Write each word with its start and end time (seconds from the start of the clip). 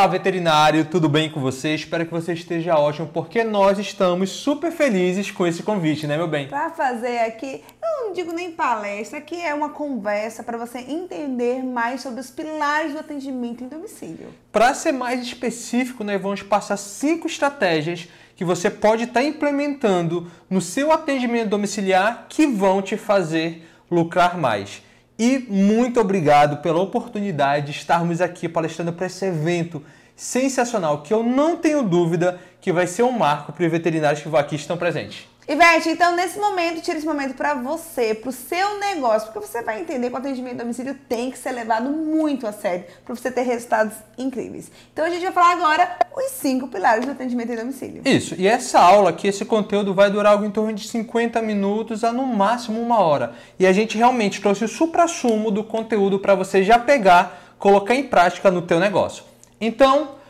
Olá, 0.00 0.06
veterinário, 0.06 0.86
tudo 0.86 1.10
bem 1.10 1.30
com 1.30 1.42
você? 1.42 1.74
Espero 1.74 2.06
que 2.06 2.10
você 2.10 2.32
esteja 2.32 2.74
ótimo, 2.74 3.08
porque 3.08 3.44
nós 3.44 3.78
estamos 3.78 4.30
super 4.30 4.72
felizes 4.72 5.30
com 5.30 5.46
esse 5.46 5.62
convite, 5.62 6.06
né, 6.06 6.16
meu 6.16 6.26
bem? 6.26 6.48
Para 6.48 6.70
fazer 6.70 7.18
aqui, 7.18 7.62
eu 7.82 8.06
não 8.06 8.14
digo 8.14 8.32
nem 8.32 8.50
palestra, 8.50 9.18
aqui 9.18 9.38
é 9.38 9.52
uma 9.52 9.68
conversa 9.68 10.42
para 10.42 10.56
você 10.56 10.78
entender 10.78 11.62
mais 11.62 12.00
sobre 12.00 12.18
os 12.18 12.30
pilares 12.30 12.94
do 12.94 13.00
atendimento 13.00 13.62
em 13.62 13.68
domicílio. 13.68 14.28
Para 14.50 14.72
ser 14.72 14.92
mais 14.92 15.20
específico, 15.20 16.02
nós 16.02 16.18
vamos 16.18 16.42
passar 16.42 16.78
cinco 16.78 17.26
estratégias 17.26 18.08
que 18.34 18.42
você 18.42 18.70
pode 18.70 19.04
estar 19.04 19.20
tá 19.20 19.26
implementando 19.26 20.30
no 20.48 20.62
seu 20.62 20.92
atendimento 20.92 21.50
domiciliar 21.50 22.24
que 22.26 22.46
vão 22.46 22.80
te 22.80 22.96
fazer 22.96 23.68
lucrar 23.90 24.38
mais. 24.38 24.80
E 25.22 25.38
muito 25.50 26.00
obrigado 26.00 26.62
pela 26.62 26.80
oportunidade 26.80 27.66
de 27.66 27.72
estarmos 27.72 28.22
aqui 28.22 28.48
palestrando 28.48 28.94
para 28.94 29.04
esse 29.04 29.26
evento 29.26 29.84
sensacional, 30.20 31.00
que 31.00 31.14
eu 31.14 31.22
não 31.22 31.56
tenho 31.56 31.82
dúvida 31.82 32.38
que 32.60 32.70
vai 32.70 32.86
ser 32.86 33.02
um 33.02 33.10
marco 33.10 33.54
para 33.54 33.64
os 33.64 33.70
veterinários 33.70 34.22
que 34.22 34.36
aqui 34.36 34.54
estão 34.54 34.76
presentes. 34.76 35.26
Ivete, 35.48 35.88
então 35.88 36.14
nesse 36.14 36.38
momento, 36.38 36.82
tira 36.82 36.98
esse 36.98 37.06
momento 37.06 37.34
para 37.34 37.54
você, 37.54 38.14
para 38.14 38.28
o 38.28 38.32
seu 38.32 38.78
negócio, 38.78 39.32
porque 39.32 39.48
você 39.48 39.62
vai 39.62 39.80
entender 39.80 40.08
que 40.10 40.14
o 40.14 40.18
atendimento 40.18 40.56
a 40.56 40.62
domicílio 40.62 40.94
tem 41.08 41.30
que 41.30 41.38
ser 41.38 41.52
levado 41.52 41.88
muito 41.88 42.46
a 42.46 42.52
sério 42.52 42.84
para 43.02 43.16
você 43.16 43.30
ter 43.30 43.42
resultados 43.42 43.94
incríveis. 44.18 44.70
Então 44.92 45.06
a 45.06 45.10
gente 45.10 45.22
vai 45.22 45.32
falar 45.32 45.52
agora 45.52 45.96
os 46.14 46.32
cinco 46.32 46.68
pilares 46.68 47.06
do 47.06 47.12
atendimento 47.12 47.52
em 47.52 47.56
domicílio. 47.56 48.02
Isso, 48.04 48.34
e 48.38 48.46
essa 48.46 48.78
aula 48.78 49.08
aqui, 49.08 49.26
esse 49.26 49.46
conteúdo 49.46 49.94
vai 49.94 50.10
durar 50.10 50.34
algo 50.34 50.44
em 50.44 50.50
torno 50.50 50.74
de 50.74 50.86
50 50.86 51.40
minutos 51.40 52.04
a 52.04 52.12
no 52.12 52.26
máximo 52.26 52.78
uma 52.78 53.00
hora. 53.00 53.32
E 53.58 53.66
a 53.66 53.72
gente 53.72 53.96
realmente 53.96 54.38
trouxe 54.38 54.66
o 54.66 54.68
supra-sumo 54.68 55.50
do 55.50 55.64
conteúdo 55.64 56.18
para 56.18 56.34
você 56.34 56.62
já 56.62 56.78
pegar, 56.78 57.54
colocar 57.58 57.94
em 57.94 58.02
prática 58.02 58.50
no 58.50 58.60
teu 58.60 58.78
negócio. 58.78 59.29
Então, 59.60 60.20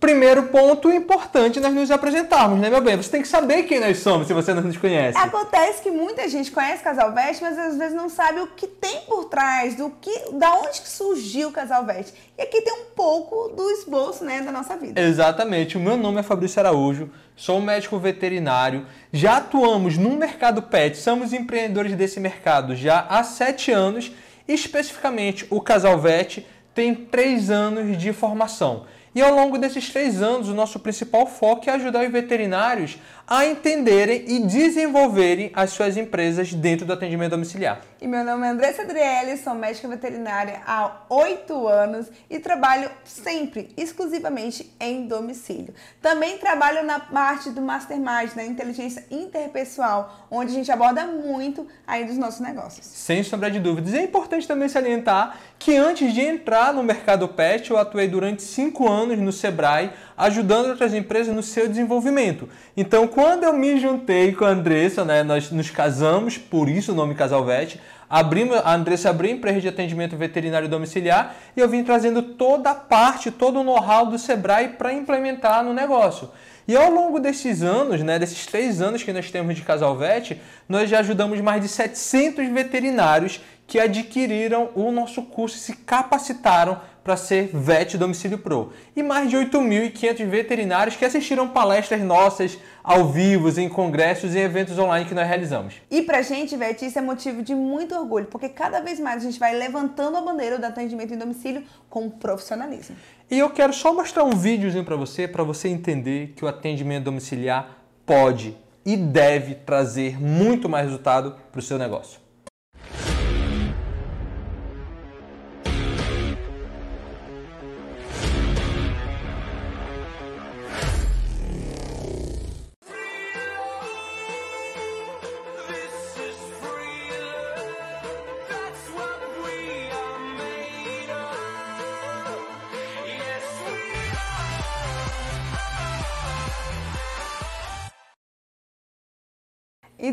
primeiro 0.00 0.44
ponto 0.44 0.90
importante 0.90 1.60
nós 1.60 1.74
nos 1.74 1.90
apresentarmos, 1.90 2.58
né, 2.58 2.70
meu 2.70 2.80
bem? 2.80 2.96
Você 2.96 3.10
tem 3.10 3.20
que 3.20 3.28
saber 3.28 3.64
quem 3.64 3.78
nós 3.78 3.98
somos 3.98 4.26
se 4.26 4.32
você 4.32 4.54
não 4.54 4.62
nos 4.62 4.78
conhece. 4.78 5.16
Acontece 5.18 5.82
que 5.82 5.90
muita 5.90 6.26
gente 6.26 6.50
conhece 6.50 6.82
Casal 6.82 7.12
Veste, 7.12 7.42
mas 7.42 7.58
às 7.58 7.76
vezes 7.76 7.94
não 7.94 8.08
sabe 8.08 8.40
o 8.40 8.46
que 8.46 8.66
tem 8.66 9.02
por 9.02 9.26
trás, 9.26 9.76
do 9.76 9.90
que, 10.00 10.32
da 10.32 10.54
onde 10.54 10.80
que 10.80 10.88
surgiu 10.88 11.50
o 11.50 11.52
Casal 11.52 11.84
Veste. 11.84 12.14
E 12.38 12.42
aqui 12.42 12.62
tem 12.62 12.72
um 12.72 12.86
pouco 12.96 13.48
do 13.54 13.70
esboço, 13.70 14.24
né, 14.24 14.40
da 14.40 14.50
nossa 14.50 14.74
vida. 14.76 14.98
Exatamente. 14.98 15.76
O 15.76 15.80
meu 15.80 15.98
nome 15.98 16.20
é 16.20 16.22
Fabrício 16.22 16.60
Araújo, 16.60 17.10
sou 17.36 17.60
médico 17.60 17.98
veterinário, 17.98 18.86
já 19.12 19.36
atuamos 19.36 19.98
no 19.98 20.16
mercado 20.16 20.62
pet, 20.62 20.96
somos 20.96 21.34
empreendedores 21.34 21.94
desse 21.94 22.18
mercado 22.18 22.74
já 22.74 23.06
há 23.08 23.22
sete 23.22 23.70
anos, 23.70 24.10
especificamente 24.48 25.46
o 25.50 25.60
Casal 25.60 25.98
Vete 25.98 26.46
tem 26.74 26.94
três 26.94 27.50
anos 27.50 27.96
de 27.98 28.12
formação. 28.12 28.84
E 29.14 29.20
ao 29.20 29.34
longo 29.34 29.58
desses 29.58 29.90
três 29.90 30.22
anos, 30.22 30.48
o 30.48 30.54
nosso 30.54 30.78
principal 30.78 31.26
foco 31.26 31.68
é 31.68 31.72
ajudar 31.72 32.04
os 32.04 32.12
veterinários 32.12 32.96
a 33.30 33.46
entenderem 33.46 34.24
e 34.26 34.40
desenvolverem 34.40 35.52
as 35.54 35.70
suas 35.70 35.96
empresas 35.96 36.52
dentro 36.52 36.84
do 36.84 36.92
atendimento 36.92 37.30
domiciliar. 37.30 37.80
E 38.00 38.06
meu 38.08 38.24
nome 38.24 38.46
é 38.46 38.50
Andressa 38.50 38.82
Adriele, 38.82 39.36
sou 39.36 39.54
médica 39.54 39.86
veterinária 39.86 40.60
há 40.66 41.02
oito 41.08 41.68
anos 41.68 42.08
e 42.28 42.38
trabalho 42.38 42.90
sempre, 43.04 43.70
exclusivamente 43.76 44.72
em 44.80 45.06
domicílio. 45.06 45.74
Também 46.02 46.38
trabalho 46.38 46.84
na 46.84 46.98
parte 46.98 47.50
do 47.50 47.60
Mastermind, 47.60 48.34
na 48.34 48.44
inteligência 48.44 49.04
interpessoal, 49.10 50.26
onde 50.30 50.52
a 50.52 50.54
gente 50.54 50.72
aborda 50.72 51.06
muito 51.06 51.66
aí 51.86 52.04
dos 52.04 52.16
nossos 52.16 52.40
negócios. 52.40 52.86
Sem 52.86 53.22
sombra 53.22 53.50
de 53.50 53.60
dúvidas. 53.60 53.92
E 53.92 53.98
é 53.98 54.02
importante 54.02 54.48
também 54.48 54.68
salientar 54.68 55.38
que 55.58 55.76
antes 55.76 56.12
de 56.12 56.20
entrar 56.20 56.72
no 56.72 56.82
mercado 56.82 57.28
pet, 57.28 57.70
eu 57.70 57.78
atuei 57.78 58.08
durante 58.08 58.42
cinco 58.42 58.88
anos 58.90 59.00
anos 59.00 59.18
no 59.18 59.32
Sebrae, 59.32 59.90
ajudando 60.20 60.68
outras 60.68 60.92
empresas 60.92 61.34
no 61.34 61.42
seu 61.42 61.66
desenvolvimento. 61.66 62.48
Então, 62.76 63.06
quando 63.06 63.44
eu 63.44 63.52
me 63.52 63.80
juntei 63.80 64.32
com 64.32 64.44
a 64.44 64.48
Andressa, 64.48 65.04
né, 65.04 65.22
nós 65.22 65.50
nos 65.50 65.70
casamos, 65.70 66.36
por 66.36 66.68
isso 66.68 66.92
o 66.92 66.94
nome 66.94 67.14
Casalvete, 67.14 67.80
abrimos, 68.08 68.56
a 68.58 68.74
Andressa 68.74 69.10
abriu 69.10 69.30
a 69.30 69.34
empresa 69.34 69.60
de 69.60 69.68
atendimento 69.68 70.16
veterinário 70.16 70.68
domiciliar 70.68 71.34
e 71.56 71.60
eu 71.60 71.68
vim 71.68 71.82
trazendo 71.82 72.22
toda 72.22 72.70
a 72.70 72.74
parte, 72.74 73.30
todo 73.30 73.60
o 73.60 73.64
know-how 73.64 74.06
do 74.06 74.18
Sebrae 74.18 74.68
para 74.68 74.92
implementar 74.92 75.64
no 75.64 75.72
negócio. 75.72 76.30
E 76.68 76.76
ao 76.76 76.90
longo 76.90 77.18
desses 77.18 77.62
anos, 77.62 78.02
né, 78.02 78.18
desses 78.18 78.46
três 78.46 78.80
anos 78.80 79.02
que 79.02 79.12
nós 79.12 79.30
temos 79.30 79.56
de 79.56 79.62
Casalvete, 79.62 80.40
nós 80.68 80.88
já 80.88 81.00
ajudamos 81.00 81.40
mais 81.40 81.62
de 81.62 81.68
700 81.68 82.46
veterinários 82.48 83.40
que 83.66 83.78
adquiriram 83.78 84.68
o 84.74 84.90
nosso 84.90 85.22
curso 85.22 85.56
e 85.56 85.60
se 85.60 85.76
capacitaram 85.76 86.80
para 87.10 87.16
ser 87.16 87.50
VET 87.52 87.98
Domicílio 87.98 88.38
Pro. 88.38 88.72
E 88.94 89.02
mais 89.02 89.28
de 89.28 89.36
8.500 89.36 90.24
veterinários 90.28 90.94
que 90.94 91.04
assistiram 91.04 91.48
palestras 91.48 92.00
nossas 92.02 92.56
ao 92.84 93.08
vivo, 93.08 93.50
em 93.60 93.68
congressos 93.68 94.36
e 94.36 94.38
eventos 94.38 94.78
online 94.78 95.04
que 95.06 95.14
nós 95.14 95.26
realizamos. 95.26 95.74
E 95.90 96.02
para 96.02 96.18
a 96.18 96.22
gente, 96.22 96.56
VET, 96.56 96.86
isso 96.86 97.00
é 97.00 97.02
motivo 97.02 97.42
de 97.42 97.52
muito 97.52 97.96
orgulho, 97.96 98.26
porque 98.26 98.48
cada 98.48 98.80
vez 98.80 99.00
mais 99.00 99.22
a 99.22 99.26
gente 99.26 99.40
vai 99.40 99.56
levantando 99.56 100.18
a 100.18 100.20
bandeira 100.20 100.56
do 100.56 100.64
atendimento 100.64 101.12
em 101.12 101.18
domicílio 101.18 101.64
com 101.88 102.08
profissionalismo. 102.08 102.94
E 103.28 103.36
eu 103.36 103.50
quero 103.50 103.72
só 103.72 103.92
mostrar 103.92 104.22
um 104.22 104.36
videozinho 104.36 104.84
para 104.84 104.94
você, 104.94 105.26
para 105.26 105.42
você 105.42 105.68
entender 105.68 106.32
que 106.36 106.44
o 106.44 106.48
atendimento 106.48 107.06
domiciliar 107.06 107.76
pode 108.06 108.56
e 108.86 108.96
deve 108.96 109.56
trazer 109.56 110.22
muito 110.22 110.68
mais 110.68 110.84
resultado 110.84 111.34
para 111.50 111.58
o 111.58 111.62
seu 111.62 111.76
negócio. 111.76 112.20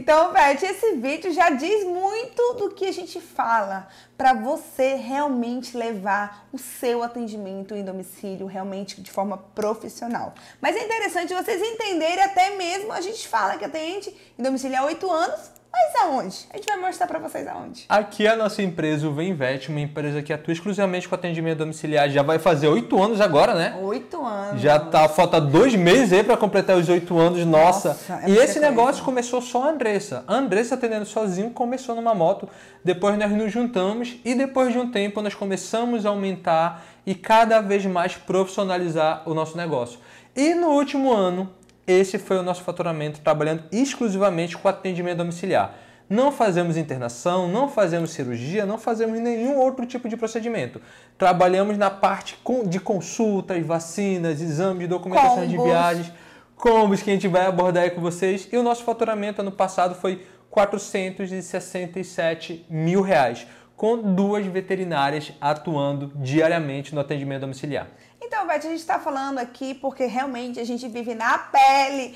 Então, 0.07 0.31
Beth, 0.31 0.63
esse 0.63 0.93
vídeo 0.93 1.33
já 1.33 1.49
diz 1.49 1.83
muito 1.83 2.53
do 2.53 2.69
que 2.69 2.85
a 2.85 2.93
gente 2.93 3.19
fala 3.19 3.89
para 4.17 4.31
você 4.31 4.95
realmente 4.95 5.75
levar 5.75 6.47
o 6.53 6.57
seu 6.57 7.03
atendimento 7.03 7.75
em 7.75 7.83
domicílio 7.83 8.47
realmente 8.47 9.01
de 9.01 9.11
forma 9.11 9.37
profissional. 9.53 10.33
Mas 10.61 10.77
é 10.77 10.85
interessante 10.85 11.33
vocês 11.33 11.61
entenderem 11.61 12.23
até 12.23 12.55
mesmo, 12.55 12.93
a 12.93 13.01
gente 13.01 13.27
fala 13.27 13.57
que 13.57 13.65
atende 13.65 14.15
em 14.39 14.41
domicílio 14.41 14.77
há 14.77 14.85
oito 14.85 15.11
anos, 15.11 15.51
mas 15.77 16.03
aonde? 16.03 16.47
A 16.51 16.57
gente 16.57 16.65
vai 16.65 16.77
mostrar 16.77 17.07
para 17.07 17.19
vocês 17.19 17.47
aonde. 17.47 17.85
Aqui 17.87 18.25
é 18.25 18.31
a 18.31 18.35
nossa 18.35 18.61
empresa, 18.61 19.07
o 19.07 19.13
Venvet, 19.13 19.69
uma 19.69 19.79
empresa 19.79 20.23
que 20.23 20.33
atua 20.33 20.51
exclusivamente 20.51 21.07
com 21.07 21.13
atendimento 21.13 21.59
domiciliar. 21.59 22.09
Já 22.09 22.23
vai 22.23 22.39
fazer 22.39 22.67
oito 22.67 23.01
anos 23.01 23.21
agora, 23.21 23.53
né? 23.53 23.77
Oito 23.81 24.25
anos. 24.25 24.59
Já 24.61 24.79
tá, 24.79 25.07
falta 25.07 25.39
dois 25.39 25.75
meses 25.75 26.13
aí 26.13 26.23
para 26.23 26.35
completar 26.35 26.77
os 26.77 26.89
oito 26.89 27.17
anos, 27.17 27.45
nossa. 27.45 27.89
nossa 27.89 28.25
é 28.25 28.29
e 28.29 28.37
esse 28.37 28.59
negócio 28.59 29.03
começou 29.03 29.41
só 29.41 29.63
a 29.63 29.69
Andressa. 29.69 30.23
A 30.27 30.35
Andressa 30.35 30.75
atendendo 30.75 31.05
sozinho 31.05 31.51
começou 31.51 31.95
numa 31.95 32.15
moto, 32.15 32.49
depois 32.83 33.17
nós 33.17 33.31
nos 33.31 33.51
juntamos 33.51 34.17
e 34.25 34.33
depois 34.33 34.73
de 34.73 34.79
um 34.79 34.89
tempo 34.89 35.21
nós 35.21 35.35
começamos 35.35 36.05
a 36.05 36.09
aumentar 36.09 36.83
e 37.05 37.13
cada 37.13 37.61
vez 37.61 37.85
mais 37.85 38.15
profissionalizar 38.15 39.23
o 39.25 39.33
nosso 39.33 39.55
negócio. 39.55 39.99
E 40.35 40.53
no 40.53 40.67
último 40.67 41.13
ano, 41.13 41.49
esse 41.87 42.19
foi 42.19 42.37
o 42.37 42.43
nosso 42.43 42.63
faturamento 42.63 43.21
trabalhando 43.21 43.63
exclusivamente 43.71 44.57
com 44.57 44.67
atendimento 44.67 45.19
domiciliar. 45.19 45.87
Não 46.09 46.31
fazemos 46.31 46.77
internação, 46.77 47.49
não 47.49 47.67
fazemos 47.67 48.11
cirurgia, 48.11 48.65
não 48.65 48.77
fazemos 48.77 49.19
nenhum 49.19 49.57
outro 49.57 49.85
tipo 49.85 50.07
de 50.07 50.15
procedimento. 50.15 50.81
Trabalhamos 51.17 51.77
na 51.77 51.89
parte 51.89 52.39
de 52.65 52.79
consultas, 52.79 53.65
vacinas, 53.65 54.39
exames 54.41 54.79
de 54.81 54.87
documentação 54.87 55.35
combos. 55.35 55.49
de 55.49 55.57
viagens, 55.57 56.09
combos 56.55 57.01
que 57.01 57.09
a 57.09 57.13
gente 57.13 57.27
vai 57.27 57.45
abordar 57.45 57.83
aí 57.83 57.91
com 57.91 57.99
vocês. 57.99 58.47
E 58.51 58.57
o 58.57 58.63
nosso 58.63 58.83
faturamento 58.83 59.41
ano 59.41 59.51
passado 59.51 59.95
foi 59.95 60.25
467 60.49 62.65
mil 62.69 63.01
reais, 63.01 63.45
com 63.75 63.97
duas 63.97 64.45
veterinárias 64.45 65.33
atuando 65.41 66.13
diariamente 66.15 66.95
no 66.95 67.01
atendimento 67.01 67.41
domiciliar. 67.41 67.87
Então, 68.27 68.45
Beth, 68.45 68.55
a 68.55 68.59
gente 68.59 68.75
está 68.75 68.99
falando 68.99 69.39
aqui 69.39 69.73
porque 69.73 70.05
realmente 70.05 70.59
a 70.59 70.63
gente 70.65 70.85
vive 70.89 71.15
na 71.15 71.37
pele 71.37 72.13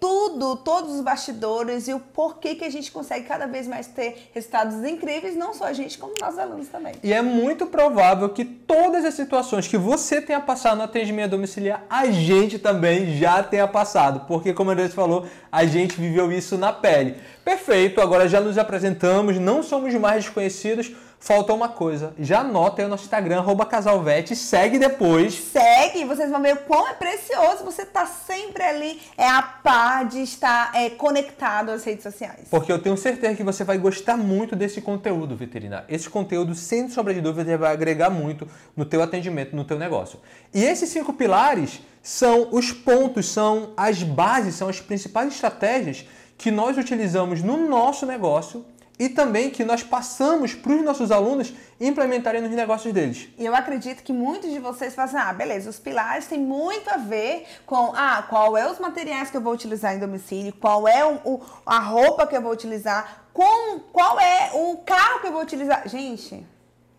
tudo, 0.00 0.56
todos 0.56 0.94
os 0.94 1.02
bastidores 1.02 1.86
e 1.86 1.92
o 1.92 2.00
porquê 2.00 2.54
que 2.54 2.64
a 2.64 2.70
gente 2.70 2.90
consegue 2.90 3.26
cada 3.26 3.46
vez 3.46 3.68
mais 3.68 3.86
ter 3.86 4.30
resultados 4.32 4.82
incríveis, 4.82 5.36
não 5.36 5.52
só 5.52 5.66
a 5.66 5.74
gente, 5.74 5.98
como 5.98 6.14
nossos 6.18 6.38
alunos 6.38 6.68
também. 6.68 6.94
E 7.02 7.12
é 7.12 7.20
muito 7.20 7.66
provável 7.66 8.30
que 8.30 8.42
todas 8.42 9.04
as 9.04 9.12
situações 9.12 9.68
que 9.68 9.76
você 9.76 10.22
tenha 10.22 10.40
passado 10.40 10.78
no 10.78 10.84
atendimento 10.84 11.32
domiciliar, 11.32 11.84
a 11.90 12.06
gente 12.06 12.58
também 12.58 13.18
já 13.18 13.42
tenha 13.42 13.68
passado, 13.68 14.26
porque 14.26 14.54
como 14.54 14.70
a 14.70 14.72
André 14.72 14.88
falou, 14.88 15.26
a 15.52 15.66
gente 15.66 16.00
viveu 16.00 16.32
isso 16.32 16.56
na 16.56 16.72
pele. 16.72 17.16
Perfeito, 17.44 18.00
agora 18.00 18.26
já 18.26 18.40
nos 18.40 18.56
apresentamos, 18.56 19.38
não 19.38 19.62
somos 19.62 19.92
mais 19.94 20.24
desconhecidos, 20.24 20.90
Faltou 21.22 21.54
uma 21.54 21.68
coisa, 21.68 22.14
já 22.18 22.40
anota 22.40 22.80
aí 22.80 22.86
o 22.86 22.88
nosso 22.88 23.04
Instagram, 23.04 23.40
arroba 23.40 23.66
casalvete, 23.66 24.34
segue 24.34 24.78
depois. 24.78 25.34
Segue, 25.34 26.06
vocês 26.06 26.30
vão 26.30 26.40
ver 26.40 26.54
o 26.54 26.56
quão 26.60 26.88
é 26.88 26.94
precioso 26.94 27.62
você 27.62 27.84
tá 27.84 28.06
sempre 28.06 28.62
ali, 28.62 28.98
é 29.18 29.28
a 29.28 29.42
par 29.42 30.06
de 30.06 30.22
estar 30.22 30.74
é, 30.74 30.88
conectado 30.88 31.68
às 31.72 31.84
redes 31.84 32.04
sociais. 32.04 32.48
Porque 32.50 32.72
eu 32.72 32.80
tenho 32.80 32.96
certeza 32.96 33.36
que 33.36 33.44
você 33.44 33.62
vai 33.64 33.76
gostar 33.76 34.16
muito 34.16 34.56
desse 34.56 34.80
conteúdo 34.80 35.36
veterinário. 35.36 35.84
Esse 35.90 36.08
conteúdo, 36.08 36.54
sem 36.54 36.88
sombra 36.88 37.12
de 37.12 37.20
dúvida, 37.20 37.56
vai 37.58 37.70
agregar 37.70 38.08
muito 38.08 38.48
no 38.74 38.86
teu 38.86 39.02
atendimento, 39.02 39.54
no 39.54 39.64
teu 39.64 39.78
negócio. 39.78 40.18
E 40.54 40.64
esses 40.64 40.88
cinco 40.88 41.12
pilares 41.12 41.82
são 42.02 42.48
os 42.50 42.72
pontos, 42.72 43.26
são 43.26 43.74
as 43.76 44.02
bases, 44.02 44.54
são 44.54 44.70
as 44.70 44.80
principais 44.80 45.34
estratégias 45.34 46.06
que 46.38 46.50
nós 46.50 46.78
utilizamos 46.78 47.42
no 47.42 47.68
nosso 47.68 48.06
negócio 48.06 48.64
e 49.00 49.08
também 49.08 49.48
que 49.48 49.64
nós 49.64 49.82
passamos 49.82 50.52
para 50.52 50.74
os 50.74 50.82
nossos 50.82 51.10
alunos 51.10 51.54
implementarem 51.80 52.42
nos 52.42 52.50
negócios 52.50 52.92
deles. 52.92 53.30
E 53.38 53.46
eu 53.46 53.54
acredito 53.54 54.02
que 54.02 54.12
muitos 54.12 54.50
de 54.50 54.58
vocês 54.58 54.94
fazem, 54.94 55.18
ah, 55.18 55.32
beleza, 55.32 55.70
os 55.70 55.78
pilares 55.78 56.26
têm 56.26 56.38
muito 56.38 56.90
a 56.90 56.98
ver 56.98 57.46
com, 57.64 57.94
ah, 57.96 58.22
qual 58.28 58.58
é 58.58 58.70
os 58.70 58.78
materiais 58.78 59.30
que 59.30 59.38
eu 59.38 59.40
vou 59.40 59.54
utilizar 59.54 59.94
em 59.96 59.98
domicílio, 59.98 60.52
qual 60.52 60.86
é 60.86 61.02
o, 61.02 61.14
o 61.24 61.40
a 61.64 61.78
roupa 61.78 62.26
que 62.26 62.36
eu 62.36 62.42
vou 62.42 62.52
utilizar, 62.52 63.24
com, 63.32 63.80
qual 63.90 64.20
é 64.20 64.50
o 64.52 64.76
carro 64.84 65.20
que 65.20 65.28
eu 65.28 65.32
vou 65.32 65.40
utilizar. 65.40 65.88
Gente, 65.88 66.46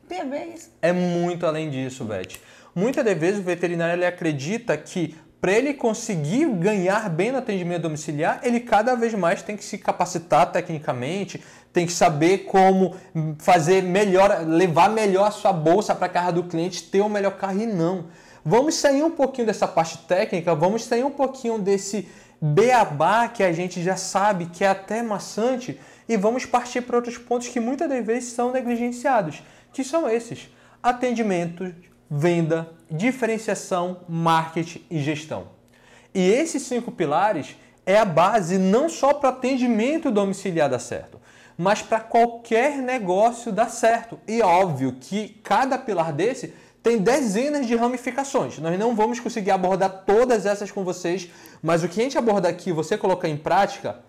tem 0.08 0.22
a 0.22 0.24
ver 0.24 0.56
isso. 0.56 0.72
É 0.82 0.92
muito 0.92 1.46
além 1.46 1.70
disso, 1.70 2.04
Beth. 2.04 2.40
Muitas 2.74 3.06
das 3.06 3.16
vezes 3.16 3.40
o 3.40 3.44
veterinário 3.44 3.94
ele 3.94 4.08
acredita 4.08 4.76
que 4.76 5.16
para 5.42 5.54
ele 5.54 5.74
conseguir 5.74 6.48
ganhar 6.50 7.10
bem 7.10 7.32
no 7.32 7.40
atendimento 7.40 7.82
domiciliar, 7.82 8.40
ele 8.44 8.60
cada 8.60 8.96
vez 8.96 9.12
mais 9.16 9.42
tem 9.42 9.58
que 9.58 9.66
se 9.66 9.76
capacitar 9.80 10.52
tecnicamente, 10.52 11.44
tem 11.74 11.88
que 11.88 11.92
saber 11.92 12.46
como 12.46 12.96
fazer 13.40 13.82
melhor, 13.82 14.46
levar 14.46 14.90
melhor 14.90 15.28
a 15.28 15.32
sua 15.32 15.52
bolsa 15.52 15.96
para 15.96 16.06
a 16.06 16.10
casa 16.10 16.34
do 16.34 16.44
cliente, 16.44 16.84
ter 16.84 17.02
o 17.02 17.06
um 17.06 17.10
melhor 17.10 17.38
carro 17.38 17.60
e 17.60 17.66
não. 17.66 18.06
Vamos 18.46 18.76
sair 18.76 19.02
um 19.02 19.10
pouquinho 19.10 19.48
dessa 19.48 19.68
parte 19.68 19.98
técnica, 20.00 20.54
vamos 20.54 20.86
sair 20.86 21.04
um 21.04 21.12
pouquinho 21.12 21.58
desse 21.58 22.08
beabá 22.40 23.28
que 23.28 23.42
a 23.42 23.52
gente 23.52 23.82
já 23.82 23.96
sabe 23.96 24.46
que 24.46 24.64
é 24.64 24.68
até 24.68 25.02
maçante 25.02 25.80
e 26.08 26.18
vamos 26.18 26.46
partir 26.46 26.82
para 26.82 26.98
outros 26.98 27.18
pontos 27.18 27.48
que 27.48 27.60
muitas 27.60 27.90
das 27.90 28.06
vezes 28.06 28.34
são 28.34 28.52
negligenciados, 28.52 29.42
que 29.74 29.84
são 29.84 30.08
esses: 30.08 30.50
atendimento, 30.84 31.74
venda, 32.10 32.70
diferenciação, 32.92 34.02
marketing 34.08 34.86
e 34.90 35.00
gestão. 35.00 35.48
E 36.14 36.20
esses 36.20 36.64
cinco 36.64 36.92
pilares 36.92 37.56
é 37.86 37.98
a 37.98 38.06
base 38.06 38.58
não 38.58 38.90
só 38.90 39.14
para 39.14 39.30
atendimento 39.30 40.12
domiciliar 40.12 40.70
dar 40.70 40.80
certo, 40.80 41.20
mas 41.58 41.82
para 41.82 42.00
qualquer 42.00 42.78
negócio 42.78 43.52
dar 43.52 43.70
certo. 43.70 44.20
E 44.28 44.42
óbvio 44.42 44.98
que 45.00 45.40
cada 45.44 45.78
pilar 45.78 46.12
desse 46.12 46.54
tem 46.84 46.98
dezenas 46.98 47.68
de 47.68 47.76
ramificações. 47.76 48.58
Nós 48.58 48.78
não 48.78 48.96
vamos 48.96 49.20
conseguir 49.20 49.52
abordar 49.52 50.04
todas 50.06 50.46
essas 50.46 50.72
com 50.72 50.84
vocês, 50.84 51.30
mas 51.62 51.84
o 51.84 51.88
que 51.88 52.02
a 52.02 52.04
gente 52.04 52.18
aborda 52.18 52.50
aqui, 52.50 52.72
você 52.72 52.98
colocar 52.98 53.30
em 53.30 53.38
prática, 53.38 54.00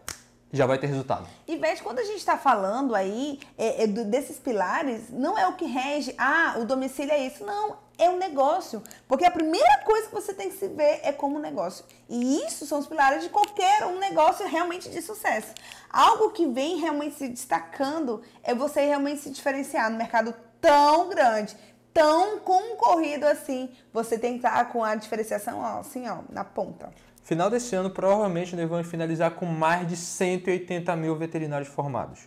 já 0.52 0.66
vai 0.66 0.78
ter 0.78 0.86
resultado. 0.86 1.26
E 1.48 1.56
veja, 1.56 1.82
quando 1.82 1.98
a 1.98 2.04
gente 2.04 2.18
está 2.18 2.36
falando 2.36 2.94
aí 2.94 3.40
é, 3.56 3.84
é, 3.84 3.86
desses 3.86 4.38
pilares, 4.38 5.10
não 5.10 5.38
é 5.38 5.46
o 5.48 5.54
que 5.54 5.64
rege, 5.64 6.14
ah, 6.18 6.56
o 6.58 6.66
domicílio 6.66 7.10
é 7.10 7.26
isso. 7.26 7.42
Não, 7.42 7.78
é 7.98 8.10
um 8.10 8.18
negócio. 8.18 8.82
Porque 9.08 9.24
a 9.24 9.30
primeira 9.30 9.78
coisa 9.78 10.08
que 10.08 10.14
você 10.14 10.34
tem 10.34 10.50
que 10.50 10.56
se 10.56 10.68
ver 10.68 11.00
é 11.02 11.10
como 11.10 11.38
negócio. 11.38 11.84
E 12.08 12.44
isso 12.44 12.66
são 12.66 12.78
os 12.80 12.86
pilares 12.86 13.22
de 13.22 13.30
qualquer 13.30 13.86
um 13.86 13.98
negócio 13.98 14.46
realmente 14.46 14.90
de 14.90 15.00
sucesso. 15.00 15.54
Algo 15.88 16.30
que 16.30 16.46
vem 16.46 16.76
realmente 16.76 17.16
se 17.16 17.28
destacando 17.28 18.22
é 18.42 18.54
você 18.54 18.84
realmente 18.84 19.22
se 19.22 19.30
diferenciar 19.30 19.90
no 19.90 19.96
mercado 19.96 20.34
tão 20.60 21.08
grande, 21.08 21.56
tão 21.94 22.40
concorrido 22.40 23.26
assim. 23.26 23.70
Você 23.90 24.18
tem 24.18 24.32
que 24.32 24.46
estar 24.46 24.70
com 24.70 24.84
a 24.84 24.94
diferenciação 24.94 25.60
ó, 25.60 25.80
assim, 25.80 26.06
ó, 26.08 26.18
na 26.28 26.44
ponta. 26.44 26.92
Final 27.22 27.48
desse 27.48 27.74
ano, 27.76 27.88
provavelmente 27.88 28.56
nós 28.56 28.68
vamos 28.68 28.88
finalizar 28.88 29.30
com 29.32 29.46
mais 29.46 29.86
de 29.86 29.96
180 29.96 30.94
mil 30.96 31.14
veterinários 31.14 31.68
formados. 31.68 32.20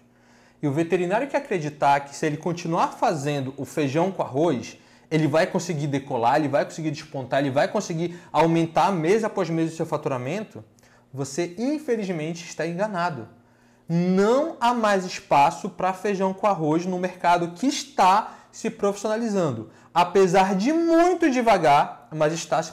E 0.62 0.68
o 0.68 0.72
veterinário 0.72 1.28
que 1.28 1.36
acreditar 1.36 2.00
que 2.00 2.16
se 2.16 2.26
ele 2.26 2.38
continuar 2.38 2.94
fazendo 2.94 3.54
o 3.58 3.66
feijão 3.66 4.10
com 4.10 4.22
arroz, 4.22 4.78
ele 5.12 5.28
vai 5.28 5.46
conseguir 5.46 5.88
decolar, 5.88 6.38
ele 6.38 6.48
vai 6.48 6.64
conseguir 6.64 6.92
despontar, 6.92 7.42
ele 7.42 7.52
vai 7.52 7.68
conseguir 7.68 8.18
aumentar 8.32 8.92
mês 8.92 9.24
após 9.24 9.50
mês 9.50 9.74
o 9.74 9.76
seu 9.76 9.86
faturamento, 9.86 10.64
você 11.14 11.54
infelizmente 11.58 12.46
está 12.46 12.66
enganado. 12.66 13.28
Não 13.88 14.56
há 14.60 14.74
mais 14.74 15.06
espaço 15.06 15.70
para 15.70 15.94
feijão 15.94 16.34
com 16.34 16.48
arroz 16.48 16.86
no 16.86 16.98
mercado 16.98 17.52
que 17.52 17.68
está 17.68 18.36
se 18.52 18.70
profissionalizando. 18.70 19.70
Apesar 19.94 20.56
de 20.56 20.72
muito 20.74 21.30
devagar, 21.30 22.08
mas 22.12 22.34
está 22.34 22.64
se 22.64 22.72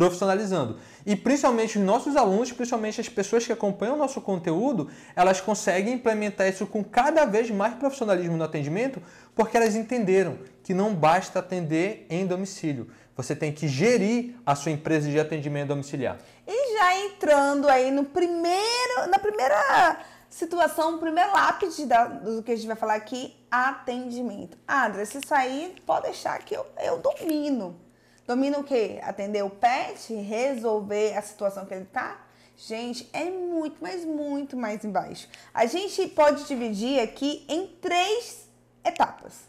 profissionalizando. 0.00 0.78
E 1.04 1.14
principalmente 1.14 1.78
os 1.78 1.84
nossos 1.84 2.16
alunos, 2.16 2.50
principalmente 2.50 3.02
as 3.02 3.08
pessoas 3.10 3.44
que 3.44 3.52
acompanham 3.52 3.96
o 3.96 3.98
nosso 3.98 4.18
conteúdo, 4.18 4.88
elas 5.14 5.42
conseguem 5.42 5.92
implementar 5.92 6.48
isso 6.48 6.66
com 6.66 6.82
cada 6.82 7.26
vez 7.26 7.50
mais 7.50 7.74
profissionalismo 7.74 8.34
no 8.34 8.42
atendimento, 8.42 9.02
porque 9.34 9.58
elas 9.58 9.76
entenderam 9.76 10.38
que 10.64 10.72
não 10.72 10.94
basta 10.94 11.40
atender 11.40 12.06
em 12.08 12.26
domicílio. 12.26 12.90
Você 13.14 13.36
tem 13.36 13.52
que 13.52 13.68
gerir 13.68 14.36
a 14.46 14.54
sua 14.54 14.72
empresa 14.72 15.10
de 15.10 15.20
atendimento 15.20 15.68
domiciliar. 15.68 16.16
E 16.46 16.78
já 16.78 16.96
entrando 17.04 17.68
aí 17.68 17.90
no 17.90 18.06
primeiro, 18.06 19.06
na 19.10 19.18
primeira 19.18 20.00
situação, 20.30 20.96
primeiro 20.96 21.30
lápide 21.30 21.84
do 22.24 22.42
que 22.42 22.52
a 22.52 22.56
gente 22.56 22.68
vai 22.68 22.76
falar 22.76 22.94
aqui, 22.94 23.36
atendimento. 23.50 24.56
Ah, 24.66 24.86
André, 24.86 25.04
se 25.04 25.20
aí, 25.32 25.76
pode 25.84 26.04
deixar 26.04 26.38
que 26.38 26.56
eu, 26.56 26.64
eu 26.82 26.96
domino. 26.96 27.89
Domina 28.30 28.60
o 28.60 28.62
quê? 28.62 29.00
Atender 29.02 29.42
o 29.42 29.50
pet, 29.50 30.14
resolver 30.14 31.16
a 31.16 31.20
situação 31.20 31.66
que 31.66 31.74
ele 31.74 31.86
tá? 31.86 32.16
Gente, 32.56 33.10
é 33.12 33.24
muito, 33.24 33.78
mas 33.80 34.04
muito 34.04 34.56
mais 34.56 34.84
embaixo. 34.84 35.26
A 35.52 35.66
gente 35.66 36.06
pode 36.06 36.44
dividir 36.44 37.00
aqui 37.00 37.44
em 37.48 37.66
três 37.66 38.48
etapas: 38.84 39.40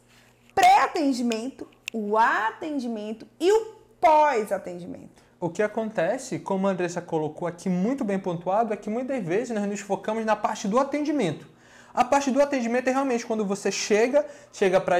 pré-atendimento, 0.55 1.67
o 1.93 2.17
atendimento 2.17 3.27
e 3.39 3.51
o 3.51 3.65
pós-atendimento. 3.99 5.21
O 5.39 5.47
que 5.47 5.61
acontece, 5.61 6.39
como 6.39 6.67
a 6.67 6.71
Andressa 6.71 7.03
colocou 7.03 7.47
aqui 7.47 7.69
muito 7.69 8.03
bem 8.03 8.17
pontuado, 8.17 8.73
é 8.73 8.77
que 8.77 8.89
muitas 8.89 9.23
vezes 9.23 9.51
nós 9.51 9.69
nos 9.69 9.81
focamos 9.81 10.25
na 10.25 10.35
parte 10.35 10.67
do 10.67 10.79
atendimento. 10.79 11.47
A 11.93 12.03
parte 12.03 12.31
do 12.31 12.41
atendimento 12.41 12.87
é 12.87 12.91
realmente 12.91 13.27
quando 13.27 13.45
você 13.45 13.71
chega, 13.71 14.25
chega 14.51 14.81
para 14.81 14.95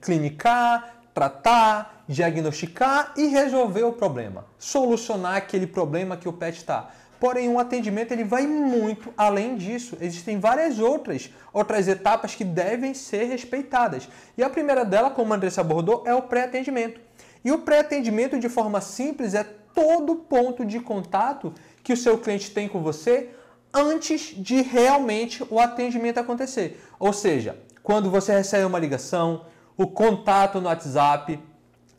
clinicar, 0.00 0.96
tratar, 1.14 1.99
diagnosticar 2.10 3.14
e 3.16 3.28
resolver 3.28 3.84
o 3.84 3.92
problema, 3.92 4.44
solucionar 4.58 5.36
aquele 5.36 5.64
problema 5.64 6.16
que 6.16 6.28
o 6.28 6.32
pet 6.32 6.56
está. 6.56 6.90
Porém, 7.20 7.48
um 7.48 7.58
atendimento 7.58 8.10
ele 8.10 8.24
vai 8.24 8.48
muito 8.48 9.14
além 9.16 9.54
disso. 9.54 9.96
Existem 10.00 10.40
várias 10.40 10.80
outras 10.80 11.30
outras 11.52 11.86
etapas 11.86 12.34
que 12.34 12.42
devem 12.42 12.94
ser 12.94 13.24
respeitadas. 13.24 14.08
E 14.36 14.42
a 14.42 14.50
primeira 14.50 14.84
dela, 14.84 15.10
como 15.10 15.32
a 15.32 15.36
Andressa 15.36 15.60
abordou, 15.60 16.02
é 16.04 16.12
o 16.12 16.22
pré-atendimento. 16.22 17.00
E 17.44 17.52
o 17.52 17.58
pré-atendimento, 17.58 18.38
de 18.38 18.48
forma 18.48 18.80
simples, 18.80 19.34
é 19.34 19.44
todo 19.44 20.16
ponto 20.16 20.64
de 20.64 20.80
contato 20.80 21.52
que 21.84 21.92
o 21.92 21.96
seu 21.96 22.18
cliente 22.18 22.50
tem 22.50 22.68
com 22.68 22.82
você 22.82 23.30
antes 23.72 24.34
de 24.36 24.62
realmente 24.62 25.44
o 25.48 25.60
atendimento 25.60 26.18
acontecer. 26.18 26.82
Ou 26.98 27.12
seja, 27.12 27.56
quando 27.84 28.10
você 28.10 28.32
recebe 28.32 28.64
uma 28.64 28.78
ligação, 28.78 29.44
o 29.76 29.86
contato 29.86 30.60
no 30.60 30.66
WhatsApp, 30.66 31.38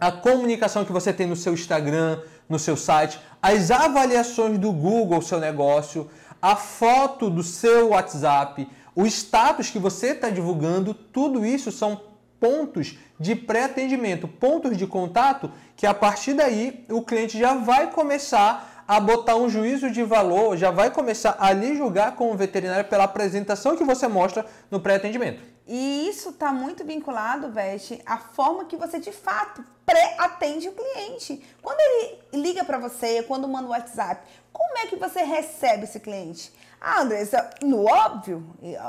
a 0.01 0.11
comunicação 0.11 0.83
que 0.83 0.91
você 0.91 1.13
tem 1.13 1.27
no 1.27 1.35
seu 1.35 1.53
Instagram, 1.53 2.19
no 2.49 2.57
seu 2.57 2.75
site, 2.75 3.19
as 3.39 3.69
avaliações 3.69 4.57
do 4.57 4.71
Google, 4.71 5.21
seu 5.21 5.39
negócio, 5.39 6.09
a 6.41 6.55
foto 6.55 7.29
do 7.29 7.43
seu 7.43 7.89
WhatsApp, 7.89 8.67
o 8.95 9.05
status 9.05 9.69
que 9.69 9.77
você 9.77 10.07
está 10.07 10.31
divulgando, 10.31 10.95
tudo 10.95 11.45
isso 11.45 11.71
são 11.71 12.01
pontos 12.39 12.97
de 13.19 13.35
pré-atendimento, 13.35 14.27
pontos 14.27 14.75
de 14.75 14.87
contato 14.87 15.51
que 15.77 15.85
a 15.85 15.93
partir 15.93 16.33
daí 16.33 16.83
o 16.89 17.03
cliente 17.03 17.37
já 17.37 17.53
vai 17.53 17.91
começar 17.91 18.83
a 18.87 18.99
botar 18.99 19.35
um 19.35 19.47
juízo 19.47 19.91
de 19.91 20.01
valor, 20.01 20.57
já 20.57 20.71
vai 20.71 20.89
começar 20.89 21.35
a 21.39 21.53
lhe 21.53 21.77
julgar 21.77 22.15
como 22.15 22.35
veterinário 22.35 22.85
pela 22.85 23.03
apresentação 23.03 23.77
que 23.77 23.83
você 23.83 24.07
mostra 24.07 24.47
no 24.71 24.79
pré-atendimento. 24.79 25.43
E 25.73 26.09
isso 26.09 26.31
está 26.31 26.51
muito 26.51 26.83
vinculado, 26.83 27.49
Veste, 27.49 28.01
à 28.05 28.17
forma 28.17 28.65
que 28.65 28.75
você 28.75 28.99
de 28.99 29.13
fato 29.13 29.63
pré-atende 29.85 30.67
o 30.67 30.73
cliente. 30.73 31.41
Quando 31.61 31.79
ele 31.79 32.19
liga 32.43 32.65
para 32.65 32.77
você, 32.77 33.23
quando 33.23 33.47
manda 33.47 33.69
o 33.69 33.71
WhatsApp, 33.71 34.21
como 34.51 34.77
é 34.79 34.87
que 34.87 34.97
você 34.97 35.23
recebe 35.23 35.85
esse 35.85 36.01
cliente? 36.01 36.53
Ah, 36.81 36.99
Andressa, 36.99 37.49
no 37.61 37.85
óbvio, 37.85 38.45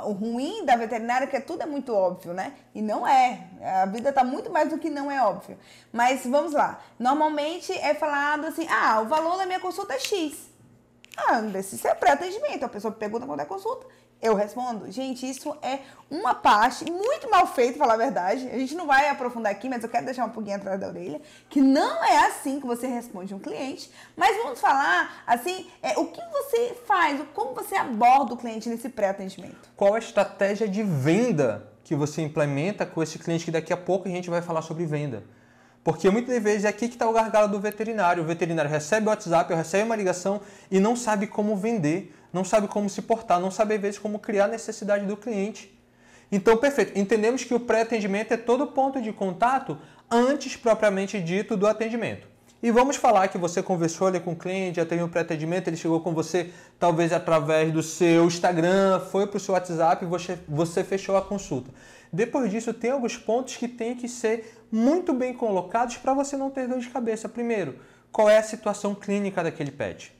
o 0.06 0.10
ruim 0.10 0.64
da 0.64 0.74
veterinária 0.74 1.26
é 1.26 1.28
que 1.28 1.40
tudo 1.40 1.62
é 1.62 1.66
muito 1.66 1.94
óbvio, 1.94 2.34
né? 2.34 2.52
E 2.74 2.82
não 2.82 3.06
é. 3.06 3.46
A 3.82 3.86
vida 3.86 4.08
está 4.08 4.24
muito 4.24 4.50
mais 4.50 4.68
do 4.68 4.76
que 4.76 4.90
não 4.90 5.08
é 5.08 5.22
óbvio. 5.22 5.56
Mas 5.92 6.26
vamos 6.26 6.52
lá. 6.52 6.80
Normalmente 6.98 7.72
é 7.78 7.94
falado 7.94 8.46
assim: 8.46 8.66
ah, 8.68 9.00
o 9.02 9.06
valor 9.06 9.36
da 9.36 9.46
minha 9.46 9.60
consulta 9.60 9.94
é 9.94 10.00
X. 10.00 10.50
Ah, 11.16 11.40
desse 11.42 11.86
é 11.86 11.94
pré-atendimento. 11.94 12.64
A 12.64 12.68
pessoa 12.68 12.92
pergunta 12.92 13.26
quando 13.26 13.40
é 13.40 13.44
consulta, 13.44 13.86
eu 14.23 14.37
respondo. 14.37 14.91
Gente, 14.91 15.29
isso 15.29 15.55
é 15.61 15.81
uma 16.09 16.33
parte 16.33 16.88
muito 16.91 17.29
mal 17.29 17.45
feita, 17.49 17.76
falar 17.76 17.95
a 17.95 17.97
verdade. 17.97 18.49
A 18.49 18.59
gente 18.59 18.76
não 18.76 18.87
vai 18.87 19.09
aprofundar 19.09 19.50
aqui, 19.50 19.69
mas 19.69 19.83
eu 19.83 19.88
quero 19.88 20.05
deixar 20.05 20.25
um 20.25 20.31
pouquinho 20.31 20.57
atrás 20.57 20.79
da 20.79 20.87
orelha, 20.87 21.21
que 21.50 21.61
não 21.61 22.05
é 22.05 22.26
assim 22.26 22.61
que 22.61 22.67
você 22.67 22.87
responde 22.87 23.35
um 23.35 23.41
cliente. 23.41 23.91
Mas 24.17 24.37
vamos 24.37 24.61
falar, 24.61 25.25
assim, 25.26 25.67
é, 25.83 25.99
o 25.99 26.07
que 26.07 26.21
você 26.31 26.76
faz, 26.87 27.21
como 27.35 27.52
você 27.52 27.75
aborda 27.75 28.35
o 28.35 28.37
cliente 28.37 28.69
nesse 28.69 28.88
pré-atendimento. 28.88 29.69
Qual 29.76 29.95
a 29.95 29.99
estratégia 29.99 30.69
de 30.69 30.85
venda 30.85 31.69
que 31.83 31.97
você 31.97 32.23
implementa 32.23 32.87
com 32.87 33.02
esse 33.02 33.19
cliente 33.19 33.45
que 33.45 33.50
daqui 33.50 33.73
a 33.73 33.76
pouco 33.76 34.07
a 34.07 34.11
gente 34.11 34.31
vai 34.31 34.41
falar 34.41 34.62
sobre 34.62 34.87
venda? 34.87 35.25
Porque 35.83 36.09
muitas 36.11 36.41
vezes 36.41 36.64
é 36.64 36.69
aqui 36.69 36.87
que 36.87 36.95
está 36.95 37.09
o 37.09 37.12
gargalo 37.12 37.49
do 37.49 37.59
veterinário. 37.59 38.23
O 38.23 38.26
veterinário 38.26 38.71
recebe 38.71 39.07
o 39.07 39.11
WhatsApp, 39.11 39.52
recebe 39.52 39.85
uma 39.85 39.97
ligação 39.97 40.41
e 40.71 40.79
não 40.79 40.95
sabe 40.95 41.26
como 41.26 41.57
vender 41.57 42.14
não 42.32 42.44
sabe 42.44 42.68
como 42.68 42.88
se 42.88 43.02
portar, 43.02 43.40
não 43.40 43.50
sabe 43.50 43.74
às 43.74 43.80
vezes 43.80 43.98
como 43.98 44.18
criar 44.18 44.44
a 44.44 44.48
necessidade 44.48 45.04
do 45.06 45.16
cliente. 45.16 45.78
Então, 46.30 46.56
perfeito. 46.56 46.98
Entendemos 46.98 47.44
que 47.44 47.52
o 47.52 47.60
pré-atendimento 47.60 48.32
é 48.32 48.36
todo 48.38 48.66
ponto 48.68 49.02
de 49.02 49.12
contato 49.12 49.78
antes 50.10 50.56
propriamente 50.56 51.20
dito 51.20 51.56
do 51.56 51.66
atendimento. 51.66 52.26
E 52.62 52.70
vamos 52.70 52.96
falar 52.96 53.26
que 53.28 53.36
você 53.36 53.60
conversou 53.60 54.06
ali 54.06 54.20
com 54.20 54.32
o 54.32 54.36
cliente, 54.36 54.76
já 54.76 54.86
teve 54.86 55.02
um 55.02 55.08
pré-atendimento, 55.08 55.66
ele 55.66 55.76
chegou 55.76 56.00
com 56.00 56.14
você 56.14 56.50
talvez 56.78 57.12
através 57.12 57.72
do 57.72 57.82
seu 57.82 58.24
Instagram, 58.24 59.00
foi 59.00 59.26
para 59.26 59.36
o 59.36 59.40
seu 59.40 59.52
WhatsApp 59.52 60.06
você, 60.06 60.38
você 60.48 60.84
fechou 60.84 61.16
a 61.16 61.22
consulta. 61.22 61.70
Depois 62.12 62.50
disso, 62.50 62.72
tem 62.72 62.92
alguns 62.92 63.16
pontos 63.16 63.56
que 63.56 63.66
têm 63.66 63.96
que 63.96 64.08
ser 64.08 64.64
muito 64.70 65.12
bem 65.12 65.34
colocados 65.34 65.96
para 65.96 66.14
você 66.14 66.36
não 66.36 66.50
ter 66.50 66.68
dor 66.68 66.78
de 66.78 66.88
cabeça. 66.88 67.28
Primeiro, 67.28 67.80
qual 68.12 68.30
é 68.30 68.38
a 68.38 68.42
situação 68.42 68.94
clínica 68.94 69.42
daquele 69.42 69.72
pet? 69.72 70.12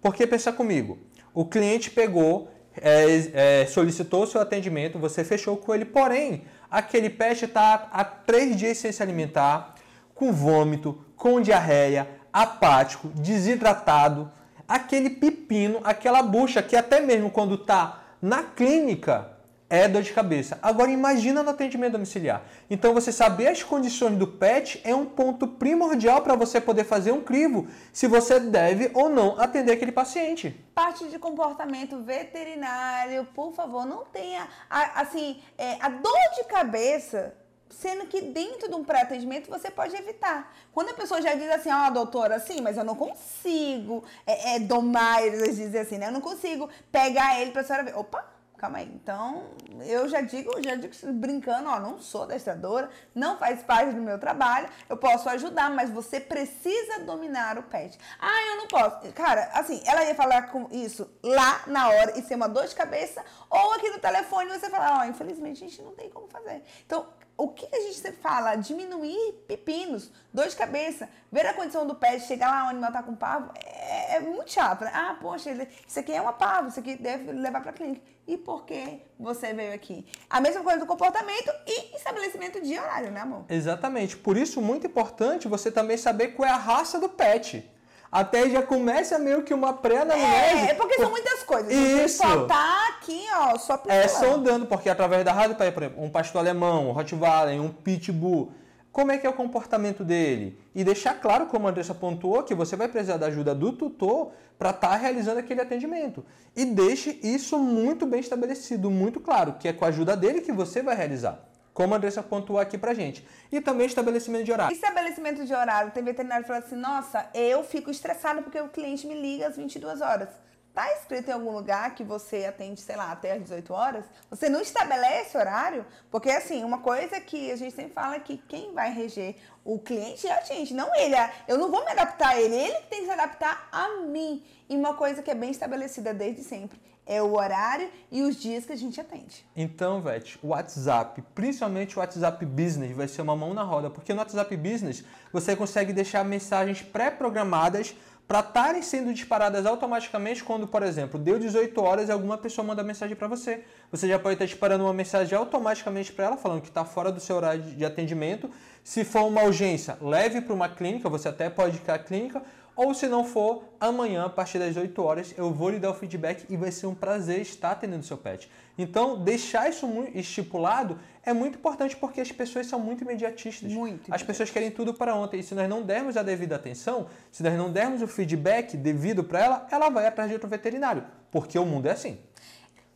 Porque 0.00 0.26
pensa 0.26 0.52
comigo, 0.52 0.98
o 1.34 1.44
cliente 1.44 1.90
pegou, 1.90 2.48
é, 2.80 3.62
é, 3.62 3.66
solicitou 3.66 4.26
seu 4.26 4.40
atendimento, 4.40 4.98
você 4.98 5.24
fechou 5.24 5.56
com 5.56 5.74
ele, 5.74 5.84
porém, 5.84 6.44
aquele 6.70 7.10
pet 7.10 7.44
está 7.44 7.88
há 7.92 8.04
três 8.04 8.56
dias 8.56 8.78
sem 8.78 8.92
se 8.92 9.02
alimentar, 9.02 9.74
com 10.14 10.32
vômito, 10.32 11.04
com 11.16 11.40
diarreia, 11.40 12.08
apático, 12.32 13.08
desidratado, 13.08 14.30
aquele 14.66 15.10
pepino, 15.10 15.80
aquela 15.82 16.22
bucha 16.22 16.62
que 16.62 16.76
até 16.76 17.00
mesmo 17.00 17.30
quando 17.30 17.56
está 17.56 18.02
na 18.22 18.42
clínica 18.44 19.33
é 19.68 19.88
dor 19.88 20.02
de 20.02 20.12
cabeça. 20.12 20.58
Agora 20.62 20.90
imagina 20.90 21.42
no 21.42 21.50
atendimento 21.50 21.92
domiciliar. 21.92 22.42
Então 22.68 22.94
você 22.94 23.10
saber 23.10 23.48
as 23.48 23.62
condições 23.62 24.16
do 24.16 24.26
pet 24.26 24.80
é 24.84 24.94
um 24.94 25.06
ponto 25.06 25.46
primordial 25.48 26.22
para 26.22 26.34
você 26.34 26.60
poder 26.60 26.84
fazer 26.84 27.12
um 27.12 27.22
crivo 27.22 27.66
se 27.92 28.06
você 28.06 28.38
deve 28.38 28.90
ou 28.94 29.08
não 29.08 29.40
atender 29.40 29.72
aquele 29.72 29.92
paciente. 29.92 30.50
Parte 30.74 31.08
de 31.08 31.18
comportamento 31.18 32.00
veterinário, 32.02 33.26
por 33.34 33.52
favor, 33.52 33.86
não 33.86 34.04
tenha 34.04 34.46
assim 34.68 35.40
é, 35.56 35.76
a 35.80 35.88
dor 35.88 36.12
de 36.36 36.44
cabeça 36.44 37.34
sendo 37.70 38.06
que 38.06 38.20
dentro 38.20 38.68
de 38.68 38.74
um 38.74 38.84
pré-atendimento 38.84 39.50
você 39.50 39.70
pode 39.70 39.96
evitar. 39.96 40.54
Quando 40.72 40.90
a 40.90 40.94
pessoa 40.94 41.20
já 41.20 41.34
diz 41.34 41.50
assim, 41.50 41.70
ó, 41.70 41.88
oh, 41.88 41.90
doutora, 41.90 42.38
sim, 42.38 42.60
mas 42.60 42.76
eu 42.76 42.84
não 42.84 42.94
consigo 42.94 44.04
é, 44.26 44.54
é, 44.54 44.58
domar, 44.60 45.22
eles 45.22 45.56
dizem 45.56 45.80
assim, 45.80 45.98
né? 45.98 46.06
Eu 46.06 46.12
não 46.12 46.20
consigo 46.20 46.68
pegar 46.92 47.40
ele 47.40 47.50
para 47.50 47.62
a 47.62 47.64
senhora 47.64 47.84
ver. 47.84 47.96
Opa, 47.96 48.24
calma 48.64 48.78
aí. 48.78 48.90
Então, 48.94 49.44
eu 49.84 50.08
já 50.08 50.22
digo, 50.22 50.50
já 50.62 50.74
digo 50.74 50.94
brincando, 51.12 51.68
ó, 51.68 51.78
não 51.78 51.98
sou 51.98 52.22
adestradora, 52.22 52.88
não 53.14 53.36
faz 53.36 53.62
parte 53.62 53.92
do 53.92 54.00
meu 54.00 54.18
trabalho, 54.18 54.68
eu 54.88 54.96
posso 54.96 55.28
ajudar, 55.28 55.70
mas 55.70 55.90
você 55.90 56.18
precisa 56.18 57.00
dominar 57.00 57.58
o 57.58 57.62
pet. 57.64 57.98
Ah, 58.18 58.52
eu 58.52 58.56
não 58.56 58.68
posso. 58.68 59.12
Cara, 59.12 59.50
assim, 59.52 59.82
ela 59.84 60.04
ia 60.04 60.14
falar 60.14 60.50
com 60.50 60.68
isso 60.70 61.10
lá 61.22 61.62
na 61.66 61.90
hora 61.90 62.18
e 62.18 62.22
ser 62.22 62.36
uma 62.36 62.48
dor 62.48 62.66
de 62.66 62.74
cabeça, 62.74 63.22
ou 63.50 63.72
aqui 63.74 63.90
no 63.90 63.98
telefone 63.98 64.50
você 64.50 64.70
falar, 64.70 65.00
ó, 65.00 65.04
infelizmente 65.04 65.62
a 65.62 65.68
gente 65.68 65.82
não 65.82 65.94
tem 65.94 66.08
como 66.08 66.26
fazer. 66.28 66.62
Então, 66.86 67.06
o 67.36 67.48
que 67.48 67.66
a 67.70 67.80
gente 67.80 68.12
fala? 68.12 68.54
Diminuir 68.54 69.32
pepinos, 69.46 70.10
dor 70.32 70.46
de 70.46 70.56
cabeça, 70.56 71.08
ver 71.30 71.44
a 71.46 71.52
condição 71.52 71.86
do 71.86 71.94
pet, 71.94 72.22
chegar 72.24 72.48
lá, 72.48 72.66
o 72.66 72.68
animal 72.68 72.92
tá 72.92 73.02
com 73.02 73.14
pavo, 73.14 73.50
é, 73.62 74.16
é 74.16 74.20
muito 74.20 74.52
chato, 74.52 74.84
né? 74.84 74.90
Ah, 74.94 75.16
poxa, 75.20 75.50
isso 75.86 75.98
aqui 75.98 76.12
é 76.12 76.20
uma 76.20 76.32
pavo, 76.32 76.68
isso 76.68 76.78
aqui 76.78 76.96
deve 76.96 77.32
levar 77.32 77.60
pra 77.60 77.72
clínica. 77.72 78.13
E 78.26 78.38
por 78.38 78.64
que 78.64 79.00
você 79.18 79.52
veio 79.52 79.74
aqui? 79.74 80.06
A 80.30 80.40
mesma 80.40 80.62
coisa 80.62 80.80
do 80.80 80.86
comportamento 80.86 81.50
e 81.66 81.96
estabelecimento 81.96 82.60
de 82.60 82.78
horário, 82.78 83.10
né, 83.10 83.20
amor? 83.20 83.44
Exatamente. 83.50 84.16
Por 84.16 84.36
isso, 84.36 84.62
muito 84.62 84.86
importante 84.86 85.46
você 85.46 85.70
também 85.70 85.96
saber 85.96 86.28
qual 86.28 86.48
é 86.48 86.52
a 86.52 86.56
raça 86.56 86.98
do 86.98 87.08
pet 87.08 87.70
até 88.14 88.48
já 88.48 88.62
começa 88.62 89.18
meio 89.18 89.42
que 89.42 89.52
uma 89.52 89.72
pré-anamnese. 89.72 90.68
É, 90.68 90.70
é 90.70 90.74
porque 90.74 90.94
são 90.94 91.10
muitas 91.10 91.42
coisas. 91.42 91.72
Isso. 91.72 92.18
Só 92.18 92.46
tá 92.46 92.88
aqui, 92.90 93.26
ó, 93.34 93.58
só 93.58 93.82
É, 93.88 94.06
sondando, 94.06 94.66
porque 94.66 94.88
através 94.88 95.24
da 95.24 95.32
rádio, 95.32 95.56
por 95.56 95.82
exemplo, 95.82 96.00
um 96.00 96.08
pastor 96.08 96.40
alemão, 96.40 96.90
um 96.90 96.92
Rottweiler, 96.92 97.60
um 97.60 97.70
Pitbull, 97.70 98.52
como 98.92 99.10
é 99.10 99.18
que 99.18 99.26
é 99.26 99.30
o 99.30 99.32
comportamento 99.32 100.04
dele? 100.04 100.56
E 100.72 100.84
deixar 100.84 101.14
claro, 101.14 101.46
como 101.46 101.66
a 101.66 101.70
Andressa 101.70 101.92
pontuou, 101.92 102.44
que 102.44 102.54
você 102.54 102.76
vai 102.76 102.86
precisar 102.86 103.16
da 103.16 103.26
ajuda 103.26 103.52
do 103.52 103.72
tutor 103.72 104.30
para 104.58 104.70
estar 104.70 104.88
tá 104.88 104.96
realizando 104.96 105.38
aquele 105.38 105.60
atendimento. 105.60 106.24
E 106.56 106.64
deixe 106.64 107.18
isso 107.22 107.58
muito 107.58 108.06
bem 108.06 108.20
estabelecido, 108.20 108.90
muito 108.90 109.20
claro, 109.20 109.54
que 109.54 109.68
é 109.68 109.72
com 109.72 109.84
a 109.84 109.88
ajuda 109.88 110.16
dele 110.16 110.40
que 110.40 110.52
você 110.52 110.82
vai 110.82 110.94
realizar 110.94 111.44
como 111.74 111.92
a 111.92 111.96
Andressa 111.96 112.22
pontuou 112.22 112.60
aqui 112.60 112.78
pra 112.78 112.94
gente. 112.94 113.26
E 113.50 113.60
também 113.60 113.86
estabelecimento 113.86 114.44
de 114.44 114.52
horário. 114.52 114.72
Estabelecimento 114.72 115.44
de 115.44 115.52
horário. 115.52 115.90
Tem 115.90 116.04
veterinário 116.04 116.44
que 116.44 116.48
fala 116.48 116.64
assim, 116.64 116.76
nossa, 116.76 117.28
eu 117.34 117.64
fico 117.64 117.90
estressado 117.90 118.42
porque 118.42 118.60
o 118.60 118.68
cliente 118.68 119.06
me 119.08 119.20
liga 119.20 119.48
às 119.48 119.56
22 119.56 120.00
horas. 120.00 120.28
Tá 120.74 120.92
escrito 120.94 121.28
em 121.28 121.32
algum 121.32 121.52
lugar 121.52 121.94
que 121.94 122.02
você 122.02 122.46
atende, 122.46 122.80
sei 122.80 122.96
lá, 122.96 123.12
até 123.12 123.34
às 123.34 123.42
18 123.42 123.72
horas? 123.72 124.04
Você 124.28 124.48
não 124.48 124.60
estabelece 124.60 125.38
horário? 125.38 125.86
Porque, 126.10 126.28
assim, 126.28 126.64
uma 126.64 126.78
coisa 126.78 127.20
que 127.20 127.52
a 127.52 127.56
gente 127.56 127.76
sempre 127.76 127.92
fala 127.92 128.16
é 128.16 128.18
que 128.18 128.38
quem 128.38 128.74
vai 128.74 128.92
reger 128.92 129.36
o 129.64 129.78
cliente 129.78 130.26
é 130.26 130.32
a 130.36 130.42
gente, 130.42 130.74
não 130.74 130.92
ele. 130.96 131.14
Eu 131.46 131.58
não 131.58 131.70
vou 131.70 131.84
me 131.84 131.92
adaptar 131.92 132.30
a 132.30 132.40
ele, 132.40 132.56
ele 132.56 132.80
tem 132.90 133.02
que 133.02 133.06
se 133.06 133.12
adaptar 133.12 133.68
a 133.70 134.00
mim. 134.00 134.44
E 134.68 134.76
uma 134.76 134.94
coisa 134.94 135.22
que 135.22 135.30
é 135.30 135.34
bem 135.34 135.52
estabelecida 135.52 136.12
desde 136.12 136.42
sempre 136.42 136.80
é 137.06 137.22
o 137.22 137.34
horário 137.34 137.88
e 138.10 138.22
os 138.22 138.36
dias 138.40 138.64
que 138.64 138.72
a 138.72 138.76
gente 138.76 139.00
atende. 139.00 139.46
Então, 139.54 140.00
Vete, 140.00 140.38
o 140.42 140.48
WhatsApp, 140.48 141.22
principalmente 141.34 141.96
o 141.96 142.00
WhatsApp 142.00 142.44
Business, 142.46 142.96
vai 142.96 143.06
ser 143.06 143.22
uma 143.22 143.36
mão 143.36 143.52
na 143.52 143.62
roda, 143.62 143.90
porque 143.90 144.12
no 144.12 144.20
WhatsApp 144.20 144.56
Business 144.56 145.04
você 145.32 145.54
consegue 145.54 145.92
deixar 145.92 146.24
mensagens 146.24 146.82
pré-programadas 146.82 147.94
para 148.26 148.40
estarem 148.40 148.82
sendo 148.82 149.12
disparadas 149.12 149.66
automaticamente 149.66 150.42
quando, 150.42 150.66
por 150.66 150.82
exemplo, 150.82 151.18
deu 151.20 151.38
18 151.38 151.78
horas 151.80 152.08
e 152.08 152.12
alguma 152.12 152.38
pessoa 152.38 152.66
manda 152.66 152.82
mensagem 152.82 153.14
para 153.14 153.28
você. 153.28 153.64
Você 153.90 154.08
já 154.08 154.18
pode 154.18 154.34
estar 154.34 154.46
disparando 154.46 154.84
uma 154.84 154.94
mensagem 154.94 155.36
automaticamente 155.36 156.12
para 156.12 156.26
ela, 156.26 156.36
falando 156.36 156.62
que 156.62 156.68
está 156.68 156.84
fora 156.84 157.12
do 157.12 157.20
seu 157.20 157.36
horário 157.36 157.62
de 157.62 157.84
atendimento. 157.84 158.50
Se 158.82 159.04
for 159.04 159.24
uma 159.24 159.42
urgência, 159.42 159.98
leve 160.00 160.40
para 160.40 160.54
uma 160.54 160.68
clínica, 160.68 161.08
você 161.08 161.28
até 161.28 161.50
pode 161.50 161.76
ir 161.76 161.90
à 161.90 161.98
clínica, 161.98 162.42
ou 162.76 162.92
se 162.92 163.06
não 163.06 163.24
for, 163.24 163.62
amanhã, 163.78 164.24
a 164.24 164.30
partir 164.30 164.58
das 164.58 164.76
8 164.76 165.02
horas, 165.02 165.34
eu 165.36 165.52
vou 165.52 165.70
lhe 165.70 165.78
dar 165.78 165.90
o 165.90 165.94
feedback 165.94 166.44
e 166.48 166.56
vai 166.56 166.72
ser 166.72 166.86
um 166.86 166.94
prazer 166.94 167.40
estar 167.40 167.70
atendendo 167.70 168.02
seu 168.02 168.16
pet. 168.16 168.50
Então, 168.76 169.22
deixar 169.22 169.68
isso 169.68 169.86
estipulado 170.14 170.98
é 171.22 171.32
muito 171.32 171.58
importante 171.58 171.96
porque 171.96 172.20
as 172.20 172.30
pessoas 172.32 172.66
são 172.66 172.78
muito 172.80 173.04
imediatistas. 173.04 173.72
Muito. 173.72 174.12
As 174.12 174.22
pessoas 174.22 174.50
querem 174.50 174.70
tudo 174.70 174.92
para 174.92 175.14
ontem. 175.14 175.40
E 175.40 175.42
se 175.42 175.54
nós 175.54 175.68
não 175.68 175.82
dermos 175.82 176.16
a 176.16 176.22
devida 176.22 176.56
atenção, 176.56 177.08
se 177.30 177.42
nós 177.42 177.54
não 177.54 177.70
dermos 177.70 178.02
o 178.02 178.08
feedback 178.08 178.76
devido 178.76 179.22
para 179.22 179.40
ela, 179.40 179.66
ela 179.70 179.88
vai 179.88 180.06
atrás 180.06 180.28
de 180.28 180.34
outro 180.34 180.48
veterinário. 180.48 181.04
Porque 181.30 181.58
o 181.58 181.64
mundo 181.64 181.86
é 181.86 181.92
assim. 181.92 182.18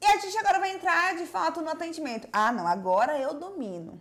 E 0.01 0.07
a 0.07 0.19
gente 0.19 0.37
agora 0.39 0.59
vai 0.59 0.75
entrar 0.75 1.17
de 1.17 1.27
fato 1.27 1.61
no 1.61 1.71
atendimento. 1.71 2.29
Ah, 2.33 2.53
não, 2.53 2.67
agora 2.67 3.19
eu 3.19 3.35
domino 3.35 4.01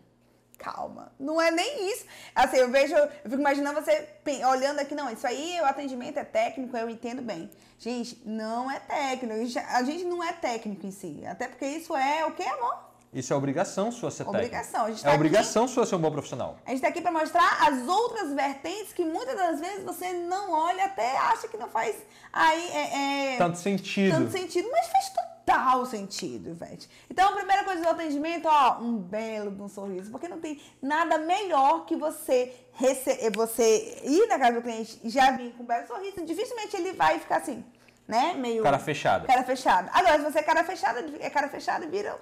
calma. 0.58 1.12
Não 1.20 1.40
é 1.40 1.52
nem 1.52 1.92
isso. 1.92 2.06
Assim, 2.34 2.58
eu 2.58 2.70
vejo, 2.70 2.96
eu 2.96 3.10
fico 3.24 3.36
imaginando 3.36 3.80
você 3.80 4.08
olhando 4.50 4.80
aqui, 4.80 4.96
não, 4.96 5.10
isso 5.12 5.26
aí, 5.26 5.60
o 5.62 5.66
atendimento 5.66 6.18
é 6.18 6.24
técnico, 6.24 6.76
eu 6.76 6.90
entendo 6.90 7.22
bem. 7.22 7.50
Gente, 7.80 8.22
não 8.26 8.70
é 8.70 8.80
técnico. 8.80 9.60
A 9.70 9.84
gente 9.84 10.04
não 10.04 10.24
é 10.24 10.34
técnico 10.34 10.86
em 10.86 10.92
si. 10.92 11.24
Até 11.26 11.48
porque 11.48 11.66
isso 11.66 11.96
é 11.96 12.26
o 12.26 12.32
que, 12.34 12.44
amor? 12.44 12.87
Isso 13.18 13.34
é 13.34 13.36
obrigação 13.36 13.92
sua 13.92 14.12
ser 14.12 14.28
obrigação. 14.28 14.82
técnico. 14.82 15.04
Tá 15.04 15.12
é 15.12 15.16
obrigação 15.16 15.64
aqui, 15.64 15.74
sua 15.74 15.88
ser 15.88 15.96
um 15.96 16.00
bom 16.00 16.12
profissional. 16.12 16.60
A 16.64 16.70
gente 16.70 16.78
está 16.78 16.90
aqui 16.90 17.02
para 17.02 17.12
mostrar 17.12 17.68
as 17.68 17.88
outras 17.88 18.32
vertentes 18.32 18.94
que 18.94 19.04
muitas 19.04 19.36
das 19.36 19.60
vezes 19.60 19.84
você 19.84 20.14
não 20.14 20.52
olha, 20.52 20.86
até 20.86 21.18
acha 21.18 21.48
que 21.48 21.58
não 21.58 21.68
faz 21.68 21.96
aí 22.32 22.70
é, 22.70 23.34
é, 23.34 23.38
tanto 23.38 23.58
sentido. 23.58 24.16
Tanto 24.16 24.32
sentido, 24.32 24.70
mas 24.72 24.86
faz 24.88 25.10
total 25.10 25.84
sentido, 25.88 26.52
Ivete. 26.52 26.88
Então, 27.10 27.30
a 27.30 27.32
primeira 27.32 27.64
coisa 27.64 27.82
do 27.82 27.90
atendimento, 27.90 28.48
ó, 28.48 28.80
um 28.80 28.98
belo 28.98 29.50
de 29.50 29.64
um 29.64 29.68
sorriso, 29.68 30.12
porque 30.12 30.28
não 30.28 30.40
tem 30.40 30.62
nada 30.80 31.18
melhor 31.18 31.88
que 31.88 31.96
você 31.96 32.54
receber, 32.74 33.32
você 33.32 34.00
ir 34.04 34.28
na 34.28 34.38
casa 34.38 34.54
do 34.54 34.62
cliente 34.62 35.00
e 35.04 35.10
já 35.10 35.32
vir 35.32 35.54
com 35.54 35.64
um 35.64 35.66
belo 35.66 35.88
sorriso, 35.88 36.24
dificilmente 36.24 36.76
ele 36.76 36.94
vai 36.94 37.18
ficar 37.18 37.38
assim, 37.38 37.66
né, 38.08 38.36
meio... 38.36 38.62
Cara 38.62 38.78
fechada. 38.78 39.26
Cara 39.26 39.44
fechada. 39.44 39.90
Agora, 39.92 40.20
se 40.20 40.32
você 40.32 40.38
é 40.38 40.44
cara 40.44 40.64
fechada, 40.64 41.04
é 41.20 41.30
cara 41.32 41.50
fechada, 41.50 41.88
vira 41.88 42.16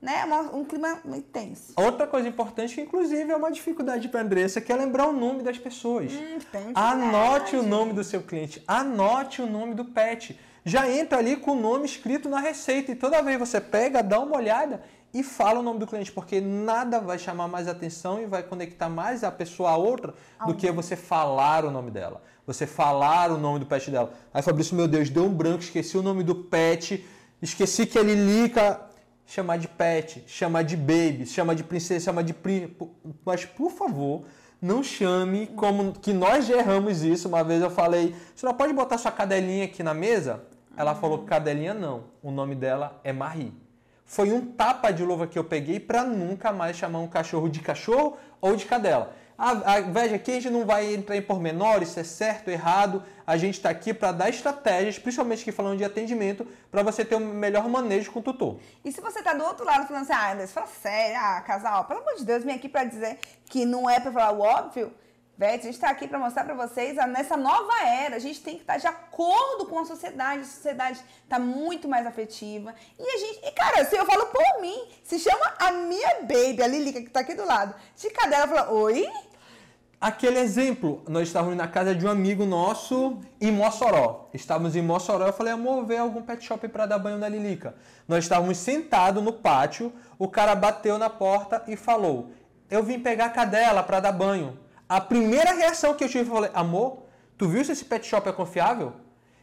né? 0.00 0.24
Um 0.52 0.64
clima 0.64 1.00
muito 1.04 1.28
tenso. 1.28 1.72
Outra 1.76 2.06
coisa 2.06 2.28
importante, 2.28 2.74
que 2.74 2.80
inclusive 2.80 3.30
é 3.30 3.36
uma 3.36 3.50
dificuldade 3.50 4.08
para 4.08 4.20
a 4.20 4.22
Andressa, 4.22 4.60
que 4.60 4.72
é 4.72 4.76
lembrar 4.76 5.08
o 5.08 5.12
nome 5.12 5.42
das 5.42 5.58
pessoas. 5.58 6.12
Hum, 6.12 6.38
anote 6.74 7.56
o 7.56 7.62
nome 7.62 7.92
do 7.92 8.04
seu 8.04 8.22
cliente, 8.22 8.62
anote 8.66 9.42
o 9.42 9.46
nome 9.46 9.74
do 9.74 9.84
pet. 9.84 10.38
já 10.64 10.88
entra 10.88 11.18
ali 11.18 11.36
com 11.36 11.52
o 11.52 11.60
nome 11.60 11.86
escrito 11.86 12.28
na 12.28 12.40
receita. 12.40 12.92
E 12.92 12.94
toda 12.94 13.22
vez 13.22 13.38
você 13.38 13.60
pega, 13.60 14.02
dá 14.02 14.20
uma 14.20 14.36
olhada 14.36 14.82
e 15.12 15.22
fala 15.22 15.60
o 15.60 15.62
nome 15.62 15.78
do 15.78 15.86
cliente, 15.86 16.12
porque 16.12 16.40
nada 16.40 17.00
vai 17.00 17.18
chamar 17.18 17.48
mais 17.48 17.66
atenção 17.66 18.20
e 18.20 18.26
vai 18.26 18.42
conectar 18.42 18.88
mais 18.88 19.24
a 19.24 19.30
pessoa 19.30 19.70
a 19.70 19.76
outra 19.76 20.14
do 20.46 20.54
que 20.54 20.70
você 20.70 20.94
falar 20.94 21.64
o 21.64 21.70
nome 21.70 21.90
dela. 21.90 22.22
Você 22.46 22.66
falar 22.66 23.30
o 23.30 23.38
nome 23.38 23.60
do 23.60 23.66
pet 23.66 23.90
dela. 23.90 24.12
Aí 24.32 24.42
Fabrício, 24.42 24.76
meu 24.76 24.86
Deus, 24.86 25.10
deu 25.10 25.24
um 25.24 25.32
branco, 25.32 25.62
esqueci 25.62 25.96
o 25.96 26.02
nome 26.02 26.22
do 26.22 26.34
pet, 26.34 27.04
esqueci 27.42 27.86
que 27.86 27.98
ele 27.98 28.14
lica. 28.14 28.87
Chamar 29.28 29.58
de 29.58 29.68
pet, 29.68 30.24
chamar 30.26 30.62
de 30.62 30.76
baby, 30.76 31.26
chamar 31.26 31.54
de 31.54 31.62
princesa, 31.62 32.06
chamar 32.06 32.22
de 32.22 32.32
príncipe. 32.32 32.88
Mas, 33.24 33.44
por 33.44 33.70
favor, 33.70 34.24
não 34.60 34.82
chame 34.82 35.46
como 35.48 35.92
que 35.92 36.12
nós 36.12 36.46
já 36.46 36.56
erramos 36.56 37.02
isso. 37.02 37.28
Uma 37.28 37.44
vez 37.44 37.62
eu 37.62 37.70
falei, 37.70 38.14
você 38.34 38.44
não 38.44 38.54
pode 38.54 38.72
botar 38.72 38.98
sua 38.98 39.12
cadelinha 39.12 39.66
aqui 39.66 39.82
na 39.82 39.94
mesa? 39.94 40.42
Ela 40.76 40.94
falou 40.94 41.24
cadelinha 41.24 41.74
não. 41.74 42.04
O 42.22 42.30
nome 42.30 42.54
dela 42.54 43.00
é 43.04 43.12
Marie 43.12 43.52
foi 44.08 44.32
um 44.32 44.40
tapa 44.40 44.90
de 44.90 45.04
luva 45.04 45.26
que 45.26 45.38
eu 45.38 45.44
peguei 45.44 45.78
para 45.78 46.02
nunca 46.02 46.50
mais 46.50 46.78
chamar 46.78 46.98
um 47.00 47.06
cachorro 47.06 47.46
de 47.46 47.60
cachorro 47.60 48.16
ou 48.40 48.56
de 48.56 48.64
cadela. 48.64 49.12
A, 49.38 49.74
a, 49.74 49.80
veja, 49.82 50.16
aqui 50.16 50.32
a 50.32 50.34
gente 50.34 50.50
não 50.50 50.66
vai 50.66 50.92
entrar 50.92 51.16
em 51.16 51.22
pormenores, 51.22 51.90
se 51.90 52.00
é 52.00 52.02
certo 52.02 52.48
errado. 52.48 53.04
A 53.24 53.36
gente 53.36 53.54
está 53.54 53.70
aqui 53.70 53.94
para 53.94 54.10
dar 54.10 54.28
estratégias, 54.28 54.98
principalmente 54.98 55.44
que 55.44 55.52
falando 55.52 55.78
de 55.78 55.84
atendimento, 55.84 56.44
para 56.72 56.82
você 56.82 57.04
ter 57.04 57.14
um 57.14 57.20
melhor 57.20 57.68
manejo 57.68 58.10
com 58.10 58.18
o 58.18 58.22
tutor. 58.22 58.58
E 58.84 58.90
se 58.90 59.00
você 59.00 59.20
está 59.20 59.34
do 59.34 59.44
outro 59.44 59.64
lado 59.64 59.86
falando 59.86 60.02
assim, 60.02 60.12
ah, 60.12 60.32
Anderson, 60.32 60.54
fala 60.54 60.66
sério, 60.66 61.16
ah, 61.20 61.40
casal, 61.42 61.84
pelo 61.84 62.00
amor 62.00 62.16
de 62.16 62.24
Deus, 62.24 62.42
vem 62.42 62.56
aqui 62.56 62.68
para 62.68 62.82
dizer 62.82 63.16
que 63.46 63.64
não 63.64 63.88
é 63.88 64.00
para 64.00 64.10
falar 64.10 64.32
o 64.32 64.40
óbvio, 64.40 64.92
Vete, 65.38 65.60
a 65.60 65.62
gente 65.66 65.74
está 65.74 65.90
aqui 65.90 66.08
para 66.08 66.18
mostrar 66.18 66.42
para 66.42 66.54
vocês, 66.54 66.96
nessa 66.96 67.36
nova 67.36 67.72
era, 67.86 68.16
a 68.16 68.18
gente 68.18 68.42
tem 68.42 68.56
que 68.56 68.62
estar 68.62 68.72
tá 68.72 68.78
de 68.80 68.88
acordo 68.88 69.66
com 69.66 69.78
a 69.78 69.84
sociedade. 69.84 70.40
A 70.40 70.44
sociedade 70.44 71.00
está 71.22 71.38
muito 71.38 71.86
mais 71.86 72.04
afetiva. 72.04 72.74
E 72.98 73.08
a 73.08 73.18
gente, 73.18 73.46
e 73.46 73.52
cara, 73.52 73.84
se 73.84 73.96
eu 73.96 74.04
falo 74.04 74.26
por 74.26 74.60
mim, 74.60 74.88
se 75.04 75.16
chama 75.20 75.54
a 75.60 75.70
minha 75.70 76.22
baby, 76.22 76.60
a 76.60 76.66
Lilica, 76.66 77.00
que 77.00 77.06
está 77.06 77.20
aqui 77.20 77.34
do 77.34 77.44
lado, 77.44 77.72
de 77.96 78.10
cadela, 78.10 78.48
fala, 78.48 78.72
oi? 78.72 79.08
Aquele 80.00 80.38
exemplo, 80.38 81.02
nós 81.08 81.26
estávamos 81.26 81.56
na 81.56 81.66
casa 81.66 81.92
de 81.92 82.06
um 82.06 82.10
amigo 82.10 82.46
nosso 82.46 83.18
em 83.40 83.50
Mossoró. 83.50 84.28
Estávamos 84.32 84.76
em 84.76 84.82
Mossoró, 84.82 85.26
eu 85.26 85.32
falei, 85.32 85.52
amor, 85.52 85.84
vê 85.84 85.96
algum 85.96 86.22
pet 86.22 86.44
shop 86.44 86.68
para 86.68 86.86
dar 86.86 87.00
banho 87.00 87.18
na 87.18 87.28
Lilica. 87.28 87.74
Nós 88.06 88.24
estávamos 88.24 88.58
sentados 88.58 89.22
no 89.22 89.32
pátio, 89.32 89.92
o 90.16 90.28
cara 90.28 90.54
bateu 90.54 90.98
na 90.98 91.10
porta 91.10 91.64
e 91.66 91.74
falou, 91.74 92.30
eu 92.70 92.82
vim 92.82 93.00
pegar 93.00 93.26
a 93.26 93.30
cadela 93.30 93.82
para 93.82 93.98
dar 93.98 94.12
banho. 94.12 94.56
A 94.88 95.00
primeira 95.00 95.52
reação 95.52 95.94
que 95.94 96.04
eu 96.04 96.08
tive 96.08 96.24
foi: 96.30 96.48
amor, 96.54 97.02
tu 97.36 97.48
viu 97.48 97.64
se 97.64 97.72
esse 97.72 97.84
pet 97.84 98.06
shop 98.06 98.28
é 98.28 98.32
confiável? 98.32 98.92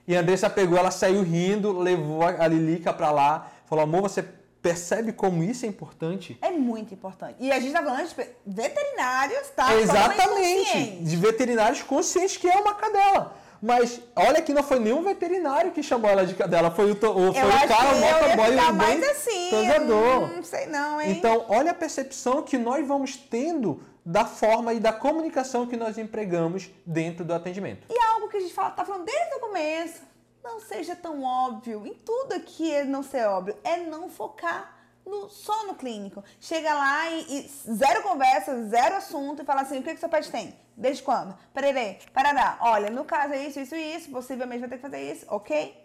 E 0.08 0.16
a 0.16 0.22
Andressa 0.22 0.50
pegou, 0.50 0.78
ela 0.78 0.92
saiu 0.92 1.22
rindo, 1.22 1.78
levou 1.78 2.24
a 2.24 2.48
Lilica 2.48 2.94
para 2.94 3.12
lá, 3.12 3.52
falou: 3.66 3.84
amor, 3.84 4.04
você 4.04 4.24
percebe 4.66 5.14
como 5.14 5.44
isso 5.44 5.64
é 5.64 5.70
importante? 5.70 6.40
É 6.42 6.50
muito 6.50 6.92
importante. 6.92 7.36
E 7.40 7.52
a 7.52 7.60
gente 7.60 7.72
tá 7.72 7.84
falando 7.84 8.08
de 8.08 8.16
veterinários, 8.48 9.48
tá? 9.56 9.76
Exatamente. 9.76 11.04
De 11.04 11.16
veterinários 11.18 11.84
conscientes 11.84 12.36
que 12.36 12.50
é 12.50 12.56
uma 12.56 12.74
cadela. 12.74 13.38
Mas 13.62 14.02
olha 14.16 14.42
que 14.42 14.52
não 14.52 14.64
foi 14.64 14.80
nenhum 14.80 15.04
veterinário 15.04 15.72
que 15.72 15.84
chamou 15.84 16.10
ela 16.10 16.26
de 16.26 16.34
cadela, 16.34 16.72
foi 16.72 16.92
o, 16.92 16.96
foi 16.96 17.10
o 17.12 17.34
cara, 17.68 17.94
o 17.94 18.00
motoboy, 18.00 18.58
o 18.58 18.74
bem 18.74 19.10
assim, 19.12 19.50
tosador. 19.52 20.34
Não 20.34 20.44
sei 20.44 20.66
não, 20.66 21.00
hein? 21.00 21.12
Então, 21.12 21.46
olha 21.48 21.70
a 21.70 21.76
percepção 21.76 22.42
que 22.42 22.58
nós 22.58 22.88
vamos 22.88 23.16
tendo 23.16 23.84
da 24.04 24.26
forma 24.26 24.74
e 24.74 24.80
da 24.80 24.92
comunicação 24.92 25.68
que 25.68 25.78
nós 25.78 26.00
empregamos 26.00 26.72
dentro 26.84 27.24
do 27.24 27.36
atendimento. 27.36 27.86
E 27.88 28.00
algo 28.14 28.30
que 28.30 28.38
a 28.38 28.40
gente 28.40 28.54
fala, 28.54 28.72
tá 28.72 28.84
falando 28.84 29.06
desde 29.06 29.36
o 29.36 29.40
começo, 29.40 30.02
não 30.46 30.60
seja 30.62 30.96
tão 30.96 31.24
óbvio. 31.24 31.86
Em 31.86 31.94
tudo 31.94 32.34
aqui 32.34 32.72
é 32.72 32.86
não 32.86 33.02
ser 33.02 33.26
óbvio, 33.26 33.58
é 33.64 33.78
não 33.78 34.10
focar 34.10 34.78
no, 35.06 35.30
só 35.30 35.66
no 35.66 35.76
clínico. 35.76 36.24
Chega 36.40 36.74
lá 36.74 37.10
e, 37.10 37.40
e, 37.40 37.74
zero 37.74 38.04
conversa, 38.04 38.64
zero 38.68 38.96
assunto 38.96 39.42
e 39.42 39.46
fala 39.46 39.62
assim: 39.62 39.80
o 39.80 39.84
que, 39.84 39.94
que 39.94 40.00
seu 40.00 40.08
pet 40.08 40.32
tem? 40.32 40.56
Desde 40.78 41.04
quando? 41.04 41.36
Peraí, 41.54 42.00
parará. 42.14 42.58
Olha, 42.62 42.90
no 42.90 43.04
caso 43.04 43.34
é 43.34 43.46
isso, 43.46 43.60
isso 43.60 43.76
e 43.76 43.96
isso, 43.96 44.12
possivelmente 44.12 44.60
vai 44.60 44.70
ter 44.70 44.76
que 44.76 44.82
fazer 44.82 45.12
isso, 45.12 45.26
ok? 45.30 45.84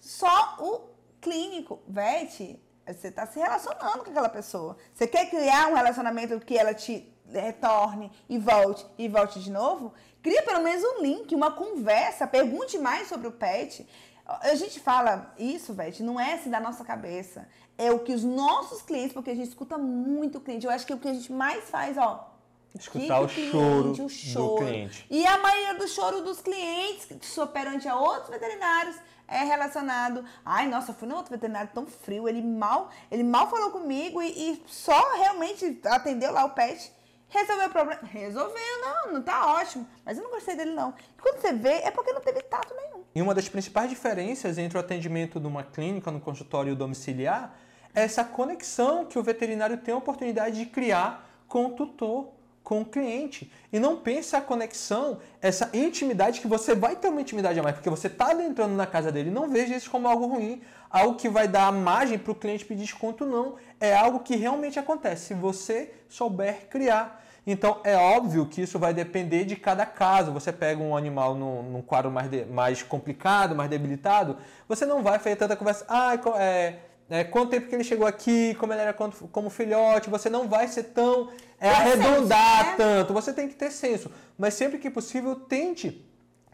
Só 0.00 0.56
o 0.60 0.88
clínico, 1.20 1.80
vete, 1.88 2.62
você 2.86 3.08
está 3.08 3.26
se 3.26 3.38
relacionando 3.38 4.04
com 4.04 4.10
aquela 4.10 4.28
pessoa. 4.28 4.76
Você 4.94 5.06
quer 5.06 5.28
criar 5.28 5.68
um 5.68 5.74
relacionamento 5.74 6.38
que 6.40 6.56
ela 6.56 6.72
te 6.72 7.12
retorne 7.30 8.10
e 8.28 8.38
volte 8.38 8.86
e 8.96 9.08
volte 9.08 9.40
de 9.40 9.50
novo, 9.50 9.92
cria 10.28 10.42
pelo 10.42 10.62
menos 10.62 10.84
um 10.84 11.02
link, 11.02 11.34
uma 11.34 11.50
conversa, 11.50 12.26
pergunte 12.26 12.78
mais 12.78 13.08
sobre 13.08 13.26
o 13.26 13.32
pet. 13.32 13.88
A 14.26 14.54
gente 14.54 14.78
fala 14.78 15.32
isso, 15.38 15.72
Vete, 15.72 16.02
não 16.02 16.20
é 16.20 16.34
assim 16.34 16.50
da 16.50 16.60
nossa 16.60 16.84
cabeça. 16.84 17.48
É 17.78 17.90
o 17.90 18.00
que 18.00 18.12
os 18.12 18.22
nossos 18.22 18.82
clientes, 18.82 19.14
porque 19.14 19.30
a 19.30 19.34
gente 19.34 19.48
escuta 19.48 19.78
muito 19.78 20.36
o 20.36 20.40
cliente. 20.42 20.66
Eu 20.66 20.72
acho 20.72 20.86
que 20.86 20.92
o 20.92 20.98
que 20.98 21.08
a 21.08 21.14
gente 21.14 21.32
mais 21.32 21.64
faz, 21.70 21.96
ó. 21.96 22.30
Escutar 22.78 23.22
o, 23.22 23.26
cliente, 23.26 23.50
choro 23.50 24.04
o 24.04 24.08
choro 24.10 24.48
do 24.48 24.66
cliente. 24.66 25.06
E 25.08 25.26
a 25.26 25.38
maioria 25.38 25.74
do 25.76 25.88
choro 25.88 26.20
dos 26.20 26.42
clientes 26.42 27.06
que 27.06 27.46
perante 27.46 27.88
a 27.88 27.96
outros 27.96 28.28
veterinários 28.28 28.96
é 29.26 29.44
relacionado. 29.44 30.22
Ai, 30.44 30.68
nossa, 30.68 30.92
fui 30.92 31.08
no 31.08 31.16
outro 31.16 31.30
veterinário 31.30 31.70
tão 31.72 31.86
frio, 31.86 32.28
ele 32.28 32.42
mal, 32.42 32.90
ele 33.10 33.24
mal 33.24 33.48
falou 33.48 33.70
comigo 33.70 34.20
e, 34.20 34.28
e 34.28 34.62
só 34.66 35.16
realmente 35.16 35.80
atendeu 35.86 36.32
lá 36.32 36.44
o 36.44 36.50
pet 36.50 36.92
Resolveu 37.28 37.66
o 37.66 37.70
problema? 37.70 38.00
Resolveu, 38.04 38.80
não, 38.80 39.12
não 39.12 39.22
tá 39.22 39.54
ótimo. 39.54 39.86
Mas 40.04 40.16
eu 40.16 40.24
não 40.24 40.30
gostei 40.30 40.56
dele, 40.56 40.72
não. 40.72 40.94
E 41.16 41.20
quando 41.20 41.40
você 41.40 41.52
vê, 41.52 41.74
é 41.82 41.90
porque 41.90 42.12
não 42.12 42.20
teve 42.20 42.40
tato 42.42 42.74
nenhum. 42.74 43.04
E 43.14 43.20
uma 43.20 43.34
das 43.34 43.48
principais 43.48 43.90
diferenças 43.90 44.56
entre 44.56 44.78
o 44.78 44.80
atendimento 44.80 45.38
de 45.38 45.46
uma 45.46 45.62
clínica 45.62 46.10
no 46.10 46.20
consultório 46.20 46.74
domiciliar 46.74 47.54
é 47.94 48.02
essa 48.02 48.24
conexão 48.24 49.04
que 49.04 49.18
o 49.18 49.22
veterinário 49.22 49.76
tem 49.76 49.92
a 49.92 49.96
oportunidade 49.96 50.58
de 50.58 50.66
criar 50.66 51.28
com 51.46 51.66
o 51.66 51.70
tutor, 51.70 52.28
com 52.62 52.82
o 52.82 52.84
cliente. 52.84 53.50
E 53.72 53.78
não 53.78 53.96
pense 53.96 54.36
a 54.36 54.40
conexão, 54.40 55.18
essa 55.40 55.70
intimidade, 55.72 56.40
que 56.40 56.46
você 56.46 56.74
vai 56.74 56.96
ter 56.96 57.08
uma 57.08 57.20
intimidade 57.20 57.58
a 57.58 57.62
mais, 57.62 57.74
porque 57.74 57.90
você 57.90 58.06
está 58.06 58.32
entrando 58.34 58.74
na 58.74 58.86
casa 58.86 59.10
dele. 59.10 59.30
Não 59.30 59.48
veja 59.48 59.74
isso 59.74 59.90
como 59.90 60.08
algo 60.08 60.26
ruim, 60.26 60.60
algo 60.90 61.16
que 61.16 61.28
vai 61.28 61.48
dar 61.48 61.72
margem 61.72 62.18
para 62.18 62.32
o 62.32 62.34
cliente 62.34 62.64
pedir 62.64 62.82
desconto, 62.82 63.24
não. 63.24 63.56
É 63.80 63.94
algo 63.94 64.20
que 64.20 64.36
realmente 64.36 64.78
acontece, 64.78 65.26
se 65.26 65.34
você 65.34 65.92
souber 66.08 66.68
criar. 66.68 67.24
Então 67.50 67.80
é 67.82 67.96
óbvio 67.96 68.44
que 68.44 68.60
isso 68.60 68.78
vai 68.78 68.92
depender 68.92 69.46
de 69.46 69.56
cada 69.56 69.86
caso. 69.86 70.32
Você 70.32 70.52
pega 70.52 70.82
um 70.82 70.94
animal 70.94 71.34
num, 71.34 71.62
num 71.62 71.80
quadro 71.80 72.10
mais, 72.10 72.30
de, 72.30 72.44
mais 72.44 72.82
complicado, 72.82 73.56
mais 73.56 73.70
debilitado, 73.70 74.36
você 74.68 74.84
não 74.84 75.02
vai 75.02 75.18
fazer 75.18 75.36
tanta 75.36 75.56
conversa. 75.56 75.86
Ah, 75.88 76.12
é, 76.38 76.74
é, 77.08 77.24
quanto 77.24 77.48
tempo 77.48 77.66
que 77.66 77.74
ele 77.74 77.84
chegou 77.84 78.06
aqui, 78.06 78.54
como 78.56 78.74
ele 78.74 78.82
era 78.82 78.92
como, 78.92 79.48
filhote, 79.48 80.10
você 80.10 80.28
não 80.28 80.46
vai 80.46 80.68
ser 80.68 80.84
tão 80.84 81.30
é, 81.60 81.70
arredondar 81.70 82.64
senso, 82.64 82.70
né? 82.70 82.76
tanto. 82.76 83.12
Você 83.12 83.32
tem 83.32 83.48
que 83.48 83.54
ter 83.54 83.70
senso. 83.70 84.10
Mas 84.36 84.54
sempre 84.54 84.78
que 84.78 84.90
possível, 84.90 85.34
tente 85.34 86.04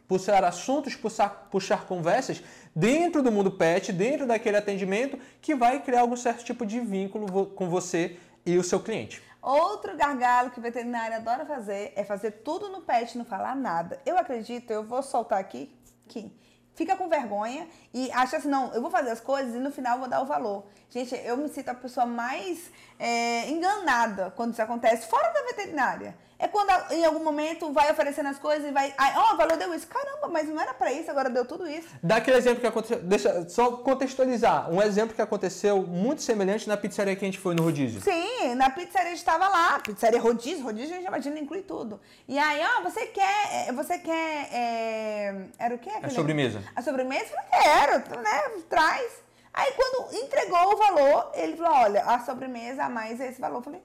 puxar 0.09 0.45
assuntos, 0.45 0.95
puxar, 0.95 1.49
puxar 1.51 1.87
conversas 1.87 2.43
dentro 2.75 3.23
do 3.23 3.33
mundo 3.33 3.51
pet, 3.51 3.93
dentro 3.93 4.27
daquele 4.27 4.57
atendimento, 4.57 5.19
que 5.41 5.55
vai 5.55 5.83
criar 5.83 6.01
algum 6.01 6.17
certo 6.17 6.45
tipo 6.45 6.67
de 6.67 6.81
vínculo 6.81 7.47
com 7.47 7.69
você 7.69 8.19
e 8.45 8.59
o 8.59 8.63
seu 8.63 8.81
cliente. 8.81 9.23
Outro 9.41 9.97
gargalo 9.97 10.51
que 10.51 10.59
o 10.59 10.63
veterinário 10.63 11.17
adora 11.17 11.45
fazer 11.45 11.93
é 11.97 12.03
fazer 12.03 12.31
tudo 12.43 12.71
no 12.71 12.81
pet 12.81 13.17
não 13.19 13.25
falar 13.25 13.55
nada. 13.55 14.01
Eu 14.07 14.17
acredito, 14.17 14.71
eu 14.71 14.83
vou 14.83 15.03
soltar 15.03 15.39
aqui, 15.39 15.71
que 16.09 16.33
fica 16.75 16.97
com 16.97 17.09
vergonha 17.09 17.69
e 17.93 18.11
acha 18.13 18.37
assim, 18.37 18.49
não, 18.49 18.73
eu 18.75 18.83
vou 18.83 18.91
fazer 18.91 19.11
as 19.11 19.21
coisas 19.21 19.55
e 19.55 19.59
no 19.59 19.71
final 19.71 19.99
vou 19.99 20.09
dar 20.09 20.21
o 20.21 20.27
valor. 20.27 20.65
Gente, 20.91 21.15
eu 21.25 21.37
me 21.37 21.49
sinto 21.49 21.69
a 21.71 21.75
pessoa 21.75 22.07
mais 22.07 22.71
é, 22.99 23.49
enganada 23.49 24.33
quando 24.37 24.53
isso 24.53 24.63
acontece, 24.63 25.09
fora 25.09 25.33
da 25.33 25.43
veterinária. 25.43 26.17
É 26.39 26.49
quando 26.49 26.71
em 26.93 27.05
algum 27.05 27.23
momento 27.23 27.73
vai 27.73 27.91
oferecendo 27.91 28.29
as 28.29 28.39
coisas 28.39 28.69
e 28.69 28.73
vai. 28.73 28.93
Ó, 29.17 29.31
oh, 29.31 29.35
o 29.35 29.37
valor 29.37 29.57
deu 29.57 29.73
isso. 29.73 29.87
Caramba, 29.87 30.29
mas 30.29 30.49
não 30.49 30.61
era 30.61 30.75
para 30.75 30.93
isso, 30.93 31.11
agora 31.11 31.31
deu 31.31 31.45
tudo 31.45 31.67
isso. 31.69 31.89
Dá 32.03 32.17
aquele 32.17 32.37
exemplo 32.37 32.61
que 32.61 32.67
aconteceu. 32.67 32.99
Deixa 33.01 33.49
só 33.49 33.73
contextualizar. 33.79 34.71
Um 34.71 34.83
exemplo 34.83 35.15
que 35.15 35.23
aconteceu 35.23 35.83
muito 35.83 36.23
semelhante 36.23 36.69
na 36.69 36.77
pizzaria 36.77 37.15
que 37.15 37.25
a 37.25 37.29
gente 37.29 37.39
foi 37.39 37.55
no 37.55 37.63
rodízio. 37.63 38.01
Sim, 38.01 38.55
na 38.57 38.69
pizzaria 38.71 39.09
a 39.09 39.11
gente 39.11 39.19
estava 39.19 39.49
lá. 39.49 39.79
Pizzaria 39.79 40.21
rodízio, 40.21 40.65
rodízio 40.65 40.95
a 40.95 40.99
gente 40.99 41.07
imagina 41.07 41.39
inclui 41.39 41.63
tudo. 41.63 42.01
E 42.27 42.39
aí, 42.39 42.61
ó, 42.77 42.83
você 42.83 43.07
quer. 43.07 43.69
É, 43.69 43.73
você 43.73 43.99
quer. 43.99 44.49
É... 44.53 45.47
Era 45.59 45.75
o 45.75 45.79
quê? 45.79 45.91
A 46.03 46.11
sobremesa. 46.11 46.63
A 46.75 46.83
sobremesa? 46.83 47.33
Eu 47.33 47.63
quero, 47.63 48.23
né? 48.23 48.41
Traz. 48.69 49.25
Aí 49.53 49.73
quando 49.73 50.15
entregou 50.17 50.75
o 50.75 50.77
valor, 50.77 51.31
ele 51.35 51.57
falou: 51.57 51.73
olha, 51.75 52.05
a 52.05 52.19
sobremesa 52.19 52.85
a 52.85 52.91
mais 52.91 53.21
é 53.21 53.29
esse 53.29 53.41
valor. 53.41 53.59
Eu 53.59 53.63
falei, 53.63 53.83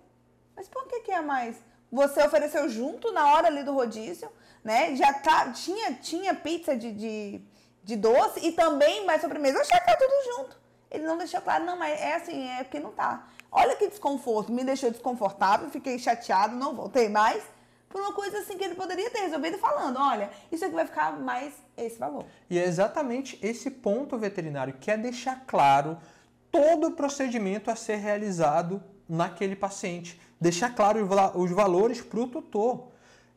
mas 0.55 0.67
por 0.67 0.87
que, 0.87 1.01
que 1.01 1.11
é 1.11 1.17
a 1.17 1.21
mais? 1.21 1.55
Você 1.91 2.21
ofereceu 2.23 2.69
junto 2.69 3.11
na 3.11 3.33
hora 3.33 3.47
ali 3.47 3.63
do 3.63 3.73
rodízio, 3.73 4.29
né? 4.63 4.95
Já 4.95 5.11
tá, 5.13 5.51
tinha, 5.51 5.93
tinha 5.93 6.35
pizza 6.35 6.75
de, 6.75 6.91
de, 6.91 7.41
de 7.83 7.95
doce 7.95 8.45
e 8.45 8.51
também 8.51 9.05
mais 9.05 9.21
sobremesa. 9.21 9.57
Eu 9.57 9.61
achei 9.61 9.79
que 9.79 9.85
tá 9.85 9.95
tudo 9.95 10.35
junto. 10.35 10.59
Ele 10.91 11.05
não 11.05 11.17
deixou 11.17 11.41
claro, 11.41 11.65
não, 11.65 11.77
mas 11.77 11.99
é 11.99 12.15
assim, 12.15 12.47
é 12.47 12.63
porque 12.63 12.79
não 12.79 12.91
tá. 12.91 13.27
Olha 13.51 13.75
que 13.75 13.87
desconforto, 13.87 14.51
me 14.51 14.63
deixou 14.63 14.91
desconfortável, 14.91 15.69
fiquei 15.69 15.97
chateado, 15.97 16.55
não 16.55 16.75
voltei 16.75 17.09
mais. 17.09 17.43
por 17.87 17.99
uma 18.01 18.13
coisa 18.13 18.39
assim 18.39 18.57
que 18.57 18.63
ele 18.63 18.75
poderia 18.75 19.09
ter 19.09 19.21
resolvido 19.21 19.57
falando, 19.57 19.97
olha, 19.99 20.29
isso 20.51 20.63
aqui 20.63 20.75
vai 20.75 20.85
ficar 20.85 21.19
mais 21.19 21.53
esse 21.75 21.97
valor. 21.97 22.25
E 22.49 22.59
é 22.59 22.63
exatamente 22.63 23.39
esse 23.41 23.71
ponto 23.71 24.17
veterinário 24.17 24.73
que 24.79 24.91
é 24.91 24.97
deixar 24.97 25.43
claro 25.47 25.97
todo 26.51 26.87
o 26.87 26.91
procedimento 26.91 27.69
a 27.71 27.75
ser 27.75 27.95
realizado 27.95 28.83
naquele 29.07 29.55
paciente. 29.55 30.19
Deixar 30.39 30.69
claro 30.73 31.07
os 31.35 31.51
valores 31.51 32.01
para 32.01 32.19
o 32.19 32.27
tutor. 32.27 32.87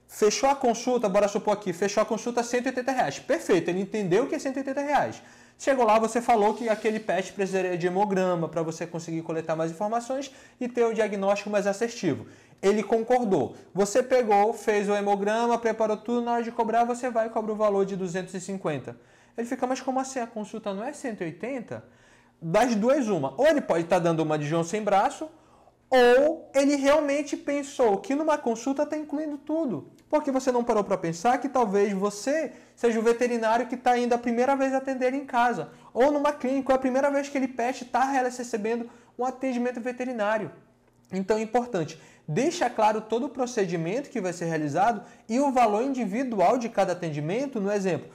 Fechou 0.07 0.49
a 0.49 0.55
consulta, 0.55 1.09
bora 1.09 1.27
supor 1.27 1.55
aqui, 1.55 1.73
fechou 1.73 2.03
a 2.03 2.07
consulta 2.07 2.43
180 2.43 2.93
reais. 2.93 3.19
Perfeito, 3.19 3.71
ele 3.71 3.81
entendeu 3.81 4.27
que 4.27 4.35
é 4.35 4.39
180 4.39 4.81
reais. 4.81 5.23
Chegou 5.59 5.85
lá, 5.85 5.99
você 5.99 6.21
falou 6.21 6.55
que 6.55 6.69
aquele 6.69 7.01
pet 7.01 7.33
precisaria 7.33 7.79
de 7.79 7.87
hemograma 7.87 8.49
para 8.49 8.63
você 8.63 8.87
conseguir 8.87 9.23
coletar 9.23 9.57
mais 9.57 9.71
informações 9.71 10.31
e 10.61 10.69
ter 10.69 10.85
o 10.85 10.93
diagnóstico 10.93 11.51
mais 11.51 11.67
assertivo. 11.67 12.27
Ele 12.61 12.83
concordou. 12.83 13.57
Você 13.73 14.03
pegou, 14.03 14.53
fez 14.53 14.89
o 14.89 14.95
hemograma, 14.95 15.57
preparou 15.59 15.97
tudo, 15.97 16.21
na 16.21 16.33
hora 16.35 16.43
de 16.43 16.53
cobrar, 16.53 16.85
você 16.85 17.11
vai 17.11 17.29
e 17.29 17.31
cobra 17.31 17.53
o 17.53 17.57
valor 17.57 17.87
de 17.87 17.97
250. 17.97 18.97
Ele 19.37 19.47
fica, 19.47 19.67
mas 19.67 19.81
como 19.81 19.99
assim? 19.99 20.21
A 20.21 20.27
consulta 20.27 20.75
não 20.75 20.85
é 20.85 20.93
180? 20.93 21.83
Das 22.41 22.75
duas, 22.75 23.09
uma. 23.09 23.35
Ou 23.37 23.47
ele 23.47 23.61
pode 23.61 23.85
estar 23.85 23.97
tá 23.97 24.03
dando 24.03 24.21
uma 24.21 24.39
de 24.39 24.47
João 24.47 24.65
sem 24.65 24.83
braço, 24.83 25.29
ou 25.95 26.51
ele 26.55 26.75
realmente 26.77 27.37
pensou 27.37 27.99
que 27.99 28.15
numa 28.15 28.39
consulta 28.39 28.85
está 28.85 28.97
incluindo 28.97 29.37
tudo. 29.37 29.91
Porque 30.09 30.31
você 30.31 30.51
não 30.51 30.65
parou 30.65 30.83
para 30.83 30.97
pensar 30.97 31.37
que 31.37 31.51
talvez 31.51 31.93
você 31.93 32.53
seja 32.75 32.99
o 32.99 33.03
veterinário 33.03 33.67
que 33.67 33.75
está 33.75 33.99
indo 33.99 34.15
a 34.15 34.19
primeira 34.19 34.57
vez 34.57 34.73
atender 34.73 35.13
em 35.13 35.27
casa. 35.27 35.69
Ou 35.93 36.11
numa 36.11 36.33
clínica, 36.33 36.73
é 36.73 36.77
a 36.77 36.79
primeira 36.79 37.11
vez 37.11 37.29
que 37.29 37.37
ele 37.37 37.47
pet 37.47 37.85
está 37.85 38.05
recebendo 38.05 38.89
um 39.19 39.25
atendimento 39.27 39.83
veterinário. 39.83 40.51
Então 41.13 41.37
é 41.37 41.43
importante, 41.43 42.01
deixa 42.27 42.71
claro 42.71 43.03
todo 43.03 43.27
o 43.27 43.29
procedimento 43.29 44.09
que 44.09 44.19
vai 44.19 44.33
ser 44.33 44.47
realizado 44.47 45.03
e 45.29 45.39
o 45.41 45.53
valor 45.53 45.83
individual 45.83 46.57
de 46.57 46.71
cada 46.71 46.93
atendimento. 46.95 47.61
No 47.61 47.71
exemplo, 47.71 48.09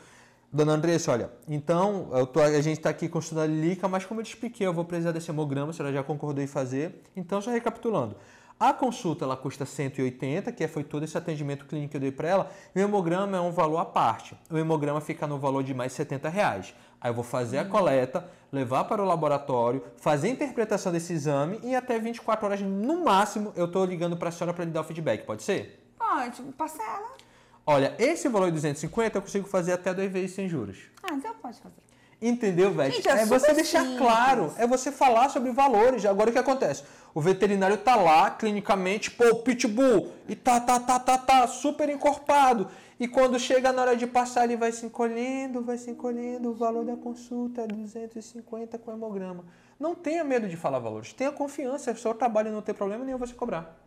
Dona 0.52 0.74
Andressa, 0.74 1.12
olha, 1.12 1.30
então 1.48 2.10
tô, 2.32 2.40
a 2.40 2.62
gente 2.62 2.78
está 2.78 2.90
aqui 2.90 3.12
a 3.38 3.46
Lilica, 3.46 3.88
mas 3.88 4.06
como 4.06 4.22
eu 4.22 4.24
te 4.24 4.34
expliquei, 4.34 4.66
eu 4.66 4.74
vou 4.74 4.86
precisar 4.86 5.12
desse 5.12 5.30
hemograma, 5.30 5.72
a 5.72 5.74
senhora 5.74 5.94
já 5.94 6.04
concordou 6.04 6.42
em 6.44 6.48
fazer. 6.48 7.04
Então, 7.16 7.42
só 7.42 7.52
recapitulando. 7.52 8.16
A 8.60 8.74
consulta 8.74 9.24
ela 9.24 9.38
custa 9.38 9.66
180, 9.66 10.52
que 10.52 10.68
foi 10.68 10.84
todo 10.84 11.04
esse 11.04 11.16
atendimento 11.16 11.66
clínico 11.66 11.92
que 11.92 11.98
eu 11.98 12.02
dei 12.02 12.12
para 12.12 12.28
ela. 12.28 12.52
O 12.74 12.80
hemograma 12.80 13.38
é 13.38 13.40
um 13.40 13.52
valor 13.52 13.78
à 13.78 13.86
parte. 13.86 14.36
O 14.50 14.58
hemograma 14.58 15.00
fica 15.00 15.28
no 15.28 15.38
valor 15.38 15.64
de 15.64 15.76
mais 15.76 15.94
70 15.94 16.28
reais. 16.28 16.74
Aí 17.00 17.12
eu 17.12 17.14
vou 17.14 17.24
fazer 17.24 17.60
a 17.60 17.64
uhum. 17.64 17.70
coleta, 17.70 18.28
levar 18.52 18.86
para 18.86 19.04
o 19.04 19.06
laboratório, 19.06 19.84
fazer 19.98 20.30
a 20.30 20.32
interpretação 20.32 20.92
desse 20.92 21.14
exame 21.14 21.60
e 21.62 21.76
até 21.76 22.00
24 22.00 22.48
horas 22.48 22.62
no 22.62 23.04
máximo 23.04 23.54
eu 23.56 23.66
estou 23.66 23.86
ligando 23.86 24.18
para 24.18 24.30
a 24.30 24.32
senhora 24.32 24.54
para 24.56 24.66
lhe 24.66 24.72
dar 24.72 24.82
o 24.82 24.84
feedback. 24.84 25.24
Pode 25.24 25.44
ser? 25.44 25.94
Pode, 26.00 26.42
parcela. 26.54 27.27
Olha, 27.70 27.94
esse 28.00 28.30
valor 28.30 28.46
de 28.46 28.54
250 28.54 29.18
eu 29.18 29.22
consigo 29.22 29.46
fazer 29.46 29.74
até 29.74 29.94
dois 29.94 30.10
vezes 30.10 30.34
sem 30.34 30.48
juros. 30.48 30.78
Ah, 31.04 31.14
então 31.14 31.34
pode 31.36 31.60
fazer. 31.60 31.76
Entendeu? 32.22 32.74
Gente, 32.90 33.10
é, 33.10 33.24
é 33.24 33.26
você 33.26 33.54
deixar 33.54 33.82
simples. 33.82 34.00
claro, 34.00 34.54
é 34.58 34.66
você 34.66 34.90
falar 34.90 35.28
sobre 35.28 35.52
valores. 35.52 36.06
Agora 36.06 36.30
o 36.30 36.34
que 36.34 36.40
acontece? 36.40 36.84
O 37.14 37.20
veterinário 37.20 37.78
tá 37.78 37.98
lá, 37.98 38.32
clinicamente, 38.32 39.12
pô, 39.12 39.36
pitbull, 39.36 40.14
e 40.30 40.36
tá, 40.36 40.62
tá, 40.62 40.80
tá, 40.80 40.98
tá, 40.98 41.18
tá, 41.18 41.46
super 41.46 41.90
encorpado. 41.90 42.70
E 42.98 43.06
quando 43.06 43.38
chega 43.38 43.74
na 43.74 43.82
hora 43.82 43.98
de 43.98 44.08
passar, 44.08 44.46
ele 44.46 44.56
vai 44.56 44.72
se 44.72 44.86
encolhendo, 44.86 45.62
vai 45.62 45.78
se 45.78 45.92
encolhendo, 45.92 46.50
o 46.50 46.54
valor 46.54 46.86
da 46.86 46.96
consulta 46.96 47.64
é 47.64 47.68
250 47.68 48.78
com 48.78 48.94
hemograma. 48.94 49.44
Não 49.78 49.94
tenha 49.94 50.24
medo 50.24 50.48
de 50.48 50.56
falar 50.56 50.80
valores, 50.80 51.12
tenha 51.12 51.34
confiança, 51.34 51.92
o 51.92 51.98
seu 51.98 52.14
trabalho 52.14 52.50
não 52.50 52.62
tem 52.62 52.74
problema 52.74 53.04
nenhum 53.04 53.18
você 53.18 53.34
cobrar. 53.34 53.78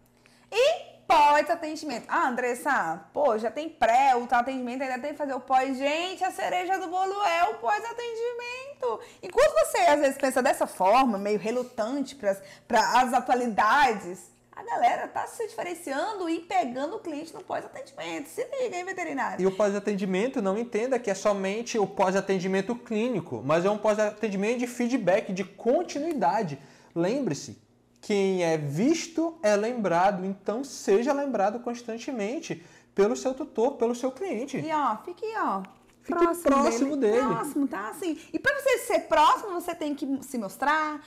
Pós-atendimento. 1.10 2.04
Ah, 2.06 2.28
Andressa, 2.28 3.04
pô, 3.12 3.36
já 3.36 3.50
tem 3.50 3.68
pré, 3.68 4.14
o 4.14 4.32
atendimento, 4.32 4.82
ainda 4.82 5.00
tem 5.00 5.10
que 5.10 5.18
fazer 5.18 5.34
o 5.34 5.40
pós. 5.40 5.76
Gente, 5.76 6.22
a 6.22 6.30
cereja 6.30 6.78
do 6.78 6.86
bolo 6.86 7.20
é 7.24 7.48
o 7.50 7.54
pós-atendimento. 7.54 9.00
Enquanto 9.20 9.52
você 9.54 9.78
às 9.78 9.98
vezes 9.98 10.16
pensa 10.16 10.40
dessa 10.40 10.68
forma, 10.68 11.18
meio 11.18 11.36
relutante 11.36 12.14
para 12.14 13.00
as 13.00 13.12
atualidades, 13.12 14.30
a 14.52 14.62
galera 14.62 15.08
tá 15.08 15.26
se 15.26 15.48
diferenciando 15.48 16.30
e 16.30 16.38
pegando 16.40 16.94
o 16.94 17.00
cliente 17.00 17.34
no 17.34 17.42
pós-atendimento. 17.42 18.28
Se 18.28 18.44
liga, 18.44 18.76
hein, 18.76 18.84
veterinário? 18.84 19.42
E 19.42 19.46
o 19.48 19.56
pós-atendimento, 19.56 20.40
não 20.40 20.56
entenda 20.56 20.96
que 20.96 21.10
é 21.10 21.14
somente 21.14 21.76
o 21.76 21.88
pós-atendimento 21.88 22.76
clínico, 22.76 23.42
mas 23.44 23.64
é 23.64 23.70
um 23.70 23.78
pós-atendimento 23.78 24.60
de 24.60 24.68
feedback, 24.68 25.32
de 25.32 25.42
continuidade. 25.42 26.56
Lembre-se, 26.94 27.60
quem 28.00 28.42
é 28.42 28.56
visto 28.56 29.38
é 29.42 29.54
lembrado, 29.56 30.24
então 30.24 30.64
seja 30.64 31.12
lembrado 31.12 31.60
constantemente 31.60 32.64
pelo 32.94 33.16
seu 33.16 33.34
tutor, 33.34 33.72
pelo 33.72 33.94
seu 33.94 34.10
cliente. 34.10 34.56
E 34.56 34.72
ó, 34.72 34.96
fique 35.04 35.26
ó, 35.36 35.62
Fique 36.02 36.18
próximo, 36.18 36.44
próximo 36.44 36.96
dele. 36.96 37.12
dele. 37.12 37.34
Próximo, 37.34 37.68
tá? 37.68 37.88
Assim. 37.90 38.18
E 38.32 38.38
para 38.38 38.58
você 38.58 38.78
ser 38.78 39.00
próximo, 39.00 39.52
você 39.52 39.74
tem 39.74 39.94
que 39.94 40.06
se 40.22 40.38
mostrar, 40.38 41.00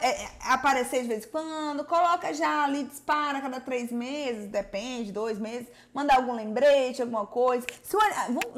é, 0.00 0.08
é, 0.08 0.30
aparecer 0.40 1.02
de 1.02 1.08
vez 1.08 1.24
em 1.24 1.28
quando, 1.28 1.84
coloca 1.84 2.32
já 2.32 2.64
ali, 2.64 2.84
dispara 2.84 3.40
cada 3.40 3.60
três 3.60 3.90
meses, 3.90 4.48
depende, 4.48 5.12
dois 5.12 5.38
meses, 5.38 5.68
mandar 5.92 6.16
algum 6.16 6.34
lembrete, 6.34 7.02
alguma 7.02 7.26
coisa. 7.26 7.66
Se 7.82 7.96
o, 7.96 8.00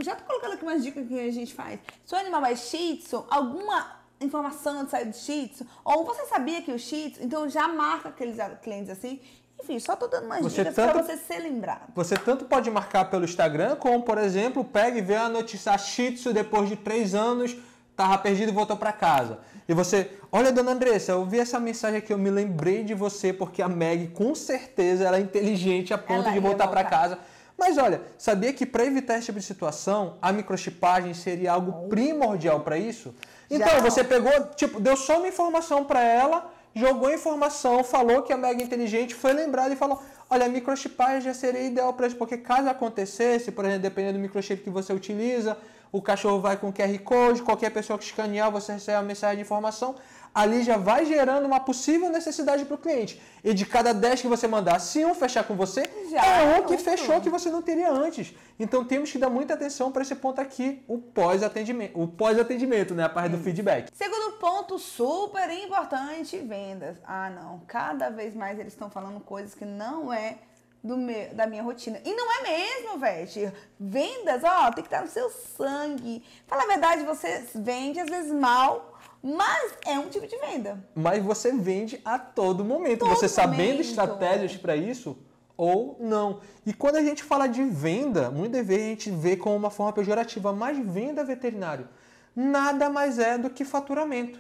já 0.03 0.15
tô 0.15 0.25
colocando 0.25 0.53
aqui 0.53 0.63
umas 0.63 0.83
dicas 0.83 1.07
que 1.07 1.19
a 1.19 1.33
gente 1.33 1.55
faz. 1.55 1.81
Se 2.05 2.15
o 2.15 2.19
animal 2.19 2.45
é 2.45 2.55
shih 2.55 2.99
tzu, 2.99 3.25
alguma 3.31 4.00
informação 4.21 4.85
de 4.85 4.91
sair 4.91 5.07
do 5.07 5.17
Shih 5.17 5.49
Tzu, 5.49 5.67
ou 5.85 6.05
você 6.05 6.27
sabia 6.27 6.61
que 6.63 6.73
o 6.73 6.79
Shih 6.79 7.11
Tzu, 7.11 7.23
então 7.23 7.49
já 7.49 7.67
marca 7.69 8.11
aqueles 8.11 8.37
clientes 8.63 8.91
assim. 8.91 9.21
Enfim, 9.63 9.79
só 9.79 9.95
tô 9.95 10.07
dando 10.07 10.25
umas 10.25 10.41
você 10.41 10.65
dicas 10.65 10.75
para 10.75 11.03
você 11.03 11.17
ser 11.17 11.39
lembrado. 11.39 11.93
Você 11.95 12.17
tanto 12.17 12.45
pode 12.45 12.71
marcar 12.71 13.11
pelo 13.11 13.25
Instagram, 13.25 13.77
como, 13.77 14.03
por 14.03 14.19
exemplo, 14.19 14.65
pega 14.65 14.99
e 14.99 15.03
vê 15.03 15.17
a 15.17 15.29
notícia 15.29 15.77
Shih 15.77 16.13
Tzu 16.13 16.33
depois 16.33 16.69
de 16.69 16.77
três 16.77 17.15
anos, 17.15 17.57
tava 17.95 18.17
perdido 18.19 18.51
e 18.51 18.55
voltou 18.55 18.77
para 18.77 18.93
casa. 18.93 19.39
E 19.69 19.75
você, 19.75 20.19
olha, 20.33 20.51
dona 20.51 20.73
Andressa, 20.73 21.13
eu 21.13 21.25
vi 21.25 21.39
essa 21.39 21.61
mensagem 21.61 21.99
aqui, 21.99 22.13
eu 22.13 22.19
me 22.19 22.31
lembrei 22.31 22.83
de 22.83 22.95
você, 22.95 23.33
porque 23.33 23.63
a 23.63 23.69
Meg, 23.69 24.09
com 24.09 24.35
certeza, 24.35 25.05
ela 25.05 25.19
é 25.19 25.21
inteligente 25.21 25.93
a 25.93 25.99
ponto 25.99 26.25
ela 26.25 26.33
de 26.33 26.41
voltar 26.41 26.69
para 26.69 26.83
casa. 26.85 27.19
Mas 27.57 27.77
olha, 27.77 28.01
sabia 28.17 28.55
que 28.55 28.65
para 28.65 28.87
evitar 28.87 29.19
esse 29.19 29.27
tipo 29.27 29.39
de 29.39 29.45
situação, 29.45 30.17
a 30.23 30.33
microchipagem 30.33 31.13
seria 31.13 31.53
algo 31.53 31.89
primordial 31.89 32.61
para 32.61 32.79
isso? 32.79 33.15
Então, 33.51 33.69
Já. 33.69 33.81
você 33.81 34.05
pegou, 34.05 34.33
tipo, 34.55 34.79
deu 34.79 34.97
só 34.97 35.19
uma 35.19 35.27
informação 35.27 35.85
para 35.85 36.01
ela, 36.01 36.51
jogou 36.75 37.09
a 37.09 37.15
informação, 37.15 37.83
falou 37.83 38.23
que 38.23 38.33
a 38.33 38.37
Mega 38.37 38.63
Inteligente 38.63 39.15
foi 39.15 39.33
lembrada 39.33 39.75
e 39.75 39.77
falou: 39.77 40.01
olha, 40.31 40.47
a 40.47 40.49
microchipagem 40.49 41.21
já 41.21 41.35
seria 41.35 41.63
ideal 41.63 41.93
para 41.93 42.07
isso, 42.07 42.17
porque 42.17 42.39
caso 42.39 42.69
acontecesse, 42.69 43.51
por 43.51 43.65
exemplo, 43.65 43.83
dependendo 43.83 44.19
do 44.19 44.23
microchip 44.23 44.63
que 44.63 44.71
você 44.71 44.93
utiliza, 44.93 45.59
o 45.91 46.01
cachorro 46.01 46.41
vai 46.41 46.57
com 46.57 46.73
QR 46.73 46.97
Code, 47.01 47.43
qualquer 47.43 47.71
pessoa 47.71 47.99
que 47.99 48.05
escanear, 48.05 48.51
você 48.53 48.73
recebe 48.73 48.99
a 48.99 49.03
mensagem 49.03 49.37
de 49.37 49.43
informação 49.43 49.97
ali 50.35 50.63
já 50.63 50.77
vai 50.77 51.05
gerando 51.05 51.47
uma 51.47 51.61
possível 51.61 52.09
necessidade 52.11 52.65
para 52.65 52.75
o 52.75 52.79
cliente. 52.79 53.21
E 53.43 53.53
de 53.53 53.67
cada 53.67 53.93
10 53.93 54.23
que 54.23 54.29
você 54.29 54.47
mandar, 54.47 54.79
se 54.79 55.05
um 55.05 55.15
fechar 55.15 55.45
com 55.45 55.55
você, 55.57 55.83
já 56.11 56.25
é 56.25 56.59
um 56.59 56.65
que 56.65 56.77
fechou 56.77 57.21
que 57.21 57.29
você 57.29 57.51
não 57.51 57.63
teria 57.63 57.91
antes. 57.91 58.35
Então 58.59 58.85
temos 58.85 59.11
que 59.11 59.19
dar 59.19 59.31
muita 59.31 59.55
atenção 59.55 59.91
para 59.91 60.03
esse 60.03 60.15
ponto 60.15 60.41
aqui, 60.41 60.83
o 60.87 60.99
pós-atendimento, 60.99 62.01
o 62.01 62.07
pós-atendimento, 62.07 62.95
né, 62.95 63.05
a 63.05 63.09
parte 63.09 63.31
do 63.31 63.39
feedback. 63.39 63.91
Segundo 63.93 64.39
ponto 64.39 64.79
super 64.79 65.51
importante, 65.51 66.39
vendas. 66.39 66.97
Ah, 67.05 67.31
não, 67.31 67.61
cada 67.67 68.11
vez 68.11 68.35
mais 68.35 68.59
eles 68.59 68.73
estão 68.73 68.91
falando 68.91 69.21
coisas 69.21 69.55
que 69.55 69.65
não 69.65 70.13
é 70.13 70.39
do 70.83 70.97
meu, 70.97 71.35
da 71.35 71.47
minha 71.47 71.63
rotina. 71.63 72.01
E 72.05 72.15
não 72.15 72.27
é 72.33 72.43
mesmo, 72.43 72.99
Vete. 72.99 73.53
Vendas, 73.79 74.43
ó, 74.45 74.71
tem 74.71 74.83
que 74.83 74.89
estar 74.89 75.03
no 75.03 75.09
seu 75.09 75.31
sangue. 75.31 76.25
Fala 76.47 76.65
a 76.65 76.67
verdade, 76.67 77.05
você 77.05 77.47
vende 77.55 78.01
às 78.01 78.09
vezes 78.09 78.33
mal 78.33 78.90
mas 79.23 79.75
é 79.87 79.99
um 79.99 80.09
tipo 80.09 80.27
de 80.27 80.37
venda. 80.37 80.83
Mas 80.95 81.23
você 81.23 81.53
vende 81.53 82.01
a 82.05 82.19
todo 82.19 82.65
momento. 82.65 83.01
Todo 83.01 83.11
você 83.11 83.29
sabendo 83.29 83.73
momento. 83.73 83.81
estratégias 83.81 84.57
para 84.57 84.77
isso 84.77 85.19
ou 85.57 85.97
não. 86.01 86.41
E 86.65 86.73
quando 86.73 86.97
a 86.97 87.03
gente 87.03 87.23
fala 87.23 87.47
de 87.47 87.63
venda, 87.65 88.31
muitas 88.31 88.67
vezes 88.67 88.85
a 88.85 88.89
gente 88.89 89.11
vê 89.11 89.37
como 89.37 89.57
uma 89.57 89.71
forma 89.71 89.93
pejorativa, 89.93 90.53
mas 90.53 90.79
venda 90.79 91.23
veterinário 91.23 91.87
nada 92.35 92.89
mais 92.89 93.19
é 93.19 93.37
do 93.37 93.51
que 93.51 93.65
faturamento. 93.65 94.39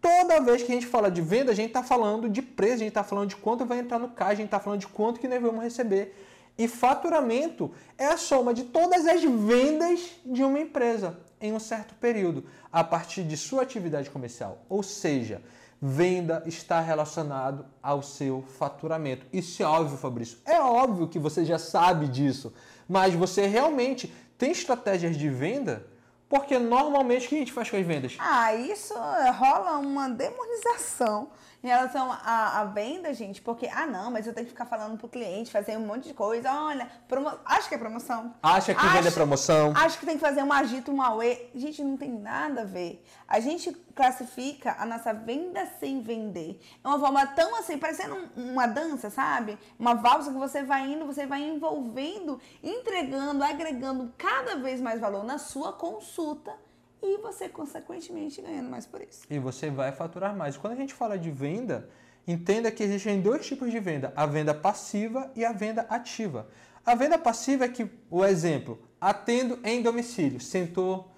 Toda 0.00 0.40
vez 0.40 0.62
que 0.62 0.72
a 0.72 0.74
gente 0.74 0.86
fala 0.86 1.10
de 1.10 1.20
venda, 1.20 1.52
a 1.52 1.54
gente 1.54 1.68
está 1.68 1.82
falando 1.82 2.28
de 2.28 2.42
preço, 2.42 2.74
a 2.74 2.78
gente 2.78 2.88
está 2.88 3.04
falando 3.04 3.28
de 3.28 3.36
quanto 3.36 3.64
vai 3.64 3.78
entrar 3.78 3.98
no 3.98 4.08
caixa, 4.08 4.32
a 4.32 4.36
gente 4.36 4.46
está 4.46 4.58
falando 4.58 4.80
de 4.80 4.88
quanto 4.88 5.20
que 5.20 5.28
nós 5.28 5.40
vamos 5.40 5.62
receber. 5.62 6.14
E 6.58 6.68
faturamento 6.68 7.70
é 7.96 8.06
a 8.06 8.16
soma 8.16 8.52
de 8.52 8.64
todas 8.64 9.06
as 9.06 9.22
vendas 9.22 10.10
de 10.26 10.42
uma 10.42 10.58
empresa 10.58 11.18
em 11.42 11.52
um 11.52 11.58
certo 11.58 11.94
período, 11.96 12.44
a 12.72 12.82
partir 12.82 13.24
de 13.24 13.36
sua 13.36 13.62
atividade 13.62 14.08
comercial. 14.08 14.64
Ou 14.68 14.82
seja, 14.82 15.42
venda 15.80 16.42
está 16.46 16.80
relacionado 16.80 17.66
ao 17.82 18.02
seu 18.02 18.42
faturamento. 18.56 19.26
Isso 19.32 19.62
é 19.62 19.66
óbvio, 19.66 19.98
Fabrício. 19.98 20.38
É 20.46 20.60
óbvio 20.60 21.08
que 21.08 21.18
você 21.18 21.44
já 21.44 21.58
sabe 21.58 22.06
disso, 22.06 22.54
mas 22.88 23.12
você 23.14 23.46
realmente 23.46 24.14
tem 24.38 24.52
estratégias 24.52 25.16
de 25.16 25.28
venda 25.28 25.86
Porque 26.32 26.58
normalmente 26.58 27.26
o 27.26 27.28
que 27.28 27.34
a 27.34 27.38
gente 27.40 27.52
faz 27.52 27.68
com 27.68 27.76
as 27.76 27.86
vendas? 27.86 28.16
Ah, 28.18 28.54
isso 28.54 28.94
rola 29.34 29.76
uma 29.76 30.08
demonização 30.08 31.28
em 31.62 31.68
relação 31.68 32.10
à, 32.10 32.64
venda, 32.64 33.14
gente, 33.14 33.40
porque, 33.40 33.68
ah, 33.68 33.86
não, 33.86 34.10
mas 34.10 34.26
eu 34.26 34.34
tenho 34.34 34.46
que 34.46 34.52
ficar 34.52 34.66
falando 34.66 34.98
pro 34.98 35.08
cliente, 35.08 35.50
fazer 35.50 35.76
um 35.76 35.86
monte 35.86 36.08
de 36.08 36.14
coisa. 36.14 36.52
Olha, 36.52 36.90
promo... 37.06 37.30
acho 37.44 37.68
que 37.68 37.76
é 37.76 37.78
promoção. 37.78 38.34
Acha 38.42 38.74
que 38.74 38.80
acho, 38.84 39.02
vende 39.02 39.10
promoção. 39.12 39.72
Acho 39.76 39.98
que 39.98 40.04
tem 40.04 40.16
que 40.16 40.20
fazer 40.20 40.42
um 40.42 40.52
agito, 40.52 40.90
um 40.90 41.00
auê. 41.00 41.46
Gente, 41.54 41.84
não 41.84 41.96
tem 41.96 42.10
nada 42.10 42.62
a 42.62 42.64
ver. 42.64 43.04
A 43.28 43.38
gente 43.38 43.70
classifica 43.94 44.74
a 44.76 44.84
nossa 44.84 45.12
venda 45.12 45.64
sem 45.78 46.02
vender. 46.02 46.60
É 46.82 46.88
uma 46.88 46.98
forma 46.98 47.24
tão 47.28 47.56
assim, 47.56 47.78
parecendo 47.78 48.16
uma 48.36 48.66
dança, 48.66 49.08
sabe? 49.08 49.56
Uma 49.78 49.94
valsa 49.94 50.32
que 50.32 50.38
você 50.38 50.64
vai 50.64 50.90
indo, 50.90 51.06
você 51.06 51.26
vai 51.26 51.42
envolvendo, 51.42 52.40
entregando, 52.60 53.44
agregando 53.44 54.12
cada 54.18 54.56
vez 54.56 54.80
mais 54.80 55.00
valor 55.00 55.22
na 55.22 55.38
sua 55.38 55.72
consulta 55.72 56.52
e 57.02 57.18
você, 57.18 57.48
consequentemente, 57.48 58.40
ganhando 58.40 58.70
mais 58.70 58.86
por 58.86 59.02
isso. 59.02 59.22
E 59.28 59.38
você 59.38 59.68
vai 59.68 59.90
faturar 59.90 60.36
mais. 60.36 60.56
Quando 60.56 60.74
a 60.74 60.76
gente 60.76 60.94
fala 60.94 61.18
de 61.18 61.30
venda, 61.30 61.88
entenda 62.26 62.70
que 62.70 62.82
existem 62.82 63.20
dois 63.20 63.44
tipos 63.44 63.70
de 63.72 63.80
venda: 63.80 64.12
a 64.14 64.24
venda 64.24 64.54
passiva 64.54 65.30
e 65.34 65.44
a 65.44 65.52
venda 65.52 65.84
ativa. 65.90 66.48
A 66.86 66.94
venda 66.94 67.18
passiva 67.18 67.64
é 67.64 67.68
que, 67.68 67.90
o 68.08 68.24
exemplo, 68.24 68.78
atendo 69.00 69.58
em 69.64 69.82
domicílio, 69.82 70.40
sentou. 70.40 71.10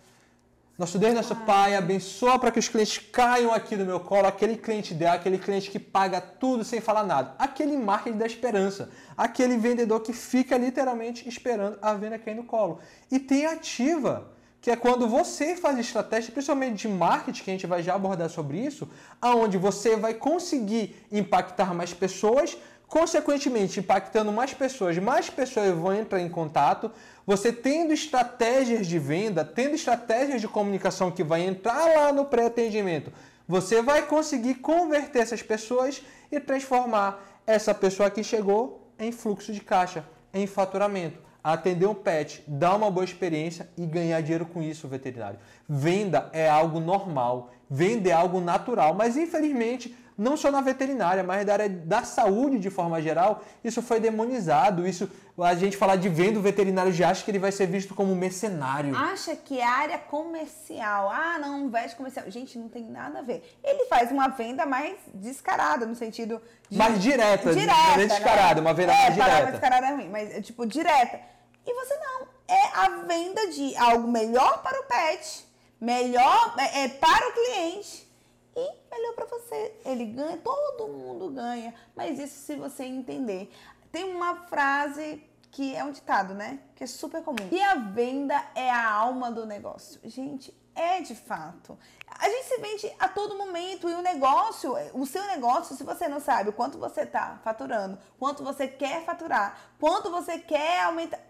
Nosso 0.76 0.98
Deus, 0.98 1.14
nosso 1.14 1.34
ah. 1.34 1.36
Pai, 1.36 1.76
abençoa 1.76 2.36
para 2.36 2.50
que 2.50 2.58
os 2.58 2.68
clientes 2.68 2.98
caiam 2.98 3.54
aqui 3.54 3.76
no 3.76 3.84
meu 3.84 4.00
colo, 4.00 4.26
aquele 4.26 4.56
cliente 4.56 4.92
ideal, 4.92 5.14
aquele 5.14 5.38
cliente 5.38 5.70
que 5.70 5.78
paga 5.78 6.20
tudo 6.20 6.64
sem 6.64 6.80
falar 6.80 7.04
nada. 7.04 7.32
Aquele 7.38 7.76
marketing 7.76 8.18
da 8.18 8.26
esperança, 8.26 8.90
aquele 9.16 9.56
vendedor 9.56 10.00
que 10.00 10.12
fica 10.12 10.58
literalmente 10.58 11.28
esperando 11.28 11.78
a 11.80 11.94
venda 11.94 12.18
cair 12.18 12.34
no 12.34 12.42
colo. 12.42 12.80
E 13.08 13.20
tem 13.20 13.46
ativa 13.46 14.33
que 14.64 14.70
é 14.70 14.76
quando 14.76 15.06
você 15.06 15.54
faz 15.54 15.78
estratégia, 15.78 16.32
principalmente 16.32 16.76
de 16.76 16.88
marketing, 16.88 17.44
que 17.44 17.50
a 17.50 17.52
gente 17.52 17.66
vai 17.66 17.82
já 17.82 17.94
abordar 17.94 18.30
sobre 18.30 18.56
isso, 18.56 18.88
aonde 19.20 19.58
você 19.58 19.94
vai 19.94 20.14
conseguir 20.14 20.96
impactar 21.12 21.74
mais 21.74 21.92
pessoas, 21.92 22.56
consequentemente 22.88 23.78
impactando 23.78 24.32
mais 24.32 24.54
pessoas, 24.54 24.96
mais 24.96 25.28
pessoas 25.28 25.70
vão 25.76 25.92
entrar 25.92 26.18
em 26.18 26.30
contato, 26.30 26.90
você 27.26 27.52
tendo 27.52 27.92
estratégias 27.92 28.86
de 28.86 28.98
venda, 28.98 29.44
tendo 29.44 29.74
estratégias 29.74 30.40
de 30.40 30.48
comunicação 30.48 31.10
que 31.10 31.22
vai 31.22 31.42
entrar 31.42 31.84
lá 31.94 32.10
no 32.10 32.24
pré-atendimento, 32.24 33.12
você 33.46 33.82
vai 33.82 34.06
conseguir 34.06 34.54
converter 34.54 35.18
essas 35.18 35.42
pessoas 35.42 36.00
e 36.32 36.40
transformar 36.40 37.22
essa 37.46 37.74
pessoa 37.74 38.10
que 38.10 38.24
chegou 38.24 38.90
em 38.98 39.12
fluxo 39.12 39.52
de 39.52 39.60
caixa, 39.60 40.06
em 40.32 40.46
faturamento 40.46 41.18
atender 41.44 41.86
um 41.86 41.94
pet, 41.94 42.42
dar 42.48 42.74
uma 42.74 42.90
boa 42.90 43.04
experiência 43.04 43.68
e 43.76 43.84
ganhar 43.84 44.22
dinheiro 44.22 44.46
com 44.46 44.62
isso, 44.62 44.88
veterinário. 44.88 45.38
Venda 45.68 46.30
é 46.32 46.48
algo 46.48 46.80
normal, 46.80 47.50
venda 47.68 48.08
é 48.08 48.12
algo 48.12 48.40
natural, 48.40 48.94
mas 48.94 49.18
infelizmente 49.18 49.94
não 50.16 50.36
só 50.36 50.50
na 50.50 50.60
veterinária, 50.60 51.22
mas 51.22 51.44
da 51.44 51.52
área 51.52 51.68
da 51.68 52.02
saúde 52.04 52.58
de 52.58 52.70
forma 52.70 53.02
geral, 53.02 53.42
isso 53.62 53.82
foi 53.82 53.98
demonizado. 53.98 54.86
Isso 54.86 55.10
a 55.36 55.54
gente 55.54 55.76
falar 55.76 55.96
de 55.96 56.08
venda, 56.08 56.38
o 56.38 56.42
veterinário 56.42 56.92
já 56.92 57.10
acha 57.10 57.24
que 57.24 57.30
ele 57.30 57.40
vai 57.40 57.50
ser 57.50 57.66
visto 57.66 57.94
como 57.94 58.14
mercenário. 58.14 58.96
Acha 58.96 59.34
que 59.34 59.58
é 59.58 59.66
área 59.66 59.98
comercial. 59.98 61.10
Ah, 61.10 61.36
não, 61.40 61.68
veste 61.68 61.96
comercial. 61.96 62.30
Gente, 62.30 62.56
não 62.56 62.68
tem 62.68 62.84
nada 62.84 63.18
a 63.18 63.22
ver. 63.22 63.58
Ele 63.62 63.86
faz 63.86 64.12
uma 64.12 64.28
venda 64.28 64.64
mais 64.64 64.96
descarada, 65.12 65.84
no 65.84 65.96
sentido 65.96 66.40
de. 66.70 66.78
Mais 66.78 67.02
direta, 67.02 67.52
direta. 67.52 67.98
Descarada, 67.98 68.54
né? 68.54 68.60
uma 68.60 68.72
venda 68.72 68.92
é, 68.92 68.96
mais 68.96 69.14
direta. 69.14 69.50
descarada 69.50 69.86
é 69.86 69.94
ruim, 69.94 70.08
mas 70.08 70.46
tipo, 70.46 70.64
direta. 70.64 71.33
E 71.66 71.74
você 71.74 71.96
não. 71.96 72.28
É 72.46 72.66
a 72.74 72.88
venda 73.06 73.48
de 73.48 73.76
algo 73.76 74.08
melhor 74.08 74.62
para 74.62 74.80
o 74.80 74.84
pet, 74.84 75.46
melhor 75.80 76.54
é, 76.58 76.84
é 76.84 76.88
para 76.88 77.28
o 77.28 77.32
cliente 77.32 78.06
e 78.54 78.72
melhor 78.90 79.14
para 79.14 79.26
você. 79.26 79.74
Ele 79.84 80.06
ganha, 80.06 80.36
todo 80.38 80.88
mundo 80.88 81.30
ganha, 81.30 81.74
mas 81.96 82.18
isso 82.18 82.38
se 82.44 82.56
você 82.56 82.84
entender. 82.84 83.50
Tem 83.90 84.04
uma 84.04 84.46
frase 84.46 85.22
que 85.50 85.74
é 85.74 85.84
um 85.84 85.92
ditado, 85.92 86.34
né? 86.34 86.58
Que 86.74 86.84
é 86.84 86.86
super 86.86 87.22
comum. 87.22 87.48
E 87.50 87.62
a 87.62 87.76
venda 87.76 88.44
é 88.54 88.70
a 88.70 88.90
alma 88.90 89.30
do 89.30 89.46
negócio. 89.46 90.00
Gente, 90.04 90.52
é 90.74 91.00
de 91.00 91.14
fato. 91.14 91.78
A 92.18 92.28
gente 92.28 92.46
se 92.46 92.58
vende 92.58 92.92
a 92.98 93.08
todo 93.08 93.36
momento 93.36 93.88
e 93.88 93.94
o 93.94 94.02
negócio, 94.02 94.74
o 94.92 95.06
seu 95.06 95.24
negócio, 95.26 95.76
se 95.76 95.84
você 95.84 96.08
não 96.08 96.20
sabe 96.20 96.50
o 96.50 96.52
quanto 96.52 96.78
você 96.78 97.02
está 97.02 97.38
faturando, 97.42 97.98
quanto 98.18 98.42
você 98.42 98.66
quer 98.66 99.04
faturar, 99.04 99.58
quanto 99.78 100.10
você 100.10 100.38
quer 100.38 100.82
aumentar, 100.82 101.20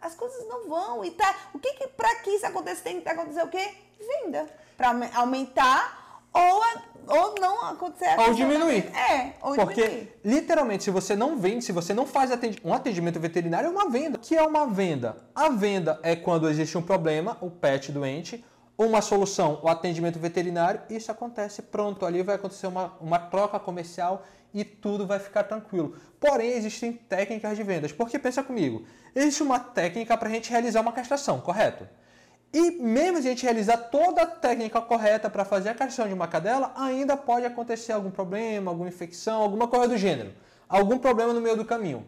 as 0.00 0.14
coisas 0.14 0.46
não 0.48 0.68
vão. 0.68 1.04
E 1.04 1.10
tá, 1.10 1.34
o 1.54 1.58
que, 1.58 1.72
que 1.74 1.88
para 1.88 2.14
que 2.16 2.30
isso 2.30 2.46
aconteça 2.46 2.82
tem 2.82 3.00
que 3.00 3.08
acontecer 3.08 3.42
o 3.42 3.48
quê? 3.48 3.74
Venda. 3.98 4.46
Para 4.76 4.90
aumentar 5.14 6.22
ou, 6.32 6.62
ou 7.08 7.34
não 7.40 7.64
acontecer 7.64 8.18
Ou 8.18 8.32
diminuir. 8.34 8.84
É, 8.94 9.34
ou 9.42 9.54
Porque, 9.54 9.82
diminuir. 9.82 10.20
literalmente, 10.24 10.84
se 10.84 10.90
você 10.90 11.16
não 11.16 11.36
vende, 11.36 11.64
se 11.64 11.72
você 11.72 11.92
não 11.92 12.06
faz 12.06 12.30
um 12.64 12.72
atendimento 12.72 13.18
veterinário, 13.18 13.66
é 13.66 13.70
uma 13.70 13.88
venda. 13.88 14.18
O 14.18 14.20
que 14.20 14.36
é 14.36 14.42
uma 14.42 14.66
venda? 14.66 15.16
A 15.34 15.48
venda 15.48 15.98
é 16.02 16.14
quando 16.14 16.48
existe 16.48 16.76
um 16.76 16.82
problema, 16.82 17.36
o 17.40 17.50
pet 17.50 17.90
doente, 17.90 18.44
uma 18.76 19.02
solução, 19.02 19.58
o 19.62 19.68
atendimento 19.68 20.18
veterinário, 20.18 20.80
isso 20.88 21.10
acontece 21.10 21.62
pronto. 21.62 22.06
Ali 22.06 22.22
vai 22.22 22.36
acontecer 22.36 22.68
uma, 22.68 22.92
uma 23.00 23.18
troca 23.18 23.58
comercial 23.58 24.24
e 24.52 24.64
tudo 24.64 25.06
vai 25.06 25.18
ficar 25.18 25.44
tranquilo. 25.44 25.96
Porém, 26.18 26.52
existem 26.52 26.92
técnicas 26.92 27.56
de 27.56 27.62
vendas. 27.62 27.92
Porque 27.92 28.18
pensa 28.18 28.42
comigo, 28.42 28.84
existe 29.14 29.42
uma 29.42 29.58
técnica 29.58 30.16
para 30.16 30.28
a 30.28 30.32
gente 30.32 30.50
realizar 30.50 30.80
uma 30.80 30.92
castração, 30.92 31.40
correto? 31.40 31.86
E 32.52 32.70
mesmo 32.70 33.18
a 33.18 33.20
gente 33.20 33.42
realizar 33.42 33.76
toda 33.76 34.22
a 34.22 34.26
técnica 34.26 34.80
correta 34.80 35.28
para 35.28 35.44
fazer 35.44 35.68
a 35.68 35.74
castração 35.74 36.08
de 36.08 36.14
uma 36.14 36.26
cadela, 36.26 36.72
ainda 36.76 37.16
pode 37.16 37.44
acontecer 37.44 37.92
algum 37.92 38.10
problema, 38.10 38.70
alguma 38.70 38.88
infecção, 38.88 39.42
alguma 39.42 39.68
coisa 39.68 39.88
do 39.88 39.96
gênero. 39.98 40.32
Algum 40.66 40.98
problema 40.98 41.32
no 41.32 41.40
meio 41.40 41.56
do 41.56 41.64
caminho. 41.64 42.06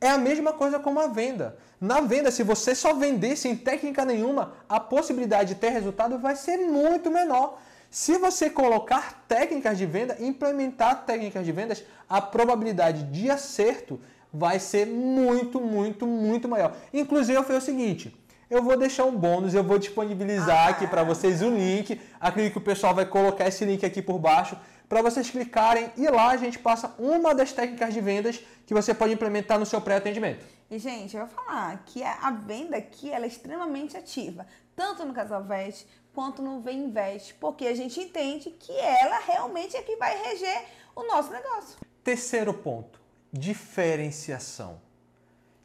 É 0.00 0.08
a 0.08 0.18
mesma 0.18 0.52
coisa 0.52 0.78
com 0.78 0.98
a 0.98 1.06
venda. 1.06 1.56
Na 1.80 2.00
venda, 2.00 2.30
se 2.30 2.42
você 2.42 2.74
só 2.74 2.94
vender 2.94 3.36
sem 3.36 3.56
técnica 3.56 4.04
nenhuma, 4.04 4.54
a 4.68 4.80
possibilidade 4.80 5.54
de 5.54 5.60
ter 5.60 5.70
resultado 5.70 6.18
vai 6.18 6.36
ser 6.36 6.56
muito 6.58 7.10
menor. 7.10 7.58
Se 7.90 8.18
você 8.18 8.50
colocar 8.50 9.24
técnicas 9.26 9.78
de 9.78 9.86
venda, 9.86 10.16
implementar 10.20 11.04
técnicas 11.04 11.44
de 11.44 11.52
vendas, 11.52 11.84
a 12.08 12.20
probabilidade 12.20 13.04
de 13.04 13.30
acerto 13.30 14.00
vai 14.32 14.58
ser 14.58 14.86
muito, 14.86 15.60
muito, 15.60 16.06
muito 16.06 16.48
maior. 16.48 16.76
Inclusive, 16.92 17.38
eu 17.38 17.44
fiz 17.44 17.56
o 17.56 17.60
seguinte: 17.60 18.14
eu 18.50 18.62
vou 18.62 18.76
deixar 18.76 19.04
um 19.04 19.16
bônus, 19.16 19.54
eu 19.54 19.64
vou 19.64 19.78
disponibilizar 19.78 20.66
ah. 20.66 20.70
aqui 20.70 20.86
para 20.86 21.02
vocês 21.02 21.42
o 21.42 21.50
link. 21.50 22.00
Acredito 22.20 22.52
que 22.52 22.58
o 22.58 22.62
pessoal 22.62 22.94
vai 22.94 23.06
colocar 23.06 23.48
esse 23.48 23.64
link 23.64 23.84
aqui 23.84 24.00
por 24.02 24.18
baixo 24.18 24.56
para 24.88 25.02
vocês 25.02 25.28
clicarem 25.28 25.90
e 25.96 26.08
lá 26.08 26.30
a 26.30 26.36
gente 26.36 26.58
passa 26.60 26.94
uma 26.98 27.34
das 27.34 27.52
técnicas 27.52 27.92
de 27.92 28.00
vendas 28.00 28.40
que 28.64 28.72
você 28.72 28.94
pode 28.94 29.12
implementar 29.12 29.58
no 29.58 29.66
seu 29.66 29.80
pré-atendimento. 29.80 30.44
E 30.70 30.78
gente, 30.78 31.16
eu 31.16 31.26
vou 31.26 31.44
falar 31.44 31.82
que 31.86 32.02
a 32.02 32.30
venda 32.30 32.76
aqui 32.76 33.10
ela 33.10 33.24
é 33.24 33.28
extremamente 33.28 33.96
ativa, 33.96 34.46
tanto 34.74 35.04
no 35.04 35.12
Casal 35.12 35.42
Veste 35.42 35.86
quanto 36.16 36.40
no 36.40 36.62
Vem 36.62 36.84
Investe, 36.84 37.34
porque 37.34 37.66
a 37.66 37.74
gente 37.74 38.00
entende 38.00 38.48
que 38.58 38.72
ela 38.72 39.18
realmente 39.18 39.76
é 39.76 39.82
que 39.82 39.96
vai 39.96 40.16
reger 40.16 40.64
o 40.94 41.02
nosso 41.02 41.30
negócio. 41.30 41.76
Terceiro 42.02 42.54
ponto, 42.54 42.98
diferenciação. 43.30 44.80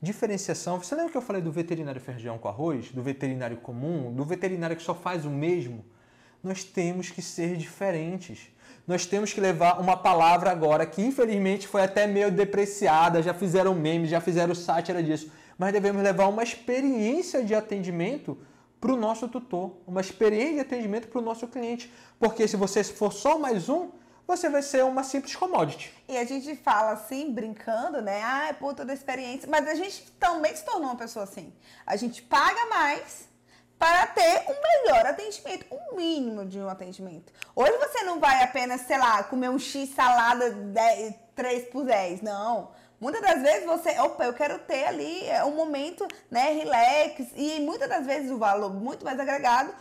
Diferenciação, 0.01 0.77
você 0.77 0.93
lembra 0.93 1.09
que 1.09 1.17
eu 1.17 1.21
falei 1.21 1.41
do 1.41 1.53
veterinário 1.53 2.01
feijão 2.01 2.37
com 2.37 2.49
arroz, 2.49 2.91
do 2.91 3.01
veterinário 3.01 3.55
comum, 3.57 4.13
do 4.13 4.25
veterinário 4.25 4.75
que 4.75 4.83
só 4.83 4.93
faz 4.93 5.23
o 5.23 5.29
mesmo? 5.29 5.85
Nós 6.43 6.65
temos 6.65 7.09
que 7.09 7.21
ser 7.21 7.55
diferentes. 7.55 8.49
Nós 8.85 9.05
temos 9.05 9.31
que 9.31 9.39
levar 9.39 9.79
uma 9.79 9.95
palavra 9.95 10.51
agora 10.51 10.85
que 10.85 11.01
infelizmente 11.01 11.65
foi 11.65 11.81
até 11.81 12.05
meio 12.05 12.29
depreciada, 12.29 13.23
já 13.23 13.33
fizeram 13.33 13.73
memes, 13.73 14.09
já 14.09 14.19
fizeram 14.19 14.53
sátira 14.53 15.01
disso, 15.01 15.31
mas 15.57 15.71
devemos 15.71 16.03
levar 16.03 16.27
uma 16.27 16.43
experiência 16.43 17.41
de 17.41 17.55
atendimento 17.55 18.37
para 18.81 18.91
o 18.91 18.97
nosso 18.97 19.27
tutor, 19.27 19.77
uma 19.85 20.01
experiência 20.01 20.55
de 20.55 20.59
atendimento 20.61 21.07
para 21.07 21.19
o 21.19 21.21
nosso 21.21 21.47
cliente. 21.47 21.93
Porque 22.19 22.47
se 22.47 22.57
você 22.57 22.83
for 22.83 23.13
só 23.13 23.37
mais 23.37 23.69
um, 23.69 23.91
você 24.25 24.49
vai 24.49 24.63
ser 24.63 24.83
uma 24.83 25.03
simples 25.03 25.35
commodity. 25.35 25.93
E 26.07 26.17
a 26.17 26.25
gente 26.25 26.55
fala 26.55 26.93
assim, 26.93 27.31
brincando, 27.31 28.01
né? 28.01 28.23
Ah, 28.23 28.47
é 28.47 28.53
por 28.53 28.73
toda 28.73 28.91
a 28.91 28.95
experiência. 28.95 29.47
Mas 29.47 29.67
a 29.67 29.75
gente 29.75 30.11
também 30.13 30.55
se 30.55 30.65
tornou 30.65 30.89
uma 30.89 30.95
pessoa 30.95 31.23
assim. 31.23 31.53
A 31.85 31.95
gente 31.95 32.23
paga 32.23 32.65
mais 32.65 33.29
para 33.77 34.07
ter 34.07 34.45
um 34.47 34.83
melhor 34.87 35.05
atendimento, 35.05 35.65
um 35.71 35.95
mínimo 35.95 36.45
de 36.45 36.59
um 36.59 36.69
atendimento. 36.69 37.31
Hoje 37.55 37.77
você 37.77 38.03
não 38.03 38.19
vai 38.19 38.43
apenas, 38.43 38.81
sei 38.81 38.97
lá, 38.97 39.23
comer 39.23 39.49
um 39.49 39.59
X 39.59 39.89
salada 39.89 40.51
10, 40.51 41.15
3 41.35 41.67
por 41.69 41.85
10, 41.85 42.21
não. 42.21 42.71
Muitas 43.01 43.21
das 43.21 43.41
vezes 43.41 43.65
você, 43.65 43.99
opa, 43.99 44.25
eu 44.25 44.33
quero 44.33 44.59
ter 44.59 44.85
ali 44.85 45.25
é, 45.25 45.43
um 45.43 45.55
momento, 45.55 46.07
né, 46.29 46.53
relax, 46.53 47.29
e 47.35 47.59
muitas 47.59 47.89
das 47.89 48.05
vezes 48.05 48.29
o 48.29 48.37
valor 48.37 48.71
muito 48.71 49.03
mais 49.03 49.19
agregado 49.19 49.73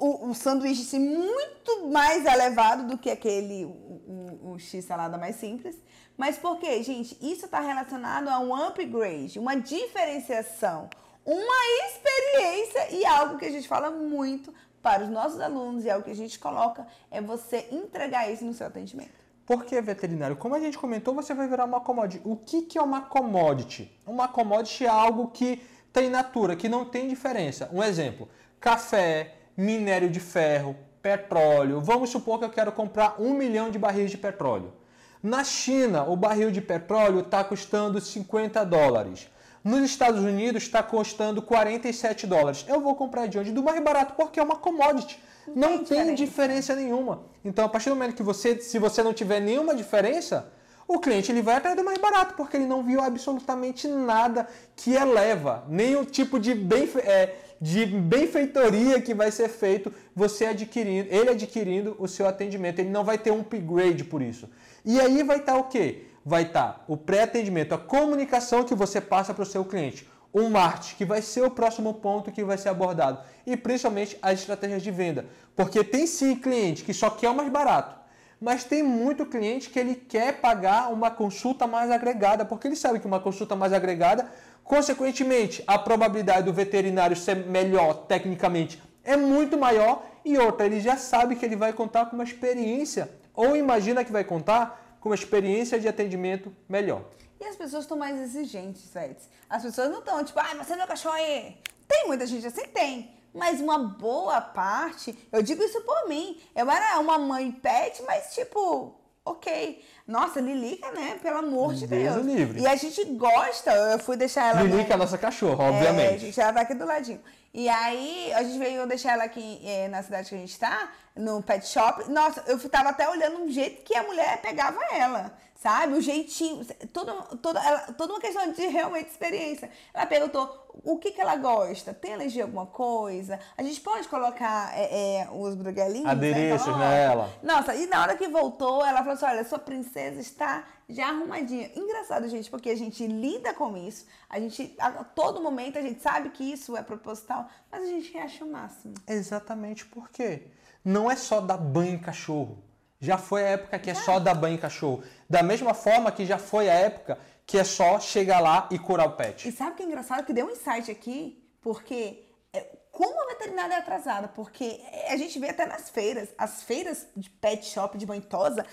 o, 0.00 0.30
o 0.30 0.34
sanduíche 0.34 0.82
assim, 0.82 0.98
muito 0.98 1.88
mais 1.88 2.24
elevado 2.24 2.86
do 2.86 2.96
que 2.96 3.10
aquele 3.10 3.66
o, 3.66 3.68
o, 3.68 4.52
o 4.52 4.58
X 4.58 4.84
salada 4.86 5.18
mais 5.18 5.36
simples. 5.36 5.76
Mas 6.16 6.38
por 6.38 6.58
quê, 6.58 6.82
gente? 6.82 7.16
Isso 7.20 7.44
está 7.44 7.60
relacionado 7.60 8.28
a 8.28 8.38
um 8.38 8.54
upgrade, 8.54 9.38
uma 9.38 9.54
diferenciação, 9.56 10.88
uma 11.24 11.86
experiência 11.86 12.96
e 12.96 13.04
algo 13.04 13.38
que 13.38 13.44
a 13.44 13.50
gente 13.50 13.68
fala 13.68 13.90
muito 13.90 14.54
para 14.82 15.04
os 15.04 15.10
nossos 15.10 15.38
alunos 15.38 15.84
e 15.84 15.90
algo 15.90 16.04
que 16.04 16.10
a 16.10 16.16
gente 16.16 16.38
coloca 16.38 16.86
é 17.10 17.20
você 17.20 17.68
entregar 17.70 18.32
isso 18.32 18.44
no 18.44 18.54
seu 18.54 18.66
atendimento. 18.66 19.19
Porque 19.50 19.80
veterinário, 19.80 20.36
como 20.36 20.54
a 20.54 20.60
gente 20.60 20.78
comentou, 20.78 21.12
você 21.12 21.34
vai 21.34 21.48
virar 21.48 21.64
uma 21.64 21.80
commodity. 21.80 22.22
O 22.24 22.36
que, 22.36 22.62
que 22.62 22.78
é 22.78 22.82
uma 22.82 23.00
commodity? 23.00 23.90
Uma 24.06 24.28
commodity 24.28 24.86
é 24.86 24.88
algo 24.88 25.26
que 25.26 25.60
tem 25.92 26.08
natura, 26.08 26.54
que 26.54 26.68
não 26.68 26.84
tem 26.84 27.08
diferença. 27.08 27.68
Um 27.72 27.82
exemplo: 27.82 28.28
café, 28.60 29.34
minério 29.56 30.08
de 30.08 30.20
ferro, 30.20 30.76
petróleo. 31.02 31.80
Vamos 31.80 32.10
supor 32.10 32.38
que 32.38 32.44
eu 32.44 32.50
quero 32.50 32.70
comprar 32.70 33.20
um 33.20 33.34
milhão 33.34 33.72
de 33.72 33.76
barris 33.76 34.12
de 34.12 34.16
petróleo. 34.16 34.72
Na 35.20 35.42
China, 35.42 36.04
o 36.04 36.14
barril 36.14 36.52
de 36.52 36.60
petróleo 36.60 37.18
está 37.18 37.42
custando 37.42 38.00
50 38.00 38.64
dólares. 38.64 39.28
Nos 39.64 39.80
Estados 39.80 40.22
Unidos 40.22 40.62
está 40.62 40.80
custando 40.80 41.42
47 41.42 42.24
dólares. 42.24 42.64
Eu 42.68 42.80
vou 42.80 42.94
comprar 42.94 43.26
de 43.26 43.36
onde? 43.36 43.50
Do 43.50 43.64
mais 43.64 43.82
barato, 43.82 44.14
porque 44.14 44.38
é 44.38 44.42
uma 44.44 44.54
commodity. 44.54 45.20
Não, 45.48 45.76
não 45.76 45.84
tem, 45.84 46.04
tem 46.04 46.14
diferença 46.14 46.74
nenhuma. 46.74 47.24
Então, 47.44 47.64
a 47.64 47.68
partir 47.68 47.88
do 47.88 47.96
momento 47.96 48.14
que 48.14 48.22
você, 48.22 48.60
se 48.60 48.78
você 48.78 49.02
não 49.02 49.12
tiver 49.12 49.40
nenhuma 49.40 49.74
diferença, 49.74 50.52
o 50.86 50.98
cliente 50.98 51.30
ele 51.30 51.40
vai 51.40 51.54
atrás 51.54 51.76
do 51.76 51.84
mais 51.84 51.98
barato, 51.98 52.34
porque 52.34 52.56
ele 52.56 52.66
não 52.66 52.82
viu 52.82 53.00
absolutamente 53.00 53.86
nada 53.86 54.48
que 54.74 54.94
eleva, 54.94 55.64
nenhum 55.68 56.04
tipo 56.04 56.38
de, 56.40 56.52
bem, 56.52 56.88
é, 57.04 57.34
de 57.60 57.86
benfeitoria 57.86 59.00
que 59.00 59.14
vai 59.14 59.30
ser 59.30 59.48
feito 59.48 59.92
você 60.16 60.46
adquirindo, 60.46 61.08
ele 61.08 61.30
adquirindo 61.30 61.94
o 61.96 62.08
seu 62.08 62.26
atendimento. 62.26 62.80
Ele 62.80 62.90
não 62.90 63.04
vai 63.04 63.18
ter 63.18 63.30
um 63.30 63.40
upgrade 63.40 64.02
por 64.02 64.20
isso. 64.20 64.48
E 64.84 65.00
aí 65.00 65.22
vai 65.22 65.38
estar 65.38 65.52
tá 65.52 65.58
o 65.58 65.64
quê? 65.64 66.06
Vai 66.24 66.42
estar 66.42 66.72
tá 66.72 66.84
o 66.88 66.96
pré-atendimento, 66.96 67.72
a 67.72 67.78
comunicação 67.78 68.64
que 68.64 68.74
você 68.74 69.00
passa 69.00 69.32
para 69.32 69.44
o 69.44 69.46
seu 69.46 69.64
cliente, 69.64 70.09
o 70.32 70.48
marketing, 70.48 70.96
que 70.96 71.04
vai 71.04 71.22
ser 71.22 71.42
o 71.42 71.50
próximo 71.50 71.94
ponto 71.94 72.30
que 72.30 72.44
vai 72.44 72.56
ser 72.56 72.68
abordado, 72.68 73.20
e 73.46 73.56
principalmente 73.56 74.16
as 74.22 74.40
estratégias 74.40 74.82
de 74.82 74.90
venda. 74.90 75.26
Porque 75.56 75.82
tem 75.82 76.06
sim 76.06 76.36
cliente 76.36 76.84
que 76.84 76.94
só 76.94 77.10
quer 77.10 77.30
o 77.30 77.34
mais 77.34 77.50
barato 77.50 78.00
mas 78.40 78.64
tem 78.64 78.82
muito 78.82 79.26
cliente 79.26 79.68
que 79.68 79.78
ele 79.78 79.94
quer 79.94 80.40
pagar 80.40 80.90
uma 80.90 81.10
consulta 81.10 81.66
mais 81.66 81.90
agregada, 81.90 82.44
porque 82.44 82.66
ele 82.66 82.76
sabe 82.76 82.98
que 82.98 83.06
uma 83.06 83.20
consulta 83.20 83.54
mais 83.54 83.72
agregada, 83.72 84.26
consequentemente, 84.64 85.62
a 85.66 85.78
probabilidade 85.78 86.44
do 86.44 86.52
veterinário 86.52 87.14
ser 87.14 87.36
melhor 87.36 88.06
tecnicamente 88.06 88.82
é 89.04 89.16
muito 89.16 89.58
maior 89.58 90.04
e 90.24 90.38
outra, 90.38 90.66
ele 90.66 90.80
já 90.80 90.96
sabe 90.96 91.36
que 91.36 91.44
ele 91.44 91.56
vai 91.56 91.72
contar 91.72 92.06
com 92.06 92.16
uma 92.16 92.24
experiência 92.24 93.10
ou 93.34 93.56
imagina 93.56 94.04
que 94.04 94.12
vai 94.12 94.24
contar 94.24 94.96
com 95.00 95.10
uma 95.10 95.14
experiência 95.14 95.78
de 95.78 95.88
atendimento 95.88 96.54
melhor. 96.68 97.04
E 97.40 97.44
as 97.46 97.56
pessoas 97.56 97.84
estão 97.84 97.96
mais 97.96 98.18
exigentes, 98.20 98.92
velho. 98.92 99.16
As 99.48 99.62
pessoas 99.62 99.90
não 99.90 100.00
estão 100.00 100.22
tipo, 100.22 100.38
ah, 100.38 100.54
você 100.54 100.76
não 100.76 100.84
é 100.84 100.86
cachorro 100.86 101.14
aí. 101.14 101.56
Tem 101.88 102.06
muita 102.06 102.26
gente 102.26 102.46
assim? 102.46 102.66
Tem 102.66 103.20
mas 103.32 103.60
uma 103.60 103.78
boa 103.78 104.40
parte, 104.40 105.16
eu 105.30 105.42
digo 105.42 105.62
isso 105.62 105.80
por 105.82 106.08
mim, 106.08 106.40
eu 106.54 106.68
era 106.70 106.98
uma 106.98 107.18
mãe 107.18 107.50
pet, 107.52 108.02
mas 108.02 108.34
tipo, 108.34 108.94
ok. 109.24 109.84
Nossa, 110.06 110.40
Lilica, 110.40 110.90
né? 110.90 111.18
Pelo 111.22 111.38
amor 111.38 111.72
de 111.74 111.86
Deus. 111.86 112.14
Deus. 112.14 112.26
Livre. 112.26 112.60
E 112.60 112.66
a 112.66 112.74
gente 112.74 113.04
gosta, 113.04 113.70
eu 113.70 113.98
fui 114.00 114.16
deixar 114.16 114.50
ela. 114.50 114.62
Lilica 114.62 114.92
é 114.92 114.94
a 114.94 114.96
nossa 114.96 115.16
cachorra, 115.16 115.64
obviamente. 115.64 116.14
É, 116.14 116.18
gente, 116.18 116.40
ela 116.40 116.52
tá 116.52 116.60
aqui 116.62 116.74
do 116.74 116.84
ladinho. 116.84 117.20
E 117.54 117.68
aí, 117.68 118.32
a 118.34 118.42
gente 118.42 118.58
veio 118.58 118.86
deixar 118.86 119.12
ela 119.12 119.24
aqui 119.24 119.60
é, 119.64 119.86
na 119.86 120.02
cidade 120.02 120.28
que 120.28 120.34
a 120.34 120.38
gente 120.38 120.58
tá, 120.58 120.90
no 121.14 121.40
pet 121.42 121.66
shop. 121.66 122.10
Nossa, 122.10 122.42
eu 122.48 122.58
tava 122.68 122.88
até 122.88 123.08
olhando 123.08 123.38
um 123.38 123.48
jeito 123.48 123.82
que 123.82 123.94
a 123.94 124.02
mulher 124.02 124.40
pegava 124.42 124.80
ela 124.92 125.32
sabe? 125.60 125.92
O 125.92 126.00
jeitinho, 126.00 126.64
toda, 126.90 127.12
toda, 127.36 127.60
ela, 127.62 127.80
toda 127.92 128.14
uma 128.14 128.20
questão 128.20 128.50
de 128.50 128.66
realmente 128.66 129.10
experiência. 129.10 129.70
Ela 129.92 130.06
perguntou 130.06 130.68
o 130.82 130.96
que, 130.96 131.10
que 131.10 131.20
ela 131.20 131.36
gosta, 131.36 131.92
tem 131.92 132.14
alergia 132.14 132.44
a 132.44 132.46
alguma 132.46 132.64
coisa? 132.64 133.38
A 133.58 133.62
gente 133.62 133.78
pode 133.82 134.08
colocar 134.08 134.72
é, 134.74 135.18
é, 135.18 135.28
os 135.30 135.54
bruguelinhos? 135.54 136.06
Adereços 136.06 136.78
né? 136.78 137.08
nela. 137.08 137.30
Nossa, 137.42 137.74
e 137.74 137.86
na 137.86 138.00
hora 138.00 138.16
que 138.16 138.26
voltou, 138.26 138.82
ela 138.82 139.00
falou 139.00 139.12
assim, 139.12 139.26
olha, 139.26 139.44
sua 139.44 139.58
princesa 139.58 140.18
está 140.18 140.64
já 140.88 141.08
arrumadinha. 141.08 141.70
Engraçado, 141.76 142.26
gente, 142.30 142.50
porque 142.50 142.70
a 142.70 142.76
gente 142.76 143.06
lida 143.06 143.52
com 143.52 143.76
isso, 143.76 144.06
a 144.30 144.40
gente, 144.40 144.74
a 144.78 145.04
todo 145.04 145.42
momento, 145.42 145.78
a 145.78 145.82
gente 145.82 146.00
sabe 146.00 146.30
que 146.30 146.42
isso 146.42 146.74
é 146.74 146.82
proposital, 146.82 147.46
mas 147.70 147.82
a 147.82 147.86
gente 147.86 148.16
acha 148.16 148.46
o 148.46 148.50
máximo. 148.50 148.94
Exatamente 149.06 149.84
porque 149.84 150.44
não 150.82 151.10
é 151.10 151.16
só 151.16 151.38
dar 151.38 151.58
banho 151.58 151.96
em 151.96 151.98
cachorro 151.98 152.69
já 153.00 153.16
foi 153.16 153.44
a 153.44 153.48
época 153.48 153.78
que 153.78 153.90
é 153.90 153.94
só 153.94 154.18
dar 154.18 154.34
banho 154.34 154.54
em 154.54 154.58
cachorro. 154.58 155.02
Da 155.28 155.42
mesma 155.42 155.72
forma 155.72 156.12
que 156.12 156.26
já 156.26 156.38
foi 156.38 156.68
a 156.68 156.74
época 156.74 157.18
que 157.46 157.58
é 157.58 157.64
só 157.64 157.98
chegar 157.98 158.40
lá 158.40 158.68
e 158.70 158.78
curar 158.78 159.06
o 159.08 159.12
pet. 159.12 159.48
E 159.48 159.52
sabe 159.52 159.72
o 159.72 159.74
que 159.74 159.82
é 159.82 159.86
engraçado? 159.86 160.24
Que 160.24 160.32
deu 160.32 160.46
um 160.46 160.50
insight 160.50 160.90
aqui, 160.90 161.42
porque 161.60 162.22
é, 162.52 162.64
como 162.92 163.20
a 163.22 163.26
veterinária 163.26 163.74
é 163.74 163.78
atrasada, 163.78 164.28
porque 164.28 164.80
a 165.08 165.16
gente 165.16 165.38
vê 165.38 165.48
até 165.48 165.66
nas 165.66 165.90
feiras, 165.90 166.28
as 166.38 166.62
feiras 166.62 167.08
de 167.16 167.28
pet 167.30 167.66
shop, 167.66 167.96
de 167.98 168.06
banhosa, 168.06 168.64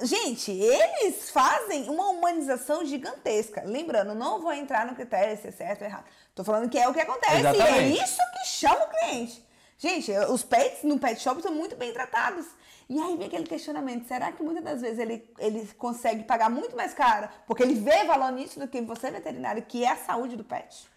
Gente, 0.00 0.52
eles 0.52 1.28
fazem 1.30 1.88
uma 1.88 2.10
humanização 2.10 2.84
gigantesca. 2.84 3.64
Lembrando, 3.64 4.14
não 4.14 4.40
vou 4.40 4.52
entrar 4.52 4.86
no 4.86 4.94
critério 4.94 5.36
se 5.36 5.48
é 5.48 5.50
certo 5.50 5.80
ou 5.80 5.88
errado. 5.88 6.04
Tô 6.36 6.44
falando 6.44 6.70
que 6.70 6.78
é 6.78 6.88
o 6.88 6.94
que 6.94 7.00
acontece. 7.00 7.40
Exatamente. 7.40 7.96
E 7.96 7.98
é 7.98 8.04
isso 8.04 8.20
que 8.32 8.46
chama 8.46 8.84
o 8.84 8.88
cliente. 8.90 9.44
Gente, 9.76 10.12
os 10.30 10.44
pets 10.44 10.84
no 10.84 11.00
pet 11.00 11.20
shop 11.20 11.42
são 11.42 11.52
muito 11.52 11.74
bem 11.74 11.92
tratados. 11.92 12.46
E 12.88 12.98
aí 12.98 13.16
vem 13.16 13.26
aquele 13.26 13.44
questionamento: 13.44 14.06
será 14.06 14.32
que 14.32 14.42
muitas 14.42 14.64
das 14.64 14.80
vezes 14.80 14.98
ele, 14.98 15.28
ele 15.38 15.66
consegue 15.76 16.24
pagar 16.24 16.48
muito 16.48 16.74
mais 16.74 16.94
caro 16.94 17.28
porque 17.46 17.62
ele 17.62 17.74
vê 17.74 18.04
valor 18.04 18.32
nisso 18.32 18.58
do 18.58 18.66
que 18.66 18.80
você, 18.80 19.10
veterinário, 19.10 19.62
que 19.62 19.84
é 19.84 19.90
a 19.90 19.96
saúde 19.96 20.36
do 20.36 20.44
pet? 20.44 20.88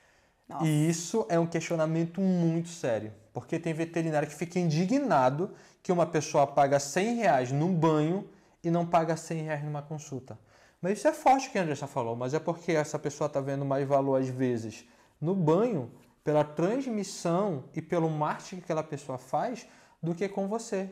Nossa. 0.48 0.66
E 0.66 0.90
isso 0.90 1.26
é 1.30 1.40
um 1.40 1.48
questionamento 1.48 2.20
muito 2.20 2.70
sério, 2.70 3.14
porque 3.34 3.60
tem 3.60 3.74
veterinário 3.74 4.28
que 4.28 4.36
fica 4.36 4.60
indignado 4.60 5.52
que 5.82 5.92
uma 5.92 6.06
pessoa 6.06 6.46
paga 6.46 6.80
100 6.80 7.16
reais 7.16 7.52
num 7.52 7.74
banho 7.74 8.30
e 8.64 8.70
não 8.70 8.86
paga 8.86 9.16
100 9.16 9.44
reais 9.44 9.64
numa 9.64 9.82
consulta. 9.82 10.38
Mas 10.82 10.98
isso 10.98 11.08
é 11.08 11.14
forte 11.14 11.48
o 11.48 11.52
que 11.52 11.58
a 11.58 11.62
Andressa 11.62 11.88
falou, 11.88 12.16
mas 12.16 12.34
é 12.34 12.40
porque 12.40 12.72
essa 12.72 12.98
pessoa 13.00 13.28
está 13.28 13.40
vendo 13.40 13.64
mais 13.64 13.88
valor 13.88 14.20
às 14.20 14.28
vezes 14.28 14.86
no 15.22 15.36
banho, 15.36 15.92
pela 16.24 16.44
transmissão 16.44 17.66
e 17.74 17.82
pelo 17.82 18.10
marketing 18.10 18.58
que 18.58 18.64
aquela 18.64 18.84
pessoa 18.84 19.18
faz, 19.18 19.68
do 20.02 20.16
que 20.16 20.28
com 20.28 20.48
você. 20.48 20.90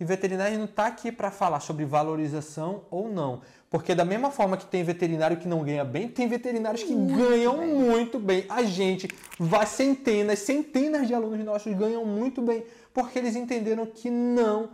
E 0.00 0.04
veterinário 0.04 0.56
não 0.56 0.66
está 0.66 0.86
aqui 0.86 1.10
para 1.10 1.30
falar 1.30 1.58
sobre 1.58 1.84
valorização 1.84 2.82
ou 2.88 3.08
não. 3.08 3.40
Porque 3.68 3.94
da 3.94 4.04
mesma 4.04 4.30
forma 4.30 4.56
que 4.56 4.64
tem 4.64 4.84
veterinário 4.84 5.36
que 5.36 5.48
não 5.48 5.62
ganha 5.62 5.84
bem, 5.84 6.08
tem 6.08 6.28
veterinários 6.28 6.84
que 6.84 6.94
muito 6.94 7.16
ganham 7.16 7.58
bem. 7.58 7.74
muito 7.74 8.18
bem. 8.18 8.44
A 8.48 8.62
gente, 8.62 9.08
vai 9.38 9.66
centenas, 9.66 10.38
centenas 10.38 11.06
de 11.06 11.14
alunos 11.14 11.44
nossos 11.44 11.74
ganham 11.74 12.04
muito 12.04 12.40
bem, 12.40 12.64
porque 12.94 13.18
eles 13.18 13.34
entenderam 13.34 13.84
que 13.86 14.08
não, 14.08 14.70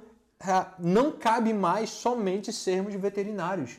não 0.78 1.10
cabe 1.12 1.54
mais 1.54 1.88
somente 1.88 2.52
sermos 2.52 2.94
veterinários. 2.94 3.78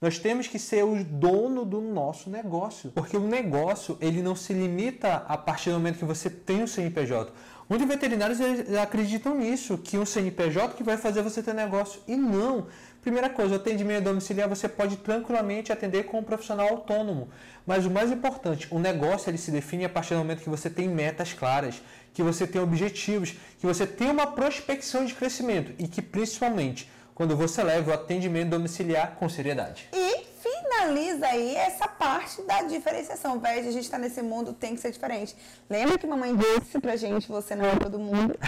Nós 0.00 0.18
temos 0.18 0.46
que 0.46 0.58
ser 0.58 0.84
o 0.84 1.02
dono 1.02 1.64
do 1.64 1.80
nosso 1.80 2.30
negócio, 2.30 2.92
porque 2.94 3.16
o 3.16 3.26
negócio 3.26 3.96
ele 4.00 4.22
não 4.22 4.36
se 4.36 4.52
limita 4.52 5.24
a 5.26 5.36
partir 5.38 5.70
do 5.70 5.76
momento 5.76 5.98
que 5.98 6.04
você 6.04 6.28
tem 6.30 6.62
o 6.62 6.68
CNPJ. 6.68 7.32
Muitos 7.68 7.88
veterinários 7.88 8.38
acreditam 8.80 9.36
nisso, 9.36 9.76
que 9.76 9.98
um 9.98 10.06
CNPJ 10.06 10.74
que 10.74 10.84
vai 10.84 10.96
fazer 10.96 11.20
você 11.22 11.42
ter 11.42 11.52
negócio. 11.52 12.00
E 12.06 12.16
não. 12.16 12.68
Primeira 13.02 13.28
coisa, 13.28 13.54
o 13.54 13.56
atendimento 13.56 14.04
domiciliar 14.04 14.48
você 14.48 14.68
pode 14.68 14.96
tranquilamente 14.98 15.72
atender 15.72 16.04
com 16.04 16.20
um 16.20 16.22
profissional 16.22 16.68
autônomo. 16.68 17.28
Mas 17.66 17.84
o 17.84 17.90
mais 17.90 18.12
importante, 18.12 18.68
o 18.70 18.78
negócio 18.78 19.28
ele 19.30 19.38
se 19.38 19.50
define 19.50 19.84
a 19.84 19.88
partir 19.88 20.14
do 20.14 20.18
momento 20.18 20.42
que 20.42 20.48
você 20.48 20.70
tem 20.70 20.88
metas 20.88 21.32
claras, 21.32 21.82
que 22.14 22.22
você 22.22 22.46
tem 22.46 22.60
objetivos, 22.60 23.34
que 23.58 23.66
você 23.66 23.84
tem 23.84 24.10
uma 24.10 24.28
prospecção 24.28 25.04
de 25.04 25.14
crescimento 25.14 25.72
e 25.76 25.88
que 25.88 26.00
principalmente 26.00 26.88
quando 27.16 27.34
você 27.34 27.62
leva 27.64 27.90
o 27.90 27.94
atendimento 27.94 28.50
domiciliar 28.50 29.16
com 29.18 29.26
seriedade. 29.26 29.88
E 29.90 30.26
finaliza 30.38 31.26
aí 31.26 31.56
essa 31.56 31.88
parte 31.88 32.42
da 32.42 32.60
diferenciação. 32.64 33.38
De 33.38 33.46
a 33.46 33.62
gente 33.62 33.78
estar 33.78 33.96
tá 33.96 34.02
nesse 34.02 34.20
mundo, 34.20 34.52
tem 34.52 34.74
que 34.74 34.82
ser 34.82 34.92
diferente. 34.92 35.34
Lembra 35.68 35.96
que 35.96 36.06
mamãe 36.06 36.36
disse 36.36 36.78
pra 36.78 36.94
gente, 36.94 37.26
você 37.26 37.56
não 37.56 37.64
é 37.64 37.74
todo 37.74 37.98
mundo. 37.98 38.38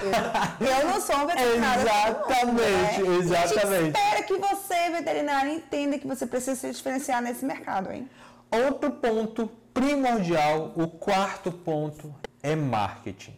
Eu, 0.60 0.66
eu 0.68 0.86
não 0.86 1.00
sou 1.00 1.26
veterinária. 1.26 1.82
exatamente, 1.82 2.46
mundo, 2.46 3.30
né? 3.30 3.42
exatamente. 3.44 3.98
Espera 3.98 4.22
que 4.22 4.36
você, 4.36 4.90
veterinário, 4.90 5.50
entenda 5.50 5.98
que 5.98 6.06
você 6.06 6.26
precisa 6.26 6.54
se 6.54 6.70
diferenciar 6.70 7.22
nesse 7.22 7.46
mercado, 7.46 7.90
hein? 7.90 8.06
Outro 8.50 8.90
ponto 8.90 9.50
primordial, 9.72 10.72
o 10.76 10.86
quarto 10.88 11.50
ponto, 11.50 12.14
é 12.42 12.54
marketing. 12.54 13.34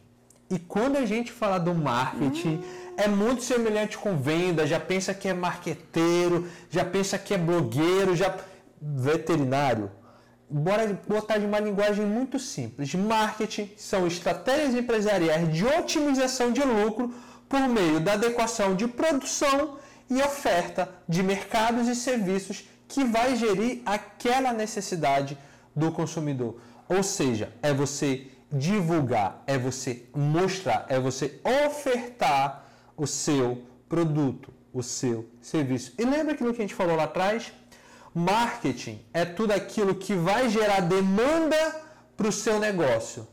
E 0.50 0.58
quando 0.58 0.96
a 0.96 1.06
gente 1.06 1.30
fala 1.30 1.58
do 1.58 1.72
marketing, 1.72 2.56
hum 2.56 2.89
é 3.00 3.08
muito 3.08 3.42
semelhante 3.42 3.96
com 3.96 4.18
venda, 4.18 4.66
já 4.66 4.78
pensa 4.78 5.14
que 5.14 5.26
é 5.26 5.32
marqueteiro, 5.32 6.46
já 6.68 6.84
pensa 6.84 7.18
que 7.18 7.32
é 7.32 7.38
blogueiro, 7.38 8.14
já 8.14 8.36
veterinário. 8.80 9.90
Bora 10.48 11.00
botar 11.08 11.38
de 11.38 11.46
uma 11.46 11.58
linguagem 11.58 12.04
muito 12.04 12.38
simples. 12.38 12.94
Marketing 12.94 13.70
são 13.76 14.06
estratégias 14.06 14.74
empresariais 14.74 15.50
de 15.50 15.64
otimização 15.64 16.52
de 16.52 16.62
lucro 16.62 17.14
por 17.48 17.60
meio 17.68 18.00
da 18.00 18.12
adequação 18.14 18.74
de 18.74 18.86
produção 18.86 19.78
e 20.10 20.20
oferta 20.20 20.88
de 21.08 21.22
mercados 21.22 21.88
e 21.88 21.94
serviços 21.94 22.68
que 22.86 23.04
vai 23.04 23.34
gerir 23.34 23.80
aquela 23.86 24.52
necessidade 24.52 25.38
do 25.74 25.90
consumidor. 25.90 26.60
Ou 26.88 27.02
seja, 27.02 27.52
é 27.62 27.72
você 27.72 28.26
divulgar, 28.52 29.42
é 29.46 29.56
você 29.56 30.04
mostrar, 30.14 30.84
é 30.88 30.98
você 30.98 31.40
ofertar 31.66 32.69
o 33.00 33.06
seu 33.06 33.62
produto, 33.88 34.52
o 34.74 34.82
seu 34.82 35.26
serviço. 35.40 35.94
E 35.98 36.04
lembra 36.04 36.34
aquilo 36.34 36.52
que 36.52 36.60
a 36.60 36.64
gente 36.64 36.74
falou 36.74 36.94
lá 36.94 37.04
atrás? 37.04 37.50
Marketing 38.14 39.00
é 39.14 39.24
tudo 39.24 39.52
aquilo 39.52 39.94
que 39.94 40.14
vai 40.14 40.50
gerar 40.50 40.80
demanda 40.80 41.80
para 42.14 42.28
o 42.28 42.32
seu 42.32 42.58
negócio. 42.58 43.26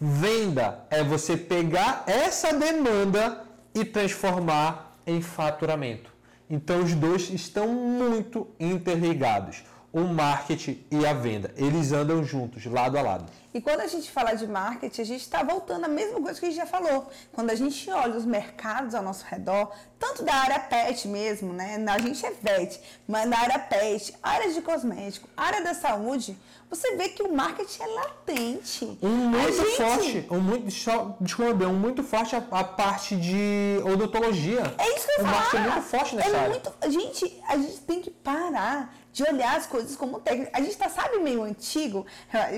Venda 0.00 0.86
é 0.88 1.04
você 1.04 1.36
pegar 1.36 2.04
essa 2.06 2.54
demanda 2.54 3.44
e 3.74 3.84
transformar 3.84 4.96
em 5.06 5.20
faturamento. 5.20 6.10
Então 6.48 6.82
os 6.82 6.94
dois 6.94 7.28
estão 7.28 7.68
muito 7.68 8.48
interligados 8.58 9.62
o 9.92 10.00
marketing 10.00 10.84
e 10.90 11.04
a 11.04 11.12
venda. 11.12 11.52
Eles 11.56 11.92
andam 11.92 12.22
juntos, 12.24 12.64
lado 12.66 12.96
a 12.96 13.02
lado. 13.02 13.26
E 13.52 13.60
quando 13.60 13.80
a 13.80 13.86
gente 13.88 14.10
fala 14.10 14.34
de 14.34 14.46
marketing, 14.46 15.02
a 15.02 15.04
gente 15.04 15.22
está 15.22 15.42
voltando 15.42 15.84
à 15.84 15.88
mesma 15.88 16.20
coisa 16.20 16.38
que 16.38 16.46
a 16.46 16.48
gente 16.48 16.58
já 16.58 16.66
falou. 16.66 17.10
Quando 17.32 17.50
a 17.50 17.54
gente 17.54 17.90
olha 17.90 18.16
os 18.16 18.24
mercados 18.24 18.94
ao 18.94 19.02
nosso 19.02 19.24
redor, 19.24 19.72
tanto 19.98 20.22
da 20.22 20.34
área 20.34 20.60
pet 20.60 21.08
mesmo, 21.08 21.52
né? 21.52 21.84
A 21.88 21.98
gente 21.98 22.24
é 22.24 22.30
vet, 22.30 22.80
mas 23.08 23.28
na 23.28 23.38
área 23.38 23.58
pet, 23.58 24.14
área 24.22 24.52
de 24.52 24.62
cosmético, 24.62 25.28
área 25.36 25.64
da 25.64 25.74
saúde, 25.74 26.38
você 26.70 26.94
vê 26.94 27.08
que 27.08 27.24
o 27.24 27.34
marketing 27.34 27.82
é 27.82 27.86
latente. 27.88 28.98
Um 29.02 29.08
muito 29.08 29.56
gente... 29.56 29.76
forte, 29.76 30.26
um 30.30 30.40
muito, 30.40 30.70
só, 30.70 31.16
desculpa, 31.20 31.66
um 31.66 31.74
muito 31.74 32.04
forte 32.04 32.36
a, 32.36 32.46
a, 32.52 32.62
parte 32.62 33.16
de 33.16 33.80
odontologia. 33.84 34.72
É 34.78 34.96
isso 34.96 35.06
que 35.06 35.20
eu 35.20 35.24
O 35.24 35.26
marketing 35.26 35.56
é 35.56 35.70
muito 35.70 35.82
forte 35.82 36.14
nessa 36.14 36.30
é 36.30 36.38
área. 36.38 36.50
Muito, 36.50 36.72
gente, 36.88 37.42
a 37.48 37.56
gente 37.56 37.78
tem 37.80 38.00
que 38.00 38.10
parar 38.12 38.94
de 39.12 39.22
olhar 39.24 39.56
as 39.56 39.66
coisas 39.66 39.96
como 39.96 40.20
técnica. 40.20 40.50
A 40.54 40.60
gente 40.60 40.76
tá, 40.76 40.88
sabe, 40.88 41.18
meio 41.18 41.42
antigo. 41.42 42.06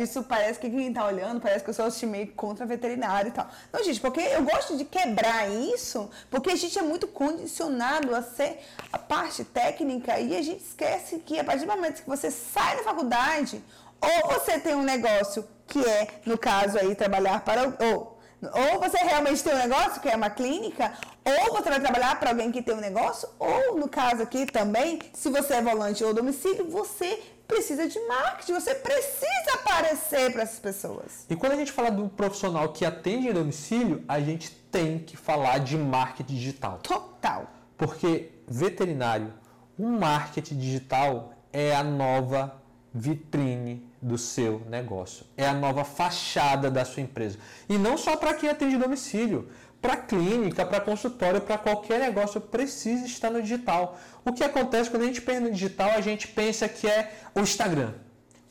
Isso 0.00 0.22
parece 0.24 0.58
que 0.58 0.68
quem 0.68 0.92
tá 0.92 1.06
olhando, 1.06 1.40
parece 1.40 1.64
que 1.64 1.70
eu 1.70 1.74
sou 1.74 2.08
meio 2.08 2.28
contra 2.32 2.66
veterinário 2.66 3.28
e 3.28 3.32
tal. 3.32 3.48
Não, 3.72 3.82
gente, 3.82 4.00
porque 4.00 4.20
eu 4.20 4.42
gosto 4.42 4.76
de 4.76 4.84
quebrar 4.84 5.48
isso, 5.50 6.10
porque 6.30 6.50
a 6.50 6.56
gente 6.56 6.78
é 6.78 6.82
muito 6.82 7.06
condicionado 7.06 8.14
a 8.14 8.22
ser 8.22 8.60
a 8.92 8.98
parte 8.98 9.44
técnica 9.44 10.18
e 10.18 10.36
a 10.36 10.42
gente 10.42 10.62
esquece 10.62 11.18
que 11.20 11.38
a 11.38 11.44
partir 11.44 11.64
do 11.64 11.72
momento 11.72 12.02
que 12.02 12.08
você 12.08 12.30
sai 12.30 12.76
da 12.76 12.82
faculdade, 12.82 13.62
ou 14.00 14.32
você 14.32 14.58
tem 14.58 14.74
um 14.74 14.82
negócio 14.82 15.46
que 15.66 15.78
é, 15.78 16.08
no 16.26 16.36
caso 16.36 16.78
aí, 16.78 16.94
trabalhar 16.94 17.42
para. 17.44 17.74
Ou, 17.80 18.11
ou 18.42 18.80
você 18.80 18.98
realmente 18.98 19.42
tem 19.42 19.54
um 19.54 19.58
negócio, 19.58 20.00
que 20.00 20.08
é 20.08 20.16
uma 20.16 20.30
clínica, 20.30 20.92
ou 21.24 21.56
você 21.56 21.68
vai 21.68 21.80
trabalhar 21.80 22.18
para 22.18 22.30
alguém 22.30 22.50
que 22.50 22.62
tem 22.62 22.74
um 22.74 22.80
negócio, 22.80 23.28
ou 23.38 23.78
no 23.78 23.88
caso 23.88 24.22
aqui 24.22 24.46
também, 24.46 24.98
se 25.12 25.30
você 25.30 25.54
é 25.54 25.62
volante 25.62 26.02
ou 26.02 26.12
domicílio, 26.12 26.68
você 26.68 27.20
precisa 27.46 27.86
de 27.86 28.00
marketing, 28.06 28.54
você 28.54 28.74
precisa 28.74 29.54
aparecer 29.54 30.32
para 30.32 30.42
essas 30.42 30.58
pessoas. 30.58 31.26
E 31.28 31.36
quando 31.36 31.52
a 31.52 31.56
gente 31.56 31.70
fala 31.70 31.90
do 31.90 32.08
profissional 32.08 32.72
que 32.72 32.84
atende 32.84 33.28
em 33.28 33.32
domicílio, 33.32 34.04
a 34.08 34.18
gente 34.20 34.50
tem 34.50 34.98
que 34.98 35.16
falar 35.16 35.58
de 35.58 35.76
marketing 35.76 36.34
digital. 36.34 36.78
Total. 36.82 37.46
Porque 37.76 38.30
veterinário, 38.48 39.32
o 39.78 39.86
marketing 39.86 40.58
digital 40.58 41.34
é 41.52 41.74
a 41.74 41.84
nova 41.84 42.56
vitrine 42.92 43.91
do 44.02 44.18
seu 44.18 44.60
negócio. 44.68 45.24
É 45.36 45.46
a 45.46 45.54
nova 45.54 45.84
fachada 45.84 46.68
da 46.68 46.84
sua 46.84 47.02
empresa. 47.02 47.38
E 47.68 47.78
não 47.78 47.96
só 47.96 48.16
para 48.16 48.34
quem 48.34 48.50
atende 48.50 48.76
domicílio, 48.76 49.48
para 49.80 49.96
clínica, 49.96 50.66
para 50.66 50.80
consultório, 50.80 51.40
para 51.40 51.56
qualquer 51.56 52.00
negócio 52.00 52.40
precisa 52.40 53.06
estar 53.06 53.30
no 53.30 53.40
digital. 53.40 53.96
O 54.24 54.32
que 54.32 54.42
acontece 54.42 54.90
quando 54.90 55.02
a 55.02 55.06
gente 55.06 55.22
pensa 55.22 55.40
no 55.40 55.50
digital, 55.50 55.90
a 55.90 56.00
gente 56.00 56.28
pensa 56.28 56.68
que 56.68 56.86
é 56.86 57.12
o 57.34 57.40
Instagram. 57.40 57.92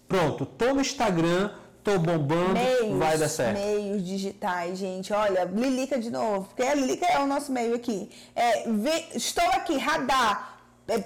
Pronto, 0.08 0.46
tô 0.46 0.74
no 0.74 0.82
Instagram, 0.82 1.52
tô 1.84 1.98
bombando, 1.98 2.54
meios, 2.54 2.98
vai 2.98 3.18
dar 3.18 3.30
certo. 3.30 3.60
Meios 3.60 4.06
digitais, 4.06 4.78
gente. 4.78 5.14
Olha, 5.14 5.46
Lilica 5.46 5.98
de 5.98 6.10
novo, 6.10 6.48
porque 6.48 6.64
a 6.64 6.74
Lilica 6.74 7.06
é 7.06 7.20
o 7.20 7.28
nosso 7.28 7.52
meio 7.52 7.76
aqui. 7.76 8.10
É, 8.36 8.70
vê, 8.70 9.06
estou 9.16 9.46
aqui, 9.52 9.78
radar 9.78 10.51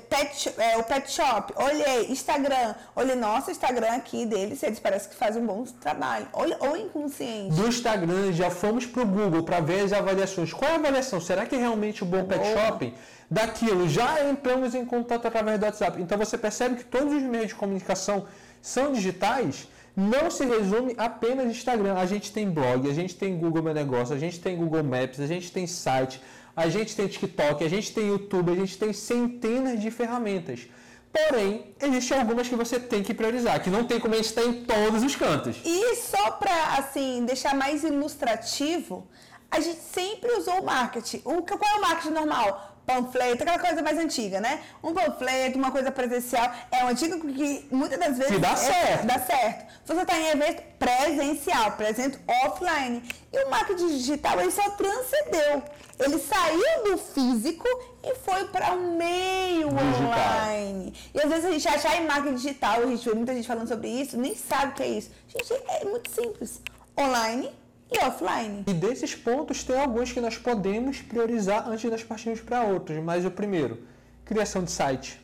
pet, 0.10 0.54
é, 0.58 0.78
o 0.78 0.84
pet 0.84 1.12
shop, 1.12 1.54
olhei, 1.56 2.08
Instagram, 2.10 2.76
olhei, 2.96 3.16
nossa, 3.16 3.52
Instagram 3.52 3.92
aqui 3.92 4.26
deles, 4.26 4.64
eles 4.64 4.80
parecem 4.80 5.10
que 5.10 5.16
fazem 5.16 5.42
um 5.42 5.46
bom 5.46 5.64
trabalho. 5.80 6.28
Olha, 6.34 6.58
ou 6.60 6.76
inconsciente. 6.76 7.56
Do 7.56 7.68
Instagram 7.68 8.32
já 8.32 8.50
fomos 8.50 8.86
para 8.86 9.04
o 9.04 9.06
Google 9.06 9.44
para 9.44 9.60
ver 9.60 9.82
as 9.82 9.94
avaliações. 9.94 10.54
Qual 10.54 10.70
é 10.70 10.74
a 10.74 10.78
avaliação? 10.78 11.20
Será 11.20 11.46
que 11.46 11.56
é 11.56 11.60
realmente 11.60 12.04
o 12.04 12.08
um 12.08 12.10
bom 12.10 12.26
pet 12.26 12.40
Boa. 12.40 12.54
shopping? 12.54 12.94
Daquilo, 13.30 13.88
já 13.90 14.28
entramos 14.30 14.76
em 14.76 14.86
contato 14.86 15.28
através 15.28 15.60
do 15.60 15.66
WhatsApp. 15.66 16.02
Então 16.02 16.18
você 16.18 16.38
percebe 16.38 16.76
que 16.76 16.86
todos 16.86 17.14
os 17.14 17.24
meios 17.24 17.48
de 17.48 17.56
comunicação 17.56 18.26
são 18.62 18.92
digitais 18.92 19.68
não 19.96 20.30
se 20.30 20.46
resume 20.46 20.94
apenas 20.98 21.48
Instagram. 21.48 21.96
A 21.96 22.06
gente 22.06 22.32
tem 22.32 22.50
blog, 22.50 22.90
a 22.90 22.94
gente 22.94 23.16
tem 23.16 23.38
Google 23.38 23.64
Meu 23.64 23.74
Negócio, 23.74 24.14
a 24.14 24.20
gente 24.20 24.40
tem 24.40 24.58
Google 24.58 24.84
Maps, 24.84 25.20
a 25.20 25.28
gente 25.28 25.52
tem 25.52 25.66
site, 25.66 26.22
a 26.56 26.70
gente 26.70 26.96
tem 26.96 27.08
TikTok, 27.08 27.64
a 27.64 27.70
gente 27.70 27.92
tem 27.94 28.08
YouTube, 28.08 28.52
a 28.52 28.56
gente 28.56 28.78
tem 28.78 28.94
centenas 28.94 29.82
de 29.82 29.92
ferramentas. 29.92 30.68
Porém, 31.12 31.74
existem 31.82 32.20
algumas 32.20 32.48
que 32.48 32.56
você 32.56 32.80
tem 32.80 33.02
que 33.02 33.14
priorizar, 33.14 33.62
que 33.62 33.70
não 33.70 33.86
tem 33.86 34.00
como 34.00 34.14
a 34.14 34.18
gente 34.18 34.28
estar 34.28 34.44
em 34.44 34.66
todos 34.66 35.02
os 35.02 35.16
cantos. 35.16 35.58
E 35.64 35.96
só 35.96 36.32
para 36.32 36.76
assim 36.78 37.26
deixar 37.26 37.56
mais 37.56 37.84
ilustrativo, 37.84 39.08
a 39.50 39.60
gente 39.60 39.80
sempre 39.80 40.32
usou 40.34 40.62
o 40.62 40.66
marketing. 40.66 41.22
O, 41.24 41.42
qual 41.42 41.60
é 41.64 41.78
o 41.78 41.82
marketing 41.82 42.14
normal? 42.14 42.75
Panfleto, 42.86 43.44
aquela 43.44 43.60
coisa 43.60 43.82
mais 43.82 43.98
antiga, 43.98 44.40
né? 44.40 44.62
Um 44.84 44.94
panfleto, 44.94 45.58
uma 45.58 45.72
coisa 45.72 45.92
presencial, 45.92 46.52
é 46.72 46.84
uma 46.84 46.92
antiga 46.92 47.20
que 47.20 47.68
muitas 47.72 48.00
das 48.00 48.18
vezes... 48.18 48.34
Que 48.34 48.40
dá 48.40 48.52
é, 48.52 48.56
certo. 48.56 49.06
Dá 49.06 49.20
certo. 49.20 49.72
Se 49.86 49.94
você 49.94 50.02
está 50.02 50.18
em 50.18 50.28
evento 50.28 50.64
presencial, 50.78 51.72
presente 51.72 52.20
offline. 52.28 53.04
E 53.34 53.44
o 53.44 53.50
marketing 53.50 53.88
digital, 53.88 54.40
ele 54.40 54.52
só 54.52 54.70
transcendeu. 54.72 55.64
Ele 56.00 56.20
saiu 56.20 56.84
do 56.84 56.98
físico 56.98 57.68
e 58.04 58.16
foi 58.16 58.46
para 58.46 58.74
o 58.74 58.78
um 58.78 58.98
meio 58.98 59.70
digital. 59.70 60.08
online. 60.08 60.94
E 61.14 61.22
às 61.22 61.30
vezes 61.30 61.46
a 61.46 61.52
gente 61.52 61.68
acha 61.68 61.96
em 61.96 62.06
marketing 62.06 62.36
digital, 62.36 62.82
a 62.82 62.86
gente 62.86 63.08
vê 63.08 63.16
muita 63.16 63.34
gente 63.34 63.48
falando 63.48 63.68
sobre 63.68 63.88
isso, 63.88 64.18
nem 64.18 64.36
sabe 64.36 64.74
o 64.74 64.76
que 64.76 64.84
é 64.84 64.88
isso. 64.88 65.12
Gente, 65.28 65.54
é 65.54 65.86
muito 65.86 66.12
simples. 66.12 66.62
Online 66.98 67.52
e 67.92 67.98
offline. 68.00 68.64
E 68.68 68.74
desses 68.74 69.16
pontos 69.16 69.64
tem 69.64 69.80
alguns 69.80 70.12
que 70.12 70.22
nós 70.22 70.38
podemos 70.38 71.02
priorizar 71.02 71.68
antes 71.68 71.82
de 71.82 71.90
nós 71.90 72.04
partirmos 72.04 72.42
para 72.42 72.64
outros. 72.64 73.04
Mas 73.04 73.26
o 73.26 73.32
primeiro, 73.32 73.84
criação 74.24 74.64
de 74.64 74.72
site, 74.72 75.20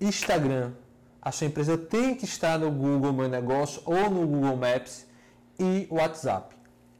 Instagram. 0.00 0.72
A 1.20 1.32
sua 1.32 1.46
empresa 1.46 1.76
tem 1.76 2.14
que 2.14 2.24
estar 2.24 2.58
no 2.58 2.70
Google 2.70 3.12
Meu 3.12 3.28
Negócio 3.28 3.82
ou 3.84 4.08
no 4.08 4.26
Google 4.26 4.56
Maps 4.56 5.06
e 5.58 5.86
WhatsApp. 5.90 6.54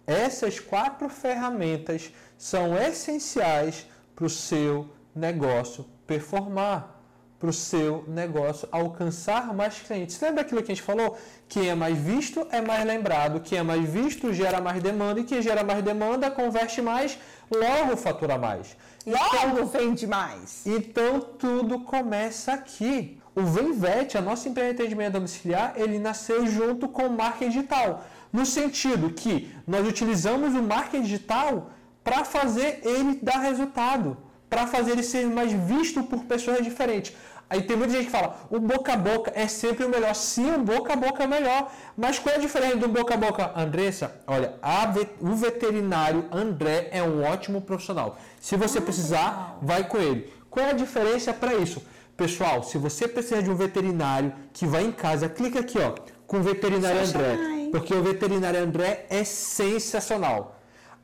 Essas 0.07 0.59
quatro 0.59 1.09
ferramentas 1.09 2.12
são 2.37 2.76
essenciais 2.76 3.87
para 4.14 4.24
o 4.24 4.31
seu 4.31 4.91
negócio 5.14 5.85
performar 6.07 6.98
para 7.39 7.51
o 7.51 7.53
seu 7.53 8.05
negócio 8.09 8.68
alcançar 8.72 9.55
mais 9.55 9.78
clientes. 9.78 10.20
Lembra 10.20 10.43
aquilo 10.43 10.62
que 10.62 10.72
a 10.72 10.74
gente 10.74 10.84
falou? 10.84 11.16
Quem 11.49 11.68
é 11.68 11.74
mais 11.74 11.97
visto 11.97 12.47
é 12.51 12.61
mais 12.61 12.84
lembrado, 12.84 13.41
quem 13.41 13.59
é 13.59 13.62
mais 13.62 13.89
visto 13.89 14.32
gera 14.32 14.61
mais 14.61 14.82
demanda 14.82 15.20
e 15.20 15.24
quem 15.24 15.41
gera 15.41 15.62
mais 15.62 15.82
demanda 15.82 16.30
converte 16.30 16.82
mais, 16.82 17.16
logo 17.51 17.97
fatura 17.97 18.36
mais. 18.36 18.76
Logo 19.07 19.61
então, 19.61 19.66
vende 19.66 20.07
mais. 20.07 20.66
Então 20.66 21.20
tudo 21.20 21.80
começa 21.80 22.53
aqui. 22.53 23.20
O 23.34 23.43
Venvet, 23.43 24.18
a 24.18 24.20
nossa 24.20 24.49
empresa 24.49 24.74
de 24.74 24.82
atendimento 24.82 25.12
domiciliar, 25.12 25.74
ele 25.76 25.99
nasceu 26.01 26.45
junto 26.47 26.89
com 26.89 27.07
o 27.07 27.16
marketing 27.16 27.51
digital, 27.51 28.05
no 28.32 28.45
sentido 28.45 29.11
que 29.11 29.55
nós 29.64 29.86
utilizamos 29.86 30.55
o 30.55 30.62
marketing 30.62 31.05
digital 31.05 31.70
para 32.03 32.24
fazer 32.24 32.80
ele 32.82 33.20
dar 33.22 33.39
resultado 33.39 34.16
para 34.49 34.66
fazer 34.66 34.93
ele 34.93 35.03
ser 35.03 35.26
mais 35.26 35.53
visto 35.53 36.03
por 36.03 36.24
pessoas 36.24 36.64
diferentes. 36.64 37.14
Aí 37.51 37.63
tem 37.63 37.77
muita 37.77 37.95
gente 37.95 38.07
que 38.07 38.11
fala, 38.11 38.37
o 38.51 38.61
boca 38.61 38.93
a 38.93 38.97
boca 38.97 39.33
é 39.35 39.49
sempre 39.49 39.85
o 39.85 39.89
melhor. 39.89 40.15
Sim, 40.15 40.55
o 40.55 40.59
boca 40.59 40.93
a 40.93 40.97
boca 40.97 41.23
é 41.23 41.27
o 41.27 41.29
melhor. 41.29 41.73
Mas 41.97 42.19
qual 42.19 42.35
é 42.35 42.39
a 42.39 42.41
diferença 42.41 42.77
do 42.77 42.89
boca 42.89 43.15
a 43.15 43.17
boca? 43.17 43.53
Andressa, 43.57 44.21
olha, 44.27 44.55
vet 44.93 45.11
o 45.21 45.35
veterinário 45.35 46.27
André 46.31 46.89
é 46.93 47.03
um 47.03 47.25
ótimo 47.25 47.63
profissional. 47.63 48.19
Se 48.39 48.55
você 48.57 48.79
ah, 48.79 48.83
precisar, 48.83 49.59
vai 49.63 49.85
com 49.89 49.97
ele. 49.97 50.31
Qual 50.51 50.65
é 50.65 50.71
a 50.71 50.75
diferença 50.75 51.33
para 51.33 51.55
isso? 51.55 51.83
Pessoal, 52.17 52.63
se 52.65 52.77
você 52.77 53.09
precisa 53.09 53.43
de 53.43 53.51
um 53.51 53.55
veterinário 53.55 54.33
que 54.53 54.67
vai 54.67 54.85
em 54.85 54.93
casa, 54.93 55.29
clica 55.29 55.61
aqui, 55.61 55.79
ó, 55.79 55.95
com 56.27 56.39
o 56.39 56.43
veterinário 56.43 57.01
André. 57.01 57.39
Porque 57.71 57.95
o 57.95 58.03
veterinário 58.03 58.61
André 58.61 59.07
é 59.09 59.25
sensacional. 59.25 60.58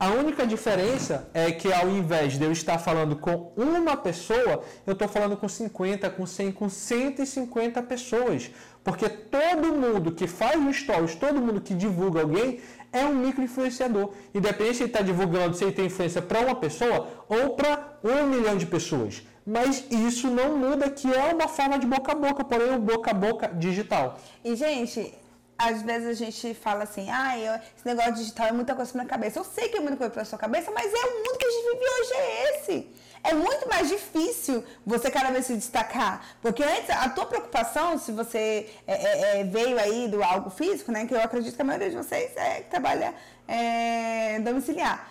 A 0.05 0.11
única 0.11 0.47
diferença 0.47 1.31
é 1.33 1.51
que 1.51 1.73
ao 1.73 1.89
invés 1.89 2.37
de 2.37 2.45
eu 2.45 2.53
estar 2.53 2.77
falando 2.77 3.17
com 3.17 3.55
uma 3.57 3.97
pessoa, 3.97 4.63
eu 4.87 4.93
estou 4.93 5.09
falando 5.09 5.35
com 5.35 5.49
50, 5.49 6.11
com 6.11 6.27
100, 6.27 6.53
com 6.53 6.69
150 6.69 7.83
pessoas. 7.85 8.51
Porque 8.85 9.09
todo 9.09 9.73
mundo 9.73 10.13
que 10.13 10.27
faz 10.27 10.61
um 10.61 10.71
stories, 10.71 11.15
todo 11.15 11.41
mundo 11.41 11.59
que 11.59 11.73
divulga 11.73 12.21
alguém, 12.21 12.61
é 12.93 13.03
um 13.07 13.15
micro-influenciador. 13.15 14.13
Independente 14.35 14.77
se 14.77 14.83
ele 14.83 14.91
está 14.91 15.01
divulgando, 15.01 15.57
se 15.57 15.65
ele 15.65 15.73
tem 15.73 15.87
influência 15.87 16.21
para 16.21 16.41
uma 16.41 16.55
pessoa 16.55 17.09
ou 17.27 17.57
para 17.57 17.99
um 18.05 18.27
milhão 18.27 18.59
de 18.59 18.67
pessoas. 18.67 19.23
Mas 19.47 19.87
isso 19.91 20.29
não 20.29 20.59
muda 20.59 20.91
que 20.91 21.11
é 21.11 21.33
uma 21.33 21.49
forma 21.49 21.79
de 21.79 21.87
boca 21.87 22.13
a 22.13 22.15
boca, 22.15 22.45
porém 22.45 22.75
o 22.75 22.79
boca 22.79 23.11
a 23.11 23.15
boca 23.15 23.49
digital. 23.49 24.19
E, 24.45 24.55
gente, 24.55 25.15
às 25.59 25.83
vezes 25.83 26.09
a 26.09 26.13
gente 26.13 26.55
fala 26.55 26.85
assim, 26.85 27.09
ah, 27.11 27.39
eu, 27.39 27.55
esse 27.55 27.87
negócio 27.87 28.15
digital 28.15 28.49
é 28.49 28.53
muita 28.53 28.75
coisa 28.75 28.91
pra 28.91 29.03
minha 29.03 29.09
cabeça. 29.09 29.39
Eu 29.39 29.45
sei 29.45 29.69
que 29.69 29.77
é 29.77 29.81
muita 29.81 29.97
coisa 29.97 30.13
pra 30.13 30.25
sua 30.25 30.39
cabeça, 30.39 30.71
mas 30.73 30.93
é 30.93 31.07
o 31.07 31.19
mundo 31.19 31.39
que 31.39 31.47
a 31.47 31.51
gente 31.51 31.65
vive 31.65 31.85
hoje 32.01 32.13
é 32.15 32.51
esse. 32.51 33.05
É 33.23 33.33
muito 33.33 33.67
mais 33.69 33.89
difícil 33.89 34.63
você 34.85 35.11
cada 35.11 35.31
vez 35.31 35.47
se 35.47 35.57
destacar. 35.57 36.37
Porque 36.43 36.63
antes, 36.63 36.91
a 36.91 37.09
tua 37.09 37.25
preocupação, 37.25 37.99
se 37.99 38.13
você 38.13 38.71
é, 38.87 38.93
é, 38.93 39.41
é 39.41 39.45
veio 39.45 39.79
aí 39.79 40.09
do 40.09 40.23
algo 40.23 40.51
físico, 40.51 40.93
né? 40.93 41.07
Que 41.07 41.15
eu 41.15 41.23
acredito 41.23 41.57
que 41.57 41.63
a 41.63 41.65
maioria 41.65 41.89
de 41.89 41.97
vocês 41.97 42.37
é 42.37 42.61
que 42.61 42.71
trabalha 42.71 43.15
é, 43.49 44.39
domiciliar. 44.41 45.09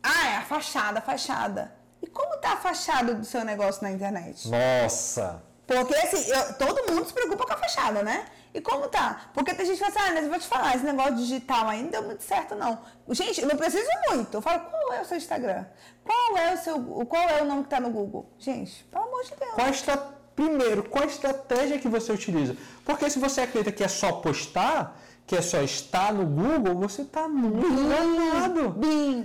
Ah, 0.00 0.28
é 0.28 0.36
a 0.36 0.42
fachada, 0.42 1.00
a 1.00 1.02
fachada. 1.02 1.74
E 2.00 2.06
como 2.06 2.36
tá 2.36 2.52
a 2.52 2.56
fachada 2.56 3.14
do 3.14 3.24
seu 3.24 3.44
negócio 3.44 3.82
na 3.82 3.90
internet? 3.90 4.48
Nossa! 4.48 5.42
Porque 5.66 5.96
assim, 5.96 6.30
eu, 6.30 6.54
todo 6.54 6.92
mundo 6.92 7.04
se 7.04 7.12
preocupa 7.12 7.44
com 7.44 7.52
a 7.52 7.56
fachada, 7.56 8.02
né? 8.04 8.26
E 8.56 8.60
como 8.62 8.88
tá? 8.88 9.28
Porque 9.34 9.52
tem 9.52 9.66
gente 9.66 9.76
que 9.76 9.84
fala 9.84 9.94
assim, 9.94 10.08
ah, 10.08 10.14
mas 10.14 10.24
eu 10.24 10.30
vou 10.30 10.38
te 10.38 10.46
falar, 10.46 10.74
esse 10.74 10.84
negócio 10.86 11.16
digital 11.16 11.68
ainda 11.68 11.84
não 11.84 11.90
deu 11.90 12.02
muito 12.04 12.22
certo, 12.22 12.54
não. 12.54 12.78
Gente, 13.10 13.42
eu 13.42 13.48
não 13.48 13.54
preciso 13.54 13.86
muito. 14.08 14.32
Eu 14.32 14.40
falo, 14.40 14.60
qual 14.60 14.94
é 14.94 15.02
o 15.02 15.04
seu 15.04 15.18
Instagram? 15.18 15.66
Qual 16.02 16.38
é 16.38 16.54
o 16.54 16.56
seu. 16.56 16.80
Qual 17.04 17.28
é 17.28 17.42
o 17.42 17.44
nome 17.44 17.64
que 17.64 17.68
tá 17.68 17.78
no 17.78 17.90
Google? 17.90 18.32
Gente, 18.38 18.82
pelo 18.84 19.04
amor 19.04 19.22
de 19.24 19.34
Deus. 19.38 19.52
Qual 19.52 19.68
estra... 19.68 19.96
Primeiro, 20.34 20.84
qual 20.84 21.04
a 21.04 21.06
estratégia 21.06 21.78
que 21.78 21.86
você 21.86 22.10
utiliza? 22.12 22.56
Porque 22.82 23.10
se 23.10 23.18
você 23.18 23.42
acredita 23.42 23.72
que 23.72 23.84
é 23.84 23.88
só 23.88 24.12
postar, 24.12 24.98
que 25.26 25.36
é 25.36 25.42
só 25.42 25.60
estar 25.60 26.14
no 26.14 26.24
Google, 26.24 26.76
você 26.76 27.02
está 27.02 27.28
muito 27.28 27.66
enganado. 27.66 28.74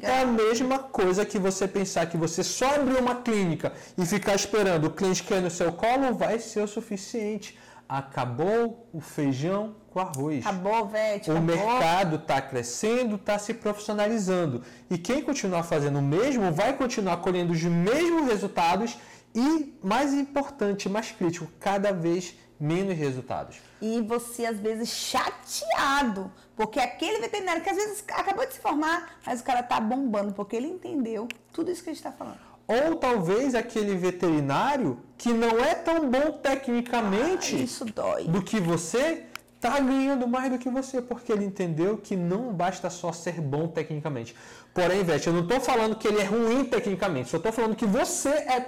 É 0.01 0.21
a 0.23 0.25
mesma 0.25 0.79
coisa 0.79 1.25
que 1.25 1.39
você 1.39 1.69
pensar 1.69 2.05
que 2.07 2.17
você 2.17 2.43
só 2.43 2.75
abrir 2.75 2.97
uma 2.97 3.15
clínica 3.15 3.71
e 3.97 4.05
ficar 4.05 4.35
esperando 4.35 4.85
o 4.87 4.91
cliente 4.91 5.23
cair 5.23 5.41
no 5.41 5.51
seu 5.51 5.71
colo 5.71 6.13
vai 6.15 6.37
ser 6.37 6.63
o 6.63 6.67
suficiente. 6.67 7.57
Acabou 7.91 8.87
o 8.93 9.01
feijão 9.01 9.75
com 9.89 9.99
arroz. 9.99 10.45
Acabou, 10.45 10.87
velho. 10.87 11.35
O 11.35 11.41
mercado 11.41 12.15
está 12.15 12.41
crescendo, 12.41 13.15
está 13.15 13.37
se 13.37 13.53
profissionalizando. 13.53 14.63
E 14.89 14.97
quem 14.97 15.21
continuar 15.21 15.63
fazendo 15.63 15.99
o 15.99 16.01
mesmo 16.01 16.53
vai 16.53 16.71
continuar 16.77 17.17
colhendo 17.17 17.51
os 17.51 17.61
mesmos 17.61 18.27
resultados 18.27 18.97
e, 19.35 19.77
mais 19.83 20.13
importante, 20.13 20.87
mais 20.87 21.11
crítico, 21.11 21.51
cada 21.59 21.91
vez 21.91 22.33
menos 22.57 22.95
resultados. 22.95 23.57
E 23.81 24.01
você, 24.01 24.45
às 24.45 24.57
vezes, 24.57 24.87
chateado, 24.87 26.31
porque 26.55 26.79
aquele 26.79 27.19
veterinário 27.19 27.61
que 27.61 27.69
às 27.69 27.75
vezes 27.75 28.05
acabou 28.07 28.45
de 28.45 28.53
se 28.53 28.61
formar, 28.61 29.19
mas 29.25 29.41
o 29.41 29.43
cara 29.43 29.61
tá 29.63 29.81
bombando, 29.81 30.31
porque 30.31 30.55
ele 30.55 30.67
entendeu 30.67 31.27
tudo 31.51 31.69
isso 31.69 31.83
que 31.83 31.89
a 31.89 31.93
gente 31.93 31.99
está 31.99 32.13
falando. 32.13 32.50
Ou 32.67 32.95
talvez 32.95 33.53
aquele 33.53 33.95
veterinário 33.95 34.99
que 35.17 35.33
não 35.33 35.59
é 35.59 35.75
tão 35.75 36.09
bom 36.09 36.31
tecnicamente 36.31 37.65
ah, 37.97 38.21
do 38.29 38.41
que 38.41 38.59
você, 38.59 39.25
tá 39.61 39.79
ganhando 39.79 40.27
mais 40.27 40.51
do 40.51 40.57
que 40.57 40.69
você, 40.69 41.01
porque 41.01 41.31
ele 41.31 41.45
entendeu 41.45 41.97
que 41.97 42.15
não 42.15 42.51
basta 42.51 42.89
só 42.89 43.11
ser 43.11 43.39
bom 43.39 43.67
tecnicamente. 43.67 44.35
Porém, 44.73 45.03
Vete, 45.03 45.27
eu 45.27 45.33
não 45.33 45.43
estou 45.43 45.59
falando 45.59 45.95
que 45.95 46.07
ele 46.07 46.19
é 46.19 46.23
ruim 46.23 46.65
tecnicamente, 46.65 47.29
só 47.29 47.37
estou 47.37 47.51
falando 47.51 47.75
que 47.75 47.85
você 47.85 48.29
é 48.29 48.65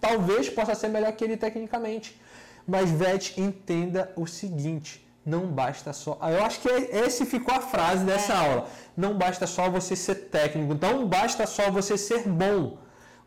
talvez 0.00 0.48
possa 0.48 0.74
ser 0.76 0.88
melhor 0.88 1.10
que 1.12 1.24
ele 1.24 1.36
tecnicamente. 1.36 2.20
Mas 2.66 2.90
Vete, 2.90 3.40
entenda 3.40 4.12
o 4.14 4.26
seguinte: 4.26 5.04
não 5.26 5.46
basta 5.46 5.92
só. 5.92 6.18
Eu 6.22 6.44
acho 6.44 6.60
que 6.60 6.68
esse 6.68 7.26
ficou 7.26 7.54
a 7.54 7.60
frase 7.60 8.04
dessa 8.04 8.32
é. 8.32 8.36
aula. 8.36 8.68
Não 8.96 9.14
basta 9.14 9.46
só 9.46 9.68
você 9.68 9.96
ser 9.96 10.14
técnico, 10.30 10.78
não 10.80 11.06
basta 11.06 11.46
só 11.46 11.70
você 11.70 11.98
ser 11.98 12.28
bom. 12.28 12.78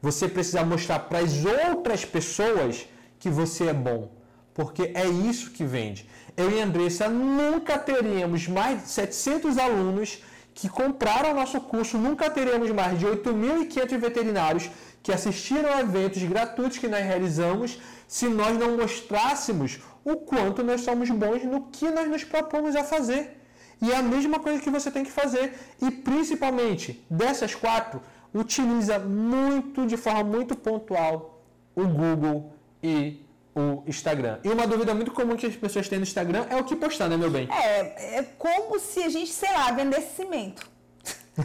Você 0.02 0.28
precisa 0.28 0.64
mostrar 0.64 1.00
para 1.00 1.20
as 1.20 1.46
outras 1.46 2.04
pessoas 2.04 2.88
que 3.20 3.30
você 3.30 3.68
é 3.68 3.74
bom, 3.74 4.10
porque 4.54 4.92
é 4.96 5.08
isso 5.08 5.52
que 5.52 5.64
vende. 5.64 6.10
Eu 6.36 6.50
e 6.50 6.60
Andressa 6.60 7.08
nunca 7.08 7.78
teríamos 7.78 8.48
mais 8.48 8.84
de 8.84 8.90
700 8.90 9.58
alunos 9.58 10.24
que 10.54 10.68
compraram 10.68 11.32
o 11.32 11.36
nosso 11.36 11.62
curso, 11.62 11.98
nunca 11.98 12.30
teremos 12.30 12.72
mais 12.72 12.98
de 13.00 13.06
8.500 13.06 13.98
veterinários 13.98 14.70
que 15.04 15.12
assistiram 15.12 15.72
a 15.72 15.82
eventos 15.82 16.24
gratuitos 16.24 16.78
que 16.78 16.88
nós 16.88 17.06
realizamos 17.06 17.80
se 18.08 18.28
nós 18.28 18.58
não 18.58 18.78
mostrássemos 18.78 19.80
o 20.04 20.18
quanto 20.18 20.64
nós 20.64 20.82
somos 20.82 21.10
bons 21.10 21.44
no 21.44 21.68
que 21.68 21.90
nós 21.90 22.10
nos 22.10 22.24
propomos 22.24 22.76
a 22.76 22.84
fazer. 22.84 23.38
E 23.82 23.92
é 23.92 23.96
a 23.96 24.04
mesma 24.04 24.40
coisa 24.40 24.62
que 24.62 24.70
você 24.70 24.92
tem 24.92 25.04
que 25.04 25.12
fazer. 25.12 25.58
E 25.82 25.90
principalmente, 25.90 27.04
dessas 27.10 27.56
quatro, 27.56 28.02
utiliza 28.34 29.00
muito, 29.00 29.86
de 29.86 29.98
forma 29.98 30.24
muito 30.24 30.56
pontual, 30.56 31.42
o 31.76 31.86
Google 31.86 32.54
e 32.82 33.26
o 33.56 33.84
Instagram. 33.86 34.40
E 34.44 34.50
uma 34.50 34.66
dúvida 34.66 34.94
muito 34.94 35.12
comum 35.12 35.36
que 35.36 35.46
as 35.46 35.56
pessoas 35.56 35.88
têm 35.90 36.00
no 36.00 36.04
Instagram 36.04 36.46
é 36.50 36.56
o 36.56 36.64
que 36.64 36.76
postar, 36.76 37.10
né, 37.10 37.18
meu 37.18 37.30
bem? 37.30 37.48
É, 37.52 38.20
é 38.20 38.24
como 38.38 38.80
se 38.80 39.04
a 39.04 39.10
gente, 39.10 39.32
sei 39.32 39.52
lá, 39.52 39.72
vendesse 39.72 40.16
cimento. 40.16 40.70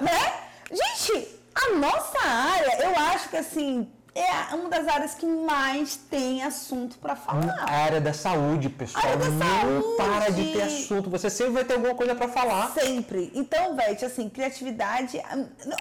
né? 0.00 0.34
Gente, 0.70 1.28
a 1.54 1.74
nossa 1.74 2.18
área, 2.26 2.84
eu 2.84 2.96
acho 2.96 3.28
que 3.28 3.36
assim, 3.36 3.90
é 4.14 4.54
uma 4.54 4.68
das 4.68 4.88
áreas 4.88 5.14
que 5.14 5.26
mais 5.26 5.96
tem 5.96 6.42
assunto 6.42 6.98
para 6.98 7.14
falar. 7.14 7.56
A 7.60 7.70
área 7.70 8.00
da 8.00 8.12
saúde, 8.12 8.68
pessoal. 8.68 9.16
da 9.16 9.28
não 9.28 9.38
saúde. 9.38 9.96
para 9.96 10.30
de 10.30 10.52
ter 10.52 10.62
assunto. 10.62 11.10
Você 11.10 11.30
sempre 11.30 11.52
vai 11.52 11.64
ter 11.64 11.74
alguma 11.74 11.94
coisa 11.94 12.14
para 12.14 12.28
falar. 12.28 12.70
Sempre. 12.72 13.30
Então, 13.34 13.76
Vete, 13.76 14.04
assim, 14.04 14.28
criatividade. 14.28 15.20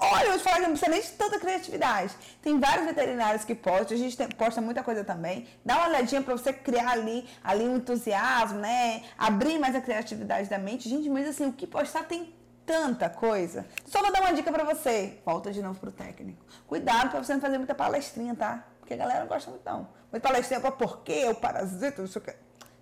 Olha, 0.01 0.23
eu 0.25 0.29
vou 0.29 0.37
te 0.37 0.43
falar 0.43 0.57
que 0.57 0.61
não 0.61 0.69
precisa 0.71 0.91
nem 0.91 1.01
de 1.01 1.09
tanta 1.09 1.39
criatividade. 1.39 2.13
Tem 2.41 2.59
vários 2.59 2.85
veterinários 2.85 3.43
que 3.43 3.55
postam, 3.55 3.97
a 3.97 3.99
gente 3.99 4.15
tem, 4.15 4.27
posta 4.29 4.61
muita 4.61 4.83
coisa 4.83 5.03
também. 5.03 5.47
Dá 5.65 5.77
uma 5.77 5.87
olhadinha 5.87 6.21
para 6.21 6.35
você 6.35 6.53
criar 6.53 6.91
ali, 6.91 7.27
ali 7.43 7.63
um 7.63 7.77
entusiasmo, 7.77 8.59
né? 8.59 9.03
Abrir 9.17 9.57
mais 9.59 9.75
a 9.75 9.81
criatividade 9.81 10.49
da 10.49 10.57
mente. 10.57 10.87
Gente, 10.87 11.09
mas 11.09 11.27
assim, 11.27 11.47
o 11.47 11.53
que 11.53 11.65
postar 11.65 12.03
tem 12.03 12.33
tanta 12.69 13.09
coisa. 13.09 13.65
Só 13.83 13.99
vou 13.99 14.11
dar 14.11 14.21
uma 14.21 14.31
dica 14.31 14.51
para 14.51 14.63
você. 14.63 15.17
Volta 15.25 15.51
de 15.51 15.59
novo 15.59 15.79
pro 15.79 15.91
técnico. 15.91 16.45
Cuidado 16.67 17.09
para 17.09 17.23
você 17.23 17.33
não 17.33 17.41
fazer 17.41 17.57
muita 17.57 17.73
palestrinha, 17.73 18.35
tá? 18.35 18.63
Porque 18.79 18.93
a 18.93 18.97
galera 18.97 19.21
não 19.21 19.27
gosta 19.27 19.49
muito 19.49 19.65
não. 19.65 19.87
Muita 20.11 20.27
palestrinha 20.27 20.61
para 20.61 20.71
porquê, 20.71 21.25
o 21.25 21.33
parasita, 21.33 22.03
não 22.03 22.07
sei 22.07 22.21
o 22.21 22.25
que. 22.25 22.35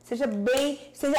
Seja 0.03 0.27
bem, 0.27 0.91
seja 0.93 1.15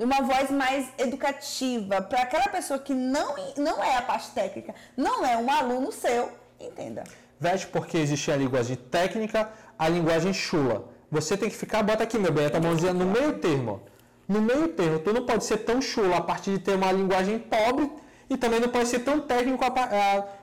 uma 0.00 0.20
voz 0.22 0.50
mais 0.50 0.88
educativa 0.98 2.02
para 2.02 2.22
aquela 2.22 2.48
pessoa 2.48 2.78
que 2.80 2.92
não, 2.92 3.36
não 3.56 3.82
é 3.82 3.96
a 3.96 4.02
parte 4.02 4.30
técnica, 4.30 4.74
não 4.96 5.24
é 5.24 5.36
um 5.36 5.50
aluno 5.50 5.90
seu, 5.90 6.30
entenda. 6.58 7.02
Veste 7.40 7.66
porque 7.68 7.98
existe 7.98 8.30
a 8.30 8.36
linguagem 8.36 8.76
técnica, 8.76 9.50
a 9.76 9.88
linguagem 9.88 10.32
chula. 10.32 10.88
Você 11.10 11.36
tem 11.36 11.48
que 11.48 11.56
ficar, 11.56 11.82
bota 11.82 12.04
aqui, 12.04 12.18
meu 12.18 12.32
bem, 12.32 12.46
a 12.46 12.50
tua 12.50 12.60
mãozinha 12.60 12.92
no 12.92 13.06
meio 13.06 13.38
termo. 13.38 13.82
No 14.28 14.40
meio 14.40 14.68
termo, 14.68 14.98
tu 15.00 15.12
não 15.12 15.24
pode 15.24 15.44
ser 15.44 15.58
tão 15.58 15.80
chula 15.80 16.18
a 16.18 16.20
partir 16.20 16.52
de 16.52 16.58
ter 16.58 16.74
uma 16.74 16.92
linguagem 16.92 17.38
pobre 17.38 17.90
e 18.30 18.36
também 18.36 18.60
não 18.60 18.68
pode 18.68 18.88
ser 18.88 19.00
tão 19.00 19.20
técnico 19.20 19.64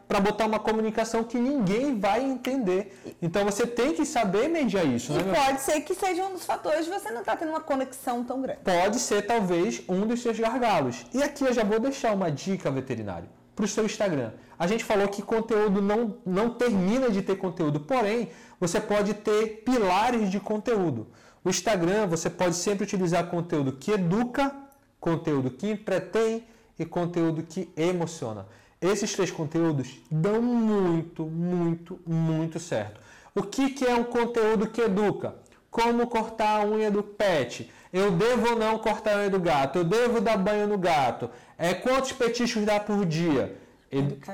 para 0.07 0.19
botar 0.19 0.45
uma 0.45 0.59
comunicação 0.59 1.23
que 1.23 1.37
ninguém 1.37 1.99
vai 1.99 2.23
entender. 2.23 2.99
Então 3.21 3.45
você 3.45 3.67
tem 3.67 3.93
que 3.93 4.05
saber 4.05 4.47
mediar 4.47 4.85
isso. 4.85 5.11
E 5.11 5.15
né, 5.15 5.33
pode 5.33 5.61
ser 5.61 5.81
que 5.81 5.93
seja 5.93 6.25
um 6.25 6.33
dos 6.33 6.45
fatores 6.45 6.85
de 6.85 6.91
você 6.91 7.11
não 7.11 7.19
estar 7.19 7.33
tá 7.33 7.37
tendo 7.37 7.49
uma 7.49 7.61
conexão 7.61 8.23
tão 8.23 8.41
grande. 8.41 8.59
Pode 8.63 8.99
ser 8.99 9.25
talvez 9.25 9.83
um 9.87 10.05
dos 10.07 10.21
seus 10.21 10.39
gargalos. 10.39 11.05
E 11.13 11.21
aqui 11.21 11.43
eu 11.43 11.53
já 11.53 11.63
vou 11.63 11.79
deixar 11.79 12.13
uma 12.13 12.31
dica 12.31 12.71
veterinário 12.71 13.29
para 13.55 13.65
o 13.65 13.67
seu 13.67 13.85
Instagram. 13.85 14.31
A 14.57 14.67
gente 14.67 14.83
falou 14.83 15.07
que 15.07 15.21
conteúdo 15.21 15.81
não, 15.81 16.17
não 16.25 16.49
termina 16.49 17.09
de 17.09 17.21
ter 17.21 17.37
conteúdo, 17.37 17.79
porém 17.79 18.29
você 18.59 18.79
pode 18.79 19.13
ter 19.13 19.63
pilares 19.63 20.29
de 20.29 20.39
conteúdo. 20.39 21.07
O 21.43 21.49
Instagram 21.49 22.07
você 22.07 22.29
pode 22.29 22.55
sempre 22.55 22.83
utilizar 22.83 23.27
conteúdo 23.27 23.73
que 23.73 23.91
educa, 23.91 24.53
conteúdo 24.99 25.51
que 25.51 25.69
entretém 25.69 26.43
e 26.77 26.85
conteúdo 26.85 27.43
que 27.43 27.69
emociona. 27.75 28.45
Esses 28.81 29.13
três 29.13 29.31
conteúdos 29.31 29.99
dão 30.11 30.41
muito, 30.41 31.23
muito, 31.25 31.99
muito 32.05 32.59
certo. 32.59 32.99
O 33.33 33.43
que, 33.43 33.69
que 33.69 33.85
é 33.85 33.95
um 33.95 34.03
conteúdo 34.03 34.67
que 34.67 34.81
educa? 34.81 35.35
Como 35.71 36.07
cortar 36.07 36.61
a 36.61 36.65
unha 36.65 36.89
do 36.89 37.03
pet? 37.03 37.71
Eu 37.91 38.11
devo 38.11 38.51
ou 38.51 38.55
não 38.57 38.77
cortar 38.77 39.15
a 39.15 39.19
unha 39.19 39.29
do 39.29 39.39
gato? 39.39 39.79
Eu 39.79 39.83
devo 39.83 40.21
dar 40.21 40.37
banho 40.37 40.67
no 40.67 40.77
gato? 40.77 41.29
É, 41.57 41.73
quantos 41.73 42.11
petiscos 42.11 42.63
dá 42.63 42.79
por 42.79 43.05
dia? 43.05 43.57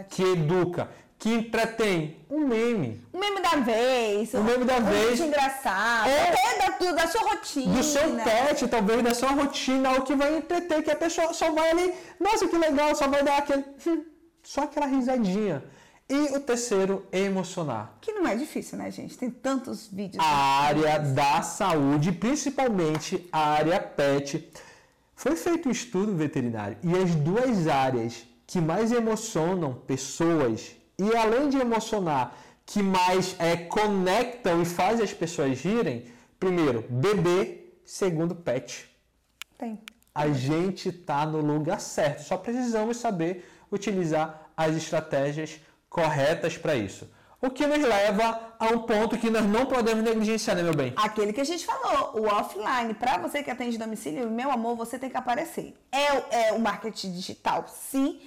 que 0.10 0.24
educa 0.24 0.90
que 1.22 1.32
entretém 1.32 2.18
um 2.28 2.48
meme. 2.48 3.00
Um 3.14 3.20
meme 3.20 3.42
da 3.42 3.58
vez. 3.58 4.34
Um 4.34 4.44
meme 4.44 4.66
da 4.66 4.78
um 4.78 4.86
vez. 4.86 5.20
Um 5.20 5.28
engraçado. 5.28 6.10
É 6.10 6.32
da, 6.58 6.92
da 6.94 7.08
sua 7.08 7.22
rotina. 7.22 7.76
Do 7.76 7.84
seu 7.84 8.16
pet, 8.16 8.68
talvez, 8.68 9.04
da 9.04 9.14
sua 9.14 9.30
rotina, 9.30 9.92
o 9.92 10.02
que 10.02 10.16
vai 10.16 10.36
entreter, 10.36 10.84
que 10.84 10.90
a 10.90 10.96
pessoa 10.96 11.32
só 11.32 11.52
vai 11.52 11.70
ali, 11.70 11.94
nossa, 12.20 12.48
que 12.48 12.58
legal, 12.58 12.96
só 12.96 13.08
vai 13.08 13.24
dar 13.24 13.38
aquele. 13.38 13.64
Hum, 13.86 14.04
só 14.42 14.64
aquela 14.64 14.88
risadinha. 14.88 15.64
E 16.10 16.36
o 16.36 16.40
terceiro, 16.40 17.06
emocionar. 17.12 18.00
Que 18.02 18.14
não 18.14 18.26
é 18.28 18.36
difícil, 18.36 18.80
né, 18.80 18.90
gente? 18.90 19.16
Tem 19.16 19.30
tantos 19.30 19.88
vídeos. 19.88 20.26
A 20.26 20.64
área 20.64 20.98
da 20.98 21.44
saúde, 21.44 22.12
principalmente 22.12 23.30
a 23.32 23.52
área 23.52 23.80
pet. 23.80 24.52
Foi 25.16 25.36
feito 25.36 25.70
um 25.70 25.72
estudo 25.72 26.16
veterinário 26.16 26.78
e 26.82 26.96
as 26.98 27.14
duas 27.14 27.68
áreas 27.68 28.26
que 28.48 28.60
mais 28.60 28.92
emocionam 28.92 29.72
pessoas 29.76 30.81
e 31.02 31.16
além 31.16 31.50
de 31.50 31.58
emocionar, 31.58 32.36
que 32.66 32.84
mais 32.84 33.36
é, 33.40 33.58
conectam 33.58 34.62
e 34.62 34.66
fazem 34.66 35.04
as 35.04 35.14
pessoas 35.14 35.58
girem, 35.58 36.06
primeiro, 36.40 36.86
bebê, 36.90 37.74
segundo, 37.84 38.36
pet. 38.36 38.90
Tem. 39.58 39.80
a 40.14 40.28
gente 40.30 40.90
está 40.90 41.26
no 41.26 41.40
lugar 41.40 41.80
certo. 41.80 42.24
Só 42.24 42.36
precisamos 42.38 42.98
saber 42.98 43.48
utilizar 43.72 44.52
as 44.56 44.76
estratégias 44.76 45.60
corretas 45.90 46.58
para 46.58 46.76
isso. 46.76 47.10
O 47.40 47.50
que 47.50 47.66
nos 47.66 47.80
leva 47.80 48.56
a 48.60 48.68
um 48.68 48.80
ponto 48.80 49.18
que 49.18 49.30
nós 49.30 49.46
não 49.46 49.66
podemos 49.66 50.04
negligenciar, 50.04 50.56
né, 50.56 50.62
meu 50.62 50.76
bem? 50.76 50.94
Aquele 50.96 51.34
que 51.34 51.42
a 51.42 51.44
gente 51.44 51.66
falou, 51.66 52.22
o 52.22 52.28
offline. 52.28 52.94
Para 52.94 53.18
você 53.18 53.42
que 53.42 53.50
atende 53.50 53.80
domicílio, 53.80 54.30
meu 54.30 54.52
amor, 54.52 54.76
você 54.76 55.00
tem 55.00 55.10
que 55.10 55.18
aparecer. 55.18 55.76
É, 55.92 56.50
é 56.50 56.54
o 56.54 56.60
marketing 56.60 57.12
digital, 57.14 57.66
sim 57.68 58.22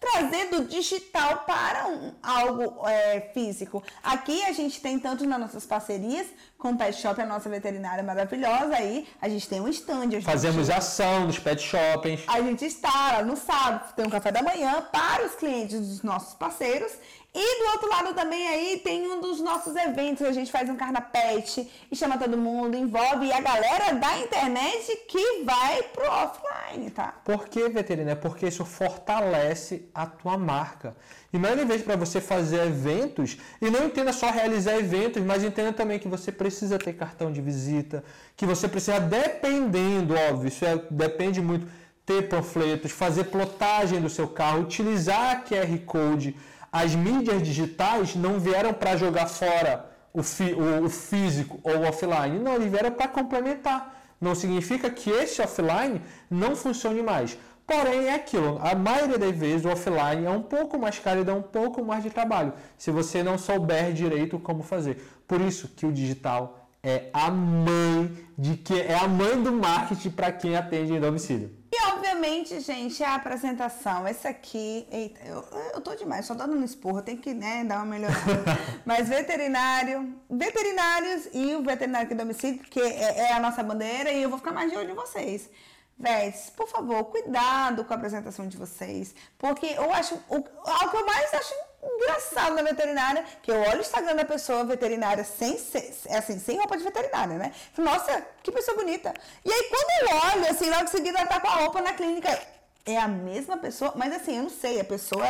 trazer 0.00 0.50
do 0.50 0.64
digital 0.64 1.44
para 1.46 1.88
um, 1.88 2.12
algo 2.22 2.86
é, 2.86 3.20
físico. 3.34 3.82
Aqui 4.02 4.42
a 4.44 4.52
gente 4.52 4.80
tem 4.80 4.98
tanto 4.98 5.26
nas 5.26 5.40
nossas 5.40 5.66
parcerias, 5.66 6.26
com 6.56 6.70
o 6.70 6.76
Pet 6.76 6.96
Shop, 7.00 7.20
a 7.20 7.26
nossa 7.26 7.48
veterinária 7.48 8.02
maravilhosa, 8.02 8.74
aí 8.74 9.06
a 9.20 9.28
gente 9.28 9.48
tem 9.48 9.60
um 9.60 9.68
stand. 9.68 10.20
Fazemos 10.22 10.66
gente, 10.66 10.76
ação 10.76 11.26
nos 11.26 11.38
pet 11.38 11.62
shoppings. 11.62 12.22
A 12.26 12.40
gente 12.40 12.64
está 12.64 13.12
lá 13.12 13.22
no 13.22 13.36
sábado, 13.36 13.94
tem 13.94 14.06
um 14.06 14.10
café 14.10 14.32
da 14.32 14.42
manhã 14.42 14.82
para 14.92 15.24
os 15.24 15.34
clientes 15.34 15.78
dos 15.78 16.02
nossos 16.02 16.34
parceiros 16.34 16.92
e 17.34 17.62
do 17.62 17.70
outro 17.72 17.88
lado 17.90 18.14
também 18.14 18.48
aí 18.48 18.80
tem 18.82 19.06
um 19.06 19.20
dos 19.20 19.40
nossos 19.40 19.76
eventos, 19.76 20.26
a 20.26 20.32
gente 20.32 20.50
faz 20.50 20.68
um 20.68 20.76
carnapete 20.76 21.70
e 21.90 21.94
chama 21.94 22.16
todo 22.16 22.38
mundo, 22.38 22.74
envolve 22.74 23.30
a 23.30 23.40
galera 23.40 23.92
da 23.92 24.18
internet 24.18 25.04
que 25.06 25.44
vai 25.44 25.82
pro 25.82 26.10
offline, 26.10 26.90
tá? 26.90 27.14
Por 27.24 27.46
que, 27.46 27.68
veterinária? 27.68 28.16
Porque 28.16 28.46
isso 28.46 28.64
fortalece 28.64 29.88
a 29.94 30.06
tua 30.06 30.38
marca. 30.38 30.96
E 31.30 31.38
mais 31.38 31.54
uma 31.54 31.66
vez 31.66 31.82
para 31.82 31.96
você 31.96 32.18
fazer 32.18 32.66
eventos, 32.66 33.36
e 33.60 33.68
não 33.68 33.84
entenda 33.84 34.12
só 34.12 34.30
realizar 34.30 34.78
eventos, 34.78 35.22
mas 35.22 35.44
entenda 35.44 35.72
também 35.72 35.98
que 35.98 36.08
você 36.08 36.32
precisa 36.32 36.78
ter 36.78 36.94
cartão 36.94 37.30
de 37.30 37.42
visita, 37.42 38.02
que 38.34 38.46
você 38.46 38.66
precisa, 38.66 38.98
dependendo, 38.98 40.14
óbvio, 40.14 40.48
isso 40.48 40.64
é, 40.64 40.76
depende 40.90 41.42
muito, 41.42 41.68
ter 42.06 42.26
panfletos, 42.26 42.90
fazer 42.90 43.24
plotagem 43.24 44.00
do 44.00 44.08
seu 44.08 44.26
carro, 44.26 44.62
utilizar 44.62 45.44
QR 45.44 45.78
Code 45.84 46.34
as 46.72 46.94
mídias 46.94 47.42
digitais 47.42 48.14
não 48.14 48.38
vieram 48.38 48.72
para 48.72 48.96
jogar 48.96 49.26
fora 49.26 49.90
o, 50.12 50.22
fi, 50.22 50.52
o, 50.52 50.84
o, 50.84 50.88
físico 50.88 51.60
ou 51.62 51.78
o 51.78 51.88
offline, 51.88 52.38
não, 52.38 52.54
eles 52.54 52.70
vieram 52.70 52.90
para 52.90 53.08
complementar. 53.08 53.96
Não 54.20 54.34
significa 54.34 54.90
que 54.90 55.10
esse 55.10 55.40
offline 55.40 56.00
não 56.30 56.56
funcione 56.56 57.02
mais. 57.02 57.38
Porém, 57.66 58.06
é 58.06 58.14
aquilo, 58.14 58.58
a 58.62 58.74
maioria 58.74 59.18
das 59.18 59.36
vezes 59.36 59.66
o 59.66 59.68
offline 59.68 60.24
é 60.24 60.30
um 60.30 60.42
pouco 60.42 60.78
mais 60.78 60.98
caro 60.98 61.20
e 61.20 61.24
dá 61.24 61.34
um 61.34 61.42
pouco 61.42 61.84
mais 61.84 62.02
de 62.02 62.08
trabalho, 62.08 62.54
se 62.78 62.90
você 62.90 63.22
não 63.22 63.36
souber 63.36 63.92
direito 63.92 64.38
como 64.38 64.62
fazer. 64.62 65.06
Por 65.26 65.40
isso 65.40 65.68
que 65.68 65.84
o 65.84 65.92
digital 65.92 66.66
é 66.82 67.10
a 67.12 67.30
mãe 67.30 68.10
de 68.38 68.56
que 68.56 68.80
é 68.80 68.94
a 68.94 69.06
mãe 69.06 69.42
do 69.42 69.52
marketing 69.52 70.10
para 70.10 70.32
quem 70.32 70.56
atende 70.56 70.94
em 70.94 71.00
domicílio. 71.00 71.57
E 71.70 71.86
obviamente, 71.88 72.58
gente, 72.60 73.04
a 73.04 73.14
apresentação. 73.14 74.08
Esse 74.08 74.26
aqui, 74.26 74.86
eita, 74.90 75.20
eu, 75.24 75.44
eu 75.74 75.80
tô 75.82 75.94
demais, 75.94 76.24
só 76.24 76.34
dando 76.34 76.56
um 76.56 76.64
esporro, 76.64 77.02
tem 77.02 77.16
que 77.16 77.34
né, 77.34 77.62
dar 77.62 77.76
uma 77.76 77.86
melhorada. 77.86 78.44
Mas 78.86 79.08
veterinário, 79.08 80.14
veterinários 80.30 81.28
e 81.32 81.54
o 81.54 81.62
veterinário 81.62 82.06
aqui 82.06 82.14
domicílio, 82.14 82.60
que 82.60 82.80
é, 82.80 83.18
é, 83.18 83.32
a 83.34 83.40
nossa 83.40 83.62
bandeira, 83.62 84.10
e 84.10 84.22
eu 84.22 84.30
vou 84.30 84.38
ficar 84.38 84.52
mais 84.52 84.70
de 84.70 84.78
olho 84.78 84.92
em 84.92 84.94
vocês. 84.94 85.50
Vets, 85.98 86.50
por 86.56 86.68
favor, 86.68 87.04
cuidado 87.06 87.84
com 87.84 87.92
a 87.92 87.96
apresentação 87.96 88.46
de 88.48 88.56
vocês. 88.56 89.14
Porque 89.36 89.66
eu 89.66 89.92
acho. 89.92 90.14
O, 90.28 90.36
algo 90.64 90.90
que 90.90 90.96
eu 90.96 91.06
mais 91.06 91.34
acho 91.34 91.54
engraçado 91.82 92.54
na 92.54 92.62
veterinária, 92.62 93.24
que 93.42 93.50
eu 93.50 93.60
olho 93.60 93.78
o 93.78 93.80
Instagram 93.80 94.16
da 94.16 94.24
pessoa 94.24 94.64
veterinária 94.64 95.24
sem, 95.24 95.54
assim, 95.54 96.38
sem 96.38 96.56
roupa 96.58 96.76
de 96.76 96.84
veterinária, 96.84 97.36
né? 97.36 97.52
Nossa, 97.76 98.26
que 98.42 98.50
pessoa 98.50 98.76
bonita. 98.76 99.12
E 99.44 99.52
aí, 99.52 99.70
quando 99.70 100.10
eu 100.10 100.16
olho, 100.16 100.50
assim, 100.50 100.70
logo 100.70 100.84
em 100.84 100.88
seguida 100.88 101.18
ela 101.18 101.28
tá 101.28 101.40
com 101.40 101.48
a 101.48 101.56
roupa 101.56 101.80
na 101.80 101.92
clínica. 101.92 102.38
É 102.84 102.96
a 102.96 103.06
mesma 103.06 103.58
pessoa, 103.58 103.92
mas 103.96 104.14
assim, 104.14 104.36
eu 104.36 104.44
não 104.44 104.50
sei, 104.50 104.80
a 104.80 104.84
pessoa, 104.84 105.26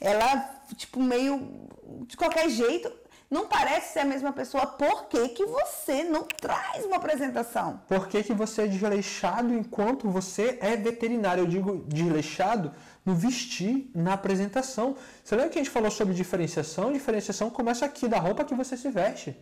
ela, 0.00 0.60
tipo, 0.76 1.00
meio 1.00 1.68
de 2.06 2.16
qualquer 2.16 2.48
jeito, 2.48 2.92
não 3.32 3.46
parece 3.46 3.94
ser 3.94 4.00
a 4.00 4.04
mesma 4.04 4.30
pessoa, 4.30 4.66
por 4.66 5.06
que, 5.06 5.30
que 5.30 5.46
você 5.46 6.04
não 6.04 6.22
traz 6.22 6.84
uma 6.84 6.96
apresentação? 6.96 7.80
Por 7.88 8.06
que, 8.06 8.22
que 8.22 8.34
você 8.34 8.62
é 8.62 8.66
desleixado 8.66 9.54
enquanto 9.54 10.08
você 10.10 10.58
é 10.60 10.76
veterinário? 10.76 11.44
Eu 11.44 11.46
digo 11.46 11.82
desleixado 11.88 12.74
no 13.04 13.14
vestir, 13.14 13.90
na 13.94 14.14
apresentação. 14.14 14.96
Você 15.22 15.34
lembra 15.34 15.50
que 15.50 15.58
a 15.58 15.62
gente 15.62 15.72
falou 15.72 15.90
sobre 15.90 16.14
diferenciação? 16.14 16.92
Diferenciação 16.92 17.50
começa 17.50 17.84
aqui, 17.84 18.08
da 18.08 18.18
roupa 18.18 18.44
que 18.44 18.54
você 18.54 18.76
se 18.76 18.90
veste. 18.90 19.36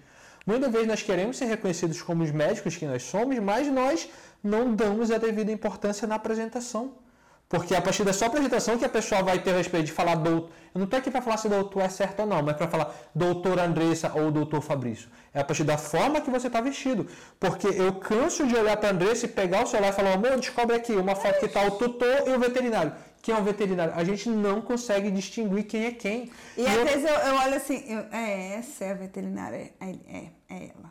Muitas 0.46 0.72
vezes 0.72 0.88
nós 0.88 1.02
queremos 1.02 1.36
ser 1.36 1.44
reconhecidos 1.44 2.00
como 2.02 2.22
os 2.22 2.30
médicos 2.30 2.76
que 2.76 2.86
nós 2.86 3.02
somos, 3.02 3.38
mas 3.38 3.68
nós 3.68 4.08
não 4.42 4.74
damos 4.74 5.10
a 5.10 5.18
devida 5.18 5.52
importância 5.52 6.08
na 6.08 6.14
apresentação. 6.14 6.92
Porque 7.48 7.74
a 7.74 7.82
partir 7.82 8.04
da 8.04 8.12
sua 8.12 8.28
apresentação 8.28 8.78
que 8.78 8.84
a 8.84 8.88
pessoa 8.88 9.22
vai 9.22 9.40
ter 9.40 9.52
respeito 9.52 9.86
de 9.86 9.92
falar 9.92 10.14
doutor. 10.14 10.50
Eu 10.72 10.78
não 10.78 10.84
estou 10.84 10.98
aqui 10.98 11.10
para 11.10 11.20
falar 11.20 11.36
se 11.36 11.48
doutor 11.48 11.82
é 11.82 11.88
certo 11.88 12.20
ou 12.20 12.26
não, 12.26 12.40
mas 12.42 12.56
para 12.56 12.68
falar 12.68 12.94
doutor 13.12 13.58
Andressa 13.58 14.12
ou 14.14 14.30
doutor 14.30 14.62
Fabrício. 14.62 15.08
É 15.32 15.40
a 15.40 15.44
partir 15.44 15.62
da 15.62 15.78
forma 15.78 16.20
que 16.20 16.30
você 16.30 16.48
está 16.48 16.60
vestido. 16.60 17.06
Porque 17.38 17.68
eu 17.68 17.94
canso 17.94 18.46
de 18.46 18.56
olhar 18.56 18.76
para 18.76 18.88
a 18.88 18.92
Andressa 18.92 19.26
e 19.26 19.28
pegar 19.28 19.62
o 19.62 19.66
celular 19.66 19.90
e 19.90 19.92
falar, 19.92 20.14
amor, 20.14 20.36
descobre 20.36 20.74
aqui 20.74 20.92
uma 20.92 21.14
foto 21.14 21.38
que 21.38 21.46
está 21.46 21.64
o 21.64 21.72
tutor 21.72 22.26
e 22.26 22.30
o 22.30 22.38
veterinário. 22.38 22.92
Quem 23.22 23.34
é 23.34 23.38
o 23.38 23.44
veterinário? 23.44 23.92
A 23.94 24.02
gente 24.02 24.28
não 24.28 24.60
consegue 24.60 25.10
distinguir 25.10 25.64
quem 25.64 25.84
é 25.84 25.92
quem. 25.92 26.30
E, 26.56 26.62
e 26.62 26.66
às 26.66 26.74
eu... 26.74 26.84
vezes 26.84 27.04
eu, 27.08 27.14
eu, 27.14 27.34
olho 27.36 27.54
assim, 27.54 27.84
eu, 27.86 28.00
é, 28.10 28.54
essa 28.54 28.84
é 28.84 28.90
a 28.90 28.94
veterinária, 28.94 29.72
é, 29.80 29.90
é, 29.90 30.30
é 30.48 30.70
ela. 30.74 30.90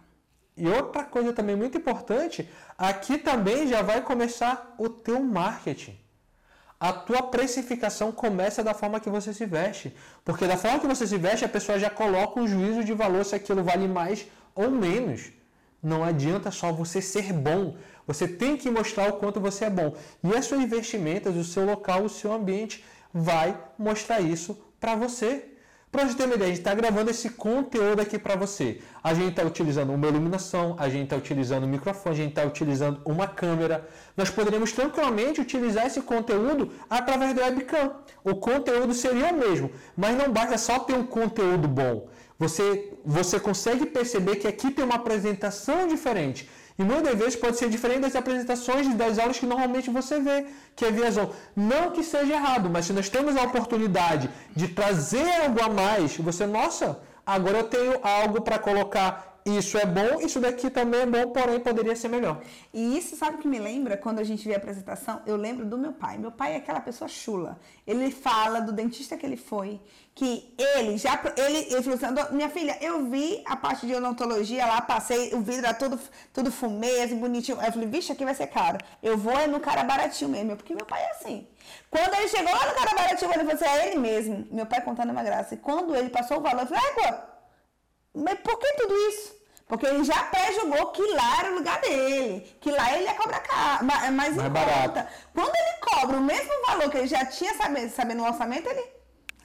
E 0.55 0.67
outra 0.67 1.03
coisa 1.03 1.33
também 1.33 1.55
muito 1.55 1.77
importante, 1.77 2.47
aqui 2.77 3.17
também 3.17 3.67
já 3.67 3.81
vai 3.81 4.01
começar 4.01 4.75
o 4.77 4.89
teu 4.89 5.21
marketing 5.21 5.97
a 6.79 6.93
tua 6.93 7.23
precificação 7.23 8.11
começa 8.11 8.63
da 8.63 8.73
forma 8.73 8.99
que 8.99 9.09
você 9.09 9.33
se 9.33 9.45
veste. 9.45 9.93
Porque 10.23 10.47
da 10.47 10.55
forma 10.55 10.79
que 10.79 10.87
você 10.87 11.05
se 11.05 11.17
veste, 11.17 11.43
a 11.43 11.49
pessoa 11.49 11.77
já 11.77 11.89
coloca 11.89 12.39
um 12.39 12.47
juízo 12.47 12.83
de 12.83 12.93
valor 12.93 13.25
se 13.25 13.35
aquilo 13.35 13.63
vale 13.63 13.87
mais 13.87 14.25
ou 14.55 14.71
menos. 14.71 15.31
Não 15.83 16.03
adianta 16.03 16.51
só 16.51 16.71
você 16.71 17.01
ser 17.01 17.33
bom. 17.33 17.75
Você 18.07 18.27
tem 18.27 18.55
que 18.55 18.71
mostrar 18.71 19.09
o 19.09 19.13
quanto 19.13 19.41
você 19.41 19.65
é 19.65 19.69
bom. 19.69 19.93
E 20.23 20.33
as 20.35 20.45
suas 20.45 20.63
vestimentas, 20.69 21.35
o 21.35 21.43
seu 21.43 21.65
local, 21.65 22.05
o 22.05 22.09
seu 22.09 22.31
ambiente 22.31 22.83
vai 23.13 23.57
mostrar 23.77 24.21
isso 24.21 24.57
para 24.79 24.95
você. 24.95 25.48
Para 25.91 26.05
você 26.05 26.15
ter 26.15 26.25
uma 26.25 26.35
ideia, 26.35 26.51
a 26.51 26.53
gente 26.53 26.59
está 26.59 26.75
gravando 26.75 27.09
esse 27.09 27.31
conteúdo 27.31 27.99
aqui 27.99 28.19
para 28.19 28.35
você. 28.35 28.79
A 29.03 29.11
gente 29.15 29.29
está 29.31 29.43
utilizando 29.43 29.91
uma 29.91 30.07
iluminação, 30.07 30.75
a 30.77 30.87
gente 30.87 31.05
está 31.05 31.15
utilizando 31.15 31.63
um 31.63 31.67
microfone, 31.67 32.13
a 32.13 32.17
gente 32.17 32.29
está 32.29 32.43
utilizando 32.43 33.01
uma 33.03 33.27
câmera. 33.27 33.87
Nós 34.15 34.29
poderíamos 34.29 34.71
tranquilamente 34.71 35.41
utilizar 35.41 35.87
esse 35.87 36.01
conteúdo 36.01 36.71
através 36.87 37.33
do 37.33 37.41
webcam. 37.41 37.95
O 38.23 38.35
conteúdo 38.35 38.93
seria 38.93 39.33
o 39.33 39.37
mesmo, 39.37 39.71
mas 39.97 40.15
não 40.15 40.31
basta 40.31 40.59
só 40.59 40.77
ter 40.77 40.93
um 40.93 41.07
conteúdo 41.07 41.67
bom. 41.67 42.07
Você, 42.37 42.93
você 43.03 43.39
consegue 43.39 43.87
perceber 43.87 44.35
que 44.35 44.47
aqui 44.47 44.69
tem 44.69 44.85
uma 44.85 44.95
apresentação 44.95 45.87
diferente. 45.87 46.47
E 46.79 46.83
muitas 46.83 47.13
vezes 47.19 47.35
pode 47.35 47.57
ser 47.57 47.69
diferente 47.69 47.99
das 47.99 48.15
apresentações 48.15 48.87
das 48.95 49.19
aulas 49.19 49.37
que 49.37 49.45
normalmente 49.45 49.89
você 49.89 50.17
vê, 50.21 50.45
que 50.77 50.85
é 50.85 50.91
via 50.91 51.11
Zoom. 51.11 51.29
Não 51.53 51.91
que 51.91 52.01
seja 52.01 52.33
errado, 52.33 52.69
mas 52.69 52.85
se 52.85 52.93
nós 52.93 53.09
temos 53.09 53.35
a 53.35 53.43
oportunidade 53.43 54.29
de 54.55 54.69
trazer 54.69 55.29
algo 55.43 55.61
a 55.61 55.67
mais, 55.67 56.15
você, 56.15 56.45
nossa, 56.45 57.01
agora 57.25 57.57
eu 57.57 57.63
tenho 57.65 57.99
algo 58.01 58.39
para 58.41 58.57
colocar 58.57 59.28
isso 59.45 59.77
é 59.77 59.85
bom, 59.85 60.19
isso 60.21 60.39
daqui 60.39 60.69
também 60.69 61.01
é 61.01 61.05
bom, 61.05 61.31
porém 61.31 61.59
poderia 61.59 61.95
ser 61.95 62.09
melhor. 62.09 62.41
E 62.73 62.97
isso, 62.97 63.15
sabe 63.15 63.37
o 63.37 63.39
que 63.39 63.47
me 63.47 63.59
lembra? 63.59 63.97
Quando 63.97 64.19
a 64.19 64.23
gente 64.23 64.47
vê 64.47 64.53
a 64.53 64.57
apresentação, 64.57 65.21
eu 65.25 65.35
lembro 65.35 65.65
do 65.65 65.77
meu 65.77 65.93
pai. 65.93 66.17
Meu 66.17 66.31
pai 66.31 66.53
é 66.53 66.57
aquela 66.57 66.81
pessoa 66.81 67.07
chula. 67.07 67.59
Ele 67.87 68.11
fala 68.11 68.59
do 68.59 68.71
dentista 68.71 69.17
que 69.17 69.25
ele 69.25 69.37
foi, 69.37 69.79
que 70.13 70.53
ele 70.57 70.97
já. 70.97 71.19
Ele, 71.37 71.73
ele 71.73 71.81
falou 71.81 71.97
assim: 71.97 72.35
minha 72.35 72.49
filha, 72.49 72.77
eu 72.81 73.05
vi 73.09 73.41
a 73.45 73.55
parte 73.55 73.87
de 73.87 73.95
odontologia 73.95 74.65
lá, 74.65 74.81
passei, 74.81 75.33
o 75.33 75.41
vidro 75.41 75.65
era 75.65 75.73
tudo, 75.73 75.99
tudo 76.33 76.51
fumê, 76.51 77.07
bonitinho. 77.07 77.57
Eu 77.61 77.71
falei: 77.71 77.87
vixe, 77.87 78.11
aqui 78.11 78.25
vai 78.25 78.35
ser 78.35 78.47
caro. 78.47 78.77
Eu 79.01 79.17
vou 79.17 79.37
é 79.39 79.47
no 79.47 79.59
cara 79.59 79.83
baratinho 79.83 80.29
mesmo, 80.29 80.55
porque 80.57 80.75
meu 80.75 80.85
pai 80.85 81.01
é 81.01 81.11
assim. 81.11 81.47
Quando 81.89 82.13
ele 82.15 82.27
chegou 82.27 82.51
lá 82.51 82.67
no 82.67 82.75
cara 82.75 82.93
baratinho, 82.93 83.31
ele 83.31 83.45
falou 83.45 83.53
assim: 83.53 83.65
é 83.65 83.87
ele 83.87 83.99
mesmo. 83.99 84.47
Meu 84.51 84.65
pai 84.65 84.81
contando 84.81 85.11
uma 85.11 85.23
graça. 85.23 85.55
E 85.55 85.57
quando 85.57 85.95
ele 85.95 86.09
passou 86.09 86.37
o 86.37 86.41
valor, 86.41 86.61
eu 86.61 86.67
falei: 86.67 86.83
água. 86.91 87.28
Mas 88.13 88.39
por 88.39 88.57
que 88.57 88.73
tudo 88.73 88.95
isso? 89.09 89.39
Porque 89.67 89.85
ele 89.85 90.03
já 90.03 90.23
pré-julgou 90.23 90.87
que 90.87 91.01
lá 91.13 91.39
era 91.39 91.51
o 91.51 91.55
lugar 91.55 91.79
dele, 91.79 92.57
que 92.59 92.71
lá 92.71 92.91
ele 92.91 93.03
ia 93.03 93.13
cobrar 93.13 93.39
caro, 93.41 93.85
mais, 93.85 94.11
mais 94.11 94.35
em 94.35 94.41
conta. 94.41 95.07
Quando 95.31 95.55
ele 95.55 95.77
cobra 95.79 96.17
o 96.17 96.21
mesmo 96.21 96.51
valor 96.65 96.89
que 96.89 96.97
ele 96.97 97.07
já 97.07 97.23
tinha 97.25 97.53
sabendo, 97.55 97.91
sabendo 97.91 98.17
no 98.17 98.27
orçamento, 98.27 98.67
ele. 98.67 98.83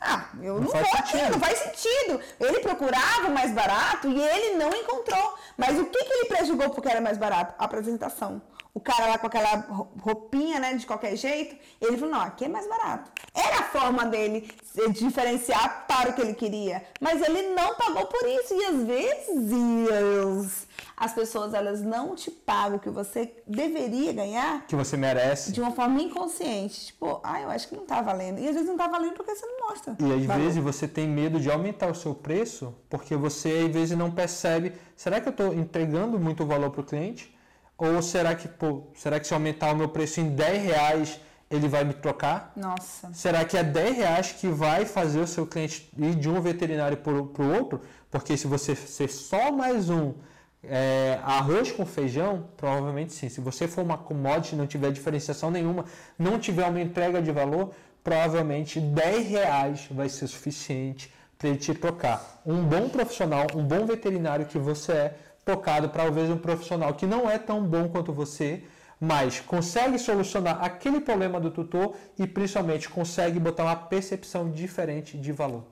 Ah, 0.00 0.30
eu 0.42 0.54
não, 0.54 0.62
não 0.62 0.70
vou 0.70 0.80
aqui, 0.80 1.16
não 1.30 1.38
faz 1.38 1.58
sentido. 1.58 2.20
Ele 2.40 2.60
procurava 2.60 3.28
o 3.28 3.34
mais 3.34 3.52
barato 3.52 4.08
e 4.08 4.18
ele 4.18 4.56
não 4.56 4.70
encontrou. 4.74 5.34
Mas 5.58 5.78
o 5.78 5.84
que, 5.84 6.04
que 6.04 6.12
ele 6.12 6.24
prejugou 6.26 6.70
porque 6.70 6.88
era 6.88 7.02
mais 7.02 7.18
barato? 7.18 7.54
A 7.58 7.64
apresentação 7.64 8.40
o 8.74 8.80
cara 8.80 9.06
lá 9.06 9.18
com 9.18 9.28
aquela 9.28 9.64
roupinha, 10.00 10.58
né, 10.58 10.74
de 10.74 10.84
qualquer 10.84 11.14
jeito, 11.16 11.56
ele 11.80 11.96
falou, 11.96 12.14
não, 12.14 12.20
aqui 12.20 12.44
é 12.44 12.48
mais 12.48 12.68
barato. 12.68 13.10
Era 13.32 13.60
a 13.60 13.62
forma 13.62 14.04
dele 14.04 14.50
diferenciar 14.90 15.86
para 15.86 16.10
o 16.10 16.12
que 16.12 16.20
ele 16.20 16.34
queria, 16.34 16.82
mas 17.00 17.22
ele 17.22 17.54
não 17.54 17.76
pagou 17.76 18.06
por 18.06 18.28
isso, 18.28 18.52
e 18.52 18.64
às 18.64 18.82
vezes, 18.84 20.66
as 20.96 21.12
pessoas 21.12 21.54
elas 21.54 21.82
não 21.82 22.14
te 22.16 22.30
pagam 22.30 22.76
o 22.76 22.80
que 22.80 22.90
você 22.90 23.32
deveria 23.46 24.12
ganhar 24.12 24.66
Que 24.66 24.76
você 24.76 24.96
merece. 24.96 25.52
de 25.52 25.60
uma 25.60 25.70
forma 25.72 26.00
inconsciente. 26.02 26.86
Tipo, 26.86 27.20
ah, 27.22 27.40
eu 27.40 27.50
acho 27.50 27.68
que 27.68 27.76
não 27.76 27.84
tá 27.84 28.00
valendo. 28.00 28.38
E 28.40 28.46
às 28.48 28.54
vezes 28.54 28.68
não 28.68 28.76
tá 28.76 28.86
valendo 28.88 29.14
porque 29.14 29.34
você 29.34 29.46
não 29.46 29.68
mostra. 29.68 29.96
E 29.98 30.12
às 30.12 30.26
valor. 30.26 30.42
vezes 30.42 30.62
você 30.62 30.86
tem 30.86 31.06
medo 31.08 31.40
de 31.40 31.50
aumentar 31.50 31.88
o 31.90 31.94
seu 31.94 32.14
preço 32.14 32.74
porque 32.88 33.16
você 33.16 33.64
às 33.66 33.72
vezes 33.72 33.96
não 33.98 34.10
percebe, 34.10 34.72
será 34.96 35.20
que 35.20 35.28
eu 35.28 35.32
estou 35.32 35.52
entregando 35.54 36.18
muito 36.18 36.44
valor 36.46 36.70
para 36.70 36.80
o 36.80 36.84
cliente? 36.84 37.33
Ou 37.76 38.00
será 38.02 38.34
que, 38.34 38.48
pô, 38.48 38.84
será 38.94 39.18
que 39.18 39.26
se 39.26 39.34
aumentar 39.34 39.72
o 39.72 39.76
meu 39.76 39.88
preço 39.88 40.20
em 40.20 40.30
10 40.30 40.62
reais 40.62 41.20
ele 41.50 41.68
vai 41.68 41.84
me 41.84 41.94
trocar? 41.94 42.52
Nossa. 42.56 43.12
Será 43.12 43.44
que 43.44 43.56
é 43.56 43.62
10 43.62 43.96
reais 43.96 44.32
que 44.32 44.48
vai 44.48 44.84
fazer 44.84 45.20
o 45.20 45.26
seu 45.26 45.46
cliente 45.46 45.90
ir 45.98 46.14
de 46.14 46.28
um 46.28 46.40
veterinário 46.40 46.96
para 46.96 47.12
o 47.12 47.54
outro? 47.54 47.80
Porque 48.10 48.36
se 48.36 48.46
você 48.46 48.74
ser 48.74 49.08
só 49.08 49.52
mais 49.52 49.90
um 49.90 50.14
é, 50.62 51.18
arroz 51.22 51.72
com 51.72 51.84
feijão, 51.84 52.48
provavelmente 52.56 53.12
sim. 53.12 53.28
Se 53.28 53.40
você 53.40 53.68
for 53.68 53.82
uma 53.82 53.98
commodity, 53.98 54.56
não 54.56 54.66
tiver 54.66 54.90
diferenciação 54.90 55.50
nenhuma, 55.50 55.84
não 56.18 56.38
tiver 56.38 56.66
uma 56.66 56.80
entrega 56.80 57.20
de 57.20 57.30
valor, 57.30 57.72
provavelmente 58.02 58.80
10 58.80 59.28
reais 59.28 59.88
vai 59.90 60.08
ser 60.08 60.26
suficiente 60.26 61.12
para 61.38 61.48
ele 61.48 61.58
te 61.58 61.74
tocar. 61.74 62.40
Um 62.46 62.62
bom 62.64 62.88
profissional, 62.88 63.46
um 63.54 63.62
bom 63.62 63.84
veterinário 63.84 64.46
que 64.46 64.58
você 64.58 64.92
é, 64.92 65.14
tocado 65.44 65.88
para 65.88 66.04
talvez 66.04 66.30
um 66.30 66.38
profissional 66.38 66.94
que 66.94 67.06
não 67.06 67.28
é 67.28 67.38
tão 67.38 67.62
bom 67.62 67.88
quanto 67.88 68.12
você, 68.12 68.64
mas 69.00 69.40
consegue 69.40 69.98
solucionar 69.98 70.62
aquele 70.64 71.00
problema 71.00 71.38
do 71.38 71.50
tutor 71.50 71.94
e 72.18 72.26
principalmente 72.26 72.88
consegue 72.88 73.38
botar 73.38 73.64
uma 73.64 73.76
percepção 73.76 74.50
diferente 74.50 75.18
de 75.18 75.32
valor. 75.32 75.64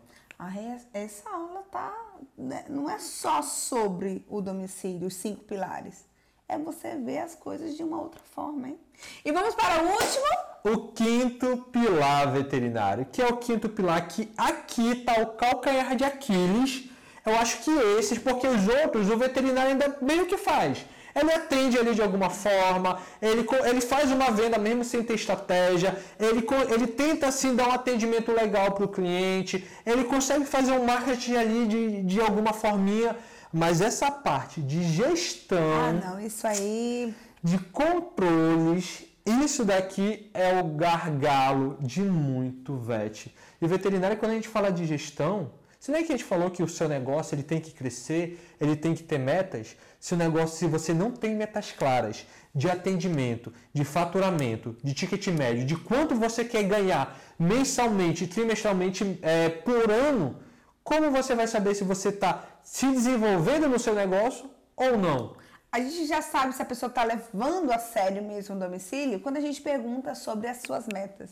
Essa 0.93 1.31
aula 1.31 1.63
tá. 1.71 1.95
né, 2.37 2.65
Não 2.69 2.91
é 2.91 2.99
só 2.99 3.43
sobre 3.43 4.27
o 4.29 4.41
domicílio, 4.41 5.07
os 5.07 5.15
cinco 5.15 5.45
pilares. 5.45 6.05
É 6.49 6.59
você 6.59 6.97
ver 6.97 7.19
as 7.19 7.35
coisas 7.35 7.77
de 7.77 7.83
uma 7.83 8.01
outra 8.01 8.21
forma, 8.35 8.69
hein? 8.69 8.79
E 9.25 9.33
vamos 9.33 9.55
para 9.55 9.83
o 9.83 9.87
último. 9.87 10.27
O 10.65 10.93
quinto 10.93 11.57
pilar 11.73 12.31
veterinário, 12.31 13.07
que 13.07 13.23
é 13.23 13.27
o 13.27 13.37
quinto 13.37 13.69
pilar 13.69 14.07
que 14.09 14.31
aqui 14.37 14.91
está 14.91 15.21
o 15.23 15.29
calcanhar 15.29 15.97
de 15.97 16.05
Aquiles. 16.05 16.91
Eu 17.25 17.35
acho 17.37 17.59
que 17.63 17.71
esses, 17.99 18.19
porque 18.19 18.47
os 18.47 18.67
outros 18.69 19.09
o 19.11 19.17
veterinário 19.17 19.71
ainda 19.73 19.97
meio 20.03 20.27
que 20.27 20.37
faz. 20.37 20.85
Ele 21.15 21.31
atende 21.31 21.79
ali 21.79 21.95
de 21.95 22.01
alguma 22.01 22.31
forma, 22.31 22.99
ele, 23.21 23.47
ele 23.67 23.81
faz 23.83 24.11
uma 24.11 24.31
venda 24.31 24.57
mesmo 24.59 24.83
sem 24.83 25.03
ter 25.03 25.15
estratégia, 25.15 25.95
ele, 26.19 26.45
ele 26.73 26.87
tenta 26.87 27.27
assim 27.29 27.55
dar 27.55 27.69
um 27.69 27.73
atendimento 27.73 28.33
legal 28.33 28.73
para 28.73 28.85
o 28.85 28.89
cliente, 28.89 29.63
ele 29.85 30.05
consegue 30.05 30.47
fazer 30.47 30.73
um 30.73 30.87
marketing 30.87 31.35
ali 31.37 31.67
de, 31.67 32.03
de 32.05 32.21
alguma 32.21 32.55
forminha, 32.55 33.15
mas 33.53 33.83
essa 33.83 34.11
parte 34.11 34.63
de 34.63 34.83
gestão 34.85 35.59
Ah, 35.61 35.93
não, 35.93 36.19
isso 36.19 36.47
aí. 36.47 37.15
de 37.43 37.59
controles, 37.59 39.05
isso 39.45 39.67
daqui 39.67 40.31
é 40.33 40.59
o 40.61 40.65
gargalo 40.65 41.77
de 41.79 42.01
muito 42.01 42.75
vet. 42.77 43.35
E 43.61 43.67
veterinário, 43.67 44.17
quando 44.17 44.33
a 44.33 44.35
gente 44.35 44.49
fala 44.49 44.73
de 44.73 44.87
gestão, 44.87 45.51
se 45.83 45.91
não 45.91 45.99
é 45.99 46.05
que 46.05 46.13
a 46.13 46.17
gente 46.17 46.25
falou 46.25 46.49
que 46.49 46.63
o 46.63 46.69
seu 46.69 46.89
negócio 46.89 47.35
ele 47.35 47.43
tem 47.43 47.61
que 47.61 47.73
crescer, 47.73 48.39
ele 48.61 48.77
tem 48.77 48.95
que 48.95 49.03
ter 49.03 49.19
metas, 49.19 49.77
se 49.99 50.15
o 50.15 50.17
negócio, 50.17 50.57
se 50.57 50.69
você 50.69 50.95
não 50.95 51.11
tem 51.11 51.35
metas 51.35 51.73
claras 51.73 52.25
de 52.55 52.71
atendimento, 52.71 53.53
de 53.75 53.85
faturamento, 53.85 54.77
de 54.81 54.95
ticket 54.95 55.27
médio, 55.27 55.67
de 55.67 55.75
quanto 55.75 56.15
você 56.15 56.45
quer 56.45 56.63
ganhar 56.63 57.19
mensalmente, 57.37 58.29
trimestralmente, 58.29 59.19
é, 59.23 59.49
por 59.49 59.91
ano, 59.91 60.37
como 60.85 61.11
você 61.11 61.35
vai 61.35 61.49
saber 61.49 61.75
se 61.75 61.83
você 61.83 62.11
está 62.11 62.45
se 62.63 62.87
desenvolvendo 62.87 63.69
no 63.69 63.81
seu 63.81 63.93
negócio 63.93 64.49
ou 64.77 64.97
não? 64.97 65.35
A 65.73 65.81
gente 65.81 66.05
já 66.07 66.21
sabe 66.21 66.55
se 66.55 66.61
a 66.61 66.67
pessoa 66.67 66.91
está 66.91 67.03
levando 67.03 67.73
a 67.73 67.79
sério 67.79 68.23
mesmo 68.23 68.55
o 68.55 68.59
domicílio 68.59 69.19
quando 69.21 69.39
a 69.39 69.41
gente 69.41 69.59
pergunta 69.63 70.15
sobre 70.15 70.47
as 70.47 70.59
suas 70.59 70.87
metas. 70.87 71.31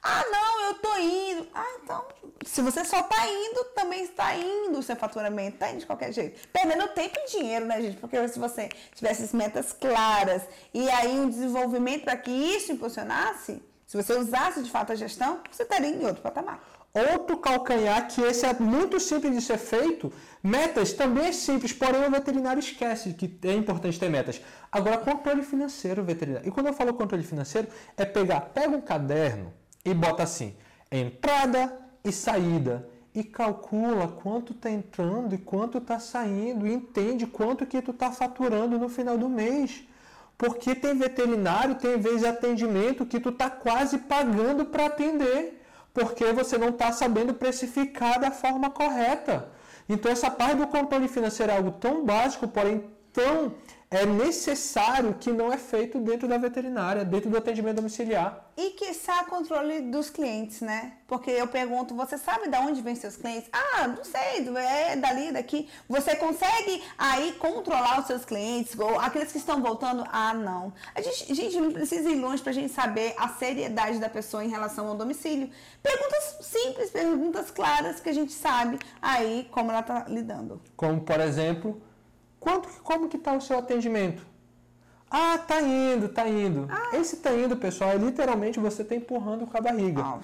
Ah, 0.00 0.22
não, 0.30 0.68
eu 0.68 0.74
tô 0.74 0.96
indo. 0.96 1.48
Ah, 1.52 1.66
então, 1.82 2.06
se 2.46 2.62
você 2.62 2.84
só 2.84 3.02
tá 3.02 3.26
indo, 3.26 3.64
também 3.74 4.04
está 4.04 4.36
indo 4.36 4.78
o 4.78 4.82
seu 4.82 4.94
faturamento, 4.94 5.58
tá 5.58 5.70
indo 5.70 5.80
de 5.80 5.86
qualquer 5.86 6.12
jeito. 6.12 6.48
Perdendo 6.50 6.86
tempo 6.94 7.18
e 7.18 7.30
dinheiro, 7.32 7.66
né, 7.66 7.82
gente? 7.82 7.96
Porque 7.96 8.28
se 8.28 8.38
você 8.38 8.68
tivesse 8.94 9.24
as 9.24 9.32
metas 9.32 9.72
claras 9.72 10.44
e 10.72 10.88
aí 10.88 11.18
um 11.18 11.28
desenvolvimento 11.28 12.04
para 12.04 12.16
que 12.16 12.30
isso 12.30 12.70
impulsionasse, 12.70 13.60
se 13.88 13.96
você 13.96 14.12
usasse 14.16 14.62
de 14.62 14.70
fato 14.70 14.92
a 14.92 14.94
gestão, 14.94 15.40
você 15.50 15.64
estaria 15.64 15.88
em 15.88 16.06
outro 16.06 16.22
patamar. 16.22 16.62
Outro 16.92 17.36
calcanhar 17.36 18.08
que 18.08 18.20
esse 18.20 18.44
é 18.44 18.52
muito 18.54 18.98
simples 18.98 19.32
de 19.32 19.40
ser 19.40 19.58
feito. 19.58 20.12
Metas 20.42 20.92
também 20.92 21.26
é 21.26 21.32
simples, 21.32 21.72
porém 21.72 22.04
o 22.04 22.10
veterinário 22.10 22.58
esquece 22.58 23.12
que 23.12 23.38
é 23.46 23.54
importante 23.54 23.98
ter 23.98 24.08
metas. 24.08 24.40
Agora, 24.72 24.98
controle 24.98 25.42
financeiro 25.42 26.02
veterinário. 26.02 26.48
E 26.48 26.50
quando 26.50 26.66
eu 26.66 26.72
falo 26.72 26.92
controle 26.94 27.22
financeiro, 27.22 27.68
é 27.96 28.04
pegar, 28.04 28.40
pega 28.40 28.76
um 28.76 28.80
caderno 28.80 29.52
e 29.84 29.94
bota 29.94 30.24
assim, 30.24 30.56
entrada 30.90 31.78
e 32.04 32.10
saída. 32.10 32.88
E 33.12 33.24
calcula 33.24 34.06
quanto 34.06 34.52
está 34.52 34.70
entrando 34.70 35.34
e 35.34 35.38
quanto 35.38 35.78
está 35.78 35.98
saindo. 35.98 36.66
E 36.66 36.72
entende 36.72 37.26
quanto 37.26 37.66
que 37.66 37.82
tu 37.82 37.90
está 37.90 38.10
faturando 38.10 38.78
no 38.78 38.88
final 38.88 39.18
do 39.18 39.28
mês. 39.28 39.84
Porque 40.38 40.74
tem 40.74 40.96
veterinário, 40.96 41.74
tem 41.74 41.98
vezes 41.98 42.24
atendimento 42.24 43.04
que 43.04 43.20
tu 43.20 43.30
tá 43.30 43.50
quase 43.50 43.98
pagando 43.98 44.64
para 44.64 44.86
atender, 44.86 45.59
porque 45.92 46.32
você 46.32 46.56
não 46.56 46.68
está 46.70 46.92
sabendo 46.92 47.34
precificar 47.34 48.20
da 48.20 48.30
forma 48.30 48.70
correta. 48.70 49.48
Então 49.88 50.10
essa 50.10 50.30
parte 50.30 50.56
do 50.56 50.66
controle 50.66 51.08
financeiro 51.08 51.52
é 51.52 51.56
algo 51.56 51.72
tão 51.72 52.04
básico, 52.04 52.46
porém 52.48 52.84
tão 53.12 53.52
é 53.92 54.06
necessário 54.06 55.14
que 55.14 55.32
não 55.32 55.52
é 55.52 55.56
feito 55.56 55.98
dentro 55.98 56.28
da 56.28 56.38
veterinária, 56.38 57.04
dentro 57.04 57.28
do 57.28 57.36
atendimento 57.36 57.76
domiciliar. 57.76 58.48
E 58.56 58.70
quiçá 58.70 59.24
controle 59.24 59.80
dos 59.80 60.08
clientes, 60.08 60.60
né? 60.60 60.92
Porque 61.08 61.28
eu 61.28 61.48
pergunto, 61.48 61.92
você 61.96 62.16
sabe 62.16 62.48
de 62.48 62.56
onde 62.56 62.82
vem 62.82 62.94
seus 62.94 63.16
clientes? 63.16 63.50
Ah, 63.52 63.88
não 63.88 64.04
sei, 64.04 64.46
é 64.58 64.94
dali, 64.94 65.32
daqui. 65.32 65.68
Você 65.88 66.14
consegue 66.14 66.84
aí 66.96 67.32
controlar 67.32 67.98
os 67.98 68.06
seus 68.06 68.24
clientes? 68.24 68.78
Ou 68.78 69.00
aqueles 69.00 69.32
que 69.32 69.38
estão 69.38 69.60
voltando? 69.60 70.04
Ah, 70.12 70.34
não. 70.34 70.72
A 70.94 71.00
gente, 71.02 71.32
a 71.32 71.34
gente 71.34 71.60
não 71.60 71.72
precisa 71.72 72.08
ir 72.08 72.14
longe 72.14 72.40
pra 72.40 72.52
gente 72.52 72.72
saber 72.72 73.12
a 73.18 73.28
seriedade 73.30 73.98
da 73.98 74.08
pessoa 74.08 74.44
em 74.44 74.50
relação 74.50 74.86
ao 74.86 74.94
domicílio. 74.94 75.50
Perguntas 75.82 76.36
simples, 76.42 76.90
perguntas 76.90 77.50
claras 77.50 77.98
que 77.98 78.08
a 78.08 78.14
gente 78.14 78.32
sabe 78.32 78.78
aí 79.02 79.48
como 79.50 79.72
ela 79.72 79.82
tá 79.82 80.04
lidando. 80.06 80.62
Como, 80.76 81.00
por 81.00 81.18
exemplo, 81.18 81.82
quanto, 82.40 82.68
como 82.82 83.08
que 83.08 83.16
está 83.18 83.32
o 83.34 83.40
seu 83.40 83.58
atendimento? 83.58 84.26
Ah, 85.10 85.38
tá 85.38 85.60
indo, 85.60 86.08
tá 86.08 86.26
indo. 86.28 86.68
Esse 86.92 87.16
tá 87.18 87.32
indo, 87.32 87.56
pessoal, 87.56 87.90
é 87.90 87.96
literalmente 87.96 88.58
você 88.58 88.82
tá 88.84 88.94
empurrando 88.94 89.46
com 89.46 89.56
a 89.56 89.60
barriga. 89.60 90.02
Ah. 90.02 90.18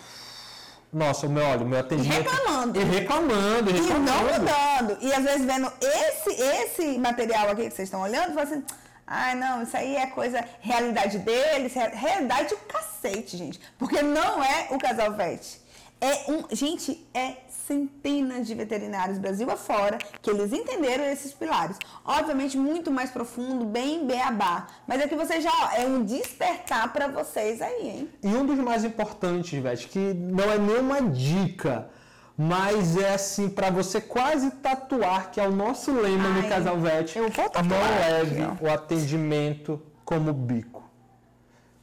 Nossa, 0.92 1.26
o 1.26 1.30
meu, 1.30 1.44
olha, 1.44 1.62
o 1.64 1.68
meu 1.68 1.80
atendimento... 1.80 2.22
reclamando. 2.30 2.80
E 2.80 2.84
reclamando, 2.84 3.70
e 3.70 3.76
E 3.76 3.80
não 3.80 3.88
reclamando. 3.88 4.40
mudando. 4.40 4.98
E 5.02 5.12
às 5.12 5.24
vezes 5.24 5.44
vendo 5.44 5.70
esse, 5.80 6.30
esse 6.40 6.98
material 6.98 7.48
aqui 7.50 7.64
que 7.68 7.74
vocês 7.74 7.88
estão 7.88 8.00
olhando, 8.00 8.28
fala 8.32 8.42
assim, 8.44 8.64
ai 9.06 9.34
não, 9.34 9.62
isso 9.64 9.76
aí 9.76 9.96
é 9.96 10.06
coisa, 10.06 10.42
realidade 10.60 11.18
deles, 11.18 11.74
rea- 11.74 11.88
realidade 11.92 12.54
o 12.54 12.58
cacete, 12.58 13.36
gente. 13.36 13.60
Porque 13.78 14.00
não 14.00 14.42
é 14.42 14.68
o 14.70 14.78
casal 14.78 15.12
vet. 15.12 15.60
É 16.00 16.30
um, 16.30 16.44
gente, 16.54 17.04
é 17.12 17.34
centenas 17.66 18.46
de 18.46 18.54
veterinários 18.54 19.18
Brasil 19.18 19.50
afora 19.50 19.98
que 20.22 20.30
eles 20.30 20.52
entenderam 20.52 21.04
esses 21.04 21.32
pilares. 21.32 21.76
Obviamente 22.04 22.56
muito 22.56 22.90
mais 22.90 23.10
profundo, 23.10 23.64
bem 23.64 24.06
beabá, 24.06 24.66
mas 24.86 25.00
é 25.00 25.08
que 25.08 25.16
você 25.16 25.40
já 25.40 25.50
ó, 25.50 25.76
é 25.76 25.84
um 25.84 26.04
despertar 26.04 26.92
para 26.92 27.08
vocês 27.08 27.60
aí, 27.60 27.88
hein? 27.88 28.08
E 28.22 28.28
um 28.28 28.46
dos 28.46 28.58
mais 28.58 28.84
importantes, 28.84 29.60
Vete, 29.60 29.88
que 29.88 30.14
não 30.14 30.50
é 30.50 30.58
nenhuma 30.58 31.02
dica, 31.02 31.88
mas 32.36 32.96
é 32.96 33.14
assim, 33.14 33.48
para 33.48 33.70
você 33.70 34.00
quase 34.00 34.50
tatuar, 34.50 35.30
que 35.30 35.40
é 35.40 35.48
o 35.48 35.52
nosso 35.52 35.92
lema 35.92 36.28
no 36.28 36.48
Casal 36.48 36.78
Vet, 36.78 37.16
eu 37.16 37.30
vou 37.30 37.48
tatuar 37.48 37.64
não 37.64 37.98
leve 37.98 38.42
aqui, 38.42 38.64
o 38.64 38.70
atendimento 38.70 39.82
como 40.04 40.32
bico. 40.32 40.84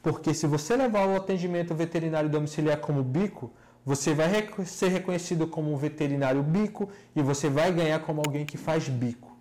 Porque 0.02 0.34
se 0.34 0.46
você 0.46 0.76
levar 0.76 1.08
o 1.08 1.16
atendimento 1.16 1.74
veterinário 1.74 2.30
domiciliar 2.30 2.78
como 2.78 3.02
bico, 3.02 3.52
você 3.86 4.14
vai 4.14 4.28
rec- 4.28 4.66
ser 4.66 4.90
reconhecido 4.90 5.48
como 5.48 5.74
um 5.74 5.78
veterinário 5.78 6.42
bico 6.42 6.90
e 7.16 7.22
você 7.22 7.50
vai 7.50 7.72
ganhar 7.72 8.00
como 8.00 8.22
alguém 8.26 8.46
que 8.46 8.58
faz 8.58 8.88
bico. 8.88 9.32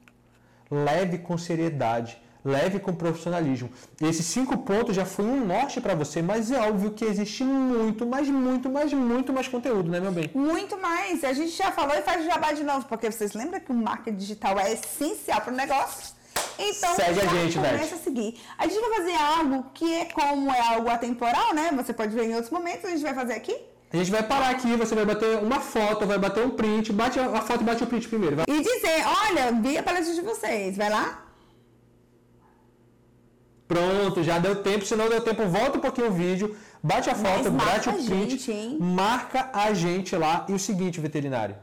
Leve 0.70 1.18
com 1.18 1.36
seriedade, 1.36 2.20
leve 2.44 2.78
com 2.80 2.94
profissionalismo. 2.94 3.70
Esses 4.00 4.24
cinco 4.26 4.56
pontos 4.58 4.96
já 4.96 5.04
foi 5.04 5.24
um 5.26 5.44
norte 5.44 5.80
para 5.80 5.94
você, 5.94 6.22
mas 6.22 6.50
é 6.50 6.58
óbvio 6.60 6.90
que 6.92 7.04
existe 7.04 7.44
muito, 7.44 8.06
mas 8.06 8.26
muito, 8.28 8.70
mas 8.70 8.92
muito 8.92 9.32
mais 9.32 9.46
conteúdo, 9.48 9.90
né, 9.90 10.00
meu 10.00 10.10
bem? 10.12 10.30
Muito 10.34 10.76
mais. 10.78 11.22
A 11.24 11.32
gente 11.32 11.50
já 11.50 11.70
falou 11.70 11.94
e 11.94 12.02
faz 12.02 12.24
jabá 12.24 12.52
de 12.52 12.64
novo, 12.64 12.86
porque 12.86 13.10
vocês 13.10 13.34
lembram 13.34 13.60
que 13.60 13.70
o 13.70 13.74
marketing 13.74 14.16
digital 14.16 14.58
é 14.58 14.72
essencial 14.72 15.40
para 15.42 15.52
o 15.52 15.56
negócio? 15.56 16.14
Então, 16.58 16.94
Segue 16.94 17.20
a 17.20 17.26
gente, 17.26 17.56
começa 17.56 17.94
a 17.94 17.98
seguir. 17.98 18.40
A 18.58 18.66
gente 18.66 18.80
vai 18.80 18.94
fazer 18.98 19.14
algo 19.14 19.66
que 19.74 19.94
é 19.94 20.04
como 20.06 20.50
é 20.50 20.60
algo 20.74 20.88
atemporal, 20.88 21.54
né? 21.54 21.70
Você 21.76 21.92
pode 21.92 22.14
ver 22.14 22.24
em 22.24 22.34
outros 22.34 22.50
momentos, 22.50 22.84
a 22.84 22.90
gente 22.90 23.02
vai 23.02 23.14
fazer 23.14 23.34
aqui. 23.34 23.54
A 23.92 23.96
gente 23.96 24.10
vai 24.10 24.22
parar 24.22 24.50
aqui, 24.50 24.74
você 24.74 24.94
vai 24.94 25.04
bater 25.04 25.38
uma 25.38 25.60
foto, 25.60 26.06
vai 26.06 26.18
bater 26.18 26.44
um 26.46 26.50
print, 26.50 26.92
bate 26.92 27.18
a 27.20 27.42
foto 27.42 27.60
e 27.60 27.64
bate 27.64 27.84
o 27.84 27.86
print 27.86 28.08
primeiro. 28.08 28.36
vai. 28.36 28.46
E 28.48 28.62
dizer, 28.62 29.04
olha, 29.24 29.52
vi 29.52 29.76
a 29.76 29.82
palestra 29.82 30.14
de 30.14 30.22
vocês, 30.22 30.76
vai 30.78 30.88
lá. 30.88 31.26
Pronto, 33.68 34.22
já 34.22 34.38
deu 34.38 34.62
tempo. 34.62 34.84
Se 34.86 34.96
não 34.96 35.08
deu 35.10 35.20
tempo, 35.20 35.46
volta 35.46 35.76
um 35.78 35.80
pouquinho 35.80 36.08
o 36.08 36.12
vídeo, 36.12 36.56
bate 36.82 37.10
a 37.10 37.14
foto, 37.14 37.50
bate 37.50 37.88
o 37.90 37.92
print, 37.92 38.38
gente, 38.38 38.82
marca 38.82 39.50
a 39.52 39.74
gente 39.74 40.16
lá. 40.16 40.46
E 40.48 40.52
o 40.54 40.58
seguinte, 40.58 40.98
veterinário, 40.98 41.56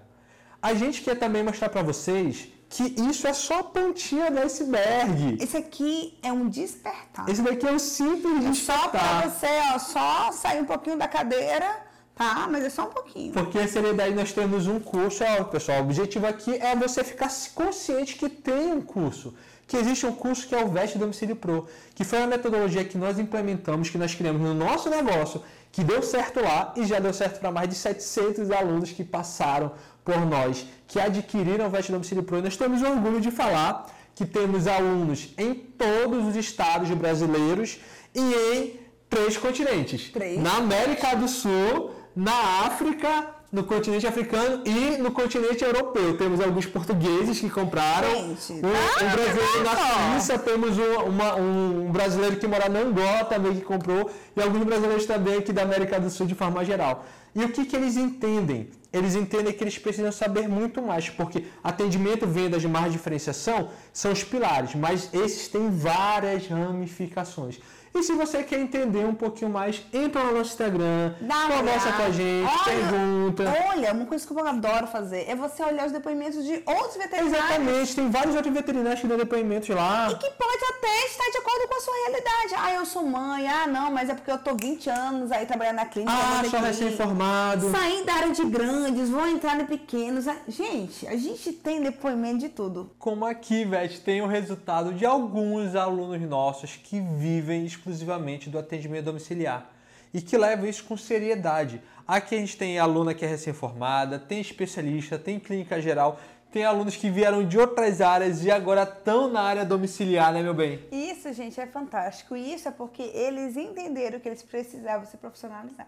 a 0.61 0.73
gente 0.75 1.01
quer 1.01 1.15
também 1.15 1.43
mostrar 1.43 1.69
para 1.69 1.81
vocês 1.81 2.47
que 2.69 2.83
isso 3.09 3.27
é 3.27 3.33
só 3.33 3.59
a 3.59 3.63
pontinha 3.63 4.29
do 4.29 4.39
iceberg. 4.39 5.37
Esse 5.41 5.57
aqui 5.57 6.17
é 6.21 6.31
um 6.31 6.47
despertar. 6.47 7.27
Esse 7.27 7.41
daqui 7.41 7.67
é 7.67 7.71
um 7.71 7.79
simples 7.79 8.45
é 8.45 8.49
despertar. 8.49 8.81
Só 8.81 8.89
para 8.89 9.29
você, 9.29 9.47
ó, 9.73 9.79
só 9.79 10.31
sair 10.31 10.61
um 10.61 10.65
pouquinho 10.65 10.97
da 10.97 11.07
cadeira, 11.07 11.88
tá? 12.19 12.49
Mas 12.51 12.65
é 12.65 12.69
só 12.69 12.83
um 12.83 12.91
pouquinho. 12.97 13.31
Porque 13.31 13.57
a 13.57 13.67
seriedade 13.67 14.13
nós 14.13 14.33
temos 14.33 14.67
um 14.67 14.77
curso, 14.77 15.23
ó, 15.23 15.45
pessoal. 15.45 15.79
O 15.79 15.83
objetivo 15.83 16.27
aqui 16.27 16.53
é 16.55 16.75
você 16.75 17.01
ficar 17.01 17.29
consciente 17.55 18.15
que 18.15 18.27
tem 18.27 18.73
um 18.73 18.81
curso 18.81 19.33
que 19.65 19.77
existe 19.77 20.03
um 20.03 20.11
curso 20.11 20.47
que 20.47 20.55
é 20.55 20.65
o 20.65 20.67
Veste 20.67 20.97
Domicílio 20.97 21.35
Pro, 21.35 21.67
que 21.93 22.03
foi 22.03 22.17
uma 22.17 22.27
metodologia 22.27 22.83
que 22.83 22.97
nós 22.97 23.19
implementamos, 23.19 23.87
que 23.87 23.99
nós 23.99 24.15
criamos 24.15 24.41
no 24.41 24.51
nosso 24.51 24.89
negócio, 24.89 25.43
que 25.71 25.83
deu 25.83 26.01
certo 26.01 26.41
lá 26.41 26.73
e 26.75 26.85
já 26.85 26.97
deu 26.97 27.13
certo 27.13 27.39
para 27.39 27.51
mais 27.51 27.69
de 27.69 27.75
700 27.75 28.49
alunos 28.49 28.91
que 28.91 29.03
passaram 29.03 29.71
por 30.03 30.25
nós, 30.25 30.65
que 30.87 30.99
adquiriram 30.99 31.67
o 31.67 31.69
Veste 31.69 31.91
Domicílio 31.91 32.23
Pro. 32.23 32.39
E 32.39 32.41
nós 32.41 32.57
temos 32.57 32.81
orgulho 32.81 33.21
de 33.21 33.29
falar 33.29 33.85
que 34.15 34.25
temos 34.25 34.65
alunos 34.65 35.35
em 35.37 35.53
todos 35.53 36.25
os 36.25 36.35
estados 36.35 36.89
brasileiros 36.89 37.79
e 38.15 38.33
em 38.55 38.79
três 39.07 39.37
continentes. 39.37 40.09
Três. 40.09 40.41
Na 40.41 40.57
América 40.57 41.15
do 41.15 41.27
Sul, 41.27 41.98
na 42.15 42.65
África 42.65 43.39
no 43.51 43.63
continente 43.63 44.05
africano 44.05 44.61
e 44.65 44.97
no 44.97 45.11
continente 45.11 45.63
europeu. 45.63 46.17
Temos 46.17 46.39
alguns 46.39 46.65
portugueses 46.65 47.39
que 47.39 47.49
compraram. 47.49 48.09
Gente, 48.09 48.53
um, 48.53 48.61
tá 48.61 49.05
um 49.05 49.11
brasileiro 49.11 49.63
na 49.63 50.13
Suíça, 50.13 50.39
temos 50.39 50.77
um, 50.77 51.03
uma, 51.07 51.35
um, 51.35 51.91
brasileiro 51.91 52.37
que 52.37 52.47
mora 52.47 52.69
na 52.69 52.79
Angola 52.79 53.25
também 53.25 53.55
que 53.55 53.61
comprou, 53.61 54.09
e 54.35 54.41
alguns 54.41 54.63
brasileiros 54.63 55.05
também 55.05 55.37
aqui 55.37 55.51
da 55.51 55.63
América 55.63 55.99
do 55.99 56.09
Sul 56.09 56.27
de 56.27 56.35
forma 56.35 56.63
geral. 56.63 57.05
E 57.35 57.43
o 57.43 57.49
que, 57.49 57.65
que 57.65 57.75
eles 57.75 57.95
entendem? 57.95 58.69
Eles 58.91 59.15
entendem 59.15 59.53
que 59.53 59.63
eles 59.63 59.77
precisam 59.77 60.11
saber 60.11 60.47
muito 60.47 60.81
mais, 60.81 61.09
porque 61.09 61.43
atendimento, 61.63 62.25
vendas 62.25 62.61
de 62.61 62.67
diferenciação 62.89 63.69
são 63.93 64.11
os 64.11 64.23
pilares, 64.23 64.73
mas 64.73 65.13
esses 65.13 65.47
têm 65.47 65.69
várias 65.69 66.47
ramificações. 66.47 67.59
E 67.93 68.03
se 68.03 68.13
você 68.13 68.43
quer 68.43 68.59
entender 68.59 69.05
um 69.05 69.15
pouquinho 69.15 69.49
mais, 69.49 69.81
entra 69.91 70.23
no 70.23 70.37
nosso 70.37 70.51
Instagram, 70.51 71.13
Dá 71.21 71.47
conversa 71.47 71.91
com 71.93 72.03
a 72.03 72.11
gente, 72.11 72.49
olha, 72.49 72.63
pergunta. 72.63 73.43
Olha, 73.69 73.93
uma 73.93 74.05
coisa 74.05 74.25
que 74.25 74.33
eu 74.33 74.47
adoro 74.47 74.87
fazer 74.87 75.25
é 75.27 75.35
você 75.35 75.63
olhar 75.63 75.85
os 75.87 75.91
depoimentos 75.91 76.43
de 76.43 76.61
outros 76.65 76.97
veterinários. 76.97 77.33
Exatamente, 77.33 77.95
tem 77.95 78.09
vários 78.09 78.35
outros 78.35 78.53
veterinários 78.53 79.01
que 79.01 79.07
dão 79.07 79.17
depoimentos 79.17 79.69
lá. 79.69 80.09
E 80.11 80.15
que 80.15 80.29
pode 80.31 80.63
até 80.77 81.05
estar 81.07 81.29
de 81.31 81.37
acordo 81.37 81.67
com 81.67 81.75
a 81.75 81.81
sua 81.81 81.93
realidade. 81.93 82.55
Ah, 82.57 82.73
eu 82.73 82.85
sou 82.85 83.05
mãe, 83.05 83.47
ah, 83.47 83.67
não, 83.67 83.91
mas 83.91 84.09
é 84.09 84.13
porque 84.13 84.31
eu 84.31 84.37
tô 84.37 84.55
20 84.55 84.89
anos 84.89 85.31
aí 85.31 85.45
trabalhando 85.45 85.77
na 85.77 85.85
clínica. 85.85 86.13
Ah, 86.13 86.43
sou 86.49 86.59
recém-formado. 86.59 87.71
Sair 87.71 88.05
da 88.05 88.13
área 88.13 88.31
de 88.31 88.45
grandes, 88.45 89.09
vou 89.09 89.27
entrar 89.27 89.59
em 89.59 89.65
pequenos. 89.65 90.27
Ah, 90.27 90.37
gente, 90.47 91.07
a 91.07 91.15
gente 91.15 91.51
tem 91.53 91.81
depoimento 91.81 92.39
de 92.39 92.49
tudo. 92.49 92.91
Como 92.99 93.25
aqui, 93.25 93.65
Vete, 93.65 93.99
tem 94.01 94.21
o 94.21 94.27
resultado 94.27 94.93
de 94.93 95.05
alguns 95.05 95.75
alunos 95.75 96.21
nossos 96.21 96.75
que 96.75 96.99
vivem 96.99 97.65
exclusivamente 97.79 98.49
do 98.49 98.59
atendimento 98.59 99.05
domiciliar 99.05 99.71
e 100.13 100.21
que 100.21 100.37
levam 100.37 100.67
isso 100.67 100.83
com 100.83 100.97
seriedade. 100.97 101.81
Aqui 102.07 102.35
a 102.35 102.37
gente 102.37 102.57
tem 102.57 102.79
aluna 102.79 103.13
que 103.13 103.23
é 103.23 103.27
recém-formada, 103.27 104.19
tem 104.19 104.41
especialista, 104.41 105.17
tem 105.17 105.39
clínica 105.39 105.81
geral, 105.81 106.19
tem 106.51 106.65
alunos 106.65 106.95
que 106.95 107.09
vieram 107.09 107.47
de 107.47 107.59
outras 107.59 108.01
áreas 108.01 108.43
e 108.43 108.49
agora 108.49 108.83
estão 108.83 109.29
na 109.29 109.41
área 109.41 109.63
domiciliar, 109.63 110.33
né, 110.33 110.41
meu 110.41 110.53
bem? 110.53 110.79
Isso, 110.91 111.31
gente, 111.31 111.61
é 111.61 111.67
fantástico. 111.67 112.35
E 112.35 112.53
isso 112.53 112.67
é 112.67 112.71
porque 112.71 113.03
eles 113.03 113.55
entenderam 113.55 114.19
que 114.19 114.27
eles 114.27 114.41
precisavam 114.41 115.05
se 115.05 115.15
profissionalizar. 115.17 115.87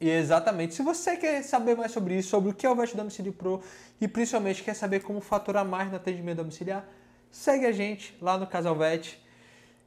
E 0.00 0.08
exatamente. 0.08 0.74
Se 0.74 0.82
você 0.82 1.16
quer 1.16 1.42
saber 1.42 1.76
mais 1.76 1.92
sobre 1.92 2.16
isso, 2.16 2.30
sobre 2.30 2.50
o 2.50 2.54
que 2.54 2.66
é 2.66 2.70
o 2.70 2.74
Vet 2.74 2.96
Domicílio 2.96 3.32
Pro 3.32 3.62
e 4.00 4.08
principalmente 4.08 4.64
quer 4.64 4.74
saber 4.74 5.00
como 5.00 5.20
faturar 5.20 5.64
mais 5.64 5.88
no 5.88 5.96
atendimento 5.96 6.38
domiciliar, 6.38 6.84
segue 7.30 7.66
a 7.66 7.72
gente 7.72 8.16
lá 8.20 8.36
no 8.36 8.46
Casal 8.46 8.74
Vet. 8.74 9.16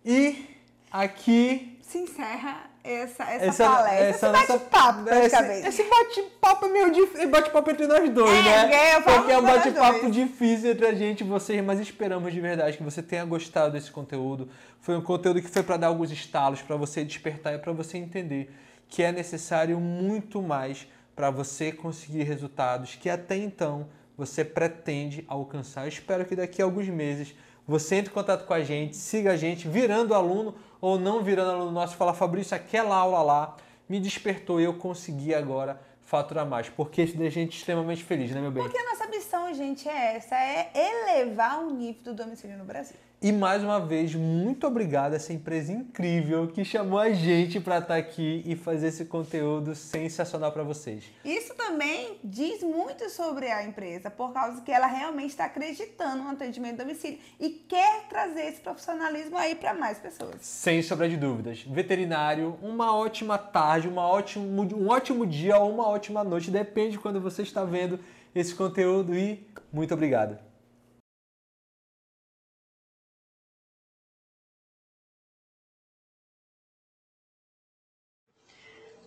E 0.06 0.53
aqui 0.94 1.80
se 1.82 1.98
encerra 1.98 2.70
essa, 2.84 3.24
essa, 3.24 3.46
essa 3.46 3.70
palestra, 3.70 4.06
essa 4.06 4.28
esse 4.28 4.48
bate-papo, 4.48 5.04
praticamente. 5.04 5.68
Esse, 5.68 5.82
esse 5.82 5.90
bate-papo 5.90 6.66
é 6.66 6.70
meio 6.70 6.92
difícil, 6.92 7.30
bate-papo 7.30 7.72
entre 7.72 7.88
nós 7.88 8.10
dois, 8.10 8.40
é, 8.40 8.44
né? 8.44 8.92
É, 8.92 9.02
Porque 9.02 9.32
é 9.32 9.38
um 9.38 9.42
bate-papo 9.42 10.12
difícil 10.12 10.72
entre 10.72 10.86
a 10.86 10.94
gente 10.94 11.22
e 11.22 11.24
vocês, 11.24 11.64
mas 11.64 11.80
esperamos 11.80 12.32
de 12.32 12.40
verdade 12.40 12.78
que 12.78 12.84
você 12.84 13.02
tenha 13.02 13.26
gostado 13.26 13.74
desse 13.74 13.90
conteúdo. 13.90 14.50
Foi 14.82 14.96
um 14.96 15.02
conteúdo 15.02 15.42
que 15.42 15.48
foi 15.48 15.64
para 15.64 15.78
dar 15.78 15.88
alguns 15.88 16.12
estalos, 16.12 16.62
para 16.62 16.76
você 16.76 17.04
despertar 17.04 17.56
e 17.56 17.58
para 17.58 17.72
você 17.72 17.98
entender 17.98 18.54
que 18.88 19.02
é 19.02 19.12
necessário 19.12 19.80
muito 19.80 20.42
mais 20.42 20.88
para 21.16 21.32
você 21.32 21.72
conseguir 21.72 22.24
resultados 22.24 22.96
que 22.96 23.10
até 23.10 23.36
então 23.36 23.88
você 24.18 24.44
pretende 24.44 25.24
alcançar. 25.28 25.84
Eu 25.84 25.90
espero 25.90 26.26
que 26.26 26.36
daqui 26.36 26.62
a 26.62 26.66
alguns 26.66 26.88
meses 26.88 27.34
você 27.66 27.96
entre 27.96 28.12
em 28.12 28.14
contato 28.14 28.46
com 28.46 28.54
a 28.54 28.62
gente, 28.62 28.96
siga 28.98 29.32
a 29.32 29.38
gente, 29.38 29.68
virando 29.68 30.14
aluno 30.14 30.54
ou 30.84 31.00
não 31.00 31.24
virando 31.24 31.52
aluno 31.52 31.72
nosso, 31.72 31.96
fala 31.96 32.14
Fabrício, 32.14 32.54
aquela 32.54 32.98
aula 32.98 33.22
lá 33.22 33.56
me 33.88 34.02
despertou 34.02 34.60
e 34.60 34.66
eu 34.66 34.74
consegui 34.74 35.34
agora 35.34 35.80
faturar 36.02 36.46
mais, 36.46 36.68
porque 36.68 37.04
isso 37.04 37.16
deixa 37.16 37.40
a 37.40 37.44
gente 37.44 37.58
extremamente 37.58 38.04
feliz, 38.04 38.32
né, 38.32 38.42
meu 38.42 38.52
bem? 38.52 38.62
Porque 38.62 38.78
a 38.78 38.84
nossa 38.90 39.08
missão, 39.08 39.54
gente, 39.54 39.88
é 39.88 40.18
essa, 40.18 40.36
é 40.36 40.72
elevar 40.76 41.64
o 41.64 41.70
nível 41.70 42.04
do 42.04 42.14
domicílio 42.14 42.58
no 42.58 42.66
Brasil. 42.66 42.98
E 43.24 43.32
mais 43.32 43.64
uma 43.64 43.80
vez, 43.80 44.14
muito 44.14 44.68
obrigado 44.68 45.14
a 45.14 45.16
essa 45.16 45.32
empresa 45.32 45.72
incrível 45.72 46.46
que 46.46 46.66
chamou 46.66 47.00
a 47.00 47.10
gente 47.12 47.58
para 47.58 47.78
estar 47.78 47.94
tá 47.94 47.96
aqui 47.96 48.44
e 48.46 48.54
fazer 48.54 48.88
esse 48.88 49.06
conteúdo 49.06 49.74
sensacional 49.74 50.52
para 50.52 50.62
vocês. 50.62 51.06
Isso 51.24 51.56
também 51.56 52.20
diz 52.22 52.62
muito 52.62 53.10
sobre 53.10 53.50
a 53.50 53.64
empresa, 53.64 54.10
por 54.10 54.34
causa 54.34 54.60
que 54.60 54.70
ela 54.70 54.88
realmente 54.88 55.30
está 55.30 55.46
acreditando 55.46 56.22
no 56.22 56.32
atendimento 56.32 56.80
domicílio 56.80 57.18
e 57.40 57.50
quer 57.50 58.10
trazer 58.10 58.42
esse 58.42 58.60
profissionalismo 58.60 59.38
aí 59.38 59.56
para 59.56 59.74
mais 59.74 59.98
pessoas. 60.00 60.36
Sem 60.42 60.82
sombra 60.82 61.08
de 61.08 61.16
dúvidas. 61.16 61.64
Veterinário, 61.64 62.60
uma 62.62 62.94
ótima 62.94 63.38
tarde, 63.38 63.88
uma 63.88 64.06
ótimo, 64.06 64.64
um 64.76 64.90
ótimo 64.90 65.26
dia 65.26 65.58
ou 65.58 65.74
uma 65.74 65.88
ótima 65.88 66.26
noite, 66.26 66.52
depende 66.52 66.92
de 66.92 67.00
quando 67.00 67.22
você 67.22 67.42
está 67.42 67.64
vendo 67.64 67.98
esse 68.36 68.54
conteúdo 68.54 69.16
e 69.16 69.48
muito 69.72 69.94
obrigado. 69.94 70.38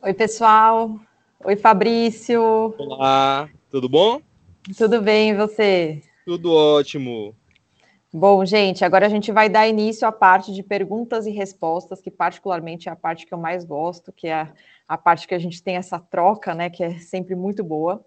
Oi, 0.02 0.14
pessoal. 0.14 1.00
Oi, 1.44 1.56
Fabrício. 1.56 2.74
Olá, 2.78 3.48
tudo 3.70 3.88
bom? 3.88 4.20
Tudo 4.76 5.00
bem, 5.00 5.30
e 5.30 5.34
você? 5.34 6.02
Tudo 6.24 6.52
ótimo. 6.52 7.34
Bom, 8.12 8.44
gente, 8.44 8.84
agora 8.84 9.06
a 9.06 9.08
gente 9.08 9.32
vai 9.32 9.48
dar 9.48 9.66
início 9.66 10.06
à 10.06 10.12
parte 10.12 10.52
de 10.52 10.62
perguntas 10.62 11.26
e 11.26 11.30
respostas, 11.30 12.00
que 12.00 12.10
particularmente 12.10 12.88
é 12.88 12.92
a 12.92 12.96
parte 12.96 13.26
que 13.26 13.34
eu 13.34 13.38
mais 13.38 13.64
gosto, 13.64 14.12
que 14.12 14.28
é 14.28 14.52
a, 14.86 14.98
parte 14.98 15.26
que 15.26 15.34
a 15.34 15.38
gente 15.38 15.62
tem 15.62 15.76
essa 15.76 15.98
troca, 15.98 16.54
né, 16.54 16.70
que 16.70 16.84
é 16.84 16.98
sempre 16.98 17.34
muito 17.34 17.64
boa. 17.64 18.04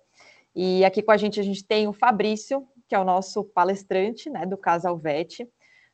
E 0.55 0.85
aqui 0.85 1.01
com 1.01 1.11
a 1.11 1.17
gente 1.17 1.39
a 1.39 1.43
gente 1.43 1.63
tem 1.63 1.87
o 1.87 1.93
Fabrício, 1.93 2.65
que 2.87 2.95
é 2.95 2.99
o 2.99 3.03
nosso 3.03 3.43
palestrante, 3.43 4.29
né, 4.29 4.45
do 4.45 4.57
Casal 4.57 4.97
Vet. 4.97 5.47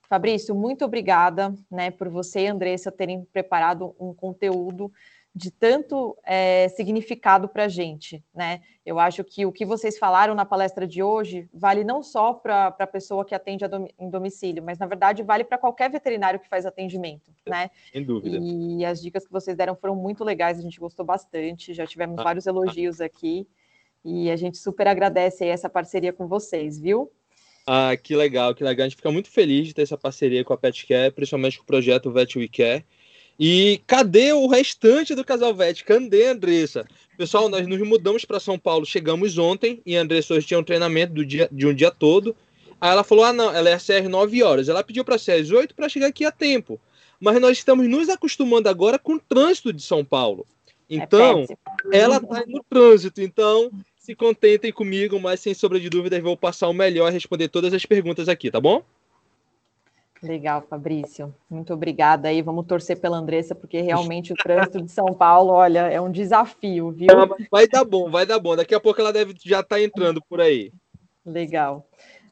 Fabrício, 0.07 0.53
muito 0.53 0.85
obrigada, 0.85 1.53
né, 1.69 1.89
por 1.89 2.09
você 2.09 2.41
e 2.41 2.47
Andressa 2.47 2.91
terem 2.91 3.25
preparado 3.33 3.95
um 3.99 4.13
conteúdo 4.13 4.91
de 5.35 5.51
tanto 5.51 6.17
é, 6.23 6.69
significado 6.69 7.49
para 7.49 7.65
a 7.65 7.67
gente, 7.67 8.23
né? 8.33 8.61
Eu 8.85 8.97
acho 8.97 9.21
que 9.21 9.45
o 9.45 9.51
que 9.51 9.65
vocês 9.65 9.97
falaram 9.97 10.33
na 10.33 10.45
palestra 10.45 10.87
de 10.87 11.03
hoje 11.03 11.49
vale 11.53 11.83
não 11.83 12.01
só 12.01 12.33
para 12.33 12.67
a 12.67 12.87
pessoa 12.87 13.25
que 13.25 13.35
atende 13.35 13.67
dom, 13.67 13.85
em 13.99 14.09
domicílio, 14.09 14.63
mas 14.63 14.79
na 14.79 14.85
verdade 14.85 15.23
vale 15.23 15.43
para 15.43 15.57
qualquer 15.57 15.91
veterinário 15.91 16.39
que 16.39 16.47
faz 16.47 16.65
atendimento, 16.65 17.33
né? 17.45 17.69
Sem 17.91 18.05
dúvida. 18.05 18.37
E 18.39 18.85
as 18.85 19.01
dicas 19.01 19.25
que 19.25 19.31
vocês 19.31 19.57
deram 19.57 19.75
foram 19.75 19.95
muito 19.95 20.23
legais, 20.23 20.57
a 20.57 20.61
gente 20.61 20.79
gostou 20.79 21.05
bastante, 21.05 21.73
já 21.73 21.85
tivemos 21.85 22.17
ah, 22.17 22.23
vários 22.23 22.47
elogios 22.47 23.01
ah. 23.01 23.05
aqui 23.05 23.45
e 24.05 24.31
a 24.31 24.37
gente 24.37 24.57
super 24.57 24.87
agradece 24.87 25.45
essa 25.45 25.67
parceria 25.67 26.13
com 26.13 26.27
vocês, 26.27 26.79
viu? 26.79 27.11
Ah, 27.67 27.97
que 27.97 28.15
legal, 28.15 28.55
que 28.55 28.63
legal. 28.63 28.85
A 28.85 28.87
gente 28.87 28.97
fica 28.97 29.11
muito 29.11 29.29
feliz 29.29 29.67
de 29.67 29.73
ter 29.73 29.81
essa 29.81 29.97
parceria 29.97 30.45
com 30.45 30.53
a 30.53 30.57
PetCare, 30.57 31.11
principalmente 31.11 31.57
com 31.57 31.63
o 31.63 31.67
projeto 31.67 32.09
Vet 32.09 32.37
We 32.37 32.47
Care 32.47 32.85
e 33.39 33.81
cadê 33.85 34.33
o 34.33 34.47
restante 34.47 35.13
do 35.13 35.23
casal 35.23 35.53
Vete? 35.53 35.83
Cadê 35.83 36.27
a 36.27 36.31
Andressa? 36.31 36.85
Pessoal, 37.17 37.49
nós 37.49 37.67
nos 37.67 37.79
mudamos 37.79 38.25
para 38.25 38.39
São 38.39 38.57
Paulo, 38.57 38.85
chegamos 38.85 39.37
ontem 39.37 39.81
e 39.85 39.95
a 39.95 40.01
Andressa 40.01 40.33
hoje 40.33 40.47
tinha 40.47 40.59
um 40.59 40.63
treinamento 40.63 41.13
do 41.13 41.25
dia, 41.25 41.47
de 41.51 41.65
um 41.67 41.73
dia 41.73 41.91
todo. 41.91 42.35
Aí 42.79 42.91
ela 42.91 43.03
falou: 43.03 43.25
ah, 43.25 43.33
não, 43.33 43.53
ela 43.53 43.69
é 43.69 43.73
às 43.73 43.87
9 43.87 44.43
horas. 44.43 44.69
Ela 44.69 44.83
pediu 44.83 45.03
para 45.03 45.17
ser 45.17 45.33
às 45.33 45.49
8 45.49 45.73
para 45.75 45.89
chegar 45.89 46.07
aqui 46.07 46.25
a 46.25 46.31
tempo. 46.31 46.79
Mas 47.19 47.39
nós 47.39 47.57
estamos 47.57 47.87
nos 47.87 48.09
acostumando 48.09 48.69
agora 48.69 48.99
com 48.99 49.13
o 49.13 49.19
trânsito 49.19 49.71
de 49.71 49.81
São 49.81 50.03
Paulo. 50.03 50.45
É 50.89 50.95
então, 50.95 51.45
é 51.91 51.97
ela 51.97 52.17
está 52.17 52.43
no 52.47 52.63
trânsito. 52.69 53.21
Então, 53.21 53.71
se 53.97 54.13
contentem 54.13 54.71
comigo, 54.71 55.19
mas 55.19 55.39
sem 55.39 55.53
sombra 55.53 55.79
de 55.79 55.89
dúvidas, 55.89 56.21
vou 56.21 56.37
passar 56.37 56.67
o 56.67 56.73
melhor 56.73 57.07
a 57.07 57.11
responder 57.11 57.47
todas 57.47 57.73
as 57.73 57.85
perguntas 57.85 58.29
aqui, 58.29 58.51
tá 58.51 58.59
bom? 58.59 58.83
Legal, 60.25 60.61
Fabrício. 60.67 61.33
Muito 61.49 61.73
obrigada 61.73 62.27
aí. 62.27 62.41
Vamos 62.41 62.65
torcer 62.65 62.99
pela 62.99 63.17
Andressa, 63.17 63.53
porque 63.53 63.79
realmente 63.81 64.33
o 64.33 64.35
trânsito 64.35 64.81
de 64.81 64.91
São 64.91 65.13
Paulo, 65.13 65.53
olha, 65.53 65.81
é 65.81 66.01
um 66.01 66.11
desafio, 66.11 66.91
viu? 66.91 67.07
Vai 67.51 67.67
dar 67.67 67.85
bom, 67.85 68.09
vai 68.09 68.25
dar 68.25 68.39
bom. 68.39 68.55
Daqui 68.55 68.73
a 68.73 68.79
pouco 68.79 68.99
ela 68.99 69.13
deve 69.13 69.35
já 69.43 69.59
estar 69.59 69.75
tá 69.75 69.81
entrando 69.81 70.21
por 70.27 70.41
aí. 70.41 70.73
Legal. 71.23 71.87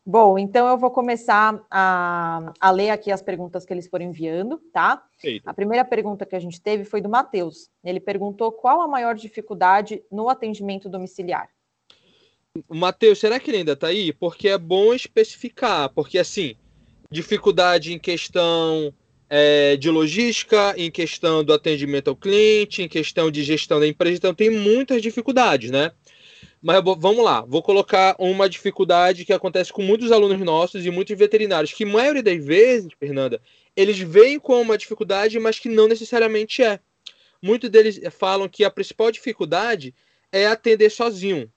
Bom, 0.06 0.38
então 0.38 0.68
eu 0.68 0.78
vou 0.78 0.92
começar 0.92 1.64
a, 1.72 2.52
a, 2.60 2.72
ler 2.72 2.90
aqui 2.90 3.10
as 3.10 3.22
perguntas 3.22 3.66
que 3.66 3.72
eles 3.72 3.88
foram 3.88 4.06
enviando, 4.06 4.58
tá? 4.74 5.02
Eita. 5.24 5.50
A 5.50 5.54
primeira 5.54 5.86
pergunta 5.86 6.26
que 6.26 6.36
a 6.36 6.40
gente 6.40 6.60
teve 6.60 6.84
foi 6.84 7.00
do 7.00 7.08
Matheus. 7.08 7.70
Ele 7.84 8.02
perguntou 8.02 8.52
qual 8.52 8.82
a 8.82 8.88
maior 8.88 9.16
dificuldade 9.16 10.04
no 10.12 10.28
atendimento 10.28 10.90
domiciliar. 10.90 11.50
Matheus, 12.68 13.20
será 13.20 13.40
que 13.40 13.50
ele 13.50 13.60
ainda 13.60 13.72
está 13.72 13.88
aí? 13.88 14.12
Porque 14.12 14.50
é 14.50 14.58
bom 14.58 14.94
especificar, 14.94 15.90
porque 15.94 16.20
assim, 16.20 16.56
dificuldade 17.14 17.94
em 17.94 18.00
questão 18.00 18.94
é, 19.30 19.78
de 19.78 19.90
logística, 19.90 20.74
em 20.76 20.92
questão 20.92 21.44
do 21.44 21.54
atendimento 21.54 22.10
ao 22.10 22.16
cliente, 22.16 22.82
em 22.82 22.90
questão 22.90 23.32
de 23.32 23.44
gestão 23.44 23.80
da 23.80 23.88
empresa, 23.88 24.18
então 24.18 24.34
tem 24.34 24.50
muitas 24.50 25.02
dificuldades, 25.02 25.72
né? 25.72 25.92
Mas 26.62 26.82
vamos 26.84 27.24
lá, 27.24 27.42
vou 27.42 27.62
colocar 27.62 28.16
uma 28.18 28.50
dificuldade 28.50 29.26
que 29.26 29.34
acontece 29.34 29.72
com 29.72 29.82
muitos 29.82 30.12
alunos 30.12 30.40
nossos 30.40 30.86
e 30.86 30.90
muitos 30.90 31.18
veterinários, 31.18 31.74
que 31.74 31.84
a 31.84 31.88
maioria 31.88 32.24
das 32.24 32.44
vezes, 32.44 32.90
Fernanda, 32.98 33.42
eles 33.76 34.00
veem 34.00 34.40
como 34.40 34.62
uma 34.62 34.78
dificuldade, 34.78 35.38
mas 35.40 35.60
que 35.60 35.70
não 35.70 35.88
necessariamente 35.88 36.64
é. 36.64 36.80
Muitos 37.42 37.70
deles 37.70 38.00
falam 38.18 38.48
que 38.48 38.64
a 38.64 38.72
principal 38.72 39.12
dificuldade 39.12 39.94
é 40.32 40.48
atender 40.48 40.90
sozinho. 40.90 41.52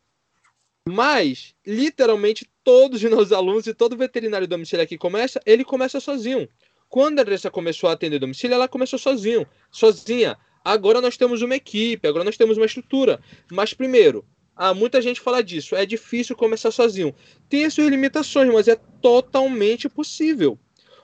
Mas, 0.88 1.54
literalmente, 1.64 2.46
todos 2.66 3.00
os 3.00 3.08
meus 3.08 3.30
alunos 3.30 3.64
e 3.68 3.72
todo 3.72 3.96
veterinário 3.96 4.48
domiciliar 4.48 4.88
que 4.88 4.98
começa, 4.98 5.40
ele 5.46 5.64
começa 5.64 6.00
sozinho. 6.00 6.48
Quando 6.88 7.20
a 7.20 7.22
Andressa 7.22 7.48
começou 7.48 7.88
a 7.88 7.92
atender 7.92 8.18
domicílio, 8.18 8.54
ela 8.54 8.66
começou 8.66 8.98
sozinho, 8.98 9.46
sozinha. 9.70 10.36
Agora 10.64 11.00
nós 11.00 11.16
temos 11.16 11.42
uma 11.42 11.54
equipe, 11.54 12.08
agora 12.08 12.24
nós 12.24 12.36
temos 12.36 12.56
uma 12.56 12.66
estrutura. 12.66 13.20
Mas 13.52 13.72
primeiro, 13.72 14.24
ah, 14.56 14.74
muita 14.74 15.00
gente 15.00 15.20
fala 15.20 15.44
disso, 15.44 15.76
é 15.76 15.86
difícil 15.86 16.34
começar 16.34 16.72
sozinho. 16.72 17.14
Tem 17.48 17.64
as 17.66 17.72
suas 17.72 17.86
limitações, 17.86 18.52
mas 18.52 18.66
é 18.66 18.74
totalmente 19.00 19.88
possível. 19.88 20.58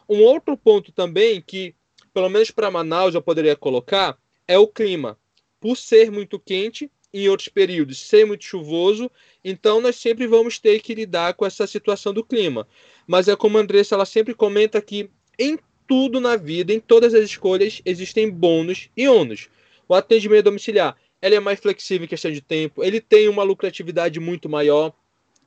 Um 0.08 0.20
outro 0.20 0.56
ponto 0.56 0.90
também 0.90 1.40
que, 1.40 1.76
pelo 2.12 2.28
menos 2.28 2.50
para 2.50 2.72
Manaus, 2.72 3.14
eu 3.14 3.22
poderia 3.22 3.54
colocar 3.54 4.18
é 4.48 4.58
o 4.58 4.66
clima. 4.66 5.16
Por 5.60 5.76
ser 5.76 6.10
muito 6.10 6.40
quente, 6.40 6.90
em 7.12 7.28
outros 7.28 7.48
períodos 7.48 8.00
ser 8.00 8.24
muito 8.24 8.44
chuvoso, 8.44 9.10
então 9.44 9.80
nós 9.80 9.96
sempre 9.96 10.26
vamos 10.26 10.58
ter 10.58 10.80
que 10.80 10.94
lidar 10.94 11.34
com 11.34 11.44
essa 11.44 11.66
situação 11.66 12.12
do 12.12 12.24
clima. 12.24 12.66
Mas 13.06 13.28
é 13.28 13.36
como 13.36 13.58
a 13.58 13.60
Andressa 13.60 13.94
ela 13.94 14.06
sempre 14.06 14.34
comenta 14.34 14.80
que 14.80 15.10
em 15.38 15.58
tudo 15.86 16.20
na 16.20 16.36
vida, 16.36 16.72
em 16.72 16.80
todas 16.80 17.12
as 17.12 17.24
escolhas, 17.24 17.82
existem 17.84 18.30
bônus 18.30 18.88
e 18.96 19.08
ônus. 19.08 19.48
O 19.88 19.94
atendimento 19.94 20.44
domiciliar 20.44 20.96
ele 21.22 21.36
é 21.36 21.40
mais 21.40 21.60
flexível 21.60 22.04
em 22.04 22.08
questão 22.08 22.32
de 22.32 22.40
tempo, 22.40 22.82
ele 22.82 23.00
tem 23.00 23.28
uma 23.28 23.44
lucratividade 23.44 24.18
muito 24.18 24.48
maior. 24.48 24.92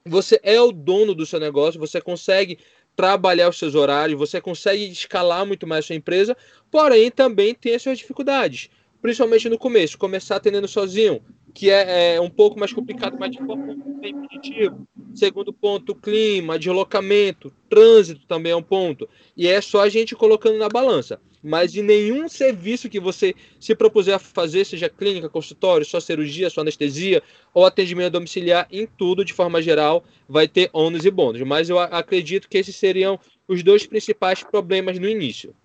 Você 0.06 0.40
é 0.42 0.60
o 0.62 0.72
dono 0.72 1.14
do 1.14 1.26
seu 1.26 1.40
negócio, 1.40 1.80
você 1.80 2.00
consegue 2.00 2.60
trabalhar 2.96 3.50
os 3.50 3.60
seus 3.60 3.76
horários, 3.76 4.18
você 4.18 4.40
consegue 4.40 4.86
escalar 4.86 5.46
muito 5.46 5.68
mais 5.68 5.84
a 5.84 5.88
sua 5.88 5.96
empresa, 5.96 6.38
porém 6.72 7.12
também 7.12 7.54
tem 7.54 7.76
as 7.76 7.82
suas 7.82 7.98
dificuldades, 7.98 8.70
principalmente 9.02 9.50
no 9.50 9.58
começo, 9.58 9.98
começar 9.98 10.38
atendendo 10.38 10.68
sozinho, 10.68 11.22
que 11.56 11.72
é, 11.72 12.16
é, 12.16 12.22
um 12.22 12.30
pouco 12.30 12.60
mais 12.60 12.74
complicado, 12.74 13.16
mas 13.18 13.32
de 13.32 13.38
forma 13.38 13.74
bem 14.02 14.14
positivo. 14.14 14.86
Segundo 15.14 15.54
ponto, 15.54 15.96
clima, 15.96 16.60
deslocamento, 16.60 17.50
trânsito 17.70 18.28
também 18.28 18.52
é 18.52 18.56
um 18.56 18.62
ponto. 18.62 19.08
E 19.38 19.48
é 19.48 19.62
só 19.62 19.82
a 19.82 19.90
gente 19.90 20.14
colocando 20.18 20.58
na 20.58 20.68
balança. 20.68 21.18
Mas 21.42 21.74
em 21.74 21.82
nenhum 21.82 22.28
serviço 22.28 22.90
que 22.90 23.00
você 23.00 23.34
se 23.58 23.74
propuser 23.74 24.16
a 24.16 24.20
fazer, 24.20 24.66
seja 24.66 24.90
clínica, 24.90 25.30
consultório, 25.30 25.86
só 25.86 26.02
cirurgia, 26.02 26.50
só 26.50 26.60
anestesia 26.60 27.24
ou 27.54 27.66
atendimento 27.66 28.14
domiciliar, 28.14 28.68
em 28.70 28.86
tudo, 28.86 29.24
de 29.24 29.32
forma 29.32 29.62
geral, 29.62 30.04
vai 30.28 30.50
ter 30.50 30.70
ônus 30.74 31.06
e 31.06 31.12
bônus. 31.12 31.42
Mas 31.44 31.70
eu 31.70 31.80
acredito 31.80 32.50
que 32.50 32.58
esses 32.58 32.76
seriam 32.76 33.18
os 33.48 33.64
dois 33.64 33.86
principais 33.88 34.44
problemas 34.44 35.00
no 35.00 35.08
início. 35.08 35.56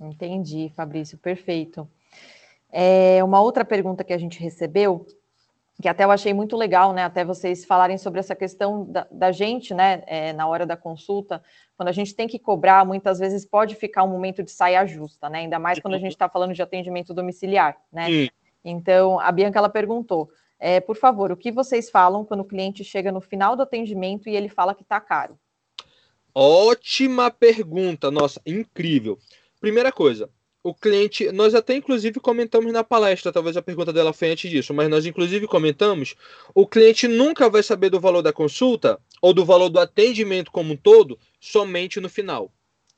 Entendi, 0.00 0.72
Fabrício, 0.74 1.18
perfeito. 1.18 1.86
É, 2.76 3.22
uma 3.22 3.40
outra 3.40 3.64
pergunta 3.64 4.02
que 4.02 4.12
a 4.12 4.18
gente 4.18 4.40
recebeu, 4.40 5.06
que 5.80 5.88
até 5.88 6.02
eu 6.02 6.10
achei 6.10 6.34
muito 6.34 6.56
legal, 6.56 6.92
né? 6.92 7.04
Até 7.04 7.24
vocês 7.24 7.64
falarem 7.64 7.96
sobre 7.96 8.18
essa 8.18 8.34
questão 8.34 8.84
da, 8.84 9.06
da 9.12 9.30
gente, 9.30 9.72
né? 9.72 10.02
É, 10.08 10.32
na 10.32 10.48
hora 10.48 10.66
da 10.66 10.76
consulta, 10.76 11.40
quando 11.76 11.88
a 11.88 11.92
gente 11.92 12.16
tem 12.16 12.26
que 12.26 12.36
cobrar, 12.36 12.84
muitas 12.84 13.20
vezes 13.20 13.46
pode 13.46 13.76
ficar 13.76 14.02
um 14.02 14.08
momento 14.08 14.42
de 14.42 14.50
saia 14.50 14.84
justa, 14.86 15.28
né? 15.28 15.38
Ainda 15.38 15.56
mais 15.56 15.78
quando 15.78 15.94
a 15.94 15.98
gente 15.98 16.10
está 16.10 16.28
falando 16.28 16.52
de 16.52 16.60
atendimento 16.60 17.14
domiciliar, 17.14 17.76
né? 17.92 18.06
Sim. 18.06 18.28
Então, 18.64 19.20
a 19.20 19.30
Bianca 19.30 19.60
ela 19.60 19.68
perguntou: 19.68 20.28
é, 20.58 20.80
por 20.80 20.96
favor, 20.96 21.30
o 21.30 21.36
que 21.36 21.52
vocês 21.52 21.88
falam 21.88 22.24
quando 22.24 22.40
o 22.40 22.44
cliente 22.44 22.82
chega 22.82 23.12
no 23.12 23.20
final 23.20 23.54
do 23.54 23.62
atendimento 23.62 24.28
e 24.28 24.34
ele 24.34 24.48
fala 24.48 24.74
que 24.74 24.82
está 24.82 25.00
caro? 25.00 25.38
Ótima 26.34 27.30
pergunta, 27.30 28.10
nossa, 28.10 28.42
incrível. 28.44 29.16
Primeira 29.60 29.92
coisa, 29.92 30.28
o 30.64 30.74
cliente, 30.74 31.30
nós 31.30 31.54
até 31.54 31.76
inclusive 31.76 32.18
comentamos 32.18 32.72
na 32.72 32.82
palestra, 32.82 33.30
talvez 33.30 33.54
a 33.54 33.60
pergunta 33.60 33.92
dela 33.92 34.14
foi 34.14 34.30
antes 34.30 34.50
disso, 34.50 34.72
mas 34.72 34.88
nós 34.88 35.04
inclusive 35.04 35.46
comentamos, 35.46 36.14
o 36.54 36.66
cliente 36.66 37.06
nunca 37.06 37.50
vai 37.50 37.62
saber 37.62 37.90
do 37.90 38.00
valor 38.00 38.22
da 38.22 38.32
consulta 38.32 38.98
ou 39.20 39.34
do 39.34 39.44
valor 39.44 39.68
do 39.68 39.78
atendimento 39.78 40.50
como 40.50 40.72
um 40.72 40.76
todo 40.76 41.18
somente 41.38 42.00
no 42.00 42.08
final. 42.08 42.50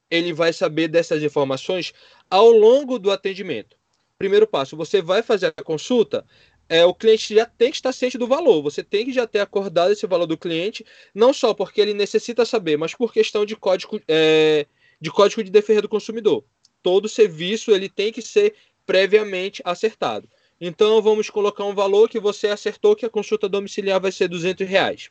Ele 0.08 0.32
vai 0.32 0.52
saber 0.52 0.86
dessas 0.86 1.20
informações 1.24 1.92
ao 2.30 2.48
longo 2.50 3.00
do 3.00 3.10
atendimento. 3.10 3.76
Primeiro 4.16 4.46
passo, 4.46 4.76
você 4.76 5.02
vai 5.02 5.20
fazer 5.20 5.46
a 5.46 5.64
consulta, 5.64 6.24
é, 6.68 6.86
o 6.86 6.94
cliente 6.94 7.34
já 7.34 7.46
tem 7.46 7.70
que 7.70 7.76
estar 7.78 7.90
ciente 7.90 8.16
do 8.16 8.28
valor. 8.28 8.62
Você 8.62 8.84
tem 8.84 9.04
que 9.04 9.12
já 9.12 9.26
ter 9.26 9.40
acordado 9.40 9.90
esse 9.90 10.06
valor 10.06 10.26
do 10.26 10.38
cliente, 10.38 10.86
não 11.12 11.32
só 11.32 11.52
porque 11.52 11.80
ele 11.80 11.94
necessita 11.94 12.44
saber, 12.44 12.76
mas 12.76 12.94
por 12.94 13.12
questão 13.12 13.44
de 13.44 13.56
código, 13.56 14.00
é, 14.06 14.66
de 15.00 15.10
código 15.10 15.42
de 15.42 15.50
defesa 15.50 15.82
do 15.82 15.88
consumidor 15.88 16.44
todo 16.86 17.08
serviço 17.08 17.72
ele 17.72 17.88
tem 17.88 18.12
que 18.12 18.22
ser 18.22 18.54
previamente 18.86 19.60
acertado. 19.64 20.28
Então 20.60 21.02
vamos 21.02 21.28
colocar 21.28 21.64
um 21.64 21.74
valor 21.74 22.08
que 22.08 22.20
você 22.20 22.46
acertou 22.46 22.94
que 22.94 23.04
a 23.04 23.10
consulta 23.10 23.48
domiciliar 23.48 24.00
vai 24.00 24.12
ser 24.12 24.28
200 24.28 24.68
reais. 24.68 25.10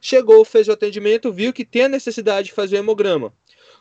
Chegou, 0.00 0.44
fez 0.44 0.68
o 0.68 0.72
atendimento, 0.72 1.32
viu 1.32 1.52
que 1.52 1.64
tem 1.64 1.86
a 1.86 1.88
necessidade 1.88 2.46
de 2.46 2.54
fazer 2.54 2.76
o 2.76 2.78
hemograma. 2.78 3.32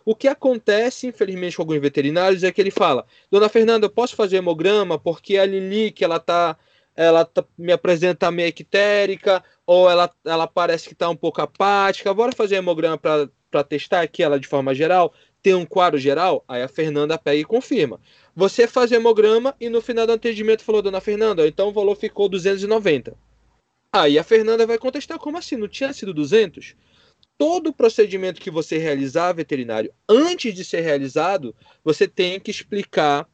O 0.03 0.15
que 0.15 0.27
acontece, 0.27 1.05
infelizmente, 1.05 1.55
com 1.55 1.61
alguns 1.61 1.79
veterinários 1.79 2.43
é 2.43 2.51
que 2.51 2.59
ele 2.59 2.71
fala: 2.71 3.05
Dona 3.29 3.49
Fernanda, 3.49 3.85
eu 3.85 3.91
posso 3.91 4.15
fazer 4.15 4.37
hemograma 4.37 4.97
porque 4.97 5.37
a 5.37 5.45
Lili, 5.45 5.91
que 5.91 6.03
ela 6.03 6.19
tá, 6.19 6.57
ela 6.95 7.23
tá, 7.23 7.45
me 7.55 7.71
apresenta 7.71 8.31
meio 8.31 8.49
ictérica, 8.49 9.43
ou 9.63 9.87
ela, 9.87 10.11
ela 10.25 10.47
parece 10.47 10.87
que 10.87 10.93
está 10.93 11.07
um 11.07 11.15
pouco 11.15 11.39
apática, 11.39 12.11
bora 12.15 12.31
fazer 12.31 12.55
hemograma 12.55 12.97
para 12.97 13.63
testar 13.63 14.01
aqui 14.01 14.23
ela 14.23 14.39
de 14.39 14.47
forma 14.47 14.73
geral 14.73 15.13
tem 15.41 15.53
um 15.53 15.65
quadro 15.65 15.99
geral? 15.99 16.43
Aí 16.47 16.61
a 16.61 16.67
Fernanda 16.67 17.17
pega 17.17 17.39
e 17.39 17.45
confirma. 17.45 17.99
Você 18.35 18.67
faz 18.67 18.91
hemograma 18.91 19.55
e 19.59 19.69
no 19.69 19.81
final 19.81 20.05
do 20.05 20.13
atendimento 20.13 20.63
falou, 20.63 20.81
dona 20.81 21.01
Fernanda, 21.01 21.47
então 21.47 21.69
o 21.69 21.73
valor 21.73 21.95
ficou 21.95 22.29
290. 22.29 23.15
Aí 23.91 24.19
a 24.19 24.23
Fernanda 24.23 24.67
vai 24.67 24.77
contestar, 24.77 25.17
como 25.17 25.37
assim? 25.37 25.55
Não 25.55 25.67
tinha 25.67 25.93
sido 25.93 26.13
200? 26.13 26.75
Todo 27.37 27.73
procedimento 27.73 28.41
que 28.41 28.51
você 28.51 28.77
realizar, 28.77 29.33
veterinário, 29.33 29.93
antes 30.09 30.53
de 30.53 30.65
ser 30.65 30.81
realizado, 30.81 31.55
você 31.83 32.07
tem 32.07 32.39
que 32.39 32.51
explicar 32.51 33.27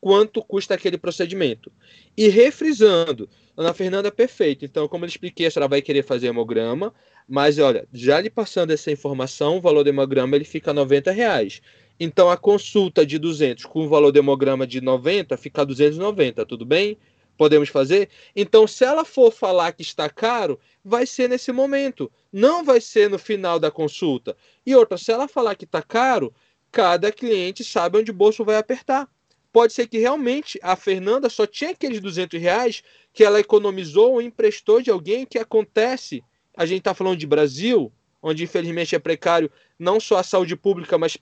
quanto 0.00 0.42
custa 0.42 0.74
aquele 0.74 0.96
procedimento. 0.96 1.70
E 2.16 2.28
refrisando, 2.28 3.28
Ana 3.60 3.74
Fernanda, 3.74 4.10
perfeito. 4.10 4.64
Então, 4.64 4.88
como 4.88 5.04
eu 5.04 5.08
expliquei, 5.08 5.44
a 5.44 5.50
senhora 5.50 5.68
vai 5.68 5.82
querer 5.82 6.02
fazer 6.02 6.28
hemograma, 6.28 6.94
mas 7.28 7.58
olha, 7.58 7.86
já 7.92 8.18
lhe 8.18 8.30
passando 8.30 8.70
essa 8.70 8.90
informação, 8.90 9.58
o 9.58 9.60
valor 9.60 9.84
do 9.84 9.90
hemograma 9.90 10.34
ele 10.34 10.46
fica 10.46 10.72
90 10.72 11.10
reais. 11.10 11.60
Então, 12.00 12.30
a 12.30 12.38
consulta 12.38 13.04
de 13.04 13.18
200 13.18 13.66
com 13.66 13.84
o 13.84 13.88
valor 13.90 14.12
do 14.12 14.18
hemograma 14.18 14.66
de 14.66 14.80
90 14.80 15.36
fica 15.36 15.62
290, 15.62 16.46
tudo 16.46 16.64
bem? 16.64 16.96
Podemos 17.36 17.68
fazer? 17.68 18.08
Então, 18.34 18.66
se 18.66 18.82
ela 18.82 19.04
for 19.04 19.30
falar 19.30 19.72
que 19.72 19.82
está 19.82 20.08
caro, 20.08 20.58
vai 20.82 21.04
ser 21.04 21.28
nesse 21.28 21.52
momento, 21.52 22.10
não 22.32 22.64
vai 22.64 22.80
ser 22.80 23.10
no 23.10 23.18
final 23.18 23.58
da 23.58 23.70
consulta. 23.70 24.34
E 24.64 24.74
outra, 24.74 24.96
se 24.96 25.12
ela 25.12 25.28
falar 25.28 25.54
que 25.54 25.66
está 25.66 25.82
caro, 25.82 26.32
cada 26.72 27.12
cliente 27.12 27.62
sabe 27.62 27.98
onde 27.98 28.10
o 28.10 28.14
bolso 28.14 28.42
vai 28.42 28.56
apertar 28.56 29.06
pode 29.52 29.72
ser 29.72 29.86
que 29.88 29.98
realmente 29.98 30.58
a 30.62 30.76
Fernanda 30.76 31.28
só 31.28 31.46
tinha 31.46 31.70
aqueles 31.70 32.00
200 32.00 32.40
reais 32.40 32.82
que 33.12 33.24
ela 33.24 33.40
economizou 33.40 34.12
ou 34.12 34.22
emprestou 34.22 34.80
de 34.80 34.90
alguém 34.90 35.26
que 35.26 35.38
acontece. 35.38 36.22
A 36.56 36.64
gente 36.66 36.78
está 36.78 36.94
falando 36.94 37.18
de 37.18 37.26
Brasil, 37.26 37.92
onde 38.22 38.44
infelizmente 38.44 38.94
é 38.94 38.98
precário 38.98 39.50
não 39.78 39.98
só 39.98 40.18
a 40.18 40.22
saúde 40.22 40.56
pública, 40.56 40.96
mas 40.98 41.16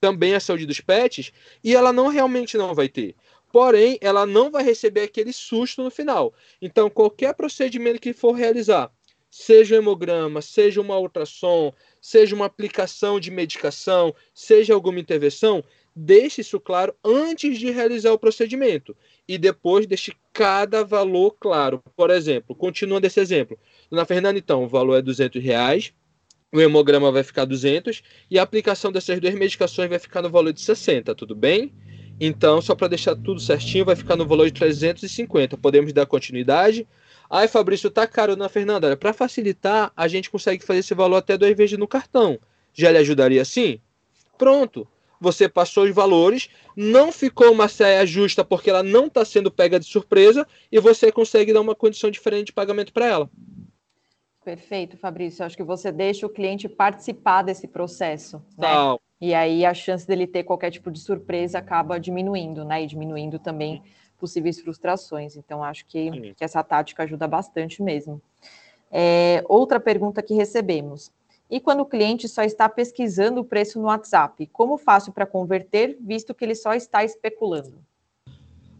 também 0.00 0.34
a 0.34 0.40
saúde 0.40 0.66
dos 0.66 0.80
pets, 0.80 1.32
e 1.64 1.74
ela 1.74 1.92
não 1.92 2.08
realmente 2.08 2.56
não 2.56 2.74
vai 2.74 2.88
ter. 2.88 3.14
Porém, 3.52 3.96
ela 4.00 4.26
não 4.26 4.50
vai 4.50 4.62
receber 4.62 5.02
aquele 5.02 5.32
susto 5.32 5.82
no 5.82 5.90
final. 5.90 6.34
Então, 6.60 6.90
qualquer 6.90 7.34
procedimento 7.34 8.00
que 8.00 8.12
for 8.12 8.32
realizar, 8.32 8.90
seja 9.30 9.74
um 9.74 9.78
hemograma, 9.78 10.42
seja 10.42 10.80
uma 10.80 10.98
ultrassom, 10.98 11.72
seja 12.00 12.34
uma 12.34 12.46
aplicação 12.46 13.18
de 13.18 13.30
medicação, 13.30 14.14
seja 14.34 14.74
alguma 14.74 15.00
intervenção, 15.00 15.64
deixe 15.96 16.42
isso 16.42 16.60
claro 16.60 16.94
antes 17.02 17.58
de 17.58 17.70
realizar 17.70 18.12
o 18.12 18.18
procedimento 18.18 18.94
e 19.26 19.38
depois 19.38 19.86
deixe 19.86 20.12
cada 20.30 20.84
valor 20.84 21.34
claro. 21.40 21.82
Por 21.96 22.10
exemplo, 22.10 22.54
continuando 22.54 23.06
esse 23.06 23.18
exemplo, 23.18 23.58
na 23.90 24.04
Fernanda, 24.04 24.38
então, 24.38 24.64
o 24.64 24.68
valor 24.68 24.96
é 24.96 25.02
200 25.02 25.42
reais, 25.42 25.94
o 26.52 26.60
hemograma 26.60 27.10
vai 27.10 27.22
ficar 27.22 27.46
200 27.46 28.02
e 28.30 28.38
a 28.38 28.42
aplicação 28.42 28.92
dessas 28.92 29.18
duas 29.18 29.34
medicações 29.34 29.88
vai 29.88 29.98
ficar 29.98 30.20
no 30.20 30.28
valor 30.28 30.52
de 30.52 30.60
60, 30.60 31.14
tudo 31.14 31.34
bem? 31.34 31.72
Então, 32.20 32.60
só 32.60 32.74
para 32.74 32.88
deixar 32.88 33.16
tudo 33.16 33.40
certinho, 33.40 33.84
vai 33.84 33.96
ficar 33.96 34.16
no 34.16 34.26
valor 34.26 34.46
de 34.46 34.52
350. 34.52 35.56
Podemos 35.56 35.92
dar 35.92 36.06
continuidade? 36.06 36.86
Ai, 37.28 37.48
Fabrício, 37.48 37.90
tá 37.90 38.06
caro 38.06 38.36
na 38.36 38.48
Fernanda. 38.48 38.96
Para 38.96 39.12
facilitar, 39.12 39.92
a 39.96 40.08
gente 40.08 40.30
consegue 40.30 40.64
fazer 40.64 40.80
esse 40.80 40.94
valor 40.94 41.16
até 41.16 41.36
duas 41.36 41.54
vezes 41.56 41.78
no 41.78 41.88
cartão. 41.88 42.38
Já 42.72 42.90
lhe 42.90 42.98
ajudaria 42.98 43.42
assim? 43.42 43.80
Pronto. 44.38 44.86
Você 45.20 45.48
passou 45.48 45.84
os 45.84 45.94
valores, 45.94 46.48
não 46.76 47.10
ficou 47.10 47.52
uma 47.52 47.68
saia 47.68 48.04
justa 48.06 48.44
porque 48.44 48.70
ela 48.70 48.82
não 48.82 49.06
está 49.06 49.24
sendo 49.24 49.50
pega 49.50 49.78
de 49.80 49.86
surpresa 49.86 50.46
e 50.70 50.78
você 50.78 51.10
consegue 51.10 51.52
dar 51.52 51.60
uma 51.60 51.74
condição 51.74 52.10
diferente 52.10 52.46
de 52.46 52.52
pagamento 52.52 52.92
para 52.92 53.06
ela. 53.06 53.30
Perfeito, 54.44 54.96
Fabrício. 54.96 55.44
Acho 55.44 55.56
que 55.56 55.64
você 55.64 55.90
deixa 55.90 56.24
o 56.24 56.30
cliente 56.30 56.68
participar 56.68 57.42
desse 57.42 57.66
processo. 57.66 58.36
Né? 58.56 58.68
Tal. 58.68 59.00
E 59.20 59.34
aí 59.34 59.64
a 59.64 59.74
chance 59.74 60.06
dele 60.06 60.26
ter 60.26 60.44
qualquer 60.44 60.70
tipo 60.70 60.90
de 60.90 61.00
surpresa 61.00 61.58
acaba 61.58 61.98
diminuindo, 61.98 62.64
né? 62.64 62.82
E 62.82 62.86
diminuindo 62.86 63.38
também 63.38 63.82
possíveis 64.18 64.60
frustrações. 64.60 65.36
Então, 65.36 65.64
acho 65.64 65.84
que, 65.86 66.32
que 66.34 66.44
essa 66.44 66.62
tática 66.62 67.02
ajuda 67.02 67.26
bastante 67.26 67.82
mesmo. 67.82 68.20
É, 68.90 69.42
outra 69.48 69.80
pergunta 69.80 70.22
que 70.22 70.34
recebemos. 70.34 71.10
E 71.48 71.60
quando 71.60 71.80
o 71.80 71.86
cliente 71.86 72.28
só 72.28 72.42
está 72.42 72.68
pesquisando 72.68 73.40
o 73.40 73.44
preço 73.44 73.78
no 73.80 73.86
WhatsApp, 73.86 74.46
como 74.52 74.76
faço 74.76 75.12
para 75.12 75.24
converter, 75.24 75.96
visto 76.00 76.34
que 76.34 76.44
ele 76.44 76.54
só 76.54 76.74
está 76.74 77.04
especulando? 77.04 77.78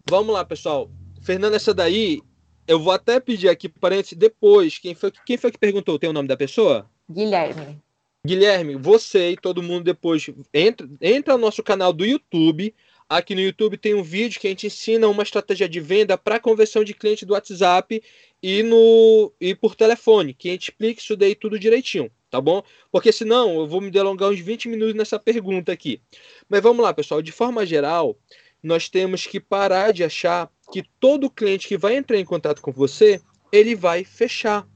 Vamos 0.08 0.34
lá, 0.34 0.44
pessoal. 0.44 0.90
Fernando, 1.22 1.54
essa 1.54 1.72
daí, 1.72 2.20
eu 2.66 2.80
vou 2.80 2.92
até 2.92 3.20
pedir 3.20 3.48
aqui 3.48 3.68
parênteses 3.68 4.18
depois. 4.18 4.78
Quem 4.78 4.94
foi, 4.94 5.12
quem 5.24 5.36
foi 5.36 5.52
que 5.52 5.58
perguntou? 5.58 5.98
Tem 5.98 6.10
o 6.10 6.12
nome 6.12 6.28
da 6.28 6.36
pessoa? 6.36 6.90
Guilherme. 7.08 7.80
Guilherme, 8.26 8.74
você 8.74 9.30
e 9.30 9.36
todo 9.36 9.62
mundo 9.62 9.84
depois 9.84 10.28
entra, 10.52 10.88
entra 11.00 11.34
no 11.34 11.40
nosso 11.40 11.62
canal 11.62 11.92
do 11.92 12.04
YouTube. 12.04 12.74
Aqui 13.08 13.36
no 13.36 13.40
YouTube 13.40 13.76
tem 13.76 13.94
um 13.94 14.02
vídeo 14.02 14.40
que 14.40 14.48
a 14.48 14.50
gente 14.50 14.66
ensina 14.66 15.06
uma 15.06 15.22
estratégia 15.22 15.68
de 15.68 15.78
venda 15.78 16.18
para 16.18 16.40
conversão 16.40 16.82
de 16.82 16.92
cliente 16.92 17.24
do 17.24 17.34
WhatsApp 17.34 18.02
e 18.42 18.64
no 18.64 19.32
e 19.40 19.54
por 19.54 19.76
telefone, 19.76 20.34
que 20.34 20.48
a 20.48 20.52
gente 20.52 20.70
explica 20.70 21.00
isso 21.00 21.16
daí 21.16 21.36
tudo 21.36 21.56
direitinho, 21.56 22.10
tá 22.30 22.40
bom? 22.40 22.62
Porque 22.90 23.12
senão 23.12 23.54
eu 23.60 23.66
vou 23.66 23.80
me 23.80 23.90
delongar 23.90 24.30
uns 24.30 24.40
20 24.40 24.68
minutos 24.68 24.94
nessa 24.94 25.18
pergunta 25.18 25.72
aqui. 25.72 26.00
Mas 26.48 26.62
vamos 26.62 26.82
lá, 26.82 26.92
pessoal, 26.92 27.22
de 27.22 27.32
forma 27.32 27.64
geral, 27.64 28.16
nós 28.62 28.88
temos 28.88 29.26
que 29.26 29.38
parar 29.38 29.92
de 29.92 30.04
achar 30.04 30.50
que 30.72 30.82
todo 30.98 31.30
cliente 31.30 31.68
que 31.68 31.78
vai 31.78 31.96
entrar 31.96 32.18
em 32.18 32.24
contato 32.24 32.60
com 32.60 32.72
você, 32.72 33.20
ele 33.52 33.74
vai 33.74 34.04
fechar. 34.04 34.66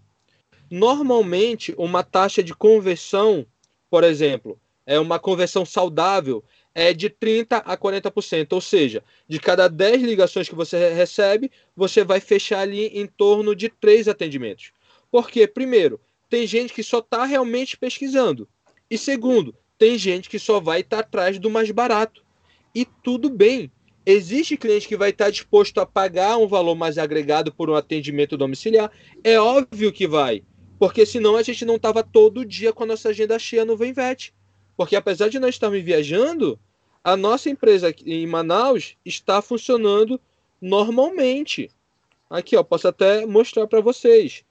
Normalmente, 0.70 1.74
uma 1.76 2.02
taxa 2.02 2.42
de 2.42 2.54
conversão, 2.54 3.44
por 3.90 4.04
exemplo, 4.04 4.60
é 4.86 4.98
uma 4.98 5.18
conversão 5.18 5.64
saudável, 5.64 6.44
é 6.74 6.92
de 6.92 7.10
30% 7.10 7.62
a 7.64 7.76
40%. 7.76 8.52
Ou 8.52 8.60
seja, 8.60 9.02
de 9.28 9.40
cada 9.40 9.68
10 9.68 10.02
ligações 10.02 10.48
que 10.48 10.54
você 10.54 10.92
recebe, 10.92 11.50
você 11.74 12.04
vai 12.04 12.20
fechar 12.20 12.60
ali 12.60 12.86
em 12.86 13.06
torno 13.06 13.54
de 13.54 13.68
3 13.68 14.06
atendimentos. 14.06 14.72
Porque, 15.10 15.46
primeiro, 15.46 16.00
tem 16.30 16.46
gente 16.46 16.72
que 16.72 16.82
só 16.82 17.00
está 17.00 17.24
realmente 17.24 17.76
pesquisando. 17.76 18.48
E 18.88 18.96
segundo, 18.96 19.54
tem 19.76 19.98
gente 19.98 20.30
que 20.30 20.38
só 20.38 20.60
vai 20.60 20.80
estar 20.80 20.98
tá 20.98 21.02
atrás 21.02 21.38
do 21.38 21.50
mais 21.50 21.70
barato. 21.72 22.24
E 22.72 22.84
tudo 22.84 23.28
bem. 23.28 23.70
Existe 24.06 24.56
cliente 24.56 24.88
que 24.88 24.96
vai 24.96 25.10
estar 25.10 25.26
tá 25.26 25.30
disposto 25.30 25.78
a 25.78 25.86
pagar 25.86 26.38
um 26.38 26.46
valor 26.46 26.74
mais 26.76 26.96
agregado 26.96 27.52
por 27.52 27.68
um 27.68 27.74
atendimento 27.74 28.36
domiciliar? 28.36 28.90
É 29.24 29.38
óbvio 29.38 29.92
que 29.92 30.06
vai. 30.06 30.42
Porque 30.78 31.04
senão 31.04 31.36
a 31.36 31.42
gente 31.42 31.64
não 31.64 31.76
estava 31.76 32.02
todo 32.02 32.46
dia 32.46 32.72
com 32.72 32.84
a 32.84 32.86
nossa 32.86 33.10
agenda 33.10 33.38
cheia 33.38 33.64
no 33.64 33.76
Venvet. 33.76 34.32
Porque 34.76 34.96
apesar 34.96 35.28
de 35.28 35.38
nós 35.38 35.56
estarmos 35.56 35.82
viajando, 35.82 36.58
a 37.02 37.16
nossa 37.16 37.50
empresa 37.50 37.94
em 38.06 38.26
Manaus 38.26 38.96
está 39.04 39.42
funcionando 39.42 40.20
normalmente. 40.60 41.70
Aqui, 42.30 42.56
ó, 42.56 42.62
posso 42.62 42.86
até 42.86 43.26
mostrar 43.26 43.66
para 43.66 43.80
vocês. 43.80 44.44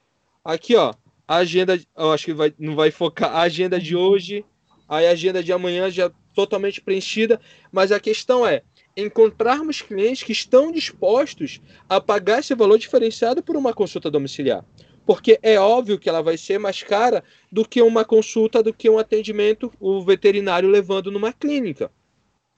Aqui, 0.44 0.76
ó, 0.76 0.94
a 1.30 1.36
agenda, 1.36 1.80
eu 1.96 2.12
acho 2.12 2.26
que 2.26 2.34
vai, 2.34 2.52
não 2.58 2.76
vai 2.76 2.90
focar 2.90 3.32
a 3.36 3.42
agenda 3.42 3.80
de 3.80 3.96
hoje, 3.96 4.44
aí 4.88 5.06
a 5.06 5.12
agenda 5.12 5.44
de 5.44 5.54
amanhã 5.54 5.88
já 5.92 6.12
totalmente 6.34 6.82
preenchida, 6.82 7.40
mas 7.72 7.92
a 7.92 8.00
questão 8.00 8.48
é 8.48 8.64
encontrarmos 8.98 9.80
clientes 9.80 10.24
que 10.24 10.32
estão 10.32 10.72
dispostos 10.72 11.62
a 11.88 12.02
pagar 12.02 12.40
esse 12.40 12.56
valor 12.56 12.80
diferenciado 12.80 13.44
por 13.44 13.56
uma 13.56 13.76
consulta 13.76 14.10
domiciliar 14.10 14.66
porque 15.06 15.40
é 15.42 15.60
óbvio 15.60 15.98
que 15.98 16.08
ela 16.08 16.22
vai 16.22 16.38
ser 16.38 16.60
mais 16.60 16.84
cara 16.84 17.24
do 17.52 17.68
que 17.68 17.82
uma 17.82 18.06
consulta, 18.06 18.62
do 18.62 18.72
que 18.72 18.88
um 18.88 19.00
atendimento 19.00 19.72
o 19.80 20.04
veterinário 20.04 20.70
levando 20.70 21.12
numa 21.12 21.34
clínica. 21.34 21.92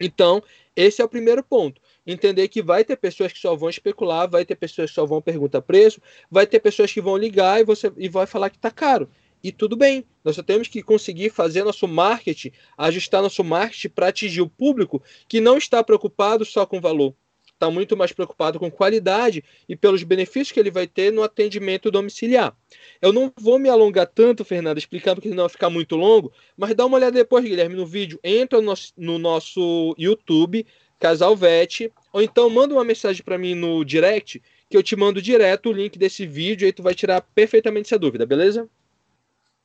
Então, 0.02 0.44
esse 0.76 1.02
é 1.02 1.06
o 1.06 1.08
primeiro 1.08 1.42
ponto. 1.42 1.81
Entender 2.06 2.48
que 2.48 2.62
vai 2.62 2.84
ter 2.84 2.96
pessoas 2.96 3.32
que 3.32 3.40
só 3.40 3.56
vão 3.56 3.70
especular, 3.70 4.30
vai 4.30 4.44
ter 4.44 4.56
pessoas 4.56 4.90
que 4.90 4.96
só 4.96 5.06
vão 5.06 5.22
perguntar 5.22 5.62
preço, 5.62 6.02
vai 6.30 6.48
ter 6.48 6.60
pessoas 6.60 6.92
que 6.92 7.02
vão 7.02 7.16
ligar 7.16 7.62
e 7.62 7.64
você 7.64 7.92
e 7.98 8.10
vai 8.10 8.26
falar 8.26 8.50
que 8.50 8.58
está 8.58 8.72
caro. 8.72 9.10
E 9.44 9.52
tudo 9.52 9.76
bem, 9.76 10.06
nós 10.24 10.36
só 10.36 10.44
temos 10.44 10.68
que 10.68 10.84
conseguir 10.84 11.32
fazer 11.32 11.64
nosso 11.64 11.88
marketing, 11.88 12.52
ajustar 12.78 13.22
nosso 13.22 13.44
marketing 13.44 13.90
para 13.90 14.08
atingir 14.08 14.42
o 14.42 14.50
público 14.50 15.02
que 15.28 15.42
não 15.42 15.58
está 15.58 15.84
preocupado 15.84 16.46
só 16.46 16.66
com 16.66 16.80
valor, 16.80 17.16
está 17.62 17.70
muito 17.70 17.96
mais 17.96 18.12
preocupado 18.12 18.60
com 18.60 18.72
qualidade 18.72 19.44
e 19.70 19.76
pelos 19.76 20.04
benefícios 20.04 20.52
que 20.52 20.60
ele 20.60 20.72
vai 20.72 20.88
ter 20.88 21.12
no 21.12 21.22
atendimento 21.22 21.92
domiciliar. 21.92 22.56
Eu 23.00 23.14
não 23.14 23.32
vou 23.40 23.60
me 23.60 23.70
alongar 23.70 24.08
tanto, 24.08 24.44
Fernando, 24.44 24.80
explicando 24.80 25.18
porque 25.18 25.30
senão 25.30 25.44
vai 25.44 25.50
ficar 25.50 25.70
muito 25.70 25.96
longo, 25.96 26.32
mas 26.58 26.76
dá 26.76 26.86
uma 26.86 26.98
olhada 26.98 27.12
depois, 27.12 27.44
Guilherme, 27.44 27.76
no 27.76 27.86
vídeo. 27.86 28.20
Entra 28.24 28.60
no 28.60 28.66
nosso, 28.66 28.94
no 28.98 29.20
nosso 29.20 29.96
YouTube, 29.98 30.66
Casal 31.02 31.36
Vet, 31.36 31.92
ou 32.14 32.22
então 32.22 32.48
manda 32.48 32.76
uma 32.76 32.84
mensagem 32.84 33.24
para 33.24 33.36
mim 33.36 33.56
no 33.56 33.84
direct, 33.84 34.40
que 34.70 34.78
eu 34.78 34.84
te 34.84 34.96
mando 34.96 35.20
direto 35.20 35.70
o 35.70 35.72
link 35.72 35.98
desse 35.98 36.28
vídeo 36.28 36.68
e 36.68 36.72
tu 36.72 36.84
vai 36.84 36.94
tirar 36.94 37.22
perfeitamente 37.34 37.88
essa 37.88 37.98
dúvida, 37.98 38.24
beleza? 38.24 38.70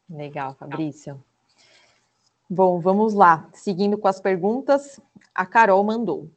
Legal, 0.08 0.54
Fabrício. 0.54 1.22
Bom, 2.48 2.80
vamos 2.80 3.12
lá. 3.12 3.50
Seguindo 3.52 3.98
com 3.98 4.08
as 4.08 4.18
perguntas, 4.18 4.98
a 5.34 5.44
Carol 5.44 5.84
mandou. 5.84 6.30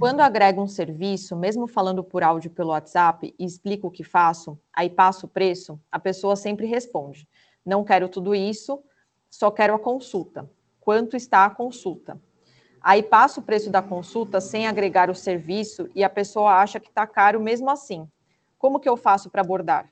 Quando 0.00 0.20
agrego 0.20 0.60
um 0.60 0.68
serviço, 0.68 1.36
mesmo 1.36 1.68
falando 1.68 2.02
por 2.02 2.24
áudio 2.24 2.50
pelo 2.50 2.70
WhatsApp 2.70 3.32
e 3.38 3.44
explico 3.44 3.86
o 3.86 3.90
que 3.92 4.02
faço, 4.02 4.58
aí 4.72 4.90
passo 4.90 5.26
o 5.26 5.28
preço, 5.28 5.80
a 5.90 6.00
pessoa 6.00 6.34
sempre 6.34 6.66
responde: 6.66 7.28
não 7.64 7.84
quero 7.84 8.08
tudo 8.08 8.34
isso, 8.34 8.82
só 9.30 9.52
quero 9.52 9.74
a 9.74 9.78
consulta. 9.78 10.50
Quanto 10.80 11.16
está 11.16 11.44
a 11.44 11.50
consulta? 11.50 12.20
Aí 12.82 13.02
passo 13.02 13.40
o 13.40 13.42
preço 13.42 13.70
da 13.70 13.80
consulta 13.80 14.40
sem 14.40 14.66
agregar 14.66 15.08
o 15.08 15.14
serviço 15.14 15.88
e 15.94 16.02
a 16.02 16.10
pessoa 16.10 16.54
acha 16.54 16.80
que 16.80 16.88
está 16.88 17.06
caro 17.06 17.40
mesmo 17.40 17.70
assim. 17.70 18.08
Como 18.58 18.80
que 18.80 18.88
eu 18.88 18.96
faço 18.96 19.30
para 19.30 19.40
abordar? 19.40 19.88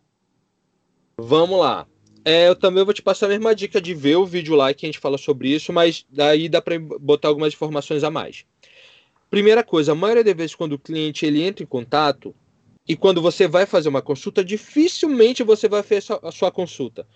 Vamos 1.16 1.60
lá. 1.60 1.86
É, 2.24 2.48
eu 2.48 2.56
também 2.56 2.84
vou 2.84 2.92
te 2.92 3.02
passar 3.02 3.26
a 3.26 3.30
mesma 3.30 3.54
dica 3.54 3.80
de 3.80 3.94
ver 3.94 4.16
o 4.16 4.26
vídeo 4.26 4.54
lá 4.54 4.74
que 4.74 4.84
a 4.84 4.88
gente 4.88 4.98
fala 4.98 5.16
sobre 5.16 5.48
isso, 5.48 5.72
mas 5.72 6.04
daí 6.10 6.48
dá 6.48 6.60
para 6.60 6.78
botar 6.78 7.28
algumas 7.28 7.54
informações 7.54 8.04
a 8.04 8.10
mais. 8.10 8.44
Primeira 9.30 9.62
coisa, 9.62 9.92
a 9.92 9.94
maioria 9.94 10.24
das 10.24 10.34
vezes 10.34 10.54
quando 10.54 10.72
o 10.72 10.78
cliente 10.78 11.24
ele 11.24 11.42
entra 11.42 11.62
em 11.62 11.66
contato 11.66 12.34
e 12.86 12.96
quando 12.96 13.22
você 13.22 13.46
vai 13.46 13.66
fazer 13.66 13.88
uma 13.88 14.02
consulta, 14.02 14.44
dificilmente 14.44 15.44
você 15.44 15.68
vai 15.68 15.82
fazer 15.82 16.18
a 16.22 16.32
sua 16.32 16.50
consulta. 16.50 17.06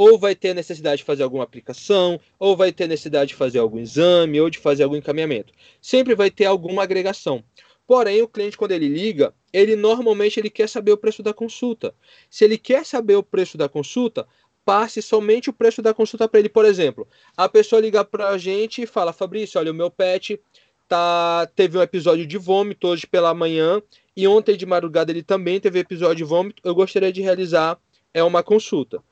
Ou 0.00 0.16
vai 0.16 0.32
ter 0.36 0.54
necessidade 0.54 0.98
de 0.98 1.04
fazer 1.04 1.24
alguma 1.24 1.42
aplicação, 1.42 2.20
ou 2.38 2.56
vai 2.56 2.70
ter 2.70 2.86
necessidade 2.86 3.30
de 3.30 3.34
fazer 3.34 3.58
algum 3.58 3.80
exame, 3.80 4.40
ou 4.40 4.48
de 4.48 4.56
fazer 4.56 4.84
algum 4.84 4.94
encaminhamento. 4.94 5.52
Sempre 5.82 6.14
vai 6.14 6.30
ter 6.30 6.44
alguma 6.44 6.84
agregação. 6.84 7.42
Porém, 7.84 8.22
o 8.22 8.28
cliente, 8.28 8.56
quando 8.56 8.70
ele 8.70 8.86
liga, 8.86 9.34
ele 9.52 9.74
normalmente 9.74 10.38
ele 10.38 10.50
quer 10.50 10.68
saber 10.68 10.92
o 10.92 10.96
preço 10.96 11.20
da 11.20 11.34
consulta. 11.34 11.92
Se 12.30 12.44
ele 12.44 12.56
quer 12.56 12.86
saber 12.86 13.16
o 13.16 13.24
preço 13.24 13.58
da 13.58 13.68
consulta, 13.68 14.24
passe 14.64 15.02
somente 15.02 15.50
o 15.50 15.52
preço 15.52 15.82
da 15.82 15.92
consulta 15.92 16.28
para 16.28 16.38
ele. 16.38 16.48
Por 16.48 16.64
exemplo, 16.64 17.04
a 17.36 17.48
pessoa 17.48 17.82
liga 17.82 18.04
para 18.04 18.28
a 18.28 18.38
gente 18.38 18.82
e 18.82 18.86
fala: 18.86 19.12
Fabrício, 19.12 19.58
olha, 19.58 19.72
o 19.72 19.74
meu 19.74 19.90
pet 19.90 20.40
tá, 20.86 21.50
teve 21.56 21.76
um 21.76 21.82
episódio 21.82 22.24
de 22.24 22.38
vômito 22.38 22.86
hoje 22.86 23.04
pela 23.04 23.34
manhã 23.34 23.82
e 24.16 24.28
ontem 24.28 24.56
de 24.56 24.64
madrugada 24.64 25.10
ele 25.10 25.24
também 25.24 25.58
teve 25.58 25.80
episódio 25.80 26.14
de 26.14 26.24
vômito. 26.24 26.62
Eu 26.64 26.72
gostaria 26.72 27.12
de 27.12 27.20
realizar 27.20 27.76
é 28.14 28.22
uma 28.22 28.44
consulta. 28.44 29.02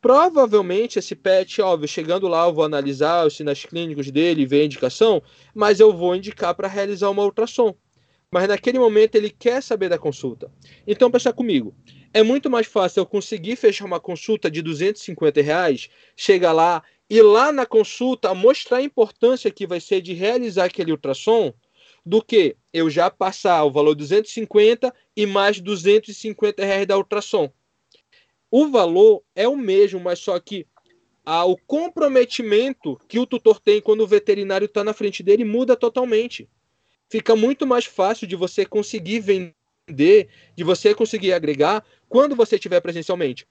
Provavelmente 0.00 0.98
esse 0.98 1.14
pet, 1.14 1.60
óbvio, 1.60 1.86
chegando 1.88 2.26
lá 2.26 2.46
eu 2.46 2.54
vou 2.54 2.64
analisar 2.64 3.26
os 3.26 3.36
sinais 3.36 3.64
clínicos 3.64 4.10
dele, 4.10 4.46
ver 4.46 4.62
a 4.62 4.64
indicação, 4.64 5.22
mas 5.54 5.78
eu 5.78 5.92
vou 5.94 6.14
indicar 6.16 6.54
para 6.54 6.68
realizar 6.68 7.10
uma 7.10 7.22
ultrassom. 7.24 7.74
Mas 8.32 8.48
naquele 8.48 8.78
momento 8.78 9.16
ele 9.16 9.30
quer 9.30 9.62
saber 9.62 9.88
da 9.90 9.98
consulta. 9.98 10.50
Então 10.86 11.10
pensa 11.10 11.32
comigo, 11.32 11.74
É 12.14 12.22
muito 12.22 12.50
mais 12.50 12.66
fácil 12.66 13.00
eu 13.00 13.06
conseguir 13.06 13.56
fechar 13.56 13.84
uma 13.84 14.00
consulta 14.00 14.50
de 14.50 14.62
250 14.62 15.42
reais, 15.42 15.88
chegar 16.16 16.52
lá 16.52 16.82
e 17.08 17.22
lá 17.22 17.52
na 17.52 17.66
consulta 17.66 18.34
mostrar 18.34 18.78
a 18.78 18.82
importância 18.82 19.50
que 19.50 19.66
vai 19.66 19.80
ser 19.80 20.00
de 20.00 20.12
realizar 20.14 20.64
aquele 20.66 20.92
ultrassom, 20.92 21.52
do 22.06 22.22
que 22.22 22.56
eu 22.72 22.90
já 22.90 23.10
passar 23.10 23.64
o 23.64 23.70
valor 23.70 23.94
250 23.94 24.92
e 25.16 25.26
mais 25.26 25.60
250 25.60 26.64
reais 26.64 26.86
da 26.86 26.96
ultrassom. 26.98 27.52
O 28.50 28.68
valor 28.68 29.22
é 29.34 29.46
o 29.46 29.56
mesmo, 29.56 30.00
mas 30.00 30.18
só 30.18 30.38
que 30.40 30.66
ah, 31.24 31.44
o 31.44 31.56
comprometimento 31.56 32.98
que 33.06 33.18
o 33.18 33.26
tutor 33.26 33.60
tem 33.60 33.80
quando 33.80 34.00
o 34.00 34.06
veterinário 34.06 34.64
está 34.64 34.82
na 34.82 34.92
frente 34.92 35.22
dele 35.22 35.44
muda 35.44 35.76
totalmente. 35.76 36.48
Fica 37.08 37.36
muito 37.36 37.66
mais 37.66 37.84
fácil 37.84 38.26
de 38.26 38.36
você 38.36 38.64
conseguir 38.64 39.20
vender, 39.20 40.28
de 40.56 40.64
você 40.64 40.94
conseguir 40.94 41.32
agregar 41.32 41.84
quando 42.08 42.34
você 42.34 42.56
estiver 42.56 42.80
presencialmente. 42.80 43.46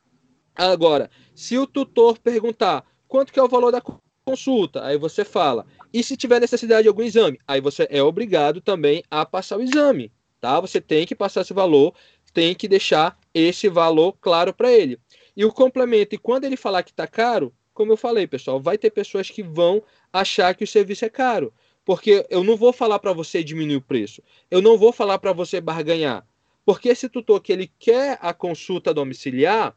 Agora, 0.55 1.09
se 1.33 1.57
o 1.57 1.67
tutor 1.67 2.17
perguntar 2.19 2.85
quanto 3.07 3.31
que 3.31 3.39
é 3.39 3.43
o 3.43 3.47
valor 3.47 3.71
da 3.71 3.81
consulta, 4.25 4.83
aí 4.85 4.97
você 4.97 5.23
fala. 5.23 5.65
E 5.93 6.03
se 6.03 6.17
tiver 6.17 6.39
necessidade 6.39 6.83
de 6.83 6.89
algum 6.89 7.03
exame, 7.03 7.39
aí 7.47 7.61
você 7.61 7.87
é 7.89 8.03
obrigado 8.03 8.61
também 8.61 9.03
a 9.09 9.25
passar 9.25 9.57
o 9.57 9.61
exame, 9.61 10.11
tá? 10.39 10.59
Você 10.59 10.81
tem 10.81 11.05
que 11.05 11.15
passar 11.15 11.41
esse 11.41 11.53
valor, 11.53 11.93
tem 12.31 12.55
que 12.55 12.67
deixar 12.67 13.17
esse 13.33 13.67
valor 13.69 14.13
claro 14.19 14.53
para 14.53 14.71
ele. 14.71 14.99
E 15.35 15.45
o 15.45 15.51
complemento, 15.51 16.15
e 16.15 16.17
quando 16.17 16.45
ele 16.45 16.57
falar 16.57 16.83
que 16.83 16.91
está 16.91 17.07
caro, 17.07 17.53
como 17.73 17.93
eu 17.93 17.97
falei, 17.97 18.27
pessoal, 18.27 18.59
vai 18.59 18.77
ter 18.77 18.89
pessoas 18.89 19.29
que 19.29 19.41
vão 19.41 19.81
achar 20.11 20.53
que 20.53 20.63
o 20.63 20.67
serviço 20.67 21.05
é 21.05 21.09
caro. 21.09 21.53
Porque 21.85 22.25
eu 22.29 22.43
não 22.43 22.57
vou 22.57 22.73
falar 22.73 22.99
para 22.99 23.13
você 23.13 23.43
diminuir 23.43 23.77
o 23.77 23.81
preço. 23.81 24.21
Eu 24.51 24.61
não 24.61 24.77
vou 24.77 24.91
falar 24.91 25.17
para 25.17 25.31
você 25.31 25.61
barganhar. 25.61 26.27
Porque 26.65 26.89
esse 26.89 27.07
tutor 27.07 27.41
que 27.41 27.51
ele 27.51 27.71
quer 27.79 28.19
a 28.21 28.33
consulta 28.33 28.93
domiciliar, 28.93 29.75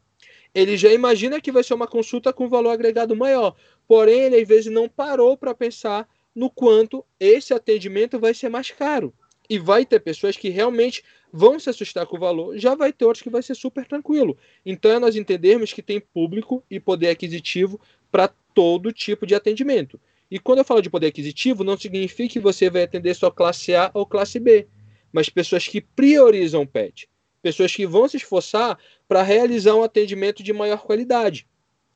ele 0.53 0.77
já 0.77 0.91
imagina 0.91 1.41
que 1.41 1.51
vai 1.51 1.63
ser 1.63 1.73
uma 1.73 1.87
consulta 1.87 2.31
com 2.31 2.49
valor 2.49 2.71
agregado 2.71 3.15
maior. 3.15 3.55
Porém, 3.87 4.21
ele 4.21 4.35
às 4.35 4.47
vezes 4.47 4.71
não 4.71 4.87
parou 4.87 5.37
para 5.37 5.55
pensar 5.55 6.07
no 6.35 6.49
quanto 6.49 7.05
esse 7.19 7.53
atendimento 7.53 8.19
vai 8.19 8.33
ser 8.33 8.49
mais 8.49 8.69
caro. 8.69 9.13
E 9.49 9.57
vai 9.57 9.85
ter 9.85 9.99
pessoas 9.99 10.37
que 10.37 10.49
realmente 10.49 11.03
vão 11.31 11.59
se 11.59 11.69
assustar 11.69 12.05
com 12.05 12.15
o 12.15 12.19
valor, 12.19 12.57
já 12.57 12.75
vai 12.75 12.93
ter 12.93 13.05
outros 13.05 13.23
que 13.23 13.29
vai 13.29 13.41
ser 13.41 13.55
super 13.55 13.85
tranquilo. 13.85 14.37
Então 14.65 14.91
é 14.91 14.99
nós 14.99 15.15
entendermos 15.15 15.73
que 15.73 15.81
tem 15.81 15.99
público 15.99 16.63
e 16.69 16.79
poder 16.79 17.09
aquisitivo 17.09 17.79
para 18.11 18.27
todo 18.53 18.93
tipo 18.93 19.25
de 19.25 19.33
atendimento. 19.33 19.99
E 20.29 20.39
quando 20.39 20.59
eu 20.59 20.65
falo 20.65 20.81
de 20.81 20.89
poder 20.89 21.07
aquisitivo, 21.07 21.63
não 21.63 21.77
significa 21.77 22.33
que 22.33 22.39
você 22.39 22.69
vai 22.69 22.83
atender 22.83 23.15
só 23.15 23.29
classe 23.29 23.75
A 23.75 23.91
ou 23.93 24.05
classe 24.05 24.39
B, 24.39 24.67
mas 25.11 25.29
pessoas 25.29 25.67
que 25.67 25.81
priorizam 25.81 26.61
o 26.61 26.67
PET, 26.67 27.07
pessoas 27.41 27.75
que 27.75 27.85
vão 27.85 28.07
se 28.07 28.17
esforçar 28.17 28.77
para 29.07 29.21
realizar 29.21 29.75
um 29.75 29.83
atendimento 29.83 30.41
de 30.41 30.53
maior 30.53 30.81
qualidade. 30.81 31.47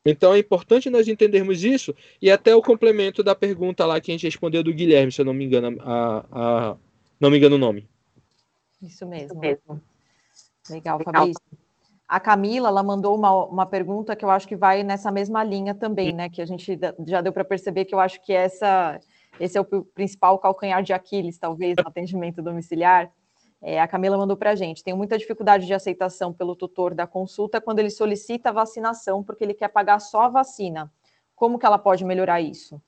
Então 0.06 0.34
é 0.34 0.40
importante 0.40 0.90
nós 0.90 1.08
entendermos 1.08 1.64
isso 1.64 1.94
e 2.22 2.32
até 2.32 2.56
o 2.56 2.62
complemento 2.62 3.22
da 3.22 3.36
pergunta 3.36 3.86
lá 3.86 4.00
que 4.00 4.12
a 4.12 4.14
gente 4.14 4.26
respondeu 4.26 4.64
do 4.64 4.74
Guilherme, 4.74 5.12
se 5.12 5.20
eu 5.20 5.26
não 5.26 5.34
me 5.34 5.44
engano, 5.44 5.78
a, 5.82 6.26
a 6.32 6.78
não 7.20 7.30
me 7.30 7.38
engano 7.38 7.56
o 7.56 7.60
nome. 7.60 7.88
Isso 8.82 9.06
mesmo. 9.06 9.28
Isso 9.28 9.40
mesmo. 9.40 9.82
Legal, 10.70 11.00
Fabrício. 11.04 11.42
A 12.08 12.20
Camila, 12.20 12.70
ela 12.70 12.82
mandou 12.82 13.16
uma, 13.16 13.46
uma 13.46 13.66
pergunta 13.66 14.16
que 14.16 14.24
eu 14.24 14.30
acho 14.30 14.48
que 14.48 14.56
vai 14.56 14.82
nessa 14.82 15.12
mesma 15.12 15.44
linha 15.44 15.76
também, 15.76 16.14
né? 16.14 16.30
Que 16.30 16.42
a 16.42 16.46
gente 16.46 16.80
já 17.06 17.20
deu 17.20 17.34
para 17.34 17.44
perceber 17.44 17.84
que 17.84 17.94
eu 17.94 18.00
acho 18.00 18.22
que 18.22 18.32
essa, 18.32 19.00
esse 19.40 19.58
é 19.58 19.62
o 19.62 19.66
principal 19.66 20.40
calcanhar 20.40 20.82
de 20.82 20.94
Aquiles, 20.94 21.38
talvez, 21.38 21.76
no 21.76 21.88
atendimento 21.88 22.42
domiciliar. 22.42 23.12
É, 23.62 23.82
a 23.82 23.88
Camila 23.88 24.18
mandou 24.18 24.38
para 24.38 24.52
a 24.52 24.56
gente. 24.56 24.84
Tenho 24.84 24.96
muita 24.96 25.18
dificuldade 25.18 25.66
de 25.66 25.74
aceitação 25.74 26.32
pelo 26.32 26.56
tutor 26.56 26.94
da 26.94 27.08
consulta 27.08 27.60
quando 27.60 27.80
ele 27.80 27.90
solicita 27.90 28.50
a 28.50 28.54
vacinação 28.54 29.24
porque 29.24 29.44
ele 29.44 29.54
quer 29.54 29.68
pagar 29.68 30.00
só 30.00 30.22
a 30.22 30.30
vacina. 30.30 30.92
Como 31.36 31.60
que 31.60 31.66
ela 31.66 31.78
pode 31.78 32.06
melhorar 32.06 32.40
isso? 32.40 32.82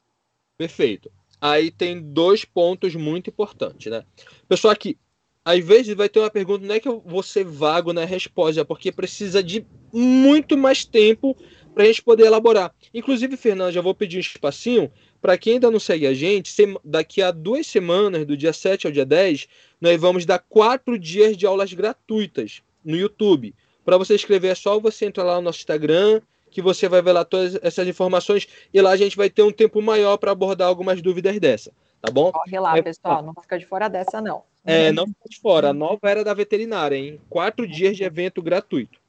Perfeito. 0.57 1.11
Aí 1.41 1.71
tem 1.71 2.01
dois 2.01 2.43
pontos 2.43 2.95
muito 2.95 3.29
importantes, 3.29 3.91
né? 3.91 4.03
Pessoal, 4.47 4.73
aqui, 4.73 4.97
às 5.43 5.63
vezes 5.63 5.95
vai 5.95 6.09
ter 6.09 6.19
uma 6.19 6.29
pergunta, 6.29 6.65
não 6.65 6.75
é 6.75 6.79
que 6.79 6.87
eu 6.87 7.01
vou 7.05 7.23
ser 7.23 7.45
vago 7.45 7.93
na 7.93 8.05
resposta, 8.05 8.61
é 8.61 8.63
porque 8.63 8.91
precisa 8.91 9.41
de 9.41 9.65
muito 9.91 10.57
mais 10.57 10.85
tempo 10.85 11.35
para 11.73 11.83
a 11.83 11.87
gente 11.87 12.01
poder 12.01 12.25
elaborar. 12.25 12.73
Inclusive, 12.93 13.37
Fernando, 13.37 13.71
já 13.71 13.81
vou 13.81 13.95
pedir 13.95 14.17
um 14.17 14.19
espacinho 14.19 14.91
para 15.21 15.37
quem 15.37 15.53
ainda 15.53 15.71
não 15.71 15.79
segue 15.79 16.07
a 16.07 16.13
gente, 16.13 16.53
daqui 16.83 17.21
a 17.21 17.31
duas 17.31 17.67
semanas, 17.67 18.25
do 18.25 18.37
dia 18.37 18.53
7 18.53 18.87
ao 18.87 18.93
dia 18.93 19.05
10, 19.05 19.47
nós 19.79 19.99
vamos 19.99 20.25
dar 20.25 20.39
quatro 20.39 20.97
dias 20.97 21.35
de 21.35 21.45
aulas 21.45 21.73
gratuitas 21.73 22.61
no 22.83 22.95
YouTube. 22.95 23.53
Para 23.83 23.97
você 23.97 24.15
escrever, 24.15 24.49
é 24.49 24.55
só 24.55 24.79
você 24.79 25.05
entrar 25.05 25.23
lá 25.23 25.35
no 25.37 25.41
nosso 25.41 25.59
Instagram, 25.59 26.21
que 26.49 26.61
você 26.61 26.87
vai 26.87 27.01
ver 27.01 27.11
lá 27.11 27.23
todas 27.23 27.55
essas 27.63 27.87
informações, 27.87 28.47
e 28.73 28.81
lá 28.81 28.91
a 28.91 28.97
gente 28.97 29.15
vai 29.15 29.29
ter 29.29 29.43
um 29.43 29.51
tempo 29.51 29.81
maior 29.81 30.17
para 30.17 30.31
abordar 30.31 30.67
algumas 30.67 31.01
dúvidas 31.01 31.39
dessa, 31.39 31.71
tá 32.01 32.11
bom? 32.11 32.31
Corre 32.31 32.59
lá, 32.59 32.77
é, 32.77 32.81
pessoal, 32.81 33.21
não 33.21 33.33
fica 33.41 33.57
de 33.57 33.65
fora 33.65 33.87
dessa, 33.87 34.21
não. 34.21 34.43
É, 34.65 34.91
não 34.91 35.07
fica 35.07 35.29
de 35.29 35.39
fora. 35.39 35.69
A 35.69 35.73
nova 35.73 35.99
era 36.03 36.23
da 36.23 36.33
veterinária, 36.33 36.95
hein? 36.95 37.19
Quatro 37.29 37.67
dias 37.67 37.95
de 37.95 38.03
evento 38.03 38.41
gratuito. 38.41 38.99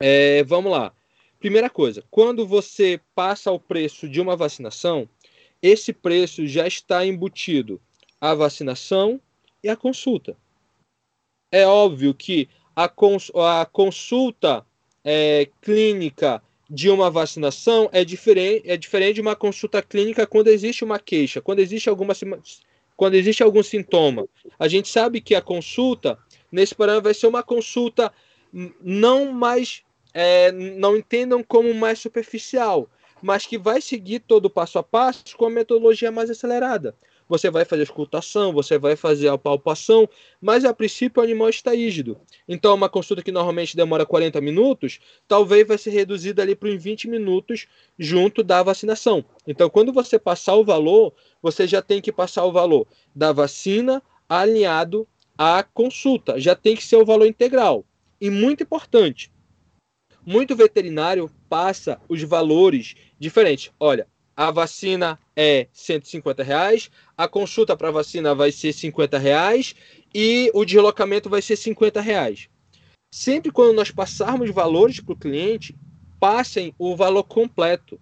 É, 0.00 0.44
vamos 0.44 0.70
lá. 0.70 0.92
Primeira 1.40 1.70
coisa, 1.70 2.02
quando 2.10 2.46
você 2.46 3.00
passa 3.14 3.50
o 3.50 3.60
preço 3.60 4.08
de 4.08 4.20
uma 4.20 4.36
vacinação, 4.36 5.08
esse 5.62 5.92
preço 5.92 6.46
já 6.46 6.66
está 6.66 7.04
embutido 7.04 7.80
a 8.20 8.34
vacinação 8.34 9.20
e 9.62 9.68
a 9.68 9.76
consulta. 9.76 10.36
É 11.50 11.66
óbvio 11.66 12.12
que 12.14 12.48
a, 12.74 12.88
cons 12.88 13.30
a 13.34 13.66
consulta 13.66 14.64
é, 15.04 15.48
clínica 15.60 16.42
de 16.68 16.90
uma 16.90 17.10
vacinação 17.10 17.88
é 17.92 18.04
diferente, 18.04 18.68
é 18.68 18.76
diferente 18.76 19.14
de 19.16 19.20
uma 19.20 19.34
consulta 19.34 19.82
clínica 19.82 20.26
quando 20.26 20.48
existe 20.48 20.84
uma 20.84 20.98
queixa, 20.98 21.40
quando 21.40 21.60
existe 21.60 21.88
alguma 21.88 22.14
quando 22.96 23.14
existe 23.14 23.42
algum 23.42 23.62
sintoma. 23.62 24.26
A 24.58 24.66
gente 24.66 24.88
sabe 24.88 25.20
que 25.20 25.34
a 25.34 25.40
consulta 25.40 26.18
nesse 26.50 26.74
parâmetro 26.74 27.04
vai 27.04 27.14
ser 27.14 27.28
uma 27.28 27.42
consulta 27.42 28.12
não 28.82 29.32
mais 29.32 29.82
é, 30.12 30.50
não 30.52 30.96
entendam 30.96 31.42
como 31.42 31.72
mais 31.72 32.00
superficial, 32.00 32.90
mas 33.22 33.46
que 33.46 33.56
vai 33.56 33.80
seguir 33.80 34.20
todo 34.20 34.46
o 34.46 34.50
passo 34.50 34.78
a 34.78 34.82
passo 34.82 35.36
com 35.36 35.46
a 35.46 35.50
metodologia 35.50 36.10
mais 36.10 36.28
acelerada. 36.28 36.94
Você 37.28 37.50
vai 37.50 37.64
fazer 37.64 37.82
a 37.82 37.84
escutação, 37.84 38.52
você 38.52 38.78
vai 38.78 38.96
fazer 38.96 39.28
a 39.28 39.36
palpação, 39.36 40.08
mas 40.40 40.64
a 40.64 40.72
princípio 40.72 41.20
o 41.20 41.24
animal 41.24 41.48
está 41.50 41.74
rígido. 41.74 42.18
Então, 42.48 42.74
uma 42.74 42.88
consulta 42.88 43.22
que 43.22 43.30
normalmente 43.30 43.76
demora 43.76 44.06
40 44.06 44.40
minutos, 44.40 44.98
talvez 45.26 45.66
vai 45.66 45.76
ser 45.76 45.90
reduzida 45.90 46.42
ali 46.42 46.54
para 46.54 46.74
20 46.74 47.08
minutos 47.08 47.66
junto 47.98 48.42
da 48.42 48.62
vacinação. 48.62 49.24
Então, 49.46 49.68
quando 49.68 49.92
você 49.92 50.18
passar 50.18 50.54
o 50.54 50.64
valor, 50.64 51.12
você 51.42 51.66
já 51.66 51.82
tem 51.82 52.00
que 52.00 52.10
passar 52.10 52.44
o 52.44 52.52
valor 52.52 52.86
da 53.14 53.32
vacina 53.32 54.02
alinhado 54.28 55.06
à 55.36 55.62
consulta. 55.62 56.40
Já 56.40 56.54
tem 56.54 56.74
que 56.74 56.84
ser 56.84 56.96
o 56.96 57.04
valor 57.04 57.26
integral. 57.26 57.84
E 58.20 58.30
muito 58.30 58.62
importante, 58.62 59.30
muito 60.26 60.56
veterinário 60.56 61.30
passa 61.48 62.00
os 62.08 62.22
valores 62.22 62.94
diferentes. 63.18 63.70
Olha, 63.78 64.06
a 64.38 64.52
vacina 64.52 65.18
é 65.34 65.66
150 65.72 66.44
reais, 66.44 66.92
a 67.16 67.26
consulta 67.26 67.76
para 67.76 67.90
vacina 67.90 68.36
vai 68.36 68.52
ser 68.52 68.72
50 68.72 69.18
reais 69.18 69.74
e 70.14 70.48
o 70.54 70.64
deslocamento 70.64 71.28
vai 71.28 71.42
ser 71.42 71.56
50 71.56 72.00
reais. 72.00 72.48
Sempre 73.10 73.50
quando 73.50 73.74
nós 73.74 73.90
passarmos 73.90 74.48
valores 74.52 75.00
para 75.00 75.12
o 75.12 75.18
cliente, 75.18 75.74
passem 76.20 76.72
o 76.78 76.94
valor 76.94 77.24
completo 77.24 78.00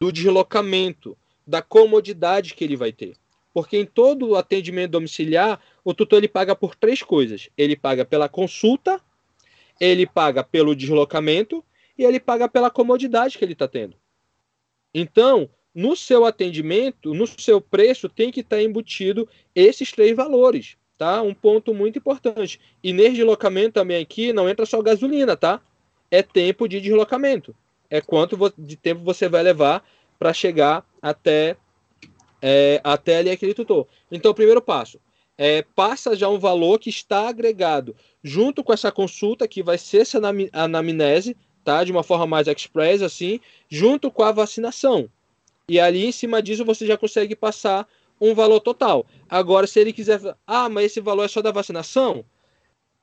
do 0.00 0.12
deslocamento, 0.12 1.18
da 1.44 1.60
comodidade 1.60 2.54
que 2.54 2.62
ele 2.62 2.76
vai 2.76 2.92
ter. 2.92 3.16
Porque 3.52 3.76
em 3.76 3.84
todo 3.84 4.28
o 4.28 4.36
atendimento 4.36 4.92
domiciliar, 4.92 5.60
o 5.84 5.92
tutor 5.92 6.18
ele 6.18 6.28
paga 6.28 6.54
por 6.54 6.76
três 6.76 7.02
coisas. 7.02 7.50
Ele 7.58 7.74
paga 7.74 8.04
pela 8.04 8.28
consulta, 8.28 9.00
ele 9.80 10.06
paga 10.06 10.44
pelo 10.44 10.76
deslocamento 10.76 11.64
e 11.98 12.04
ele 12.04 12.20
paga 12.20 12.48
pela 12.48 12.70
comodidade 12.70 13.36
que 13.36 13.44
ele 13.44 13.54
está 13.54 13.66
tendo. 13.66 13.96
Então, 14.94 15.50
no 15.74 15.96
seu 15.96 16.24
atendimento, 16.24 17.14
no 17.14 17.26
seu 17.26 17.60
preço, 17.60 18.08
tem 18.08 18.30
que 18.30 18.40
estar 18.40 18.56
tá 18.56 18.62
embutido 18.62 19.28
esses 19.54 19.90
três 19.90 20.14
valores, 20.14 20.76
tá? 20.98 21.22
Um 21.22 21.34
ponto 21.34 21.72
muito 21.72 21.98
importante. 21.98 22.60
E 22.82 22.92
nesse 22.92 23.16
deslocamento 23.16 23.74
também 23.74 24.00
aqui 24.00 24.32
não 24.32 24.48
entra 24.48 24.66
só 24.66 24.80
gasolina, 24.82 25.36
tá? 25.36 25.60
É 26.10 26.22
tempo 26.22 26.68
de 26.68 26.80
deslocamento. 26.80 27.54
É 27.88 28.00
quanto 28.00 28.36
de 28.58 28.76
tempo 28.76 29.02
você 29.02 29.28
vai 29.28 29.42
levar 29.42 29.84
para 30.18 30.32
chegar 30.32 30.86
até, 31.00 31.56
é, 32.40 32.80
até 32.84 33.18
ali 33.18 33.30
aquele 33.30 33.54
tutor. 33.54 33.86
Então, 34.10 34.34
primeiro 34.34 34.60
passo 34.60 35.00
é 35.36 35.62
passa 35.74 36.14
já 36.14 36.28
um 36.28 36.38
valor 36.38 36.78
que 36.78 36.90
está 36.90 37.28
agregado 37.28 37.96
junto 38.22 38.62
com 38.62 38.72
essa 38.72 38.92
consulta, 38.92 39.48
que 39.48 39.62
vai 39.62 39.78
ser 39.78 40.02
essa 40.02 40.20
anamnese, 40.52 41.36
tá? 41.64 41.82
De 41.82 41.90
uma 41.90 42.02
forma 42.02 42.26
mais 42.26 42.46
express, 42.46 43.02
assim, 43.02 43.40
junto 43.68 44.10
com 44.10 44.22
a 44.22 44.32
vacinação. 44.32 45.08
E 45.68 45.78
ali 45.78 46.06
em 46.06 46.12
cima 46.12 46.42
disso 46.42 46.64
você 46.64 46.86
já 46.86 46.96
consegue 46.96 47.36
passar 47.36 47.86
um 48.20 48.34
valor 48.34 48.60
total. 48.60 49.06
Agora, 49.28 49.66
se 49.66 49.80
ele 49.80 49.92
quiser, 49.92 50.20
ah, 50.46 50.68
mas 50.68 50.86
esse 50.86 51.00
valor 51.00 51.24
é 51.24 51.28
só 51.28 51.42
da 51.42 51.50
vacinação, 51.50 52.24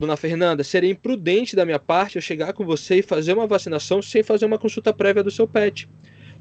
Dona 0.02 0.16
Fernanda, 0.16 0.64
seria 0.64 0.90
imprudente 0.90 1.58
da 1.58 1.66
minha 1.66 1.78
parte 1.78 2.16
eu 2.16 2.22
chegar 2.22 2.54
com 2.54 2.66
você 2.66 3.00
e 3.00 3.02
fazer 3.02 3.34
uma 3.34 3.46
vacinação 3.46 4.02
sem 4.02 4.24
fazer 4.24 4.46
uma 4.46 4.58
consulta 4.58 4.94
prévia 4.94 5.22
do 5.22 5.30
seu 5.30 5.46
pet. 5.46 5.90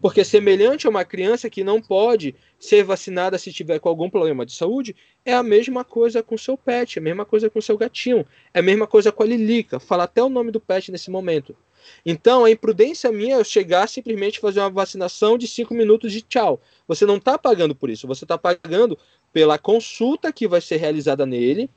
Porque 0.00 0.22
semelhante 0.22 0.86
a 0.86 0.90
uma 0.90 1.04
criança 1.04 1.50
que 1.50 1.64
não 1.64 1.82
pode 1.82 2.36
ser 2.56 2.84
vacinada 2.84 3.36
se 3.36 3.52
tiver 3.52 3.80
com 3.80 3.88
algum 3.88 4.08
problema 4.08 4.46
de 4.46 4.52
saúde, 4.52 4.94
é 5.24 5.34
a 5.34 5.42
mesma 5.42 5.84
coisa 5.84 6.22
com 6.22 6.38
seu 6.38 6.56
pet, 6.56 6.98
é 6.98 7.00
a 7.00 7.02
mesma 7.02 7.24
coisa 7.24 7.50
com 7.50 7.60
seu 7.60 7.76
gatinho, 7.76 8.24
é 8.54 8.60
a 8.60 8.62
mesma 8.62 8.86
coisa 8.86 9.10
com 9.10 9.24
a 9.24 9.26
Lilica. 9.26 9.80
Fala 9.80 10.04
até 10.04 10.22
o 10.22 10.28
nome 10.28 10.52
do 10.52 10.60
pet 10.60 10.92
nesse 10.92 11.10
momento. 11.10 11.56
Então, 12.04 12.44
a 12.44 12.50
imprudência 12.50 13.10
minha 13.12 13.36
é 13.36 13.38
eu 13.40 13.44
chegar 13.44 13.88
simplesmente 13.88 14.40
fazer 14.40 14.60
uma 14.60 14.70
vacinação 14.70 15.36
de 15.36 15.46
cinco 15.46 15.74
minutos 15.74 16.12
de 16.12 16.22
tchau. 16.22 16.60
Você 16.86 17.04
não 17.04 17.16
está 17.16 17.38
pagando 17.38 17.74
por 17.74 17.90
isso, 17.90 18.06
você 18.06 18.24
está 18.24 18.38
pagando 18.38 18.98
pela 19.32 19.58
consulta 19.58 20.32
que 20.32 20.48
vai 20.48 20.60
ser 20.60 20.76
realizada 20.76 21.26
nele, 21.26 21.70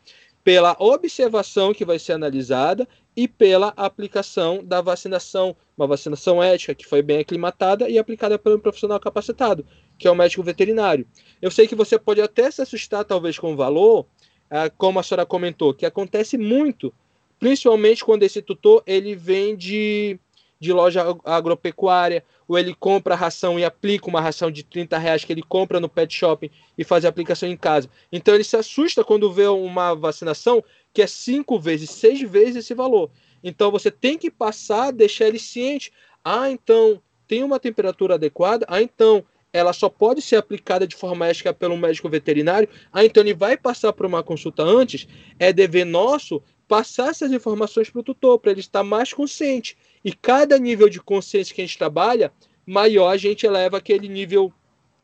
pela 0.43 0.75
observação 0.79 1.73
que 1.73 1.85
vai 1.85 1.99
ser 1.99 2.13
analisada 2.13 2.87
e 3.15 3.27
pela 3.27 3.73
aplicação 3.75 4.63
da 4.63 4.81
vacinação, 4.81 5.55
uma 5.77 5.85
vacinação 5.85 6.41
ética 6.41 6.73
que 6.73 6.85
foi 6.85 7.01
bem 7.01 7.19
aclimatada 7.19 7.89
e 7.89 7.99
aplicada 7.99 8.39
pelo 8.39 8.59
profissional 8.59 8.99
capacitado, 8.99 9.65
que 9.97 10.07
é 10.07 10.11
o 10.11 10.15
médico 10.15 10.43
veterinário. 10.43 11.05
Eu 11.41 11.51
sei 11.51 11.67
que 11.67 11.75
você 11.75 11.99
pode 11.99 12.21
até 12.21 12.49
se 12.49 12.61
assustar 12.61 13.03
talvez 13.05 13.37
com 13.37 13.53
o 13.53 13.55
valor, 13.55 14.05
ah, 14.49 14.69
como 14.69 14.99
a 14.99 15.03
senhora 15.03 15.25
comentou, 15.25 15.73
que 15.73 15.85
acontece 15.85 16.37
muito, 16.37 16.93
principalmente 17.41 18.05
quando 18.05 18.22
esse 18.22 18.39
tutor 18.39 18.84
ele 18.85 19.15
vem 19.15 19.55
de, 19.55 20.19
de 20.59 20.72
loja 20.72 21.03
agropecuária, 21.26 22.23
ou 22.47 22.59
ele 22.59 22.76
compra 22.76 23.15
ração 23.15 23.59
e 23.59 23.65
aplica 23.65 24.07
uma 24.07 24.22
ração 24.22 24.51
de 24.51 24.61
30 24.61 24.95
reais 24.99 25.26
que 25.26 25.34
ele 25.34 25.41
compra 25.41 25.80
no 25.80 25.89
pet 25.89 26.13
shopping 26.13 26.51
e 26.77 26.84
faz 26.84 27.03
a 27.03 27.09
aplicação 27.09 27.49
em 27.49 27.57
casa. 27.57 27.89
Então 28.11 28.35
ele 28.35 28.43
se 28.43 28.55
assusta 28.55 29.03
quando 29.03 29.34
vê 29.34 29.47
uma 29.47 29.95
vacinação 29.95 30.63
que 30.93 31.01
é 31.01 31.07
cinco 31.07 31.59
vezes, 31.59 31.89
seis 31.89 32.22
vezes 32.22 32.57
esse 32.57 32.76
valor. 32.76 33.09
Então 33.43 33.72
você 33.72 33.89
tem 33.89 34.19
que 34.19 34.30
passar, 34.30 34.91
deixar 34.91 35.27
ele 35.27 35.39
ciente. 35.39 35.91
Ah, 36.23 36.51
então 36.51 37.01
tem 37.27 37.43
uma 37.43 37.59
temperatura 37.59 38.15
adequada. 38.15 38.68
Ah, 38.69 38.84
então 38.84 39.26
ela 39.51 39.73
só 39.73 39.89
pode 39.89 40.22
ser 40.22 40.35
aplicada 40.35 40.85
de 40.85 40.95
forma 40.95 41.27
ética 41.27 41.51
pelo 41.51 41.76
médico 41.76 42.07
veterinário. 42.07 42.69
Ah, 42.93 43.03
então 43.03 43.23
ele 43.23 43.34
vai 43.34 43.57
passar 43.57 43.93
por 43.93 44.05
uma 44.05 44.22
consulta 44.22 44.61
antes. 44.61 45.07
É 45.39 45.51
dever 45.51 45.85
nosso 45.85 46.43
passar 46.72 47.10
essas 47.10 47.34
informações 47.34 47.89
para 47.89 47.99
o 47.99 48.03
tutor, 48.03 48.39
para 48.39 48.52
ele 48.52 48.61
estar 48.61 48.81
mais 48.81 49.11
consciente. 49.11 49.77
E 50.06 50.14
cada 50.14 50.57
nível 50.57 50.88
de 50.88 51.02
consciência 51.02 51.53
que 51.53 51.60
a 51.60 51.65
gente 51.65 51.77
trabalha, 51.77 52.31
maior 52.65 53.10
a 53.10 53.18
gente 53.18 53.45
eleva 53.45 53.76
aquele 53.76 54.07
nível 54.07 54.53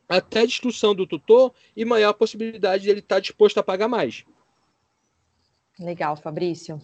até 0.08 0.46
de 0.46 0.54
instrução 0.54 0.96
do 0.96 1.06
tutor 1.06 1.54
e 1.76 1.84
maior 1.84 2.12
a 2.12 2.14
possibilidade 2.14 2.84
de 2.84 2.90
ele 2.90 3.02
estar 3.02 3.20
disposto 3.20 3.58
a 3.58 3.64
pagar 3.64 3.90
mais. 3.90 4.24
Legal, 5.78 6.16
Fabrício. 6.16 6.82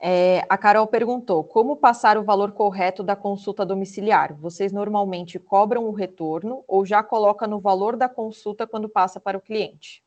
É, 0.00 0.42
a 0.48 0.56
Carol 0.56 0.86
perguntou: 0.86 1.44
como 1.44 1.76
passar 1.76 2.16
o 2.16 2.24
valor 2.24 2.52
correto 2.52 3.02
da 3.02 3.14
consulta 3.14 3.62
domiciliar? 3.62 4.34
Vocês 4.34 4.72
normalmente 4.72 5.38
cobram 5.38 5.84
o 5.84 5.92
retorno 5.92 6.64
ou 6.66 6.86
já 6.86 7.02
coloca 7.02 7.46
no 7.46 7.60
valor 7.60 7.94
da 7.94 8.08
consulta 8.08 8.66
quando 8.66 8.88
passa 8.88 9.20
para 9.20 9.36
o 9.36 9.42
cliente? 9.42 10.02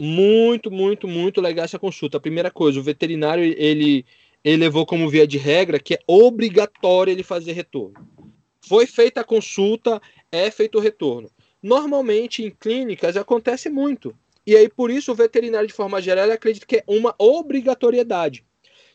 Muito, 0.00 0.70
muito, 0.70 1.08
muito 1.08 1.40
legal 1.40 1.64
essa 1.64 1.78
consulta. 1.78 2.18
A 2.18 2.20
primeira 2.20 2.50
coisa, 2.50 2.78
o 2.78 2.82
veterinário 2.82 3.42
ele, 3.42 4.04
ele 4.44 4.56
levou 4.58 4.84
como 4.84 5.08
via 5.08 5.26
de 5.26 5.38
regra 5.38 5.78
que 5.78 5.94
é 5.94 5.98
obrigatório 6.06 7.10
ele 7.10 7.22
fazer 7.22 7.52
retorno. 7.52 8.06
Foi 8.60 8.86
feita 8.86 9.22
a 9.22 9.24
consulta, 9.24 10.00
é 10.30 10.50
feito 10.50 10.76
o 10.76 10.80
retorno. 10.80 11.30
Normalmente 11.62 12.44
em 12.44 12.50
clínicas 12.50 13.16
acontece 13.16 13.70
muito. 13.70 14.14
E 14.46 14.54
aí, 14.54 14.68
por 14.68 14.90
isso, 14.90 15.10
o 15.10 15.14
veterinário, 15.14 15.66
de 15.66 15.74
forma 15.74 16.00
geral, 16.00 16.30
acredita 16.30 16.66
que 16.66 16.76
é 16.76 16.84
uma 16.86 17.14
obrigatoriedade. 17.18 18.44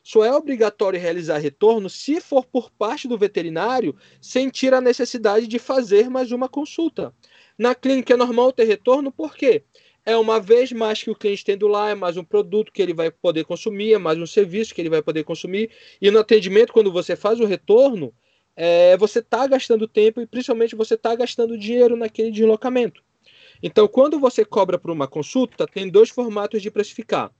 Só 0.03 0.23
é 0.23 0.33
obrigatório 0.33 0.99
realizar 0.99 1.37
retorno 1.37 1.89
se 1.89 2.21
for 2.21 2.45
por 2.45 2.71
parte 2.71 3.07
do 3.07 3.17
veterinário 3.17 3.95
sentir 4.19 4.73
a 4.73 4.81
necessidade 4.81 5.47
de 5.47 5.59
fazer 5.59 6.09
mais 6.09 6.31
uma 6.31 6.47
consulta. 6.47 7.13
Na 7.57 7.75
clínica 7.75 8.13
é 8.13 8.17
normal 8.17 8.51
ter 8.51 8.65
retorno, 8.65 9.11
por 9.11 9.35
quê? 9.35 9.63
É 10.05 10.17
uma 10.17 10.39
vez 10.39 10.71
mais 10.71 11.03
que 11.03 11.11
o 11.11 11.15
cliente 11.15 11.45
tendo 11.45 11.67
lá, 11.67 11.89
é 11.91 11.95
mais 11.95 12.17
um 12.17 12.23
produto 12.23 12.71
que 12.71 12.81
ele 12.81 12.93
vai 12.93 13.11
poder 13.11 13.45
consumir, 13.45 13.93
é 13.93 13.97
mais 13.97 14.17
um 14.17 14.25
serviço 14.25 14.73
que 14.73 14.81
ele 14.81 14.89
vai 14.89 15.01
poder 15.01 15.23
consumir. 15.23 15.69
E 16.01 16.09
no 16.09 16.19
atendimento, 16.19 16.73
quando 16.73 16.91
você 16.91 17.15
faz 17.15 17.39
o 17.39 17.45
retorno, 17.45 18.13
é, 18.55 18.97
você 18.97 19.19
está 19.19 19.45
gastando 19.45 19.87
tempo 19.87 20.19
e 20.19 20.25
principalmente 20.25 20.75
você 20.75 20.95
está 20.95 21.15
gastando 21.15 21.57
dinheiro 21.57 21.95
naquele 21.95 22.31
deslocamento. 22.31 23.03
Então, 23.61 23.87
quando 23.87 24.19
você 24.19 24.43
cobra 24.43 24.79
por 24.79 24.89
uma 24.89 25.07
consulta, 25.07 25.67
tem 25.67 25.87
dois 25.87 26.09
formatos 26.09 26.63
de 26.63 26.71
precificar. 26.71 27.31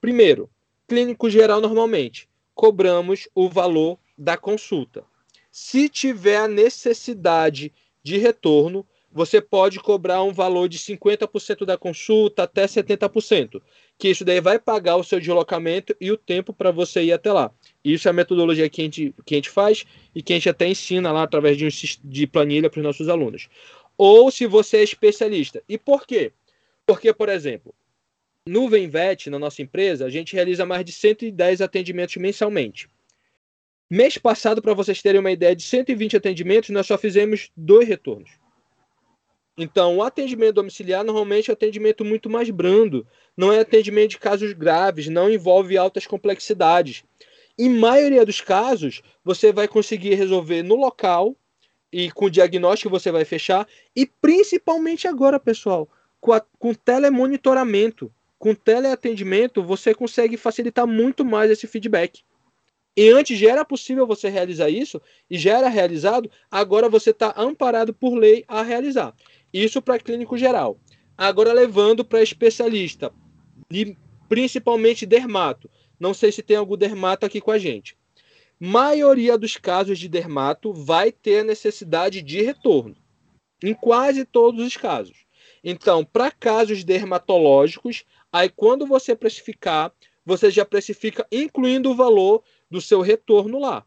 Primeiro, 0.00 0.48
clínico 0.86 1.28
geral 1.28 1.60
normalmente, 1.60 2.28
cobramos 2.54 3.28
o 3.34 3.48
valor 3.48 3.98
da 4.16 4.36
consulta. 4.36 5.04
Se 5.50 5.88
tiver 5.88 6.36
a 6.36 6.48
necessidade 6.48 7.72
de 8.02 8.18
retorno, 8.18 8.86
você 9.14 9.40
pode 9.40 9.78
cobrar 9.78 10.22
um 10.22 10.32
valor 10.32 10.68
de 10.68 10.78
50% 10.78 11.64
da 11.64 11.78
consulta 11.78 12.42
até 12.42 12.66
70%, 12.66 13.62
que 13.96 14.08
isso 14.08 14.24
daí 14.24 14.40
vai 14.40 14.58
pagar 14.58 14.96
o 14.96 15.04
seu 15.04 15.20
deslocamento 15.20 15.96
e 16.00 16.10
o 16.10 16.16
tempo 16.16 16.52
para 16.52 16.70
você 16.70 17.04
ir 17.04 17.12
até 17.12 17.32
lá. 17.32 17.50
Isso 17.84 18.08
é 18.08 18.10
a 18.10 18.12
metodologia 18.12 18.68
que 18.68 18.82
a 18.82 18.84
gente, 18.84 19.14
que 19.24 19.34
a 19.34 19.38
gente 19.38 19.50
faz 19.50 19.84
e 20.14 20.22
que 20.22 20.32
a 20.32 20.36
gente 20.36 20.48
até 20.48 20.66
ensina 20.68 21.12
lá 21.12 21.22
através 21.22 21.56
de, 21.56 21.64
um, 21.64 21.68
de 22.04 22.26
planilha 22.26 22.68
para 22.68 22.80
os 22.80 22.84
nossos 22.84 23.08
alunos 23.08 23.48
ou 23.96 24.30
se 24.30 24.46
você 24.46 24.78
é 24.78 24.82
especialista. 24.82 25.62
E 25.68 25.78
por 25.78 26.06
quê? 26.06 26.32
Porque, 26.86 27.12
por 27.12 27.28
exemplo, 27.28 27.74
no 28.46 28.68
Venvet, 28.68 29.30
na 29.30 29.38
nossa 29.38 29.62
empresa, 29.62 30.04
a 30.04 30.10
gente 30.10 30.34
realiza 30.34 30.66
mais 30.66 30.84
de 30.84 30.92
110 30.92 31.60
atendimentos 31.60 32.16
mensalmente. 32.16 32.88
Mês 33.90 34.18
passado, 34.18 34.60
para 34.60 34.74
vocês 34.74 35.00
terem 35.00 35.20
uma 35.20 35.30
ideia, 35.30 35.54
de 35.54 35.62
120 35.62 36.16
atendimentos, 36.16 36.70
nós 36.70 36.86
só 36.86 36.98
fizemos 36.98 37.50
dois 37.56 37.86
retornos. 37.86 38.30
Então, 39.56 39.98
o 39.98 40.02
atendimento 40.02 40.54
domiciliar 40.54 41.04
normalmente 41.04 41.48
é 41.48 41.52
um 41.52 41.54
atendimento 41.54 42.04
muito 42.04 42.28
mais 42.28 42.50
brando, 42.50 43.06
não 43.36 43.52
é 43.52 43.60
atendimento 43.60 44.10
de 44.10 44.18
casos 44.18 44.52
graves, 44.52 45.08
não 45.08 45.30
envolve 45.30 45.76
altas 45.76 46.06
complexidades. 46.06 47.04
Em 47.56 47.68
maioria 47.68 48.26
dos 48.26 48.40
casos, 48.40 49.00
você 49.24 49.52
vai 49.52 49.68
conseguir 49.68 50.14
resolver 50.14 50.62
no 50.62 50.74
local, 50.74 51.36
e 51.92 52.10
com 52.10 52.24
o 52.24 52.30
diagnóstico 52.30 52.90
você 52.90 53.12
vai 53.12 53.24
fechar. 53.24 53.68
E 53.94 54.04
principalmente 54.04 55.06
agora, 55.06 55.38
pessoal, 55.38 55.88
com, 56.20 56.32
a, 56.32 56.40
com 56.58 56.74
telemonitoramento, 56.74 58.12
com 58.36 58.52
teleatendimento, 58.52 59.62
você 59.62 59.94
consegue 59.94 60.36
facilitar 60.36 60.88
muito 60.88 61.24
mais 61.24 61.52
esse 61.52 61.68
feedback. 61.68 62.24
E 62.96 63.10
antes 63.10 63.38
já 63.38 63.52
era 63.52 63.64
possível 63.64 64.06
você 64.06 64.28
realizar 64.28 64.68
isso, 64.68 65.00
e 65.30 65.38
já 65.38 65.58
era 65.58 65.68
realizado, 65.68 66.28
agora 66.50 66.88
você 66.88 67.10
está 67.10 67.32
amparado 67.36 67.94
por 67.94 68.14
lei 68.14 68.44
a 68.48 68.62
realizar. 68.62 69.14
Isso 69.54 69.80
para 69.80 69.98
clínico 69.98 70.36
geral. 70.36 70.78
Agora 71.16 71.54
levando 71.54 72.04
para 72.04 72.22
especialista, 72.22 73.10
e 73.70 73.96
principalmente 74.28 75.06
dermato. 75.06 75.70
Não 75.98 76.12
sei 76.12 76.30
se 76.30 76.42
tem 76.42 76.56
algum 76.56 76.76
dermato 76.76 77.24
aqui 77.24 77.40
com 77.40 77.52
a 77.52 77.58
gente 77.58 77.96
maioria 78.58 79.36
dos 79.36 79.56
casos 79.56 79.98
de 79.98 80.08
dermato 80.08 80.72
vai 80.72 81.10
ter 81.12 81.44
necessidade 81.44 82.22
de 82.22 82.42
retorno. 82.42 82.96
Em 83.62 83.74
quase 83.74 84.24
todos 84.24 84.64
os 84.64 84.76
casos. 84.76 85.24
Então, 85.62 86.04
para 86.04 86.30
casos 86.30 86.84
dermatológicos, 86.84 88.04
aí 88.32 88.48
quando 88.48 88.86
você 88.86 89.14
precificar, 89.14 89.92
você 90.24 90.50
já 90.50 90.64
precifica 90.64 91.26
incluindo 91.30 91.90
o 91.90 91.94
valor 91.94 92.42
do 92.70 92.80
seu 92.80 93.00
retorno 93.00 93.58
lá. 93.58 93.84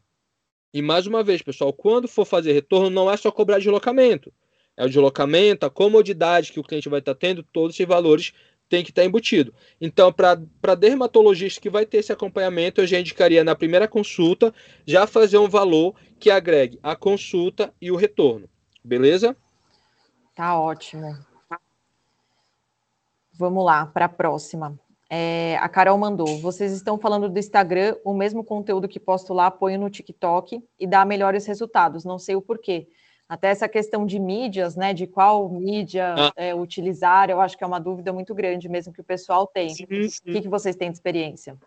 E 0.74 0.82
mais 0.82 1.08
uma 1.08 1.24
vez, 1.24 1.42
pessoal, 1.42 1.72
quando 1.72 2.08
for 2.08 2.26
fazer 2.26 2.54
retorno, 2.54 2.90
não 2.90 3.10
é 3.10 3.18
só 3.18 3.32
cobrar 3.32 3.60
deslocamento. 3.60 4.34
É 4.78 4.86
o 4.86 4.90
deslocamento, 4.90 5.66
a 5.66 5.70
comodidade 5.70 6.54
que 6.54 6.60
o 6.60 6.64
cliente 6.64 6.88
vai 6.88 7.00
estar 7.00 7.16
tendo, 7.16 7.42
todos 7.42 7.76
esses 7.76 7.88
valores 7.88 8.32
tem 8.70 8.84
que 8.84 8.92
estar 8.92 9.04
embutido. 9.04 9.54
Então, 9.82 10.14
para 10.14 10.76
dermatologista 10.76 11.60
que 11.60 11.70
vai 11.70 11.86
ter 11.86 11.98
esse 11.98 12.12
acompanhamento, 12.12 12.82
eu 12.82 12.88
já 12.88 13.00
indicaria 13.00 13.44
na 13.44 13.56
primeira 13.56 13.88
consulta 13.88 14.54
já 14.86 15.08
fazer 15.08 15.38
um 15.38 15.50
valor 15.50 15.96
que 16.20 16.30
agregue 16.30 16.80
a 16.84 16.96
consulta 16.96 17.74
e 17.82 17.92
o 17.92 17.96
retorno. 17.96 18.48
Beleza? 18.84 19.36
Tá 20.36 20.60
ótimo. 20.60 21.18
Vamos 23.34 23.66
lá 23.66 23.86
para 23.86 24.06
a 24.06 24.10
próxima. 24.10 24.78
É, 25.10 25.58
a 25.62 25.70
Carol 25.70 25.98
mandou. 25.98 26.38
Vocês 26.40 26.74
estão 26.74 26.98
falando 26.98 27.30
do 27.30 27.40
Instagram, 27.40 27.96
o 28.04 28.14
mesmo 28.14 28.44
conteúdo 28.44 28.88
que 28.88 29.00
posto 29.00 29.34
lá, 29.34 29.50
ponho 29.50 29.80
no 29.80 29.90
TikTok 29.90 30.62
e 30.80 30.86
dá 30.88 31.06
melhores 31.06 31.46
resultados. 31.46 32.04
Não 32.04 32.20
sei 32.20 32.36
o 32.36 32.42
porquê. 32.42 32.88
Até 33.30 33.50
essa 33.50 33.68
questão 33.68 34.06
de 34.06 34.18
mídias, 34.20 34.76
né? 34.76 34.94
De 34.94 35.06
qual 35.06 35.50
mídia 35.50 36.16
ah. 36.18 36.34
é, 36.36 36.56
utilizar, 36.56 37.30
eu 37.30 37.42
acho 37.42 37.58
que 37.58 37.64
é 37.64 37.68
uma 37.68 37.80
dúvida 37.80 38.14
muito 38.14 38.34
grande 38.34 38.70
mesmo 38.70 38.94
que 38.94 39.02
o 39.02 39.04
pessoal 39.04 39.46
tem. 39.46 39.70
Sim, 39.70 39.86
sim. 39.86 40.30
O 40.30 40.34
que, 40.34 40.42
que 40.42 40.48
vocês 40.48 40.76
têm 40.76 40.90
de 40.90 40.96
experiência? 40.96 41.58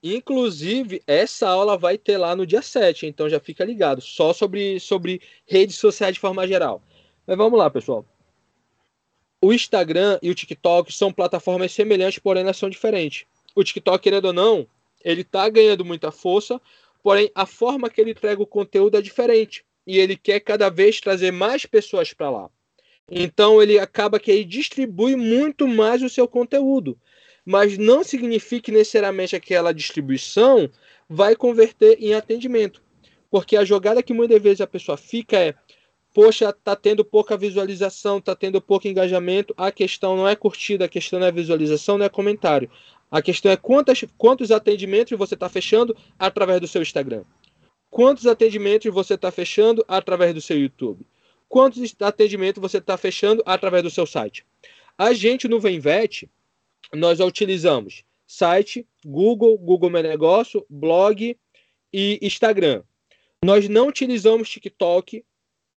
Inclusive, 0.00 1.02
essa 1.08 1.48
aula 1.48 1.76
vai 1.76 1.98
ter 1.98 2.18
lá 2.18 2.36
no 2.36 2.46
dia 2.46 2.62
7, 2.62 3.04
então 3.04 3.28
já 3.28 3.40
fica 3.40 3.64
ligado, 3.64 4.00
só 4.00 4.32
sobre, 4.32 4.78
sobre 4.78 5.20
redes 5.44 5.76
sociais 5.76 6.14
de 6.14 6.20
forma 6.20 6.46
geral. 6.46 6.80
Mas 7.26 7.36
vamos 7.36 7.58
lá, 7.58 7.68
pessoal. 7.68 8.04
O 9.42 9.52
Instagram 9.52 10.20
e 10.22 10.30
o 10.30 10.34
TikTok 10.36 10.92
são 10.92 11.12
plataformas 11.12 11.72
semelhantes, 11.72 12.20
porém 12.20 12.44
elas 12.44 12.56
são 12.56 12.70
diferentes. 12.70 13.26
o 13.56 13.64
TikTok, 13.64 14.00
querendo 14.00 14.26
ou 14.26 14.32
não, 14.32 14.68
ele 15.04 15.22
está 15.22 15.48
ganhando 15.48 15.84
muita 15.84 16.12
força, 16.12 16.60
porém 17.02 17.28
a 17.34 17.44
forma 17.44 17.90
que 17.90 18.00
ele 18.00 18.12
entrega 18.12 18.40
o 18.40 18.46
conteúdo 18.46 18.96
é 18.96 19.02
diferente 19.02 19.64
e 19.88 19.98
ele 19.98 20.16
quer 20.16 20.38
cada 20.40 20.68
vez 20.68 21.00
trazer 21.00 21.32
mais 21.32 21.64
pessoas 21.64 22.12
para 22.12 22.28
lá. 22.28 22.50
Então 23.10 23.62
ele 23.62 23.78
acaba 23.78 24.20
que 24.20 24.30
ele 24.30 24.44
distribui 24.44 25.16
muito 25.16 25.66
mais 25.66 26.02
o 26.02 26.10
seu 26.10 26.28
conteúdo, 26.28 26.98
mas 27.42 27.78
não 27.78 28.04
significa 28.04 28.66
que 28.66 28.72
necessariamente 28.72 29.34
aquela 29.34 29.72
distribuição 29.72 30.68
vai 31.08 31.34
converter 31.34 31.96
em 31.98 32.12
atendimento, 32.12 32.82
porque 33.30 33.56
a 33.56 33.64
jogada 33.64 34.02
que 34.02 34.12
muitas 34.12 34.42
vezes 34.42 34.60
a 34.60 34.66
pessoa 34.66 34.98
fica 34.98 35.38
é 35.38 35.54
poxa, 36.12 36.52
tá 36.52 36.76
tendo 36.76 37.04
pouca 37.04 37.36
visualização, 37.36 38.20
tá 38.20 38.34
tendo 38.34 38.60
pouco 38.60 38.88
engajamento. 38.88 39.54
A 39.56 39.70
questão 39.70 40.16
não 40.16 40.26
é 40.26 40.34
curtida, 40.34 40.86
a 40.86 40.88
questão 40.88 41.20
não 41.20 41.26
é 41.26 41.32
visualização, 41.32 41.96
não 41.96 42.06
é 42.06 42.08
comentário. 42.08 42.68
A 43.10 43.22
questão 43.22 43.52
é 43.52 43.56
quantas, 43.56 44.04
quantos 44.16 44.50
atendimentos 44.50 45.16
você 45.16 45.34
está 45.34 45.48
fechando 45.48 45.96
através 46.18 46.60
do 46.60 46.66
seu 46.66 46.82
Instagram. 46.82 47.22
Quantos 47.90 48.26
atendimentos 48.26 48.92
você 48.92 49.14
está 49.14 49.30
fechando 49.30 49.84
através 49.88 50.34
do 50.34 50.40
seu 50.40 50.58
YouTube? 50.58 51.06
Quantos 51.48 51.94
atendimentos 52.00 52.60
você 52.60 52.78
está 52.78 52.96
fechando 52.96 53.42
através 53.46 53.82
do 53.82 53.90
seu 53.90 54.06
site? 54.06 54.44
A 54.96 55.12
gente 55.12 55.48
no 55.48 55.58
Venvet, 55.58 56.28
nós 56.92 57.20
utilizamos 57.20 58.04
site, 58.26 58.86
Google, 59.04 59.56
Google 59.56 59.90
Meu 59.90 60.02
Negócio, 60.02 60.66
blog 60.68 61.36
e 61.92 62.18
Instagram. 62.20 62.82
Nós 63.42 63.68
não 63.68 63.88
utilizamos 63.88 64.50
TikTok 64.50 65.24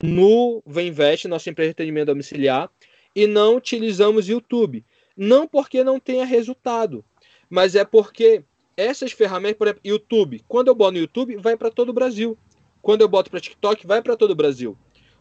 no 0.03 0.63
Venvet, 0.65 1.29
nossa 1.29 1.51
empresa 1.51 1.69
de 1.69 1.73
atendimento 1.73 2.07
domiciliar, 2.07 2.71
e 3.15 3.27
não 3.27 3.57
utilizamos 3.57 4.29
YouTube. 4.29 4.85
Não 5.17 5.47
porque 5.47 5.83
não 5.83 5.99
tenha 5.99 6.25
resultado, 6.25 7.05
mas 7.51 7.75
é 7.75 7.85
porque 7.85 8.45
essas 8.79 9.11
ferramentas, 9.11 9.59
por 9.59 9.67
exemplo, 9.67 9.83
YouTube, 9.85 10.45
quando 10.47 10.69
eu 10.69 10.75
boto 10.75 10.93
no 10.93 10.99
YouTube, 10.99 11.37
vai 11.37 11.57
para 11.57 11.69
todo 11.69 11.89
o 11.89 11.93
Brasil. 11.93 12.39
Quando 12.81 13.01
eu 13.01 13.09
boto 13.09 13.29
para 13.29 13.41
TikTok, 13.41 13.85
vai 13.85 14.01
para 14.01 14.17
todo 14.17 14.31
o 14.31 14.37
Brasil. 14.37 14.79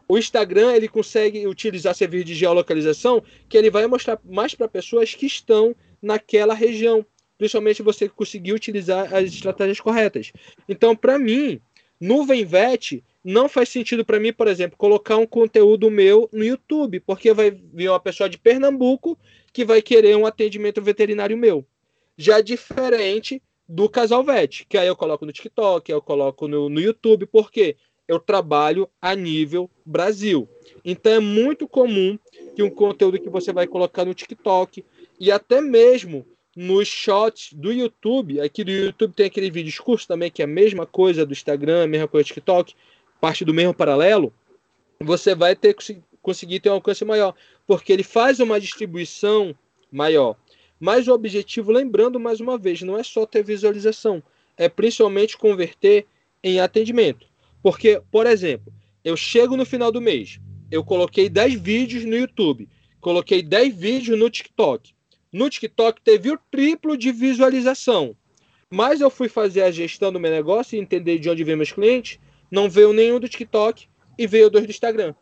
O 0.08 0.16
Instagram, 0.16 0.74
ele 0.74 0.88
consegue 0.88 1.48
utilizar 1.48 1.96
serviço 1.96 2.26
de 2.26 2.36
geolocalização, 2.36 3.22
que 3.50 3.58
ele 3.58 3.72
vai 3.72 3.88
mostrar 3.88 4.20
mais 4.24 4.54
para 4.54 4.68
pessoas 4.68 5.16
que 5.16 5.26
estão 5.26 5.76
naquela 6.00 6.54
região. 6.54 7.04
Principalmente 7.36 7.82
você 7.82 8.08
conseguir 8.08 8.54
utilizar 8.54 9.12
as 9.14 9.26
estratégias 9.26 9.80
corretas. 9.80 10.32
Então, 10.70 10.96
para 10.96 11.18
mim, 11.18 11.60
no 12.00 12.26
Venvet, 12.26 13.04
não 13.24 13.50
faz 13.50 13.70
sentido 13.70 14.06
para 14.06 14.20
mim, 14.20 14.32
por 14.32 14.48
exemplo, 14.48 14.78
colocar 14.78 15.18
um 15.18 15.26
conteúdo 15.26 15.90
meu 15.90 16.30
no 16.32 16.46
YouTube, 16.46 17.00
porque 17.00 17.34
vai 17.34 17.50
vir 17.50 17.90
uma 17.90 18.00
pessoa 18.00 18.30
de 18.30 18.38
Pernambuco 18.38 19.18
que 19.52 19.66
vai 19.66 19.82
querer 19.82 20.16
um 20.16 20.28
atendimento 20.28 20.80
veterinário 20.80 21.36
meu. 21.36 21.66
Já 22.16 22.40
diferente 22.40 23.42
do 23.68 23.90
Casal 23.90 24.24
Vet, 24.24 24.66
que 24.66 24.78
aí 24.78 24.88
eu 24.88 24.96
coloco 24.96 25.26
no 25.26 25.32
TikTok, 25.32 25.92
eu 25.92 26.02
coloco 26.02 26.48
no, 26.48 26.70
no 26.70 26.80
YouTube, 26.80 27.26
porque 27.26 27.76
eu 28.08 28.20
trabalho 28.20 28.90
a 29.02 29.14
nível 29.14 29.70
Brasil. 29.86 30.48
Então 30.86 31.12
é 31.12 31.20
muito 31.20 31.68
comum 31.68 32.18
que 32.56 32.64
um 32.64 32.70
conteúdo 32.70 33.20
que 33.20 33.30
você 33.30 33.52
vai 33.52 33.68
colocar 33.68 34.06
no 34.06 34.14
TikTok 34.14 34.86
e 35.20 35.32
até 35.32 35.60
mesmo 35.60 36.26
nos 36.56 36.88
shots 36.88 37.54
do 37.54 37.72
YouTube, 37.72 38.42
aqui 38.42 38.64
do 38.64 38.72
YouTube 38.72 39.14
tem 39.14 39.28
aquele 39.28 39.52
vídeo 39.52 39.70
discurso 39.70 40.08
também, 40.08 40.32
que 40.32 40.42
é 40.42 40.46
a 40.46 40.48
mesma 40.48 40.86
coisa 40.86 41.26
do 41.26 41.34
Instagram, 41.34 41.84
a 41.84 41.88
mesma 41.88 42.08
coisa 42.08 42.24
do 42.24 42.28
TikTok, 42.28 42.74
parte 43.20 43.46
do 43.46 43.54
mesmo 43.54 43.74
paralelo, 43.74 44.34
você 45.00 45.36
vai 45.36 45.56
ter 45.56 45.76
conseguir 46.22 46.60
ter 46.60 46.70
um 46.70 46.74
alcance 46.74 47.06
maior, 47.06 47.36
porque 47.66 47.94
ele 47.94 48.04
faz 48.04 48.40
uma 48.40 48.60
distribuição 48.60 49.56
maior. 49.92 50.36
Mas 50.80 51.08
o 51.08 51.14
objetivo, 51.14 51.72
lembrando 51.72 52.20
mais 52.20 52.40
uma 52.40 52.58
vez, 52.58 52.82
não 52.82 52.98
é 52.98 53.04
só 53.04 53.26
ter 53.26 53.44
visualização, 53.44 54.22
é 54.56 54.70
principalmente 54.70 55.38
converter 55.38 56.06
em 56.44 56.60
atendimento. 56.60 57.28
Porque, 57.62 58.02
por 58.12 58.28
exemplo, 58.28 58.72
eu 59.04 59.18
chego 59.18 59.58
no 59.58 59.66
final 59.66 59.92
do 59.92 60.02
mês, 60.02 60.40
eu 60.70 60.84
coloquei 60.84 61.30
10 61.30 61.56
vídeos 61.56 62.06
no 62.06 62.16
YouTube, 62.16 62.68
coloquei 63.00 63.42
10 63.42 63.76
vídeos 63.76 64.20
no 64.20 64.30
TikTok. 64.30 64.94
No 65.32 65.50
TikTok 65.50 66.02
teve 66.02 66.32
o 66.32 66.40
triplo 66.52 66.98
de 66.98 67.12
visualização. 67.12 68.16
Mas 68.70 69.02
eu 69.02 69.10
fui 69.10 69.30
fazer 69.30 69.62
a 69.64 69.72
gestão 69.72 70.12
do 70.12 70.20
meu 70.20 70.32
negócio 70.32 70.76
e 70.76 70.80
entender 70.80 71.20
de 71.20 71.30
onde 71.30 71.44
vem 71.44 71.56
meus 71.56 71.72
clientes, 71.72 72.20
não 72.52 72.70
veio 72.70 72.94
nenhum 72.94 73.20
do 73.20 73.30
TikTok 73.30 73.88
e 74.18 74.28
veio 74.28 74.50
dois 74.50 74.66
do 74.66 74.72
Instagram. 74.72 75.16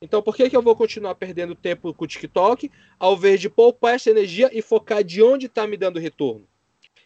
Então, 0.00 0.22
por 0.22 0.36
que, 0.36 0.48
que 0.48 0.56
eu 0.56 0.62
vou 0.62 0.76
continuar 0.76 1.16
perdendo 1.16 1.56
tempo 1.56 1.92
com 1.92 2.04
o 2.04 2.08
TikTok, 2.08 2.70
ao 3.00 3.14
invés 3.14 3.40
de 3.40 3.50
poupar 3.50 3.96
essa 3.96 4.10
energia 4.10 4.48
e 4.52 4.62
focar 4.62 5.02
de 5.02 5.20
onde 5.20 5.46
está 5.46 5.66
me 5.66 5.76
dando 5.76 5.98
retorno? 5.98 6.46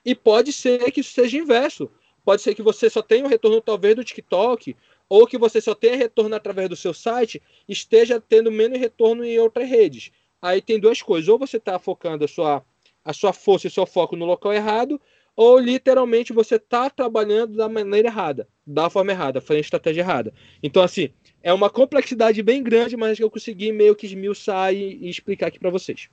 E 0.05 0.15
pode 0.15 0.53
ser 0.53 0.91
que 0.91 1.01
isso 1.01 1.13
seja 1.13 1.39
inverso. 1.39 1.91
Pode 2.23 2.43
ser 2.43 2.55
que 2.55 2.63
você 2.63 2.91
só 2.91 3.01
tenha 3.01 3.25
um 3.25 3.29
retorno, 3.29 3.63
talvez, 3.63 3.97
do 3.97 4.05
TikTok, 4.05 4.77
ou 5.09 5.27
que 5.27 5.39
você 5.39 5.59
só 5.61 5.75
tenha 5.75 5.97
retorno 5.97 6.35
através 6.35 6.69
do 6.69 6.77
seu 6.77 6.93
site, 6.93 7.41
esteja 7.67 8.21
tendo 8.21 8.53
menos 8.53 8.79
retorno 8.79 9.25
em 9.25 9.39
outras 9.39 9.69
redes. 9.69 10.13
Aí 10.41 10.61
tem 10.61 10.79
duas 10.79 11.01
coisas. 11.01 11.29
Ou 11.29 11.39
você 11.39 11.57
está 11.57 11.79
focando 11.79 12.27
a 12.27 12.29
sua, 12.29 12.63
a 13.03 13.13
sua 13.15 13.33
força 13.33 13.69
e 13.69 13.71
seu 13.71 13.87
foco 13.87 14.17
no 14.17 14.27
local 14.27 14.53
errado, 14.53 15.01
ou 15.35 15.59
literalmente 15.59 16.33
você 16.33 16.57
está 16.57 16.91
trabalhando 16.91 17.57
da 17.57 17.69
maneira 17.69 18.09
errada, 18.09 18.47
da 18.67 18.91
forma 18.91 19.13
errada, 19.13 19.41
fazendo 19.41 19.65
estratégia 19.65 20.03
errada. 20.03 20.35
Então, 20.63 20.83
assim, 20.83 21.11
é 21.43 21.53
uma 21.53 21.69
complexidade 21.69 22.43
bem 22.43 22.63
grande, 22.63 22.97
mas 22.97 23.19
que 23.19 23.25
eu 23.25 23.31
consegui 23.31 23.73
meio 23.73 23.97
que 23.97 24.07
esmiuçar 24.07 24.73
e, 24.73 24.97
e 24.97 25.09
explicar 25.09 25.49
aqui 25.49 25.59
para 25.59 25.71
vocês. 25.71 26.09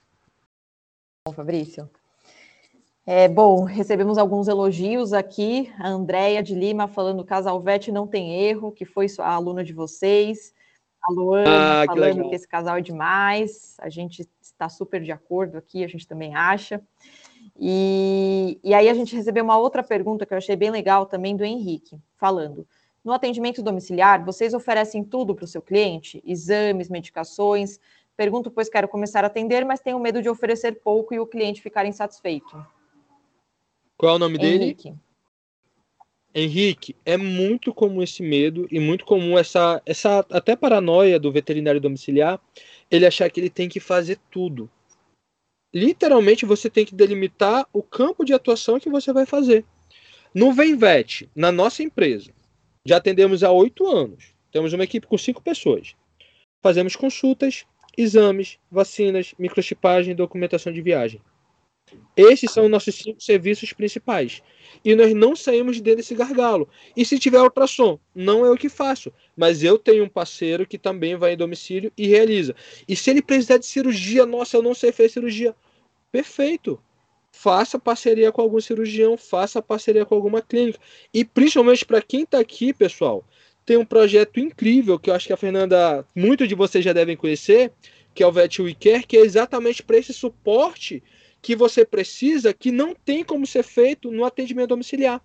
Bom, 1.27 1.33
Fabrício. 1.33 1.89
É, 3.05 3.27
bom, 3.27 3.63
recebemos 3.63 4.17
alguns 4.17 4.47
elogios 4.47 5.13
aqui. 5.13 5.71
A 5.79 5.89
Andréia 5.89 6.43
de 6.43 6.53
Lima 6.53 6.87
falando 6.87 7.23
que 7.23 7.29
Casal 7.29 7.59
Vete 7.59 7.91
não 7.91 8.05
tem 8.05 8.43
erro, 8.43 8.71
que 8.71 8.85
foi 8.85 9.07
a 9.19 9.33
aluna 9.33 9.63
de 9.63 9.73
vocês. 9.73 10.53
A 11.01 11.11
Luana 11.11 11.81
ah, 11.81 11.85
falando 11.85 12.23
que, 12.23 12.29
que 12.29 12.35
esse 12.35 12.47
casal 12.47 12.77
é 12.77 12.81
demais. 12.81 13.75
A 13.79 13.89
gente 13.89 14.27
está 14.41 14.69
super 14.69 15.01
de 15.01 15.11
acordo 15.11 15.57
aqui, 15.57 15.83
a 15.83 15.87
gente 15.87 16.07
também 16.07 16.35
acha. 16.35 16.81
E, 17.57 18.59
e 18.63 18.73
aí 18.73 18.89
a 18.89 18.93
gente 18.93 19.15
recebeu 19.15 19.43
uma 19.43 19.57
outra 19.57 19.81
pergunta 19.81 20.25
que 20.25 20.33
eu 20.33 20.37
achei 20.37 20.55
bem 20.55 20.69
legal 20.69 21.05
também 21.05 21.35
do 21.35 21.43
Henrique, 21.43 21.97
falando: 22.17 22.67
no 23.03 23.13
atendimento 23.13 23.63
domiciliar, 23.63 24.23
vocês 24.23 24.53
oferecem 24.53 25.03
tudo 25.03 25.33
para 25.33 25.45
o 25.45 25.47
seu 25.47 25.61
cliente? 25.61 26.21
Exames, 26.25 26.89
medicações? 26.89 27.79
Pergunto, 28.15 28.51
pois 28.51 28.69
quero 28.69 28.87
começar 28.87 29.23
a 29.23 29.27
atender, 29.27 29.63
mas 29.65 29.79
tenho 29.79 29.99
medo 29.99 30.21
de 30.21 30.29
oferecer 30.29 30.81
pouco 30.81 31.13
e 31.13 31.19
o 31.19 31.27
cliente 31.27 31.61
ficar 31.61 31.85
insatisfeito. 31.85 32.65
Qual 33.97 34.13
é 34.13 34.15
o 34.15 34.19
nome 34.19 34.37
Henrique. 34.37 34.89
dele? 34.89 34.99
Henrique, 36.33 36.95
é 37.05 37.17
muito 37.17 37.73
comum 37.73 38.03
esse 38.03 38.21
medo 38.21 38.67
e 38.69 38.79
muito 38.79 39.03
comum 39.03 39.37
essa, 39.37 39.81
essa 39.85 40.25
até 40.29 40.55
paranoia 40.55 41.19
do 41.19 41.31
veterinário 41.31 41.81
domiciliar, 41.81 42.39
ele 42.91 43.05
achar 43.05 43.29
que 43.29 43.39
ele 43.39 43.49
tem 43.49 43.67
que 43.67 43.79
fazer 43.79 44.19
tudo 44.29 44.69
literalmente 45.73 46.45
você 46.45 46.69
tem 46.69 46.85
que 46.85 46.95
delimitar 46.95 47.67
o 47.71 47.81
campo 47.81 48.25
de 48.25 48.33
atuação 48.33 48.79
que 48.79 48.89
você 48.89 49.13
vai 49.13 49.25
fazer. 49.25 49.65
No 50.33 50.51
Venvet, 50.53 51.29
na 51.35 51.51
nossa 51.51 51.81
empresa, 51.81 52.31
já 52.89 52.97
atendemos 52.97 53.43
há 53.43 53.51
oito 53.51 53.85
anos. 53.85 54.33
Temos 54.51 54.73
uma 54.73 54.83
equipe 54.83 55.05
com 55.05 55.15
cinco 55.15 55.43
pessoas. 55.43 55.93
Fazemos 56.59 56.95
consultas, 56.95 57.67
exames, 57.95 58.57
vacinas, 58.71 59.35
microchipagem 59.37 60.11
e 60.13 60.15
documentação 60.15 60.73
de 60.73 60.81
viagem. 60.81 61.21
Esses 62.17 62.51
são 62.51 62.67
nossos 62.67 62.95
cinco 62.95 63.21
serviços 63.21 63.73
principais. 63.73 64.41
E 64.83 64.95
nós 64.95 65.13
não 65.13 65.35
saímos 65.35 65.79
desse 65.79 66.15
gargalo. 66.15 66.67
E 66.97 67.05
se 67.05 67.19
tiver 67.19 67.39
ultrassom, 67.39 67.99
não 68.15 68.43
é 68.43 68.49
o 68.49 68.57
que 68.57 68.69
faço. 68.69 69.13
Mas 69.37 69.63
eu 69.63 69.77
tenho 69.77 70.03
um 70.03 70.09
parceiro 70.09 70.65
que 70.65 70.79
também 70.79 71.15
vai 71.15 71.33
em 71.33 71.37
domicílio 71.37 71.91
e 71.95 72.07
realiza. 72.07 72.55
E 72.87 72.95
se 72.95 73.11
ele 73.11 73.21
precisar 73.21 73.57
de 73.59 73.67
cirurgia, 73.67 74.25
nossa, 74.25 74.57
eu 74.57 74.63
não 74.63 74.73
sei 74.73 74.91
fazer 74.91 75.09
cirurgia. 75.09 75.55
Perfeito. 76.11 76.81
Faça 77.31 77.79
parceria 77.79 78.31
com 78.31 78.41
algum 78.41 78.59
cirurgião, 78.59 79.17
faça 79.17 79.61
parceria 79.61 80.05
com 80.05 80.15
alguma 80.15 80.41
clínica. 80.41 80.79
E 81.13 81.23
principalmente 81.23 81.85
para 81.85 82.01
quem 82.01 82.23
está 82.23 82.39
aqui, 82.39 82.73
pessoal, 82.73 83.23
tem 83.65 83.77
um 83.77 83.85
projeto 83.85 84.39
incrível 84.39 84.97
que 84.97 85.09
eu 85.09 85.13
acho 85.13 85.27
que 85.27 85.33
a 85.33 85.37
Fernanda, 85.37 86.05
muitos 86.15 86.47
de 86.47 86.55
vocês 86.55 86.83
já 86.83 86.91
devem 86.91 87.15
conhecer, 87.15 87.71
que 88.13 88.23
é 88.23 88.27
o 88.27 88.31
Vet 88.31 88.61
We 88.61 88.73
Care, 88.73 89.05
que 89.05 89.17
é 89.17 89.21
exatamente 89.21 89.83
para 89.83 89.97
esse 89.97 90.13
suporte 90.13 91.03
que 91.41 91.55
você 91.55 91.85
precisa, 91.85 92.53
que 92.53 92.71
não 92.71 92.93
tem 92.93 93.23
como 93.23 93.45
ser 93.45 93.63
feito 93.63 94.11
no 94.11 94.25
atendimento 94.25 94.69
domiciliar. 94.69 95.21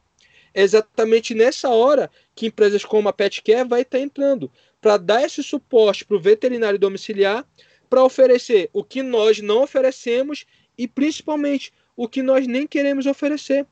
É 0.54 0.62
exatamente 0.62 1.34
nessa 1.34 1.68
hora 1.68 2.08
que 2.34 2.46
empresas 2.46 2.84
como 2.84 3.08
a 3.08 3.12
PetCare 3.12 3.68
vai 3.68 3.82
estar 3.82 3.98
entrando 3.98 4.50
para 4.80 4.96
dar 4.96 5.24
esse 5.24 5.42
suporte 5.42 6.04
para 6.04 6.16
o 6.16 6.20
veterinário 6.20 6.78
domiciliar, 6.78 7.44
para 7.90 8.04
oferecer 8.04 8.70
o 8.72 8.84
que 8.84 9.02
nós 9.02 9.40
não 9.40 9.62
oferecemos 9.62 10.46
e 10.78 10.86
principalmente 10.86 11.72
o 11.96 12.08
que 12.08 12.22
nós 12.22 12.46
nem 12.46 12.66
queremos 12.66 13.06
oferecer. 13.06 13.66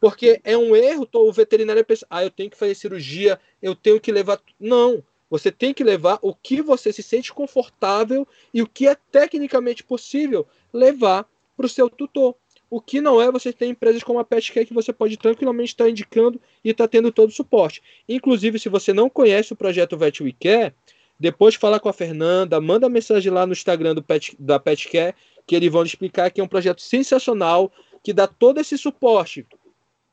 Porque 0.00 0.40
é 0.44 0.56
um 0.56 0.76
erro 0.76 1.08
o 1.12 1.32
veterinário 1.32 1.84
pensar, 1.84 2.06
ah, 2.10 2.22
eu 2.22 2.30
tenho 2.30 2.50
que 2.50 2.56
fazer 2.56 2.74
cirurgia, 2.74 3.40
eu 3.62 3.74
tenho 3.74 4.00
que 4.00 4.12
levar. 4.12 4.40
Não. 4.60 5.02
Você 5.28 5.50
tem 5.50 5.74
que 5.74 5.82
levar 5.82 6.18
o 6.22 6.34
que 6.34 6.62
você 6.62 6.92
se 6.92 7.02
sente 7.02 7.32
confortável 7.32 8.26
e 8.54 8.62
o 8.62 8.66
que 8.66 8.86
é 8.86 8.96
tecnicamente 9.10 9.82
possível 9.82 10.46
levar 10.72 11.26
para 11.56 11.66
o 11.66 11.68
seu 11.68 11.90
tutor. 11.90 12.36
O 12.68 12.80
que 12.80 13.00
não 13.00 13.22
é, 13.22 13.30
você 13.30 13.52
tem 13.52 13.70
empresas 13.70 14.02
como 14.02 14.18
a 14.18 14.24
Petcare 14.24 14.66
que 14.66 14.74
você 14.74 14.92
pode 14.92 15.16
tranquilamente 15.16 15.70
estar 15.70 15.88
indicando 15.88 16.40
e 16.64 16.70
está 16.70 16.86
tendo 16.86 17.12
todo 17.12 17.30
o 17.30 17.32
suporte. 17.32 17.82
Inclusive, 18.08 18.58
se 18.58 18.68
você 18.68 18.92
não 18.92 19.08
conhece 19.08 19.52
o 19.52 19.56
projeto 19.56 19.96
Vet 19.96 20.20
We 20.20 20.34
Care, 20.38 20.74
depois 21.18 21.54
fala 21.54 21.80
com 21.80 21.88
a 21.88 21.92
Fernanda, 21.92 22.60
manda 22.60 22.88
mensagem 22.88 23.32
lá 23.32 23.46
no 23.46 23.52
Instagram 23.52 23.94
do 23.94 24.02
Pet, 24.02 24.36
da 24.38 24.58
Petcare, 24.58 25.14
que 25.46 25.54
eles 25.54 25.70
vão 25.70 25.84
explicar 25.84 26.30
que 26.30 26.40
é 26.40 26.44
um 26.44 26.48
projeto 26.48 26.82
sensacional, 26.82 27.72
que 28.02 28.12
dá 28.12 28.26
todo 28.26 28.60
esse 28.60 28.76
suporte 28.76 29.46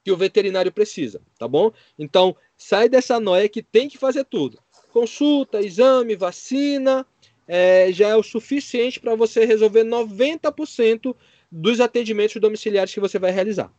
que 0.03 0.11
o 0.11 0.17
veterinário 0.17 0.71
precisa, 0.71 1.21
tá 1.39 1.47
bom? 1.47 1.71
Então, 1.97 2.35
sai 2.57 2.89
dessa 2.89 3.19
noia 3.19 3.47
que 3.47 3.63
tem 3.63 3.87
que 3.87 3.97
fazer 3.97 4.25
tudo. 4.25 4.59
Consulta, 4.91 5.61
exame, 5.61 6.15
vacina, 6.15 7.05
é, 7.47 7.91
já 7.91 8.09
é 8.09 8.15
o 8.15 8.23
suficiente 8.23 8.99
para 8.99 9.15
você 9.15 9.45
resolver 9.45 9.83
90% 9.83 11.15
dos 11.51 11.79
atendimentos 11.79 12.39
domiciliares 12.39 12.93
que 12.93 12.99
você 12.99 13.17
vai 13.17 13.31
realizar. 13.31 13.71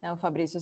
Não, 0.00 0.16
Fabrício, 0.16 0.60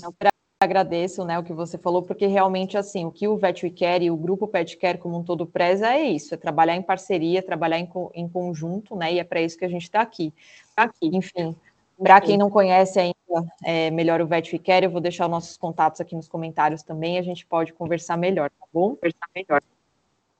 agradeço 0.65 1.25
né, 1.25 1.39
o 1.39 1.43
que 1.43 1.53
você 1.53 1.79
falou, 1.79 2.03
porque 2.03 2.27
realmente 2.27 2.77
assim, 2.77 3.05
o 3.05 3.11
que 3.11 3.29
o 3.29 3.37
Vet 3.37 3.69
Care 3.71 4.07
e 4.07 4.11
o 4.11 4.17
grupo 4.17 4.49
Pet 4.49 4.77
Care 4.77 4.99
como 4.99 5.19
um 5.19 5.23
todo 5.23 5.47
preza 5.47 5.93
é 5.93 6.03
isso, 6.03 6.35
é 6.35 6.37
trabalhar 6.37 6.75
em 6.75 6.83
parceria, 6.83 7.43
trabalhar 7.43 7.79
em, 7.79 7.89
em 8.15 8.29
conjunto, 8.29 8.97
né? 8.97 9.13
E 9.13 9.19
é 9.19 9.25
para 9.25 9.41
isso 9.41 9.57
que 9.59 9.65
a 9.65 9.69
gente 9.69 9.83
está 9.83 10.01
aqui. 10.01 10.33
aqui. 10.77 11.11
Enfim, 11.13 11.55
para 11.99 12.21
quem 12.21 12.37
não 12.37 12.51
conhece 12.51 12.99
ainda 12.99 13.53
é, 13.65 13.91
melhor 13.91 14.21
o 14.21 14.27
Vet 14.27 14.59
Care, 14.59 14.87
eu 14.87 14.91
vou 14.91 15.01
deixar 15.01 15.27
os 15.27 15.31
nossos 15.31 15.57
contatos 15.57 16.01
aqui 16.01 16.15
nos 16.17 16.29
comentários 16.29 16.83
também, 16.83 17.19
a 17.19 17.23
gente 17.23 17.47
pode 17.47 17.73
conversar 17.73 18.17
melhor, 18.17 18.51
tá 18.51 18.67
bom? 18.73 18.97
Conversar 18.97 19.29
melhor. 19.35 19.63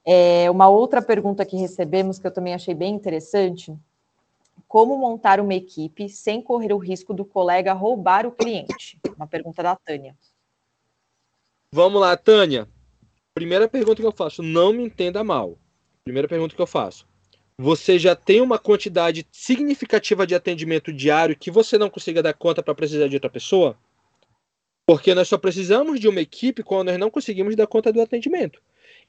É, 0.05 0.51
uma 0.51 0.69
outra 0.69 1.01
pergunta 1.01 1.47
que 1.47 1.57
recebemos, 1.57 2.19
que 2.19 2.27
eu 2.27 2.33
também 2.33 2.55
achei 2.55 2.75
bem 2.75 2.95
interessante, 2.95 3.75
como 4.75 4.99
montar 4.99 5.39
uma 5.39 5.55
equipe 5.55 6.09
sem 6.09 6.43
correr 6.43 6.73
o 6.73 6.79
risco 6.79 7.15
do 7.15 7.25
colega 7.25 7.73
roubar 7.73 8.27
o 8.27 8.33
cliente? 8.33 8.99
Uma 9.15 9.25
pergunta 9.25 9.63
da 9.63 9.77
Tânia. 9.77 10.17
Vamos 11.71 12.01
lá, 12.01 12.17
Tânia. 12.17 12.67
Primeira 13.33 13.69
pergunta 13.69 14.03
que 14.03 14.09
eu 14.09 14.11
faço, 14.11 14.43
não 14.43 14.73
me 14.73 14.83
entenda 14.83 15.23
mal. 15.23 15.57
Primeira 16.03 16.27
pergunta 16.27 16.57
que 16.57 16.61
eu 16.61 16.67
faço. 16.67 17.07
Você 17.57 18.01
já 18.01 18.17
tem 18.17 18.41
uma 18.41 18.59
quantidade 18.59 19.25
significativa 19.31 20.27
de 20.27 20.35
atendimento 20.35 20.93
diário 20.93 21.39
que 21.39 21.53
você 21.53 21.79
não 21.79 21.89
consiga 21.89 22.21
dar 22.21 22.35
conta 22.35 22.61
para 22.61 22.75
precisar 22.75 23.07
de 23.07 23.15
outra 23.15 23.31
pessoa? 23.31 23.79
Porque 24.85 25.15
nós 25.15 25.29
só 25.29 25.39
precisamos 25.39 26.01
de 26.01 26.09
uma 26.09 26.21
equipe 26.21 26.65
quando 26.65 26.89
nós 26.89 26.99
não 26.99 27.13
conseguimos 27.13 27.55
dar 27.55 27.69
conta 27.69 27.93
do 27.93 28.01
atendimento. 28.01 28.61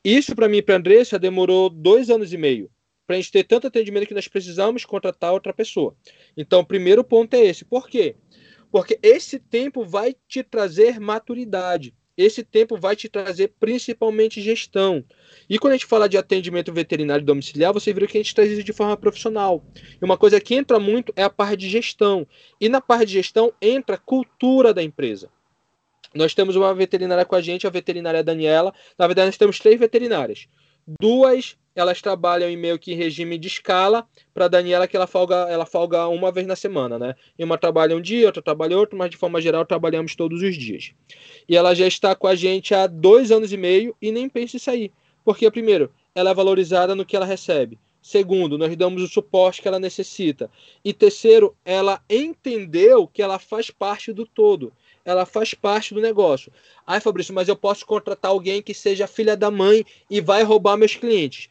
Isso, 0.04 0.36
para 0.36 0.48
mim 0.48 0.58
e 0.58 0.62
para 0.62 0.76
a 0.76 0.78
Andressa, 0.78 1.18
demorou 1.18 1.72
dois 1.72 2.12
anos 2.12 2.32
e 2.32 2.38
meio 2.38 2.70
para 3.06 3.16
a 3.16 3.20
gente 3.20 3.32
ter 3.32 3.44
tanto 3.44 3.68
atendimento 3.68 4.08
que 4.08 4.14
nós 4.14 4.28
precisamos 4.28 4.86
contratar 4.86 5.34
outra 5.34 5.54
pessoa. 5.54 5.96
Então, 6.36 6.62
o 6.62 6.66
primeiro 6.66 7.04
ponto 7.04 7.34
é 7.34 7.46
esse. 7.46 7.64
Por 7.64 7.88
quê? 7.88 8.16
Porque 8.72 9.00
esse 9.02 9.40
tempo 9.40 9.86
vai 9.86 10.16
te 10.28 10.44
trazer 10.44 11.00
maturidade. 11.00 11.94
Esse 12.18 12.44
tempo 12.44 12.78
vai 12.78 12.96
te 12.96 13.10
trazer 13.10 13.54
principalmente 13.60 14.42
gestão. 14.42 15.04
E 15.50 15.60
quando 15.60 15.74
a 15.74 15.76
gente 15.76 15.86
fala 15.86 16.08
de 16.08 16.18
atendimento 16.18 16.72
veterinário 16.72 17.26
domiciliar, 17.26 17.74
você 17.74 17.94
viu 17.94 18.08
que 18.08 18.18
a 18.18 18.22
gente 18.22 18.34
traz 18.34 18.52
isso 18.52 18.64
de 18.64 18.72
forma 18.72 18.96
profissional. 18.96 19.66
E 20.02 20.04
uma 20.04 20.18
coisa 20.18 20.40
que 20.40 20.56
entra 20.56 20.80
muito 20.80 21.12
é 21.16 21.24
a 21.24 21.30
parte 21.30 21.58
de 21.58 21.70
gestão. 21.70 22.26
E 22.60 22.70
na 22.70 22.80
parte 22.80 23.08
de 23.08 23.14
gestão 23.14 23.52
entra 23.62 23.96
a 23.96 24.00
cultura 24.00 24.74
da 24.74 24.82
empresa. 24.82 25.30
Nós 26.14 26.34
temos 26.34 26.56
uma 26.56 26.74
veterinária 26.74 27.26
com 27.26 27.36
a 27.36 27.42
gente, 27.42 27.68
a 27.68 27.70
veterinária 27.70 28.24
Daniela. 28.24 28.74
Na 28.98 29.06
verdade, 29.06 29.28
nós 29.28 29.38
temos 29.38 29.60
três 29.60 29.78
veterinárias. 29.78 30.48
Duas 30.88 31.58
elas 31.76 32.02
trabalham 32.02 32.50
em 32.50 32.56
meio 32.56 32.80
que 32.80 32.94
regime 32.94 33.38
de 33.38 33.50
escala. 33.50 34.08
Para 34.34 34.48
Daniela 34.48 34.88
que 34.88 34.96
ela 34.96 35.06
folga, 35.06 35.36
ela 35.50 35.66
folga 35.66 36.08
uma 36.08 36.32
vez 36.32 36.48
na 36.48 36.56
semana, 36.56 36.98
né? 36.98 37.16
E 37.38 37.44
uma 37.44 37.58
trabalha 37.58 37.96
um 37.96 38.02
dia, 38.02 38.28
outra 38.28 38.42
trabalha 38.42 38.78
outro, 38.78 38.98
mas 38.98 39.10
de 39.10 39.18
forma 39.18 39.42
geral 39.42 39.66
trabalhamos 39.66 40.16
todos 40.16 40.42
os 40.42 40.56
dias. 40.56 40.94
E 41.50 41.58
ela 41.58 41.76
já 41.76 41.86
está 41.86 42.16
com 42.16 42.28
a 42.28 42.36
gente 42.36 42.74
há 42.74 42.88
dois 42.88 43.30
anos 43.30 43.52
e 43.52 43.58
meio 43.58 43.96
e 44.02 44.12
nem 44.12 44.30
pensa 44.30 44.56
em 44.56 44.60
sair. 44.60 44.92
Porque, 45.24 45.52
primeiro, 45.52 45.92
ela 46.14 46.30
é 46.30 46.34
valorizada 46.34 46.96
no 46.96 47.06
que 47.06 47.16
ela 47.16 47.26
recebe. 47.26 47.78
Segundo, 48.02 48.58
nós 48.58 48.74
damos 48.76 49.02
o 49.02 49.08
suporte 49.08 49.62
que 49.62 49.68
ela 49.68 49.80
necessita. 49.80 50.50
E 50.84 50.94
terceiro, 50.94 51.56
ela 51.66 52.02
entendeu 52.10 53.08
que 53.08 53.22
ela 53.22 53.40
faz 53.40 53.70
parte 53.70 54.14
do 54.14 54.26
todo 54.26 54.72
ela 55.06 55.26
faz 55.26 55.54
parte 55.54 55.94
do 55.94 56.02
negócio. 56.02 56.52
Ai, 56.86 57.00
Fabrício, 57.00 57.34
mas 57.34 57.48
eu 57.48 57.56
posso 57.56 57.86
contratar 57.86 58.32
alguém 58.32 58.62
que 58.62 58.74
seja 58.74 59.06
filha 59.06 59.38
da 59.38 59.52
mãe 59.52 59.86
e 60.10 60.20
vai 60.20 60.42
roubar 60.44 60.76
meus 60.76 60.96
clientes. 60.96 61.48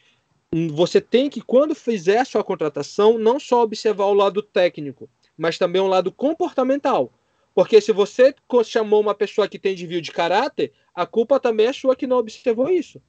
Você 0.73 1.01
tem 1.01 1.31
que, 1.31 1.41
quando 1.41 1.75
fizer 1.75 2.19
a 2.19 2.25
sua 2.25 2.45
contratação, 2.45 3.19
não 3.19 3.39
só 3.39 3.63
observar 3.63 4.07
o 4.07 4.15
lado 4.15 4.43
técnico, 4.43 5.09
mas 5.39 5.57
também 5.57 5.81
o 5.81 5.87
lado 5.87 6.13
comportamental. 6.13 7.13
Porque 7.55 7.81
se 7.81 7.93
você 7.93 8.35
chamou 8.65 9.01
uma 9.01 9.15
pessoa 9.15 9.49
que 9.49 9.59
tem 9.59 9.75
desvio 9.75 10.03
de 10.03 10.11
caráter, 10.11 10.73
a 10.93 11.07
culpa 11.07 11.39
também 11.39 11.67
é 11.67 11.73
sua 11.73 11.95
que 11.95 12.07
não 12.07 12.19
observou 12.19 12.69
isso. 12.69 13.01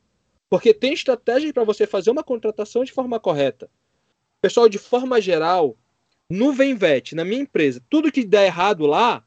Porque 0.49 0.73
tem 0.73 0.93
estratégia 0.93 1.51
para 1.51 1.63
você 1.63 1.87
fazer 1.87 2.11
uma 2.11 2.23
contratação 2.23 2.83
de 2.83 2.91
forma 2.91 3.19
correta. 3.19 3.69
Pessoal, 4.41 4.69
de 4.69 4.77
forma 4.77 5.19
geral, 5.19 5.75
no 6.29 6.53
Venvet, 6.53 7.15
na 7.15 7.25
minha 7.25 7.41
empresa, 7.41 7.81
tudo 7.89 8.11
que 8.11 8.23
der 8.23 8.45
errado 8.45 8.85
lá, 8.85 9.23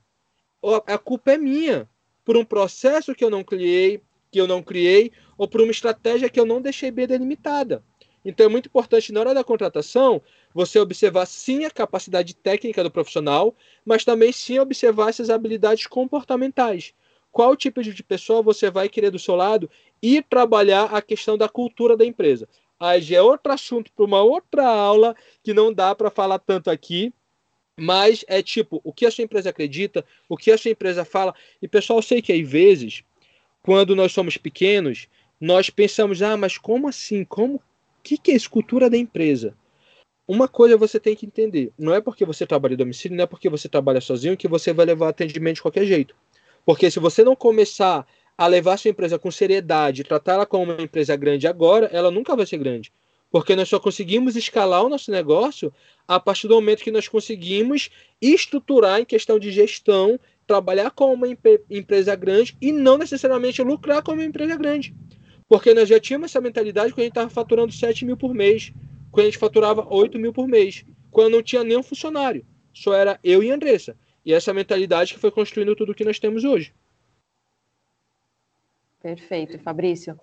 a 0.74 0.99
culpa 0.99 1.32
é 1.32 1.39
minha 1.39 1.89
por 2.24 2.36
um 2.36 2.45
processo 2.45 3.15
que 3.15 3.24
eu 3.24 3.31
não 3.31 3.43
criei, 3.43 4.03
que 4.31 4.40
eu 4.40 4.47
não 4.47 4.62
criei, 4.62 5.12
ou 5.36 5.49
por 5.49 5.61
uma 5.61 5.70
estratégia 5.70 6.28
que 6.28 6.39
eu 6.39 6.45
não 6.45 6.61
deixei 6.61 6.90
bem 6.90 7.07
delimitada. 7.07 7.82
Então 8.24 8.47
é 8.47 8.49
muito 8.49 8.66
importante 8.66 9.12
na 9.12 9.20
hora 9.20 9.35
da 9.35 9.45
contratação 9.45 10.20
você 10.53 10.78
observar 10.78 11.27
sim 11.27 11.65
a 11.65 11.70
capacidade 11.70 12.35
técnica 12.35 12.82
do 12.82 12.90
profissional, 12.90 13.55
mas 13.85 14.05
também 14.05 14.32
sim 14.32 14.59
observar 14.59 15.09
essas 15.09 15.31
habilidades 15.31 15.86
comportamentais. 15.86 16.93
Qual 17.31 17.57
tipo 17.57 17.82
de 17.82 18.03
pessoa 18.03 18.43
você 18.43 18.70
vai 18.70 18.89
querer 18.89 19.11
do 19.11 19.19
seu 19.19 19.36
lado 19.36 19.70
e 20.03 20.23
trabalhar 20.23 20.85
a 20.95 21.01
questão 21.03 21.36
da 21.36 21.49
cultura 21.49 21.97
da 21.97 22.05
empresa. 22.05 22.49
Aí 22.78 23.01
já 23.03 23.16
é 23.16 23.23
outro 23.23 23.53
assunto 23.53 23.93
para 23.93 24.05
uma 24.05 24.23
outra 24.23 24.66
aula 24.66 25.15
que 25.43 25.53
não 25.53 25.73
dá 25.73 25.95
para 25.95 26.11
falar 26.11 26.39
tanto 26.39 26.70
aqui, 26.70 27.12
mas 27.78 28.24
é 28.26 28.42
tipo, 28.42 28.80
o 28.82 28.92
que 28.92 29.06
a 29.06 29.10
sua 29.10 29.24
empresa 29.24 29.50
acredita, 29.50 30.05
o 30.28 30.36
que 30.36 30.50
a 30.50 30.59
sua 30.59 30.70
empresa 30.70 31.05
fala. 31.05 31.34
E 31.62 31.68
pessoal, 31.68 31.98
eu 31.98 32.02
sei 32.02 32.20
que 32.20 32.32
às 32.32 32.48
vezes, 32.48 33.05
quando 33.62 33.94
nós 33.94 34.12
somos 34.12 34.36
pequenos, 34.36 35.09
nós 35.40 35.70
pensamos, 35.70 36.20
ah, 36.20 36.36
mas 36.36 36.59
como 36.59 36.88
assim? 36.88 37.24
Como? 37.24 37.62
Que, 38.02 38.18
que 38.18 38.32
é 38.32 38.34
escultura 38.34 38.90
da 38.90 38.96
empresa? 38.96 39.55
Uma 40.26 40.48
coisa 40.48 40.76
você 40.76 40.98
tem 40.98 41.14
que 41.14 41.24
entender: 41.24 41.72
não 41.78 41.94
é 41.94 42.00
porque 42.00 42.24
você 42.24 42.46
trabalha 42.46 42.74
em 42.74 42.76
domicílio, 42.76 43.16
não 43.16 43.24
é 43.24 43.26
porque 43.26 43.48
você 43.48 43.68
trabalha 43.68 44.00
sozinho 44.00 44.36
que 44.36 44.48
você 44.48 44.72
vai 44.72 44.84
levar 44.84 45.09
atendimento 45.09 45.56
de 45.56 45.62
qualquer 45.62 45.86
jeito. 45.86 46.14
Porque 46.66 46.90
se 46.90 46.98
você 46.98 47.24
não 47.24 47.34
começar 47.34 48.06
a 48.36 48.46
levar 48.46 48.76
sua 48.76 48.90
empresa 48.90 49.18
com 49.18 49.30
seriedade, 49.30 50.05
tratar 50.05 50.34
ela 50.34 50.46
como 50.46 50.64
uma 50.64 50.82
empresa 50.82 51.16
grande 51.16 51.46
agora, 51.46 51.86
ela 51.86 52.10
nunca 52.10 52.36
vai 52.36 52.44
ser 52.44 52.59
grande. 52.59 52.92
Porque 53.30 53.55
nós 53.55 53.68
só 53.68 53.78
conseguimos 53.78 54.36
escalar 54.36 54.84
o 54.84 54.88
nosso 54.88 55.10
negócio 55.10 55.72
a 56.06 56.18
partir 56.18 56.48
do 56.48 56.55
momento 56.55 56.82
que 56.82 56.90
nós 56.90 57.06
conseguimos 57.06 57.90
estruturar 58.20 59.00
em 59.00 59.05
questão 59.05 59.38
de 59.38 59.50
gestão, 59.50 60.18
trabalhar 60.46 60.90
como 60.90 61.12
uma 61.12 61.28
empresa 61.68 62.16
grande 62.16 62.56
e 62.60 62.72
não 62.72 62.96
necessariamente 62.96 63.62
lucrar 63.62 64.02
como 64.02 64.22
uma 64.22 64.26
empresa 64.26 64.56
grande. 64.56 64.94
Porque 65.46 65.74
nós 65.74 65.88
já 65.88 66.00
tínhamos 66.00 66.30
essa 66.30 66.40
mentalidade 66.40 66.92
quando 66.92 67.00
a 67.00 67.05
gente 67.05 67.12
estava 67.12 67.30
faturando 67.30 67.72
7 67.72 68.05
mil 68.05 68.16
por 68.16 68.34
mês, 68.34 68.72
quando 69.10 69.26
a 69.26 69.30
gente 69.30 69.38
faturava 69.38 69.86
8 69.88 70.18
mil 70.18 70.32
por 70.32 70.48
mês, 70.48 70.84
quando 71.10 71.32
não 71.32 71.42
tinha 71.42 71.62
nenhum 71.62 71.82
funcionário. 71.82 72.46
Só 72.72 72.94
era 72.94 73.18
eu 73.22 73.42
e 73.42 73.50
Andressa. 73.50 73.96
E 74.24 74.32
essa 74.32 74.52
mentalidade 74.55 75.14
que 75.14 75.20
foi 75.20 75.30
construindo 75.30 75.74
tudo 75.74 75.94
que 75.94 76.05
nós 76.05 76.18
temos 76.18 76.44
hoje. 76.44 76.74
Perfeito, 79.00 79.59
Fabrício. 79.59 80.18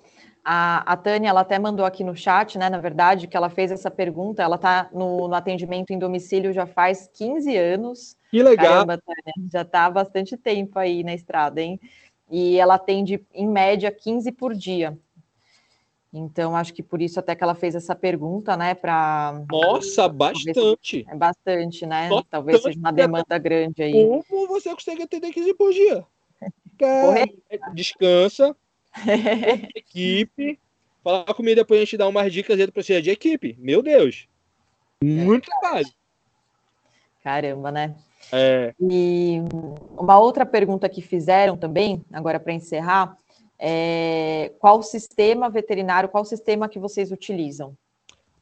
A, 0.47 0.93
a 0.93 0.95
Tânia, 0.95 1.29
ela 1.29 1.41
até 1.41 1.57
mandou 1.57 1.83
aqui 1.83 2.03
no 2.03 2.15
chat, 2.15 2.55
né, 2.59 2.69
na 2.69 2.77
verdade, 2.77 3.25
que 3.25 3.35
ela 3.35 3.49
fez 3.49 3.71
essa 3.71 3.89
pergunta, 3.89 4.43
ela 4.43 4.57
está 4.57 4.87
no, 4.93 5.27
no, 5.27 5.33
atendimento 5.33 5.89
em 5.89 5.97
domicílio 5.97 6.53
já 6.53 6.67
faz 6.67 7.09
15 7.11 7.57
anos. 7.57 8.15
Que 8.29 8.43
legal! 8.43 8.85
Caramba, 8.85 9.01
Tânia, 9.03 9.49
já 9.51 9.63
está 9.63 9.85
há 9.85 9.89
bastante 9.89 10.37
tempo 10.37 10.77
aí 10.77 11.03
na 11.03 11.15
estrada, 11.15 11.59
hein? 11.59 11.79
E 12.29 12.59
ela 12.59 12.75
atende, 12.75 13.25
em 13.33 13.47
média, 13.47 13.91
15 13.91 14.31
por 14.33 14.53
dia. 14.53 14.95
Então, 16.13 16.55
acho 16.55 16.75
que 16.75 16.83
por 16.83 17.01
isso 17.01 17.19
até 17.19 17.35
que 17.35 17.43
ela 17.43 17.55
fez 17.55 17.73
essa 17.73 17.95
pergunta, 17.95 18.55
né, 18.55 18.75
para... 18.75 19.41
Nossa, 19.51 20.07
bastante! 20.07 21.03
É 21.09 21.15
bastante, 21.15 21.87
né? 21.87 22.07
Bastante. 22.07 22.27
Talvez 22.29 22.61
seja 22.61 22.77
uma 22.77 22.93
demanda 22.93 23.37
grande 23.39 23.81
aí. 23.81 23.91
Como 24.29 24.47
você 24.47 24.69
consegue 24.69 25.01
atender 25.01 25.31
15 25.33 25.55
por 25.55 25.73
dia? 25.73 26.05
Cara, 26.77 27.25
descansa, 27.73 28.55
equipe. 29.75 30.59
Fala 31.03 31.33
comigo 31.33 31.55
depois 31.55 31.79
a 31.79 31.83
gente 31.83 31.97
dá 31.97 32.07
umas 32.07 32.31
dicas 32.31 32.59
aí 32.59 32.65
do 32.65 32.71
processo 32.71 33.01
de 33.01 33.11
equipe. 33.11 33.55
Meu 33.59 33.81
Deus. 33.81 34.27
Muito 35.03 35.49
trabalho. 35.49 35.87
Caramba, 37.23 37.71
né? 37.71 37.95
É. 38.31 38.73
E 38.79 39.37
uma 39.97 40.19
outra 40.19 40.45
pergunta 40.45 40.89
que 40.89 41.01
fizeram 41.01 41.57
também, 41.57 42.03
agora 42.11 42.39
para 42.39 42.53
encerrar, 42.53 43.17
é 43.59 44.51
qual 44.59 44.81
sistema 44.83 45.49
veterinário, 45.49 46.09
qual 46.09 46.25
sistema 46.25 46.67
que 46.67 46.79
vocês 46.79 47.11
utilizam? 47.11 47.75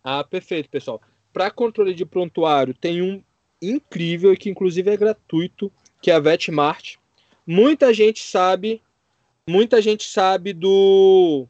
Ah, 0.03 0.23
perfeito, 0.23 0.69
pessoal. 0.69 1.01
Para 1.31 1.51
controle 1.51 1.93
de 1.93 2.05
prontuário, 2.05 2.73
tem 2.73 3.01
um 3.01 3.23
incrível 3.61 4.33
e 4.33 4.37
que 4.37 4.49
inclusive 4.49 4.91
é 4.91 4.97
gratuito, 4.97 5.71
que 6.01 6.11
é 6.11 6.15
a 6.15 6.19
Vetmart. 6.19 6.95
Muita 7.45 7.93
gente 7.93 8.21
sabe, 8.21 8.81
muita 9.49 9.81
gente 9.81 10.09
sabe 10.09 10.53
do 10.53 11.47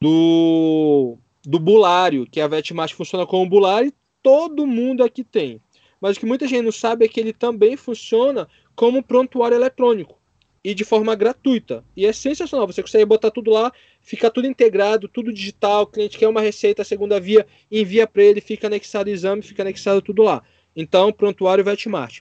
do 0.00 1.16
do 1.44 1.58
bulário, 1.58 2.26
que 2.26 2.40
a 2.40 2.46
Vetmart 2.46 2.92
funciona 2.92 3.26
como 3.26 3.48
bulário, 3.48 3.92
todo 4.22 4.66
mundo 4.66 5.02
aqui 5.02 5.24
tem. 5.24 5.60
Mas 6.00 6.16
o 6.16 6.20
que 6.20 6.26
muita 6.26 6.46
gente 6.46 6.62
não 6.62 6.72
sabe 6.72 7.04
é 7.04 7.08
que 7.08 7.18
ele 7.18 7.32
também 7.32 7.76
funciona 7.76 8.46
como 8.76 9.02
prontuário 9.02 9.56
eletrônico 9.56 10.18
e 10.62 10.74
de 10.74 10.84
forma 10.84 11.14
gratuita. 11.14 11.82
E 11.96 12.04
é 12.04 12.12
sensacional, 12.12 12.66
você 12.66 12.82
consegue 12.82 13.04
botar 13.04 13.30
tudo 13.30 13.50
lá, 13.50 13.72
fica 14.02 14.30
tudo 14.30 14.46
integrado, 14.46 15.08
tudo 15.08 15.32
digital, 15.32 15.82
o 15.82 15.86
cliente 15.86 16.18
quer 16.18 16.28
uma 16.28 16.42
receita, 16.42 16.84
segunda 16.84 17.18
via, 17.18 17.46
envia 17.70 18.06
para 18.06 18.22
ele, 18.22 18.40
fica 18.40 18.66
anexado 18.66 19.08
o 19.08 19.12
exame, 19.12 19.42
fica 19.42 19.62
anexado 19.62 20.02
tudo 20.02 20.22
lá. 20.22 20.42
Então, 20.76 21.12
prontuário 21.12 21.64
Vetmart. 21.64 22.20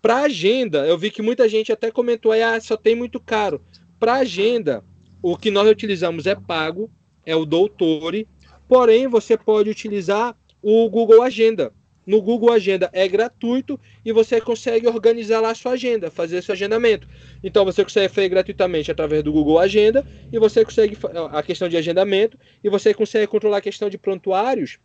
Para 0.00 0.22
agenda, 0.22 0.86
eu 0.86 0.96
vi 0.96 1.10
que 1.10 1.20
muita 1.20 1.48
gente 1.48 1.72
até 1.72 1.90
comentou 1.90 2.32
aí, 2.32 2.42
ah, 2.42 2.60
só 2.60 2.76
tem 2.76 2.94
muito 2.94 3.20
caro. 3.20 3.60
Para 4.00 4.14
agenda, 4.14 4.82
o 5.22 5.36
que 5.36 5.50
nós 5.50 5.68
utilizamos 5.68 6.24
é 6.24 6.34
pago, 6.34 6.90
é 7.26 7.36
o 7.36 7.44
Doutore, 7.44 8.26
porém 8.66 9.06
você 9.06 9.36
pode 9.36 9.68
utilizar 9.68 10.34
o 10.62 10.88
Google 10.88 11.22
Agenda. 11.22 11.70
No 12.06 12.22
Google 12.22 12.50
Agenda 12.50 12.88
é 12.94 13.06
gratuito 13.06 13.78
e 14.02 14.10
você 14.10 14.40
consegue 14.40 14.88
organizar 14.88 15.40
lá 15.40 15.50
a 15.50 15.54
sua 15.54 15.72
agenda, 15.72 16.10
fazer 16.10 16.42
seu 16.42 16.54
agendamento. 16.54 17.06
Então 17.44 17.62
você 17.62 17.84
consegue 17.84 18.08
fazer 18.08 18.30
gratuitamente 18.30 18.90
através 18.90 19.22
do 19.22 19.30
Google 19.30 19.58
Agenda 19.58 20.02
e 20.32 20.38
você 20.38 20.64
consegue 20.64 20.96
a 21.30 21.42
questão 21.42 21.68
de 21.68 21.76
agendamento 21.76 22.38
e 22.64 22.70
você 22.70 22.94
consegue 22.94 23.26
controlar 23.26 23.58
a 23.58 23.60
questão 23.60 23.90
de 23.90 23.98
prontuários 23.98 24.78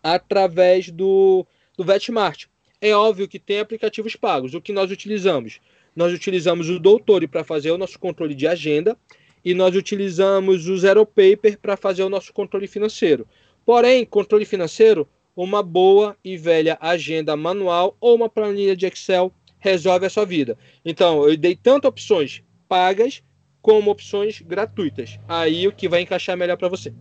através 0.00 0.88
do, 0.88 1.44
do 1.76 1.82
Vetmart. 1.82 2.44
É 2.80 2.94
óbvio 2.94 3.26
que 3.26 3.40
tem 3.40 3.58
aplicativos 3.58 4.14
pagos. 4.14 4.54
O 4.54 4.60
que 4.60 4.72
nós 4.72 4.92
utilizamos? 4.92 5.58
Nós 5.96 6.12
utilizamos 6.12 6.68
o 6.68 6.78
Doutor 6.78 7.26
para 7.26 7.42
fazer 7.42 7.70
o 7.70 7.78
nosso 7.78 7.98
controle 7.98 8.34
de 8.34 8.46
agenda 8.46 8.96
e 9.42 9.54
nós 9.54 9.74
utilizamos 9.74 10.68
o 10.68 10.76
Zero 10.76 11.06
Paper 11.06 11.58
para 11.58 11.76
fazer 11.76 12.02
o 12.02 12.10
nosso 12.10 12.32
controle 12.34 12.68
financeiro. 12.68 13.26
Porém, 13.64 14.04
controle 14.04 14.44
financeiro 14.44 15.08
uma 15.34 15.62
boa 15.62 16.16
e 16.24 16.36
velha 16.36 16.78
agenda 16.80 17.36
manual 17.36 17.96
ou 18.00 18.14
uma 18.14 18.28
planilha 18.28 18.76
de 18.76 18.86
Excel 18.86 19.32
resolve 19.58 20.06
a 20.06 20.10
sua 20.10 20.24
vida. 20.24 20.56
Então, 20.84 21.28
eu 21.28 21.36
dei 21.36 21.56
tanto 21.56 21.88
opções 21.88 22.42
pagas 22.68 23.22
como 23.60 23.90
opções 23.90 24.40
gratuitas. 24.40 25.18
Aí 25.26 25.66
o 25.66 25.72
que 25.72 25.88
vai 25.88 26.00
encaixar 26.00 26.36
melhor 26.36 26.56
para 26.56 26.68
você. 26.68 26.94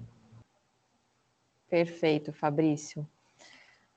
Perfeito, 1.70 2.34
Fabrício. 2.34 3.08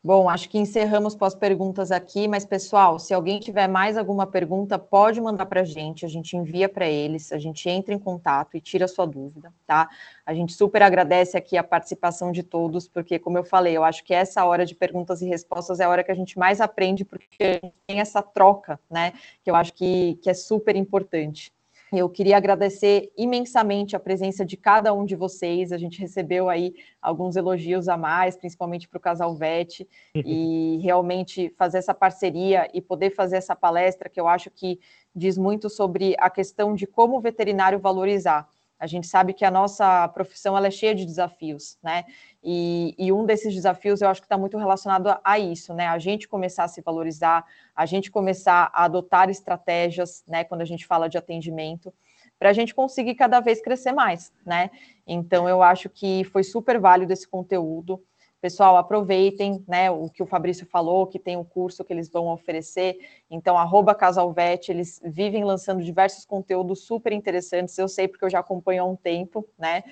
Bom, 0.03 0.29
acho 0.29 0.49
que 0.49 0.59
encerramos 0.59 1.17
com 1.17 1.25
as 1.25 1.35
perguntas 1.35 1.91
aqui, 1.91 2.29
mas 2.29 2.45
pessoal, 2.45 3.01
se 3.01 3.13
alguém 3.13 3.41
tiver 3.41 3.67
mais 3.67 3.97
alguma 3.97 4.27
pergunta, 4.29 4.79
pode 4.79 5.21
mandar 5.21 5.47
para 5.47 5.63
a 5.63 5.65
gente, 5.65 6.07
a 6.07 6.09
gente 6.09 6.37
envia 6.37 6.69
para 6.69 6.87
eles, 6.87 7.33
a 7.33 7.39
gente 7.39 7.69
entra 7.69 7.93
em 7.93 7.99
contato 7.99 8.57
e 8.57 8.61
tira 8.61 8.85
a 8.85 8.89
sua 8.89 9.05
dúvida, 9.07 9.53
tá? 9.67 9.89
A 10.25 10.33
gente 10.33 10.53
super 10.53 10.83
agradece 10.83 11.37
aqui 11.37 11.57
a 11.57 11.65
participação 11.65 12.31
de 12.31 12.45
todos, 12.45 12.87
porque, 12.89 13.19
como 13.19 13.39
eu 13.39 13.45
falei, 13.45 13.77
eu 13.77 13.83
acho 13.83 14.05
que 14.05 14.15
essa 14.15 14.45
hora 14.45 14.65
de 14.65 14.75
perguntas 14.77 15.21
e 15.21 15.27
respostas 15.27 15.81
é 15.81 15.85
a 15.85 15.89
hora 15.89 16.05
que 16.05 16.13
a 16.13 16.15
gente 16.15 16.39
mais 16.39 16.61
aprende, 16.61 17.05
porque 17.05 17.61
a 17.61 17.67
gente 17.67 17.75
tem 17.89 17.99
essa 17.99 18.23
troca, 18.23 18.79
né? 18.89 19.13
Que 19.43 19.51
eu 19.51 19.57
acho 19.57 19.75
que, 19.75 20.15
que 20.23 20.31
é 20.31 20.35
super 20.35 20.77
importante. 20.77 21.53
Eu 21.93 22.09
queria 22.09 22.37
agradecer 22.37 23.11
imensamente 23.17 23.97
a 23.97 24.01
presença 24.01 24.45
de 24.45 24.57
cada 24.57 24.93
um 24.93 25.05
de 25.05 25.17
vocês. 25.17 25.73
A 25.73 25.79
gente 25.79 25.99
recebeu 26.01 26.49
aí 26.49 26.75
alguns 27.01 27.35
elogios 27.35 27.89
a 27.89 27.97
mais, 27.97 28.37
principalmente 28.37 28.87
para 28.89 28.99
o 28.99 29.01
casal 29.01 29.35
Vete, 29.35 29.89
e 30.15 30.79
realmente 30.85 31.49
fazer 31.57 31.79
essa 31.79 31.95
parceria 31.95 32.69
e 32.75 32.81
poder 32.81 33.11
fazer 33.15 33.37
essa 33.37 33.57
palestra, 33.57 34.09
que 34.09 34.21
eu 34.21 34.29
acho 34.29 34.51
que 34.51 34.79
diz 35.15 35.39
muito 35.39 35.71
sobre 35.71 36.15
a 36.19 36.29
questão 36.29 36.75
de 36.75 36.87
como 36.87 37.17
o 37.17 37.21
veterinário 37.21 37.79
valorizar. 37.79 38.49
A 38.79 38.87
gente 38.87 39.07
sabe 39.07 39.33
que 39.33 39.45
a 39.45 39.51
nossa 39.51 40.07
profissão 40.09 40.57
ela 40.57 40.69
é 40.69 40.71
cheia 40.71 40.95
de 40.95 41.05
desafios, 41.05 41.77
né? 41.83 42.05
E, 42.43 42.95
e 42.97 43.13
um 43.13 43.27
desses 43.27 43.53
desafios 43.53 44.01
eu 44.01 44.09
acho 44.09 44.21
que 44.21 44.27
está 44.27 44.39
muito 44.39 44.57
relacionado 44.57 45.09
a, 45.09 45.21
a, 45.25 45.39
isso, 45.39 45.75
né? 45.75 45.89
A 45.89 45.99
gente 45.99 46.29
começar 46.29 46.65
a 46.65 46.69
se 46.69 46.81
valorizar, 46.81 47.45
a 47.75 47.85
gente 47.87 48.11
começar 48.11 48.71
a 48.73 48.85
adotar 48.85 49.29
estratégias, 49.29 50.23
né? 50.29 50.45
Quando 50.45 50.61
a 50.61 50.65
gente 50.65 50.87
fala 50.87 51.09
de 51.09 51.19
atendimento, 51.19 51.93
para 52.39 52.51
a 52.51 52.53
gente 52.53 52.75
conseguir 52.75 53.17
cada 53.17 53.41
vez 53.41 53.61
crescer 53.61 53.93
mais, 53.93 54.33
né? 54.47 54.71
Então 55.07 55.49
eu 55.49 55.63
acho 55.63 55.89
que 55.89 56.23
foi 56.25 56.45
super 56.45 56.79
válido 56.79 57.13
esse 57.13 57.27
conteúdo. 57.27 58.01
Pessoal, 58.41 58.77
aproveitem 58.77 59.65
né, 59.67 59.91
o 59.91 60.09
que 60.09 60.23
o 60.23 60.27
Fabrício 60.27 60.65
falou, 60.65 61.09
que 61.09 61.19
tem 61.19 61.37
o 61.37 61.41
um 61.41 61.45
curso 61.45 61.85
que 61.85 61.93
eles 61.93 62.09
vão 62.09 62.29
oferecer. 62.29 62.97
Então, 63.29 63.59
arroba 63.59 63.97
Casalvete, 63.97 64.71
eles 64.71 65.01
vivem 65.05 65.45
lançando 65.45 65.83
diversos 65.83 66.25
conteúdos 66.25 66.85
super 66.85 67.13
interessantes. 67.13 67.77
Eu 67.77 67.89
sei 67.89 68.07
porque 68.07 68.25
eu 68.25 68.31
já 68.31 68.39
acompanho 68.39 68.83
há 68.83 68.87
um 68.87 68.95
tempo, 68.95 69.49
né? 69.59 69.83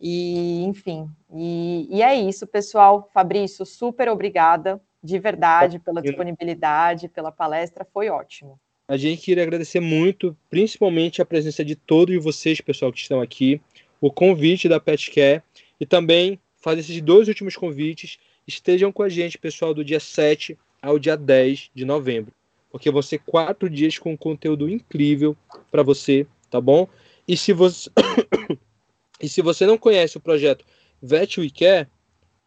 E, 0.00 0.64
enfim, 0.64 1.08
e, 1.32 1.86
e 1.88 2.02
é 2.02 2.12
isso, 2.12 2.44
pessoal. 2.44 3.08
Fabrício, 3.14 3.64
super 3.64 4.08
obrigada, 4.08 4.80
de 5.00 5.16
verdade, 5.20 5.78
pela 5.78 6.02
disponibilidade, 6.02 7.08
pela 7.08 7.30
palestra, 7.30 7.84
foi 7.84 8.08
ótimo. 8.08 8.58
A 8.88 8.96
gente 8.96 9.22
queria 9.22 9.44
agradecer 9.44 9.78
muito, 9.78 10.36
principalmente 10.50 11.22
a 11.22 11.24
presença 11.24 11.64
de 11.64 11.76
todos 11.76 12.22
vocês, 12.22 12.60
pessoal, 12.60 12.92
que 12.92 12.98
estão 12.98 13.20
aqui, 13.20 13.60
o 14.00 14.10
convite 14.10 14.68
da 14.68 14.80
PetCare 14.80 15.40
e 15.78 15.86
também 15.86 16.38
fazer 16.62 16.80
esses 16.80 17.02
dois 17.02 17.28
últimos 17.28 17.56
convites. 17.56 18.18
Estejam 18.46 18.90
com 18.90 19.02
a 19.02 19.08
gente, 19.08 19.36
pessoal, 19.36 19.74
do 19.74 19.84
dia 19.84 20.00
7 20.00 20.56
ao 20.80 20.98
dia 20.98 21.16
10 21.16 21.70
de 21.74 21.84
novembro, 21.84 22.32
porque 22.70 22.90
vão 22.90 23.02
ser 23.02 23.18
quatro 23.18 23.68
dias 23.68 23.98
com 23.98 24.16
conteúdo 24.16 24.68
incrível 24.68 25.36
para 25.70 25.82
você, 25.82 26.26
tá 26.50 26.60
bom? 26.60 26.88
E 27.26 27.36
se 27.36 27.52
você 27.52 27.90
e 29.20 29.28
se 29.28 29.42
você 29.42 29.66
não 29.66 29.76
conhece 29.76 30.16
o 30.16 30.20
projeto 30.20 30.64
Vet 31.00 31.38
We 31.38 31.50
Care, 31.50 31.88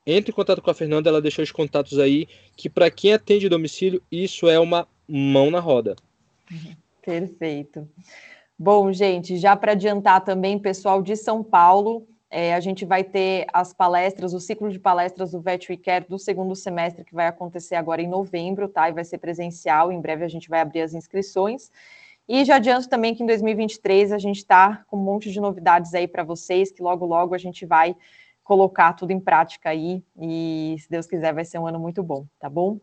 entre 0.05 0.31
em 0.31 0.35
contato 0.35 0.61
com 0.61 0.69
a 0.69 0.73
Fernanda, 0.73 1.09
ela 1.09 1.21
deixou 1.21 1.43
os 1.43 1.51
contatos 1.51 1.99
aí, 1.99 2.27
que 2.55 2.69
para 2.69 2.91
quem 2.91 3.13
atende 3.13 3.49
domicílio, 3.49 4.01
isso 4.11 4.47
é 4.47 4.59
uma 4.59 4.87
mão 5.07 5.49
na 5.49 5.59
roda. 5.59 5.95
Perfeito. 7.01 7.87
Bom, 8.57 8.91
gente, 8.93 9.37
já 9.37 9.55
para 9.55 9.73
adiantar 9.73 10.23
também, 10.23 10.59
pessoal 10.59 11.01
de 11.01 11.15
São 11.15 11.43
Paulo, 11.43 12.07
é, 12.29 12.53
a 12.53 12.59
gente 12.59 12.85
vai 12.85 13.03
ter 13.03 13.45
as 13.53 13.73
palestras, 13.73 14.33
o 14.33 14.39
ciclo 14.39 14.69
de 14.69 14.79
palestras 14.79 15.31
do 15.31 15.41
Vet 15.41 15.75
Care 15.77 16.05
do 16.07 16.17
segundo 16.17 16.55
semestre, 16.55 17.05
que 17.05 17.13
vai 17.13 17.27
acontecer 17.27 17.75
agora 17.75 18.01
em 18.01 18.07
novembro, 18.07 18.67
tá? 18.67 18.89
E 18.89 18.93
vai 18.93 19.03
ser 19.03 19.19
presencial. 19.19 19.91
Em 19.91 20.01
breve 20.01 20.25
a 20.25 20.27
gente 20.27 20.49
vai 20.49 20.59
abrir 20.59 20.81
as 20.81 20.93
inscrições. 20.93 21.71
E 22.27 22.43
já 22.43 22.55
adianto 22.55 22.89
também 22.89 23.13
que 23.13 23.21
em 23.21 23.25
2023 23.25 24.11
a 24.11 24.17
gente 24.17 24.37
está 24.37 24.83
com 24.87 24.97
um 24.97 25.03
monte 25.03 25.31
de 25.31 25.39
novidades 25.39 25.93
aí 25.93 26.07
para 26.07 26.23
vocês, 26.23 26.71
que 26.71 26.81
logo, 26.81 27.05
logo 27.05 27.35
a 27.35 27.37
gente 27.37 27.65
vai 27.65 27.95
colocar 28.43 28.93
tudo 28.93 29.11
em 29.11 29.19
prática 29.19 29.69
aí. 29.69 30.03
E 30.19 30.75
se 30.79 30.89
Deus 30.89 31.05
quiser, 31.05 31.33
vai 31.33 31.45
ser 31.45 31.59
um 31.59 31.67
ano 31.67 31.79
muito 31.79 32.01
bom, 32.01 32.25
tá 32.39 32.49
bom? 32.49 32.79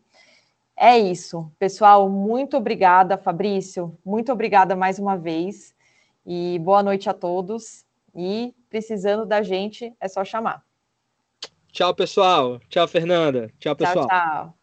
É 0.75 0.97
isso. 0.97 1.51
Pessoal, 1.59 2.09
muito 2.09 2.57
obrigada, 2.57 3.17
Fabrício. 3.17 3.97
Muito 4.03 4.31
obrigada 4.31 4.75
mais 4.75 4.97
uma 4.97 5.17
vez. 5.17 5.75
E 6.25 6.57
boa 6.59 6.81
noite 6.81 7.09
a 7.09 7.13
todos. 7.13 7.85
E 8.15 8.53
precisando 8.69 9.25
da 9.25 9.41
gente, 9.41 9.95
é 9.99 10.07
só 10.07 10.23
chamar. 10.23 10.63
Tchau, 11.71 11.93
pessoal. 11.95 12.59
Tchau, 12.69 12.87
Fernanda. 12.87 13.51
Tchau, 13.59 13.75
pessoal. 13.75 14.07
Tchau, 14.07 14.19
tchau. 14.19 14.62